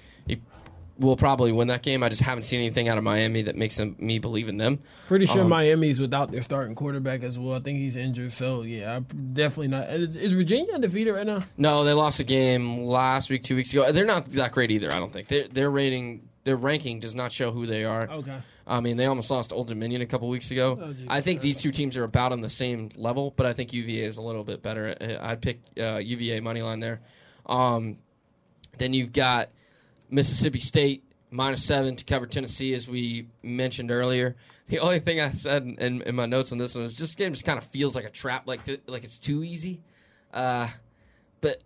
will 0.99 1.17
probably 1.17 1.53
win 1.53 1.69
that 1.69 1.83
game. 1.83 2.03
I 2.03 2.09
just 2.09 2.23
haven't 2.23 2.45
seen 2.45 2.61
anything 2.61 2.89
out 2.89 2.99
of 2.99 3.05
Miami 3.05 3.43
that 3.43 3.57
makes 3.57 3.77
them, 3.77 3.97
me 3.99 4.19
believe 4.19 4.49
in 4.49 4.59
them. 4.59 4.81
Pretty 5.09 5.27
sure 5.27 5.43
um, 5.43 5.49
Miami's 5.49 6.01
without 6.01 6.31
their 6.31 6.41
starting 6.41 6.75
quarterback 6.75 7.23
as 7.23 7.39
well. 7.39 7.57
I 7.57 7.61
think 7.61 7.79
he's 7.79 7.97
injured. 7.97 8.33
So 8.33 8.63
yeah, 8.63 9.01
definitely 9.33 9.69
not. 9.69 9.91
Is 9.91 10.33
Virginia 10.33 10.75
undefeated 10.75 11.15
right 11.15 11.27
now? 11.27 11.43
No, 11.57 11.85
they 11.85 11.93
lost 11.93 12.21
a 12.21 12.25
game 12.25 12.85
last 12.85 13.31
week, 13.31 13.43
two 13.43 13.57
weeks 13.57 13.73
ago. 13.73 13.91
They're 13.93 14.05
not 14.05 14.27
that 14.33 14.53
great 14.53 14.71
either. 14.71 14.93
I 14.93 14.99
don't 14.99 15.13
think 15.13 15.29
their 15.29 15.49
their 15.49 15.71
rating, 15.71 16.29
their 16.45 16.57
ranking 16.57 17.01
does 17.01 17.15
not 17.15 17.33
show 17.33 17.51
who 17.51 17.67
they 17.67 17.85
are. 17.85 18.09
Okay. 18.09 18.39
I 18.67 18.81
mean, 18.81 18.97
they 18.97 19.07
almost 19.07 19.31
lost 19.31 19.53
Old 19.53 19.69
Dominion 19.69 20.01
a 20.03 20.07
couple 20.07 20.29
weeks 20.29 20.51
ago. 20.51 20.79
Oh, 20.81 20.95
I 21.09 21.21
think 21.21 21.41
these 21.41 21.59
two 21.59 21.71
teams 21.71 21.97
are 21.97 22.05
about 22.05 22.33
on 22.33 22.41
the 22.41 22.49
same 22.49 22.91
level, 22.97 23.33
but 23.37 23.47
I 23.47 23.53
think 23.53 23.73
UVA 23.73 24.05
is 24.05 24.17
a 24.17 24.23
little 24.23 24.45
bit 24.45 24.63
better. 24.63 24.95
I'd 25.21 25.43
pick 25.43 25.61
uh, 25.79 25.99
UVA 25.99 26.41
money 26.41 26.63
line 26.63 26.81
there. 26.81 27.01
Um, 27.47 27.99
then 28.79 28.95
you've 28.95 29.13
got 29.13 29.51
Mississippi 30.11 30.59
State 30.59 31.05
minus 31.31 31.65
seven 31.65 31.97
to 31.97 32.05
cover 32.05 32.27
Tennessee, 32.27 32.73
as 32.73 32.89
we 32.89 33.29
mentioned 33.43 33.91
earlier. 33.91 34.37
The 34.69 34.79
only 34.79 35.01
thing 35.01 35.21
I 35.21 35.31
said 35.33 35.65
in, 35.65 36.01
in 36.03 36.15
my 36.15 36.27
notes 36.27 36.53
on 36.53 36.59
this 36.59 36.75
one 36.75 36.85
is 36.85 36.97
this 36.97 37.15
game 37.15 37.33
just 37.33 37.45
kind 37.45 37.59
of 37.59 37.65
feels 37.65 37.95
like 37.95 38.05
a 38.05 38.11
trap, 38.11 38.47
like 38.47 38.61
like 38.87 39.05
it's 39.05 39.19
too 39.19 39.45
easy. 39.45 39.83
Uh, 40.33 40.69
but 41.43 41.61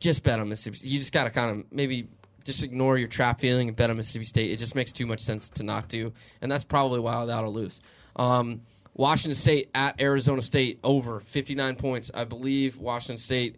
just 0.00 0.22
bet 0.24 0.40
on 0.40 0.48
Mississippi. 0.48 0.88
You 0.88 0.98
just 0.98 1.12
got 1.12 1.24
to 1.24 1.30
kind 1.30 1.50
of 1.50 1.72
maybe 1.72 2.08
just 2.44 2.62
ignore 2.62 2.98
your 2.98 3.08
trap 3.08 3.40
feeling 3.40 3.68
and 3.68 3.76
bet 3.76 3.90
on 3.90 3.96
Mississippi 3.96 4.24
State. 4.24 4.50
It 4.50 4.58
just 4.58 4.74
makes 4.74 4.92
too 4.92 5.06
much 5.06 5.20
sense 5.20 5.50
to 5.50 5.62
not 5.62 5.88
do, 5.88 6.12
and 6.40 6.50
that's 6.50 6.64
probably 6.64 7.00
why 7.00 7.24
that'll 7.24 7.52
lose. 7.52 7.80
Um, 8.16 8.62
Washington 8.94 9.34
State 9.34 9.70
at 9.74 10.00
Arizona 10.00 10.42
State 10.42 10.80
over 10.84 11.20
59 11.20 11.76
points. 11.76 12.10
I 12.12 12.24
believe 12.24 12.78
Washington 12.78 13.16
State. 13.16 13.56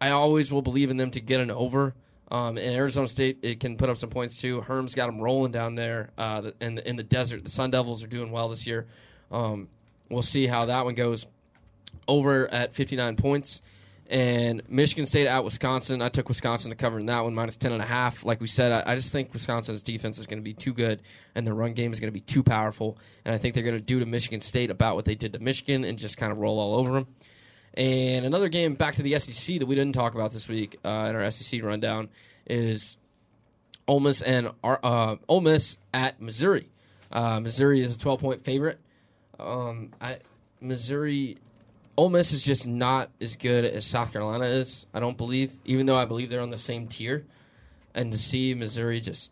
I 0.00 0.10
always 0.10 0.52
will 0.52 0.62
believe 0.62 0.90
in 0.90 0.96
them 0.96 1.10
to 1.12 1.20
get 1.20 1.40
an 1.40 1.50
over. 1.50 1.94
Um, 2.30 2.56
and 2.56 2.74
Arizona 2.74 3.06
State, 3.06 3.40
it 3.42 3.60
can 3.60 3.76
put 3.76 3.90
up 3.90 3.98
some 3.98 4.08
points 4.08 4.36
too. 4.36 4.62
Herm's 4.62 4.94
got 4.94 5.06
them 5.06 5.20
rolling 5.20 5.52
down 5.52 5.74
there 5.74 6.10
uh, 6.16 6.50
in 6.60 6.76
the 6.76 6.88
in 6.88 6.96
the 6.96 7.02
desert. 7.02 7.44
The 7.44 7.50
Sun 7.50 7.70
Devils 7.72 8.02
are 8.02 8.06
doing 8.06 8.30
well 8.30 8.48
this 8.48 8.66
year. 8.66 8.86
Um, 9.30 9.68
we'll 10.08 10.22
see 10.22 10.46
how 10.46 10.66
that 10.66 10.84
one 10.84 10.94
goes. 10.94 11.26
Over 12.08 12.50
at 12.50 12.74
59 12.74 13.16
points. 13.16 13.62
And 14.10 14.62
Michigan 14.68 15.06
State 15.06 15.26
at 15.26 15.42
Wisconsin. 15.44 16.02
I 16.02 16.10
took 16.10 16.28
Wisconsin 16.28 16.70
to 16.70 16.76
cover 16.76 16.98
in 16.98 17.06
that 17.06 17.24
one, 17.24 17.34
minus 17.34 17.56
10.5. 17.56 18.24
Like 18.24 18.40
we 18.40 18.46
said, 18.46 18.72
I, 18.72 18.92
I 18.92 18.94
just 18.94 19.10
think 19.10 19.32
Wisconsin's 19.32 19.82
defense 19.82 20.18
is 20.18 20.26
going 20.26 20.38
to 20.38 20.44
be 20.44 20.52
too 20.52 20.74
good, 20.74 21.00
and 21.34 21.46
their 21.46 21.54
run 21.54 21.72
game 21.72 21.92
is 21.92 22.00
going 22.00 22.08
to 22.08 22.12
be 22.12 22.20
too 22.20 22.42
powerful. 22.42 22.98
And 23.24 23.34
I 23.34 23.38
think 23.38 23.54
they're 23.54 23.62
going 23.62 23.76
to 23.76 23.80
do 23.80 24.00
to 24.00 24.06
Michigan 24.06 24.40
State 24.40 24.70
about 24.70 24.96
what 24.96 25.06
they 25.06 25.14
did 25.14 25.32
to 25.32 25.38
Michigan 25.38 25.84
and 25.84 25.98
just 25.98 26.18
kind 26.18 26.30
of 26.30 26.38
roll 26.38 26.58
all 26.60 26.74
over 26.74 26.92
them. 26.92 27.06
And 27.74 28.26
another 28.26 28.48
game 28.48 28.74
back 28.74 28.96
to 28.96 29.02
the 29.02 29.18
SEC 29.18 29.58
that 29.58 29.66
we 29.66 29.74
didn't 29.74 29.94
talk 29.94 30.14
about 30.14 30.32
this 30.32 30.46
week 30.46 30.78
uh, 30.84 31.06
in 31.08 31.16
our 31.16 31.30
SEC 31.30 31.62
rundown 31.62 32.10
is 32.46 32.98
Ole 33.88 34.00
Miss 34.00 34.20
and 34.20 34.50
uh, 34.62 35.16
Ole 35.28 35.40
Miss 35.40 35.78
at 35.94 36.20
Missouri. 36.20 36.68
Uh, 37.10 37.40
Missouri 37.40 37.80
is 37.80 37.94
a 37.94 37.98
12 37.98 38.20
point 38.20 38.44
favorite. 38.44 38.78
Um, 39.38 39.90
I, 40.00 40.18
Missouri, 40.60 41.38
Ole 41.96 42.10
Miss 42.10 42.32
is 42.32 42.42
just 42.42 42.66
not 42.66 43.10
as 43.20 43.36
good 43.36 43.64
as 43.64 43.84
South 43.84 44.12
Carolina 44.12 44.46
is. 44.46 44.86
I 44.94 45.00
don't 45.00 45.16
believe, 45.16 45.52
even 45.64 45.86
though 45.86 45.96
I 45.96 46.06
believe 46.06 46.30
they're 46.30 46.40
on 46.40 46.50
the 46.50 46.58
same 46.58 46.88
tier. 46.88 47.26
And 47.94 48.10
to 48.12 48.18
see 48.18 48.54
Missouri 48.54 49.00
just 49.00 49.30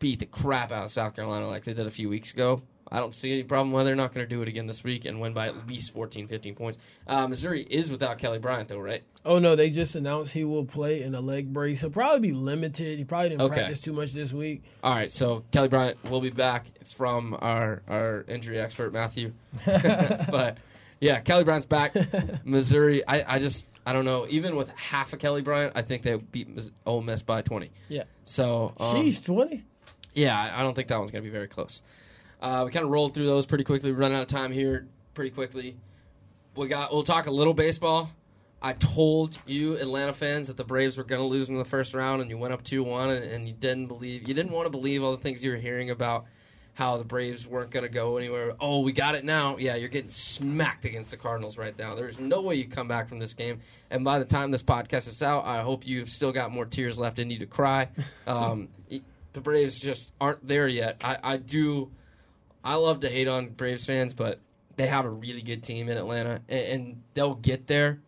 beat 0.00 0.18
the 0.18 0.26
crap 0.26 0.72
out 0.72 0.84
of 0.86 0.90
South 0.90 1.14
Carolina 1.14 1.46
like 1.46 1.64
they 1.64 1.74
did 1.74 1.86
a 1.86 1.90
few 1.90 2.08
weeks 2.08 2.32
ago, 2.32 2.62
I 2.90 3.00
don't 3.00 3.14
see 3.14 3.32
any 3.32 3.42
problem 3.42 3.72
why 3.72 3.82
they're 3.82 3.96
not 3.96 4.14
going 4.14 4.26
to 4.26 4.28
do 4.28 4.42
it 4.42 4.48
again 4.48 4.66
this 4.66 4.84
week 4.84 5.04
and 5.04 5.20
win 5.20 5.32
by 5.32 5.48
at 5.48 5.66
least 5.66 5.92
14, 5.92 6.28
15 6.28 6.54
points. 6.54 6.78
Uh, 7.06 7.26
Missouri 7.26 7.62
is 7.62 7.90
without 7.90 8.18
Kelly 8.18 8.38
Bryant, 8.38 8.68
though, 8.68 8.78
right? 8.78 9.02
Oh, 9.24 9.38
no. 9.38 9.56
They 9.56 9.70
just 9.70 9.96
announced 9.96 10.32
he 10.32 10.44
will 10.44 10.64
play 10.64 11.02
in 11.02 11.14
a 11.14 11.20
leg 11.20 11.52
brace. 11.52 11.80
He'll 11.80 11.90
probably 11.90 12.28
be 12.28 12.34
limited. 12.34 12.98
He 12.98 13.04
probably 13.04 13.30
didn't 13.30 13.42
okay. 13.42 13.56
practice 13.56 13.80
too 13.80 13.92
much 13.92 14.12
this 14.12 14.32
week. 14.32 14.62
All 14.84 14.94
right. 14.94 15.10
So 15.10 15.44
Kelly 15.50 15.68
Bryant 15.68 16.10
will 16.10 16.20
be 16.20 16.30
back 16.30 16.66
from 16.84 17.36
our, 17.40 17.82
our 17.88 18.24
injury 18.28 18.58
expert, 18.58 18.92
Matthew. 18.92 19.32
but, 19.66 20.58
yeah, 21.00 21.20
Kelly 21.20 21.44
Bryant's 21.44 21.66
back. 21.66 21.94
Missouri, 22.44 23.06
I, 23.06 23.36
I 23.36 23.38
just. 23.38 23.64
I 23.88 23.92
don't 23.92 24.04
know. 24.04 24.26
Even 24.28 24.56
with 24.56 24.70
half 24.72 25.12
of 25.12 25.20
Kelly 25.20 25.42
Bryant, 25.42 25.74
I 25.76 25.82
think 25.82 26.02
they 26.02 26.16
beat 26.16 26.48
Miss- 26.48 26.72
Ole 26.84 27.02
Miss 27.02 27.22
by 27.22 27.42
20. 27.42 27.70
Yeah. 27.88 28.02
So 28.24 28.72
um, 28.80 28.96
She's 28.96 29.20
twenty. 29.20 29.64
yeah, 30.12 30.36
I 30.36 30.58
I 30.60 30.62
don't 30.64 30.74
think 30.74 30.88
that 30.88 30.98
one's 30.98 31.12
going 31.12 31.22
to 31.22 31.30
be 31.30 31.32
very 31.32 31.46
close. 31.46 31.82
Uh, 32.40 32.62
we 32.66 32.72
kind 32.72 32.84
of 32.84 32.90
rolled 32.90 33.14
through 33.14 33.26
those 33.26 33.46
pretty 33.46 33.62
quickly. 33.62 33.92
We 33.92 33.96
run 33.98 34.12
out 34.12 34.22
of 34.22 34.26
time 34.26 34.50
here 34.50 34.88
pretty 35.14 35.30
quickly. 35.30 35.76
We 36.56 36.66
got. 36.68 36.92
We'll 36.92 37.04
talk 37.04 37.26
a 37.26 37.30
little 37.30 37.54
baseball. 37.54 38.10
I 38.60 38.72
told 38.72 39.38
you 39.46 39.74
Atlanta 39.76 40.12
fans 40.14 40.48
that 40.48 40.56
the 40.56 40.64
Braves 40.64 40.96
were 40.96 41.04
going 41.04 41.20
to 41.20 41.26
lose 41.26 41.48
in 41.48 41.54
the 41.54 41.64
first 41.64 41.94
round, 41.94 42.20
and 42.22 42.28
you 42.30 42.38
went 42.38 42.54
up 42.54 42.64
two 42.64 42.82
one, 42.82 43.10
and, 43.10 43.22
and 43.24 43.46
you 43.46 43.54
didn't 43.54 43.86
believe. 43.86 44.26
You 44.26 44.34
didn't 44.34 44.50
want 44.50 44.66
to 44.66 44.70
believe 44.70 45.04
all 45.04 45.12
the 45.12 45.22
things 45.22 45.44
you 45.44 45.52
were 45.52 45.56
hearing 45.58 45.90
about 45.90 46.24
how 46.76 46.98
the 46.98 47.04
Braves 47.04 47.46
weren't 47.46 47.70
going 47.70 47.84
to 47.84 47.88
go 47.88 48.18
anywhere. 48.18 48.52
Oh, 48.60 48.80
we 48.82 48.92
got 48.92 49.14
it 49.14 49.24
now. 49.24 49.56
Yeah, 49.56 49.76
you're 49.76 49.88
getting 49.88 50.10
smacked 50.10 50.84
against 50.84 51.10
the 51.10 51.16
Cardinals 51.16 51.56
right 51.56 51.76
now. 51.78 51.94
There's 51.94 52.20
no 52.20 52.42
way 52.42 52.56
you 52.56 52.66
come 52.66 52.86
back 52.86 53.08
from 53.08 53.18
this 53.18 53.32
game. 53.32 53.60
And 53.90 54.04
by 54.04 54.18
the 54.18 54.26
time 54.26 54.50
this 54.50 54.62
podcast 54.62 55.08
is 55.08 55.22
out, 55.22 55.46
I 55.46 55.62
hope 55.62 55.86
you've 55.86 56.10
still 56.10 56.32
got 56.32 56.52
more 56.52 56.66
tears 56.66 56.98
left 56.98 57.18
in 57.18 57.30
you 57.30 57.38
to 57.38 57.46
cry. 57.46 57.88
Um, 58.26 58.68
the 58.88 59.40
Braves 59.40 59.78
just 59.78 60.12
aren't 60.20 60.46
there 60.46 60.66
yet. 60.66 60.96
I, 61.02 61.18
I 61.22 61.36
do. 61.36 61.90
I 62.64 62.74
love 62.74 63.00
to 63.00 63.08
hate 63.08 63.28
on 63.28 63.50
Braves 63.50 63.84
fans, 63.86 64.14
but 64.14 64.40
they 64.76 64.86
have 64.86 65.04
a 65.04 65.10
really 65.10 65.42
good 65.42 65.62
team 65.62 65.88
in 65.88 65.96
Atlanta, 65.96 66.42
and, 66.48 66.64
and 66.66 67.02
they'll 67.14 67.36
get 67.36 67.66
there. 67.68 68.00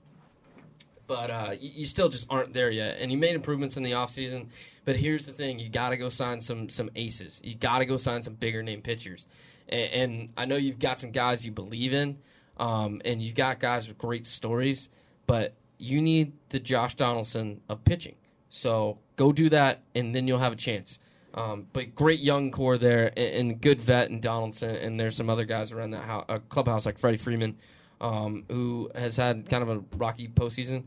But 1.06 1.30
uh, 1.30 1.50
you, 1.58 1.70
you 1.76 1.84
still 1.84 2.08
just 2.08 2.26
aren't 2.30 2.52
there 2.52 2.70
yet. 2.70 2.96
And 2.98 3.12
you 3.12 3.16
made 3.16 3.34
improvements 3.34 3.76
in 3.76 3.82
the 3.82 3.92
offseason. 3.92 4.48
But 4.88 4.96
here's 4.96 5.26
the 5.26 5.32
thing: 5.32 5.58
you 5.58 5.68
got 5.68 5.90
to 5.90 5.98
go 5.98 6.08
sign 6.08 6.40
some 6.40 6.70
some 6.70 6.88
aces. 6.96 7.42
You 7.44 7.54
got 7.54 7.80
to 7.80 7.84
go 7.84 7.98
sign 7.98 8.22
some 8.22 8.32
bigger 8.32 8.62
name 8.62 8.80
pitchers. 8.80 9.26
And, 9.68 9.92
and 9.92 10.28
I 10.34 10.46
know 10.46 10.56
you've 10.56 10.78
got 10.78 10.98
some 10.98 11.10
guys 11.10 11.44
you 11.44 11.52
believe 11.52 11.92
in, 11.92 12.16
um, 12.56 13.02
and 13.04 13.20
you've 13.20 13.34
got 13.34 13.60
guys 13.60 13.86
with 13.86 13.98
great 13.98 14.26
stories. 14.26 14.88
But 15.26 15.52
you 15.76 16.00
need 16.00 16.32
the 16.48 16.58
Josh 16.58 16.94
Donaldson 16.94 17.60
of 17.68 17.84
pitching. 17.84 18.14
So 18.48 18.96
go 19.16 19.30
do 19.30 19.50
that, 19.50 19.82
and 19.94 20.14
then 20.14 20.26
you'll 20.26 20.38
have 20.38 20.54
a 20.54 20.56
chance. 20.56 20.98
Um, 21.34 21.66
but 21.74 21.94
great 21.94 22.20
young 22.20 22.50
core 22.50 22.78
there, 22.78 23.12
and, 23.14 23.50
and 23.50 23.60
good 23.60 23.82
vet 23.82 24.08
in 24.08 24.20
Donaldson, 24.20 24.74
and 24.74 24.98
there's 24.98 25.16
some 25.16 25.28
other 25.28 25.44
guys 25.44 25.70
around 25.70 25.90
that 25.90 26.04
house, 26.04 26.24
uh, 26.30 26.38
clubhouse 26.48 26.86
like 26.86 26.98
Freddie 26.98 27.18
Freeman, 27.18 27.58
um, 28.00 28.46
who 28.50 28.88
has 28.94 29.18
had 29.18 29.50
kind 29.50 29.62
of 29.62 29.68
a 29.68 29.84
rocky 29.98 30.28
postseason. 30.28 30.84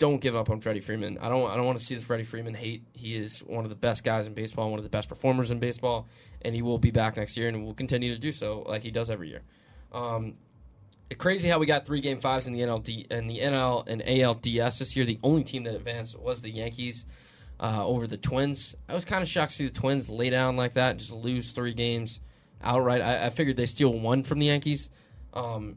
Don't 0.00 0.18
give 0.22 0.34
up 0.34 0.48
on 0.48 0.62
Freddie 0.62 0.80
Freeman. 0.80 1.18
I 1.18 1.28
don't. 1.28 1.50
I 1.50 1.56
don't 1.56 1.66
want 1.66 1.78
to 1.78 1.84
see 1.84 1.94
the 1.94 2.00
Freddie 2.00 2.24
Freeman 2.24 2.54
hate. 2.54 2.84
He 2.94 3.14
is 3.14 3.40
one 3.40 3.64
of 3.64 3.70
the 3.70 3.76
best 3.76 4.02
guys 4.02 4.26
in 4.26 4.32
baseball, 4.32 4.70
one 4.70 4.78
of 4.78 4.82
the 4.82 4.88
best 4.88 5.10
performers 5.10 5.50
in 5.50 5.58
baseball, 5.58 6.08
and 6.40 6.54
he 6.54 6.62
will 6.62 6.78
be 6.78 6.90
back 6.90 7.18
next 7.18 7.36
year, 7.36 7.48
and 7.48 7.62
will 7.62 7.74
continue 7.74 8.10
to 8.10 8.18
do 8.18 8.32
so 8.32 8.64
like 8.66 8.82
he 8.82 8.90
does 8.90 9.10
every 9.10 9.28
year. 9.28 9.42
Um, 9.92 10.38
crazy 11.18 11.50
how 11.50 11.58
we 11.58 11.66
got 11.66 11.84
three 11.84 12.00
game 12.00 12.18
fives 12.18 12.46
in 12.46 12.54
the 12.54 12.60
NLD 12.60 13.12
and 13.12 13.28
the 13.28 13.40
NL 13.40 13.86
and 13.86 14.00
ALDS 14.00 14.78
this 14.78 14.96
year. 14.96 15.04
The 15.04 15.18
only 15.22 15.44
team 15.44 15.64
that 15.64 15.74
advanced 15.74 16.18
was 16.18 16.40
the 16.40 16.50
Yankees 16.50 17.04
uh, 17.60 17.86
over 17.86 18.06
the 18.06 18.16
Twins. 18.16 18.74
I 18.88 18.94
was 18.94 19.04
kind 19.04 19.22
of 19.22 19.28
shocked 19.28 19.50
to 19.50 19.56
see 19.58 19.66
the 19.66 19.78
Twins 19.78 20.08
lay 20.08 20.30
down 20.30 20.56
like 20.56 20.72
that, 20.74 20.96
just 20.96 21.12
lose 21.12 21.52
three 21.52 21.74
games 21.74 22.20
outright. 22.62 23.02
I, 23.02 23.26
I 23.26 23.30
figured 23.30 23.58
they 23.58 23.66
steal 23.66 23.92
one 23.92 24.22
from 24.22 24.38
the 24.38 24.46
Yankees. 24.46 24.88
Um, 25.34 25.76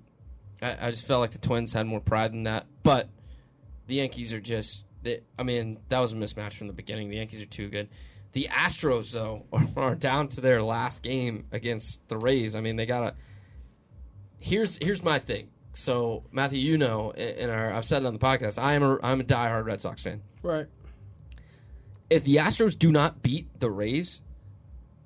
I, 0.61 0.87
I 0.87 0.91
just 0.91 1.05
felt 1.05 1.19
like 1.19 1.31
the 1.31 1.39
Twins 1.39 1.73
had 1.73 1.87
more 1.87 1.99
pride 1.99 2.31
than 2.31 2.43
that, 2.43 2.67
but 2.83 3.09
the 3.87 3.95
Yankees 3.95 4.33
are 4.33 4.41
just. 4.41 4.83
They, 5.01 5.19
I 5.37 5.43
mean, 5.43 5.79
that 5.89 5.99
was 5.99 6.13
a 6.13 6.15
mismatch 6.15 6.53
from 6.53 6.67
the 6.67 6.73
beginning. 6.73 7.09
The 7.09 7.17
Yankees 7.17 7.41
are 7.41 7.47
too 7.47 7.67
good. 7.67 7.89
The 8.31 8.47
Astros, 8.49 9.11
though, 9.11 9.45
are 9.75 9.95
down 9.95 10.29
to 10.29 10.41
their 10.41 10.61
last 10.61 11.03
game 11.03 11.45
against 11.51 12.07
the 12.07 12.17
Rays. 12.17 12.55
I 12.55 12.61
mean, 12.61 12.77
they 12.77 12.85
got 12.85 13.01
to 13.01 13.15
here's 14.43 14.77
here's 14.77 15.01
my 15.01 15.19
thing. 15.19 15.49
So 15.73 16.23
Matthew, 16.31 16.59
you 16.59 16.77
know, 16.77 17.11
in 17.11 17.49
our 17.49 17.73
I've 17.73 17.85
said 17.85 18.03
it 18.03 18.05
on 18.05 18.13
the 18.13 18.19
podcast. 18.19 18.61
I 18.61 18.73
am 18.73 18.83
a 18.83 18.99
I'm 19.01 19.21
a 19.21 19.23
diehard 19.23 19.65
Red 19.65 19.81
Sox 19.81 20.03
fan. 20.03 20.21
Right. 20.43 20.67
If 22.09 22.25
the 22.25 22.35
Astros 22.35 22.77
do 22.77 22.91
not 22.91 23.23
beat 23.23 23.59
the 23.59 23.71
Rays 23.71 24.21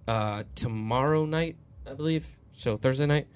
uh, 0.08 0.44
tomorrow 0.56 1.26
night, 1.26 1.56
I 1.90 1.94
believe, 1.94 2.28
so 2.54 2.76
Thursday 2.76 3.06
night, 3.06 3.28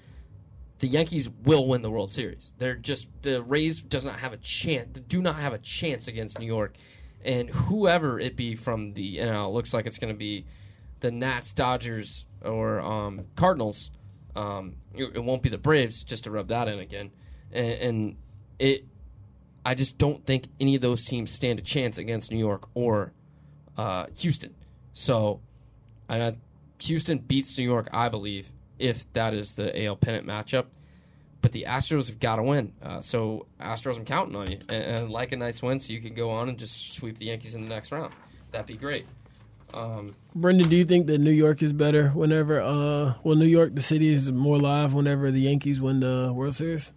the 0.82 0.88
Yankees 0.88 1.30
will 1.44 1.68
win 1.68 1.82
the 1.82 1.90
World 1.92 2.10
Series. 2.10 2.52
They're 2.58 2.74
just 2.74 3.06
the 3.22 3.40
Rays 3.40 3.80
does 3.80 4.04
not 4.04 4.18
have 4.18 4.32
a 4.32 4.36
chance. 4.36 4.98
Do 4.98 5.22
not 5.22 5.36
have 5.36 5.52
a 5.52 5.58
chance 5.58 6.08
against 6.08 6.40
New 6.40 6.46
York, 6.46 6.74
and 7.24 7.48
whoever 7.48 8.18
it 8.18 8.34
be 8.34 8.56
from 8.56 8.94
the 8.94 9.18
NL 9.18 9.52
looks 9.54 9.72
like 9.72 9.86
it's 9.86 9.98
going 9.98 10.12
to 10.12 10.18
be 10.18 10.44
the 10.98 11.12
Nats, 11.12 11.52
Dodgers, 11.52 12.26
or 12.44 12.80
um, 12.80 13.26
Cardinals. 13.36 13.92
Um, 14.34 14.74
it, 14.92 15.04
it 15.14 15.22
won't 15.22 15.42
be 15.42 15.48
the 15.48 15.56
Braves, 15.56 16.02
just 16.02 16.24
to 16.24 16.32
rub 16.32 16.48
that 16.48 16.66
in 16.66 16.80
again, 16.80 17.12
and, 17.52 17.72
and 17.74 18.16
it. 18.58 18.84
I 19.64 19.76
just 19.76 19.98
don't 19.98 20.26
think 20.26 20.48
any 20.58 20.74
of 20.74 20.82
those 20.82 21.04
teams 21.04 21.30
stand 21.30 21.60
a 21.60 21.62
chance 21.62 21.96
against 21.96 22.32
New 22.32 22.38
York 22.38 22.68
or 22.74 23.12
uh, 23.78 24.06
Houston. 24.16 24.52
So, 24.92 25.42
uh, 26.08 26.32
Houston 26.80 27.18
beats 27.18 27.56
New 27.56 27.62
York, 27.62 27.88
I 27.92 28.08
believe, 28.08 28.50
if 28.82 29.10
that 29.12 29.32
is 29.32 29.56
the 29.56 29.84
AL 29.84 29.96
pennant 29.96 30.26
matchup. 30.26 30.66
But 31.40 31.52
the 31.52 31.64
Astros 31.68 32.06
have 32.06 32.20
got 32.20 32.36
to 32.36 32.42
win. 32.42 32.72
Uh, 32.82 33.00
so, 33.00 33.46
Astros, 33.60 33.96
I'm 33.96 34.04
counting 34.04 34.36
on 34.36 34.50
you. 34.50 34.58
And, 34.68 34.84
and 34.84 35.10
like 35.10 35.32
a 35.32 35.36
nice 35.36 35.60
win 35.60 35.80
so 35.80 35.92
you 35.92 36.00
can 36.00 36.14
go 36.14 36.30
on 36.30 36.48
and 36.48 36.58
just 36.58 36.94
sweep 36.94 37.18
the 37.18 37.26
Yankees 37.26 37.54
in 37.54 37.62
the 37.62 37.68
next 37.68 37.90
round. 37.90 38.12
That'd 38.52 38.66
be 38.66 38.76
great. 38.76 39.06
Um, 39.74 40.14
Brendan, 40.34 40.68
do 40.68 40.76
you 40.76 40.84
think 40.84 41.06
that 41.06 41.18
New 41.18 41.30
York 41.30 41.62
is 41.62 41.72
better 41.72 42.10
whenever? 42.10 42.60
Uh, 42.60 43.14
well, 43.24 43.36
New 43.36 43.46
York, 43.46 43.74
the 43.74 43.80
city 43.80 44.08
is 44.08 44.30
more 44.30 44.58
live 44.58 44.94
whenever 44.94 45.30
the 45.30 45.40
Yankees 45.40 45.80
win 45.80 46.00
the 46.00 46.30
World 46.34 46.54
Series. 46.54 46.92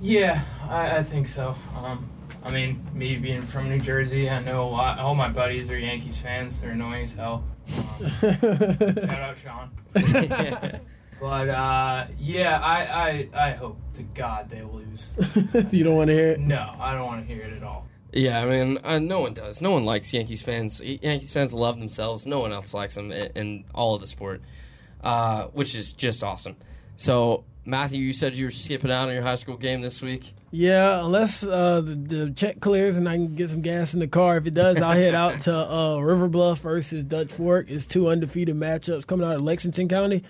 Yeah, 0.00 0.42
I, 0.68 0.98
I 0.98 1.02
think 1.02 1.26
so. 1.26 1.56
Um, 1.76 2.08
I 2.44 2.50
mean, 2.50 2.86
me 2.92 3.16
being 3.16 3.46
from 3.46 3.70
New 3.70 3.80
Jersey, 3.80 4.28
I 4.28 4.38
know 4.40 4.64
a 4.64 4.68
lot. 4.68 4.98
All 4.98 5.14
my 5.14 5.28
buddies 5.28 5.70
are 5.70 5.78
Yankees 5.78 6.18
fans. 6.18 6.60
They're 6.60 6.72
annoying 6.72 7.04
as 7.04 7.12
hell. 7.12 7.42
Um, 7.74 8.10
shout 8.20 9.10
out 9.10 9.36
Sean. 9.38 9.70
But 11.20 11.48
uh, 11.48 12.06
yeah, 12.18 12.60
I, 12.60 13.28
I 13.32 13.46
I 13.46 13.50
hope 13.52 13.78
to 13.94 14.02
God 14.02 14.50
they 14.50 14.62
lose. 14.62 15.06
you 15.72 15.84
don't 15.84 15.96
want 15.96 16.08
to 16.08 16.14
hear 16.14 16.32
it. 16.32 16.40
No, 16.40 16.74
I 16.78 16.92
don't 16.92 17.06
want 17.06 17.26
to 17.26 17.34
hear 17.34 17.44
it 17.44 17.52
at 17.54 17.62
all. 17.62 17.86
Yeah, 18.12 18.42
I 18.42 18.44
mean, 18.44 18.78
uh, 18.84 18.98
no 18.98 19.20
one 19.20 19.32
does. 19.32 19.62
No 19.62 19.70
one 19.70 19.84
likes 19.84 20.12
Yankees 20.12 20.42
fans. 20.42 20.80
Yankees 20.80 21.32
fans 21.32 21.54
love 21.54 21.78
themselves. 21.78 22.26
No 22.26 22.40
one 22.40 22.52
else 22.52 22.74
likes 22.74 22.94
them 22.94 23.10
in, 23.10 23.30
in 23.34 23.64
all 23.74 23.94
of 23.94 24.00
the 24.00 24.06
sport, 24.06 24.42
uh, 25.02 25.46
which 25.46 25.74
is 25.74 25.92
just 25.92 26.22
awesome. 26.22 26.56
So, 26.96 27.44
Matthew, 27.66 28.00
you 28.00 28.12
said 28.12 28.36
you 28.36 28.46
were 28.46 28.50
skipping 28.50 28.90
out 28.90 29.08
on 29.08 29.14
your 29.14 29.22
high 29.22 29.36
school 29.36 29.56
game 29.56 29.80
this 29.80 30.02
week. 30.02 30.34
Yeah, 30.50 31.04
unless 31.04 31.44
uh, 31.44 31.80
the, 31.80 31.94
the 31.94 32.30
check 32.30 32.60
clears 32.60 32.96
and 32.96 33.08
I 33.08 33.16
can 33.16 33.34
get 33.34 33.50
some 33.50 33.62
gas 33.62 33.94
in 33.94 34.00
the 34.00 34.06
car. 34.06 34.36
If 34.36 34.46
it 34.46 34.54
does, 34.54 34.80
I'll 34.80 34.92
head 34.92 35.14
out 35.14 35.40
to 35.42 35.54
uh, 35.54 35.98
River 35.98 36.28
Bluff 36.28 36.60
versus 36.60 37.04
Dutch 37.04 37.32
Fork. 37.32 37.70
It's 37.70 37.86
two 37.86 38.08
undefeated 38.08 38.54
matchups 38.54 39.06
coming 39.06 39.26
out 39.26 39.36
of 39.36 39.40
Lexington 39.40 39.88
County. 39.88 40.22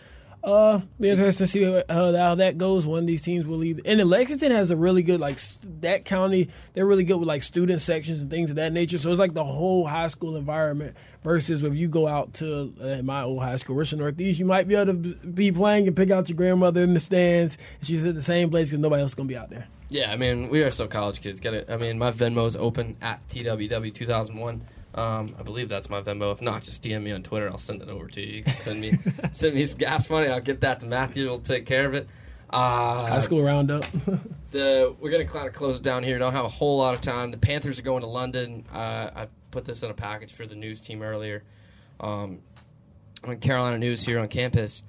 Uh, 0.44 0.82
be 1.00 1.08
interesting 1.08 1.46
to 1.46 1.50
see 1.50 1.62
how, 1.62 2.12
how 2.12 2.34
that 2.34 2.58
goes. 2.58 2.86
One 2.86 2.98
of 2.98 3.06
these 3.06 3.22
teams 3.22 3.46
will 3.46 3.64
either. 3.64 3.80
And 3.86 3.98
Lexington 4.04 4.52
has 4.52 4.70
a 4.70 4.76
really 4.76 5.02
good 5.02 5.18
like 5.18 5.38
that 5.80 6.04
county. 6.04 6.50
They're 6.74 6.84
really 6.84 7.04
good 7.04 7.16
with 7.16 7.28
like 7.28 7.42
student 7.42 7.80
sections 7.80 8.20
and 8.20 8.28
things 8.28 8.50
of 8.50 8.56
that 8.56 8.72
nature. 8.72 8.98
So 8.98 9.10
it's 9.10 9.18
like 9.18 9.32
the 9.32 9.44
whole 9.44 9.86
high 9.86 10.08
school 10.08 10.36
environment. 10.36 10.96
Versus 11.22 11.64
if 11.64 11.74
you 11.74 11.88
go 11.88 12.06
out 12.06 12.34
to 12.34 12.74
uh, 12.78 13.02
my 13.02 13.22
old 13.22 13.42
high 13.42 13.56
school, 13.56 13.76
Richland 13.76 14.00
Northeast, 14.00 14.38
you 14.38 14.44
might 14.44 14.68
be 14.68 14.74
able 14.74 14.92
to 14.92 15.14
be 15.14 15.50
playing 15.50 15.86
and 15.86 15.96
pick 15.96 16.10
out 16.10 16.28
your 16.28 16.36
grandmother 16.36 16.82
in 16.82 16.92
the 16.92 17.00
stands. 17.00 17.56
And 17.78 17.86
she's 17.86 18.04
at 18.04 18.14
the 18.14 18.20
same 18.20 18.50
place 18.50 18.68
because 18.68 18.82
nobody 18.82 19.00
else 19.00 19.12
is 19.12 19.14
gonna 19.14 19.28
be 19.28 19.36
out 19.36 19.48
there. 19.48 19.66
Yeah, 19.88 20.12
I 20.12 20.16
mean, 20.16 20.50
we 20.50 20.62
are 20.62 20.70
still 20.70 20.86
college 20.86 21.22
kids. 21.22 21.40
Get 21.40 21.54
it? 21.54 21.70
I 21.70 21.78
mean, 21.78 21.98
my 21.98 22.10
Venmo 22.10 22.46
is 22.46 22.56
open 22.56 22.98
at 23.00 23.26
TWW2001. 23.28 24.60
Um, 24.94 25.34
I 25.38 25.42
believe 25.42 25.68
that's 25.68 25.90
my 25.90 26.00
Venmo. 26.00 26.32
If 26.32 26.40
not, 26.40 26.62
just 26.62 26.82
DM 26.82 27.02
me 27.02 27.12
on 27.12 27.22
Twitter. 27.22 27.48
I'll 27.48 27.58
send 27.58 27.82
it 27.82 27.88
over 27.88 28.06
to 28.06 28.20
you. 28.20 28.36
You 28.36 28.42
can 28.44 28.56
send 28.56 28.80
me 28.80 28.98
send 29.32 29.54
me 29.54 29.66
some 29.66 29.78
gas 29.78 30.08
money. 30.08 30.28
I'll 30.28 30.40
get 30.40 30.60
that 30.60 30.80
to 30.80 30.86
Matthew. 30.86 31.24
He'll 31.24 31.40
take 31.40 31.66
care 31.66 31.86
of 31.86 31.94
it. 31.94 32.08
Uh, 32.50 33.06
High 33.06 33.18
school 33.18 33.42
roundup. 33.42 33.84
the 34.52 34.94
we're 35.00 35.10
gonna 35.10 35.24
kind 35.24 35.48
of 35.48 35.54
close 35.54 35.78
it 35.78 35.82
down 35.82 36.04
here. 36.04 36.18
Don't 36.18 36.32
have 36.32 36.44
a 36.44 36.48
whole 36.48 36.78
lot 36.78 36.94
of 36.94 37.00
time. 37.00 37.32
The 37.32 37.38
Panthers 37.38 37.78
are 37.78 37.82
going 37.82 38.02
to 38.02 38.08
London. 38.08 38.64
Uh, 38.72 39.10
I 39.14 39.28
put 39.50 39.64
this 39.64 39.82
in 39.82 39.90
a 39.90 39.94
package 39.94 40.32
for 40.32 40.46
the 40.46 40.54
news 40.54 40.80
team 40.80 41.02
earlier. 41.02 41.42
Um, 41.98 42.40
on 43.24 43.38
Carolina 43.38 43.78
News 43.78 44.04
here 44.04 44.20
on 44.20 44.28
campus, 44.28 44.82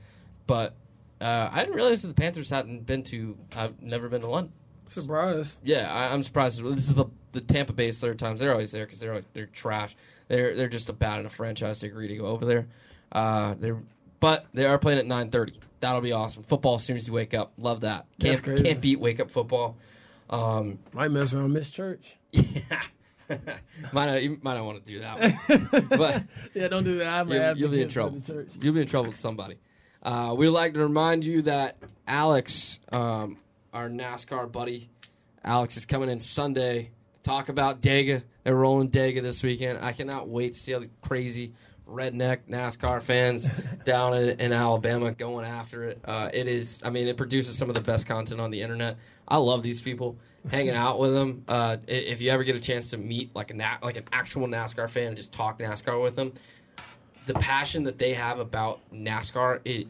but 0.45 0.75
uh, 1.21 1.49
I 1.51 1.61
didn't 1.61 1.75
realize 1.75 2.01
that 2.01 2.09
the 2.09 2.13
Panthers 2.13 2.49
hadn't 2.49 2.85
been 2.85 3.03
to. 3.03 3.37
I've 3.55 3.81
never 3.81 4.09
been 4.09 4.21
to 4.21 4.27
London. 4.27 4.53
Surprise. 4.87 5.57
Yeah, 5.63 5.91
I, 5.91 6.13
I'm 6.13 6.21
surprised. 6.21 6.63
This 6.63 6.87
is 6.89 6.93
the 6.93 7.05
the 7.35 7.41
Tampa 7.41 7.73
Bay's 7.73 7.99
third 7.99 8.17
times. 8.17 8.39
They're 8.39 8.51
always 8.51 8.71
there 8.71 8.85
because 8.85 8.99
they're 8.99 9.23
they're 9.33 9.45
trash. 9.45 9.95
They're 10.27 10.55
they're 10.55 10.69
just 10.69 10.89
a 10.89 10.93
bad 10.93 11.19
enough 11.19 11.35
franchise 11.35 11.79
to 11.79 11.87
agree 11.87 12.07
to 12.07 12.15
go 12.15 12.25
over 12.25 12.45
there. 12.45 12.67
Uh, 13.11 13.55
they're 13.59 13.77
but 14.19 14.47
they 14.53 14.65
are 14.65 14.79
playing 14.79 14.99
at 14.99 15.05
9:30. 15.05 15.53
That'll 15.81 16.01
be 16.01 16.11
awesome. 16.11 16.43
Football 16.43 16.75
as 16.77 16.83
soon 16.83 16.97
as 16.97 17.07
you 17.07 17.13
wake 17.13 17.33
up. 17.33 17.53
Love 17.57 17.81
that. 17.81 18.05
Can't 18.19 18.41
can't 18.41 18.81
beat 18.81 18.99
wake 18.99 19.19
up 19.19 19.29
football. 19.29 19.77
Um, 20.29 20.79
Might 20.93 21.11
mess 21.11 21.33
around 21.33 21.53
Miss 21.53 21.69
Church. 21.69 22.17
yeah. 22.31 22.81
might 23.91 24.05
not, 24.05 24.23
you 24.23 24.39
might 24.41 24.53
not 24.53 24.65
want 24.65 24.83
to 24.83 24.91
do 24.91 24.99
that 24.99 25.19
one, 25.47 25.87
but 25.89 26.23
Yeah, 26.53 26.67
don't 26.67 26.83
do 26.83 26.99
that. 26.99 27.07
I'm 27.07 27.31
you'll, 27.31 27.57
you'll 27.57 27.71
be 27.71 27.81
in 27.81 27.89
trouble. 27.89 28.21
You'll 28.61 28.73
be 28.73 28.81
in 28.81 28.87
trouble 28.87 29.09
with 29.09 29.17
somebody. 29.17 29.57
Uh, 30.03 30.35
we'd 30.37 30.49
like 30.49 30.73
to 30.73 30.79
remind 30.79 31.25
you 31.25 31.41
that 31.43 31.77
Alex, 32.07 32.79
um, 32.91 33.37
our 33.73 33.89
NASCAR 33.89 34.51
buddy, 34.51 34.89
Alex 35.43 35.75
is 35.77 35.85
coming 35.85 36.09
in 36.09 36.19
Sunday 36.19 36.91
talk 37.25 37.49
about 37.49 37.81
Dega. 37.81 38.23
They're 38.43 38.55
rolling 38.55 38.89
Dega 38.89 39.21
this 39.21 39.43
weekend. 39.43 39.79
I 39.81 39.91
cannot 39.91 40.29
wait 40.29 40.53
to 40.53 40.59
see 40.59 40.71
how 40.71 40.79
the 40.79 40.89
crazy 41.01 41.53
redneck 41.89 42.39
NASCAR 42.49 43.01
fans 43.01 43.49
down 43.83 44.15
in, 44.15 44.39
in, 44.39 44.53
Alabama 44.53 45.11
going 45.11 45.45
after 45.45 45.83
it. 45.85 45.99
Uh, 46.05 46.29
it 46.33 46.47
is, 46.47 46.79
I 46.83 46.89
mean, 46.89 47.07
it 47.07 47.17
produces 47.17 47.57
some 47.57 47.69
of 47.69 47.75
the 47.75 47.81
best 47.81 48.07
content 48.07 48.39
on 48.39 48.51
the 48.51 48.61
internet. 48.61 48.97
I 49.27 49.37
love 49.37 49.63
these 49.63 49.81
people. 49.81 50.17
Hanging 50.49 50.75
out 50.75 50.99
with 50.99 51.11
them. 51.13 51.43
Uh, 51.47 51.77
if 51.87 52.21
you 52.21 52.29
ever 52.29 52.43
get 52.43 52.55
a 52.55 52.59
chance 52.59 52.91
to 52.91 52.99
meet 52.99 53.35
like 53.35 53.49
a 53.49 53.55
na- 53.55 53.79
like 53.81 53.97
an 53.97 54.03
actual 54.13 54.47
NASCAR 54.47 54.87
fan 54.87 55.07
and 55.07 55.17
just 55.17 55.33
talk 55.33 55.57
NASCAR 55.57 55.99
with 55.99 56.15
them, 56.15 56.33
the 57.25 57.33
passion 57.33 57.85
that 57.85 57.97
they 57.97 58.13
have 58.13 58.37
about 58.37 58.79
NASCAR 58.93 59.61
is 59.65 59.85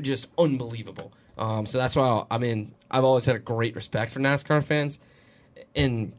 just 0.00 0.28
unbelievable. 0.38 1.12
Um, 1.36 1.66
so 1.66 1.76
that's 1.76 1.94
why 1.94 2.24
I 2.30 2.38
mean 2.38 2.74
I've 2.90 3.04
always 3.04 3.26
had 3.26 3.36
a 3.36 3.38
great 3.38 3.74
respect 3.74 4.12
for 4.12 4.20
NASCAR 4.20 4.64
fans, 4.64 4.98
and 5.74 6.14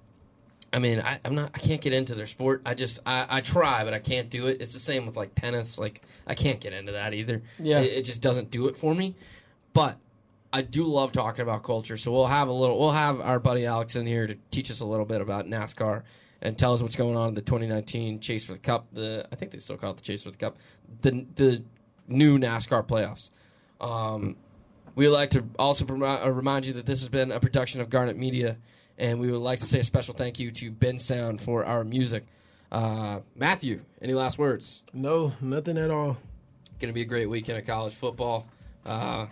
I 0.78 0.80
mean 0.80 1.00
I, 1.00 1.20
am 1.26 1.34
not 1.34 1.50
I 1.56 1.58
can't 1.58 1.82
get 1.82 1.92
into 1.92 2.14
their 2.14 2.28
sport. 2.28 2.62
I 2.64 2.76
just 2.76 3.00
I, 3.04 3.26
I, 3.28 3.42
try, 3.42 3.84
but 3.84 3.96
I 3.96 4.00
can't 4.00 4.30
do 4.30 4.46
it. 4.46 4.62
It's 4.62 4.74
the 4.74 4.80
same 4.80 5.08
with 5.08 5.18
like 5.18 5.34
tennis. 5.34 5.80
Like 5.80 6.04
I 6.28 6.36
can't 6.36 6.60
get 6.60 6.72
into 6.72 6.92
that 6.92 7.16
either. 7.16 7.42
Yeah, 7.58 7.80
it, 7.80 7.94
it 7.94 8.02
just 8.04 8.22
doesn't 8.22 8.52
do 8.52 8.68
it 8.68 8.78
for 8.78 8.94
me. 8.94 9.16
But 9.74 9.98
I 10.54 10.62
do 10.62 10.84
love 10.84 11.14
talking 11.14 11.42
about 11.42 11.64
culture. 11.64 11.98
So 11.98 12.12
we'll 12.12 12.28
have 12.28 12.48
a 12.48 12.52
little. 12.52 12.78
We'll 12.78 12.92
have 12.92 13.20
our 13.22 13.40
buddy 13.40 13.66
Alex 13.66 13.96
in 13.96 14.06
here 14.06 14.28
to 14.28 14.38
teach 14.52 14.70
us 14.70 14.80
a 14.80 14.86
little 14.86 15.08
bit 15.08 15.20
about 15.20 15.48
NASCAR 15.48 16.04
and 16.44 16.56
tell 16.56 16.74
us 16.74 16.82
what's 16.84 16.96
going 16.96 17.18
on 17.18 17.30
in 17.30 17.34
the 17.34 17.42
2019 17.42 18.20
Chase 18.20 18.46
for 18.46 18.54
the 18.54 18.60
Cup. 18.60 18.86
The 18.94 19.28
I 19.32 19.36
think 19.36 19.50
they 19.50 19.58
still 19.58 19.78
call 19.78 19.92
it 19.92 19.98
the 19.98 20.04
Chase 20.04 20.22
for 20.22 20.30
the 20.30 20.38
Cup. 20.38 20.58
The 21.02 21.26
the 21.34 21.64
new 22.08 22.38
NASCAR 22.38 22.88
playoffs. 22.88 23.32
Um, 23.82 24.36
we 24.94 25.08
like 25.08 25.32
to 25.32 25.44
also 25.58 25.88
uh, 25.88 26.30
remind 26.30 26.68
you 26.68 26.74
that 26.74 26.86
this 26.86 27.00
has 27.00 27.10
been 27.10 27.32
a 27.32 27.40
production 27.40 27.82
of 27.82 27.90
Garnet 27.90 28.16
Media, 28.16 28.58
and 28.98 29.20
we 29.20 29.32
would 29.32 29.40
like 29.40 29.60
to 29.60 29.66
say 29.66 29.80
a 29.80 29.84
special 29.84 30.14
thank 30.14 30.40
you 30.40 30.52
to 30.52 30.72
Bensound 30.72 31.42
for 31.42 31.66
our 31.66 31.84
music. 31.84 32.26
Uh, 32.72 33.20
Matthew, 33.36 33.82
any 34.02 34.14
last 34.14 34.38
words? 34.38 34.84
No, 34.94 35.34
nothing 35.42 35.78
at 35.78 35.92
all. 35.92 36.18
Going 36.80 36.90
to 36.90 36.94
be 36.94 37.02
a 37.02 37.06
great 37.06 37.28
weekend 37.28 37.58
of 37.58 37.66
college 37.66 37.94
football. 37.94 38.48
Uh, 38.86 39.28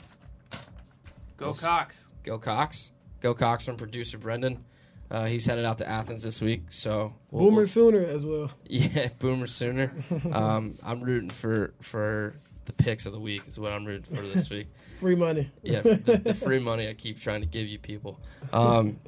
go 1.38 1.48
we'll 1.48 1.54
Cox. 1.54 2.04
Go 2.24 2.38
Cox. 2.38 2.92
Go 3.22 3.34
Cox 3.34 3.66
from 3.66 3.78
producer 3.78 4.18
Brendan. 4.18 4.64
Uh, 5.10 5.26
he's 5.26 5.46
headed 5.46 5.66
out 5.66 5.78
to 5.78 5.88
Athens 5.88 6.24
this 6.24 6.42
week, 6.42 6.64
so 6.70 7.14
we'll, 7.30 7.46
Boomer 7.46 7.58
we'll, 7.58 7.68
Sooner 7.68 8.00
as 8.06 8.26
well. 8.26 8.52
Yeah, 8.68 9.10
Boomer 9.20 9.46
Sooner. 9.46 9.92
um, 10.32 10.78
I'm 10.84 11.02
rooting 11.02 11.30
for 11.30 11.74
for 11.82 12.36
the 12.66 12.74
picks 12.74 13.06
of 13.06 13.14
the 13.14 13.20
week 13.20 13.44
is 13.48 13.60
what 13.60 13.72
I'm 13.72 13.86
rooting 13.86 14.16
for 14.16 14.24
this 14.24 14.50
week. 14.50 14.68
free 15.00 15.16
money. 15.16 15.52
Yeah, 15.62 15.82
the, 15.82 16.22
the, 16.24 16.34
free 16.34 16.58
money 16.60 16.90
I 16.90 16.94
keep 16.94 17.20
trying 17.20 17.42
to 17.42 17.48
give 17.48 17.68
you 17.68 17.78
people. 17.78 18.20
Um, 18.52 19.00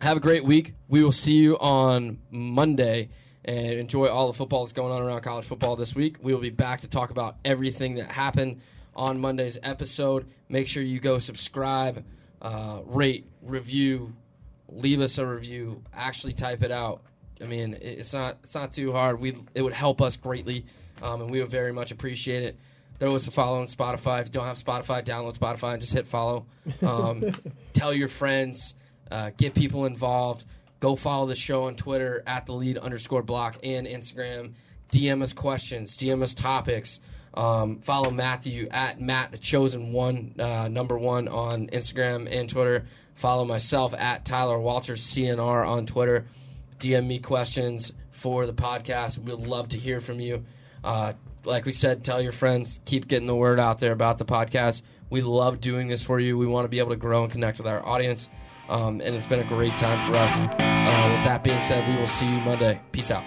have 0.00 0.16
a 0.16 0.20
great 0.20 0.44
week. 0.44 0.74
We 0.88 1.02
will 1.02 1.12
see 1.12 1.34
you 1.34 1.58
on 1.58 2.18
Monday 2.30 3.10
and 3.44 3.72
enjoy 3.78 4.06
all 4.06 4.26
the 4.26 4.32
football 4.32 4.64
that's 4.64 4.72
going 4.72 4.92
on 4.92 5.02
around 5.02 5.22
college 5.22 5.44
football 5.44 5.76
this 5.76 5.94
week. 5.94 6.16
We 6.22 6.32
will 6.32 6.40
be 6.40 6.50
back 6.50 6.80
to 6.82 6.88
talk 6.88 7.10
about 7.10 7.36
everything 7.44 7.94
that 7.94 8.10
happened 8.10 8.60
on 8.94 9.20
Monday's 9.20 9.58
episode. 9.62 10.26
Make 10.48 10.68
sure 10.68 10.82
you 10.82 11.00
go 11.00 11.18
subscribe, 11.18 12.04
uh, 12.42 12.80
rate, 12.86 13.26
review, 13.42 14.14
leave 14.68 15.00
us 15.00 15.18
a 15.18 15.26
review. 15.26 15.82
Actually, 15.94 16.32
type 16.32 16.62
it 16.62 16.70
out. 16.70 17.02
I 17.40 17.46
mean, 17.46 17.76
it's 17.80 18.12
not 18.12 18.38
it's 18.42 18.54
not 18.54 18.72
too 18.72 18.92
hard. 18.92 19.20
We 19.20 19.34
it 19.54 19.62
would 19.62 19.72
help 19.72 20.02
us 20.02 20.16
greatly, 20.16 20.66
um, 21.02 21.22
and 21.22 21.30
we 21.30 21.40
would 21.40 21.50
very 21.50 21.72
much 21.72 21.90
appreciate 21.90 22.42
it. 22.42 22.58
Throw 22.98 23.14
us 23.14 23.26
a 23.26 23.30
follow 23.30 23.60
on 23.60 23.66
Spotify. 23.66 24.20
If 24.20 24.26
you 24.26 24.32
don't 24.32 24.44
have 24.44 24.62
Spotify, 24.62 25.02
download 25.02 25.38
Spotify 25.38 25.72
and 25.72 25.80
just 25.80 25.94
hit 25.94 26.06
follow. 26.06 26.46
Um, 26.82 27.32
tell 27.72 27.94
your 27.94 28.08
friends. 28.08 28.74
Uh, 29.10 29.30
get 29.36 29.54
people 29.54 29.86
involved. 29.86 30.44
Go 30.80 30.96
follow 30.96 31.26
the 31.26 31.36
show 31.36 31.64
on 31.64 31.74
Twitter 31.76 32.22
at 32.26 32.46
the 32.46 32.52
lead 32.52 32.78
underscore 32.78 33.22
block 33.22 33.58
and 33.62 33.86
Instagram. 33.86 34.54
DM 34.92 35.22
us 35.22 35.32
questions. 35.32 35.96
DM 35.96 36.22
us 36.22 36.34
topics. 36.34 37.00
Um, 37.34 37.78
follow 37.78 38.10
Matthew 38.10 38.68
at 38.70 39.00
Matt 39.00 39.30
the 39.30 39.38
Chosen 39.38 39.92
One, 39.92 40.34
uh, 40.38 40.68
number 40.68 40.98
one 40.98 41.28
on 41.28 41.68
Instagram 41.68 42.28
and 42.30 42.48
Twitter. 42.48 42.86
Follow 43.14 43.44
myself 43.44 43.94
at 43.94 44.24
Tyler 44.24 44.58
Walters 44.58 45.02
CNR 45.02 45.68
on 45.68 45.86
Twitter. 45.86 46.26
DM 46.78 47.06
me 47.06 47.18
questions 47.18 47.92
for 48.10 48.46
the 48.46 48.52
podcast. 48.52 49.18
We'd 49.18 49.34
love 49.34 49.68
to 49.68 49.78
hear 49.78 50.00
from 50.00 50.18
you. 50.18 50.44
Uh, 50.82 51.12
like 51.44 51.66
we 51.66 51.72
said, 51.72 52.04
tell 52.04 52.20
your 52.20 52.32
friends, 52.32 52.80
keep 52.84 53.06
getting 53.08 53.26
the 53.26 53.36
word 53.36 53.60
out 53.60 53.78
there 53.78 53.92
about 53.92 54.18
the 54.18 54.24
podcast. 54.24 54.82
We 55.08 55.20
love 55.20 55.60
doing 55.60 55.88
this 55.88 56.02
for 56.02 56.18
you. 56.18 56.36
We 56.36 56.46
want 56.46 56.64
to 56.64 56.68
be 56.68 56.78
able 56.78 56.90
to 56.90 56.96
grow 56.96 57.22
and 57.22 57.32
connect 57.32 57.58
with 57.58 57.66
our 57.66 57.84
audience. 57.84 58.28
Um, 58.70 59.00
and 59.00 59.16
it's 59.16 59.26
been 59.26 59.40
a 59.40 59.48
great 59.48 59.76
time 59.78 59.98
for 60.08 60.16
us. 60.16 60.32
Uh, 60.36 61.10
with 61.10 61.24
that 61.26 61.42
being 61.42 61.60
said, 61.60 61.86
we 61.88 61.96
will 61.98 62.06
see 62.06 62.26
you 62.26 62.40
Monday. 62.40 62.80
Peace 62.92 63.10
out. 63.10 63.24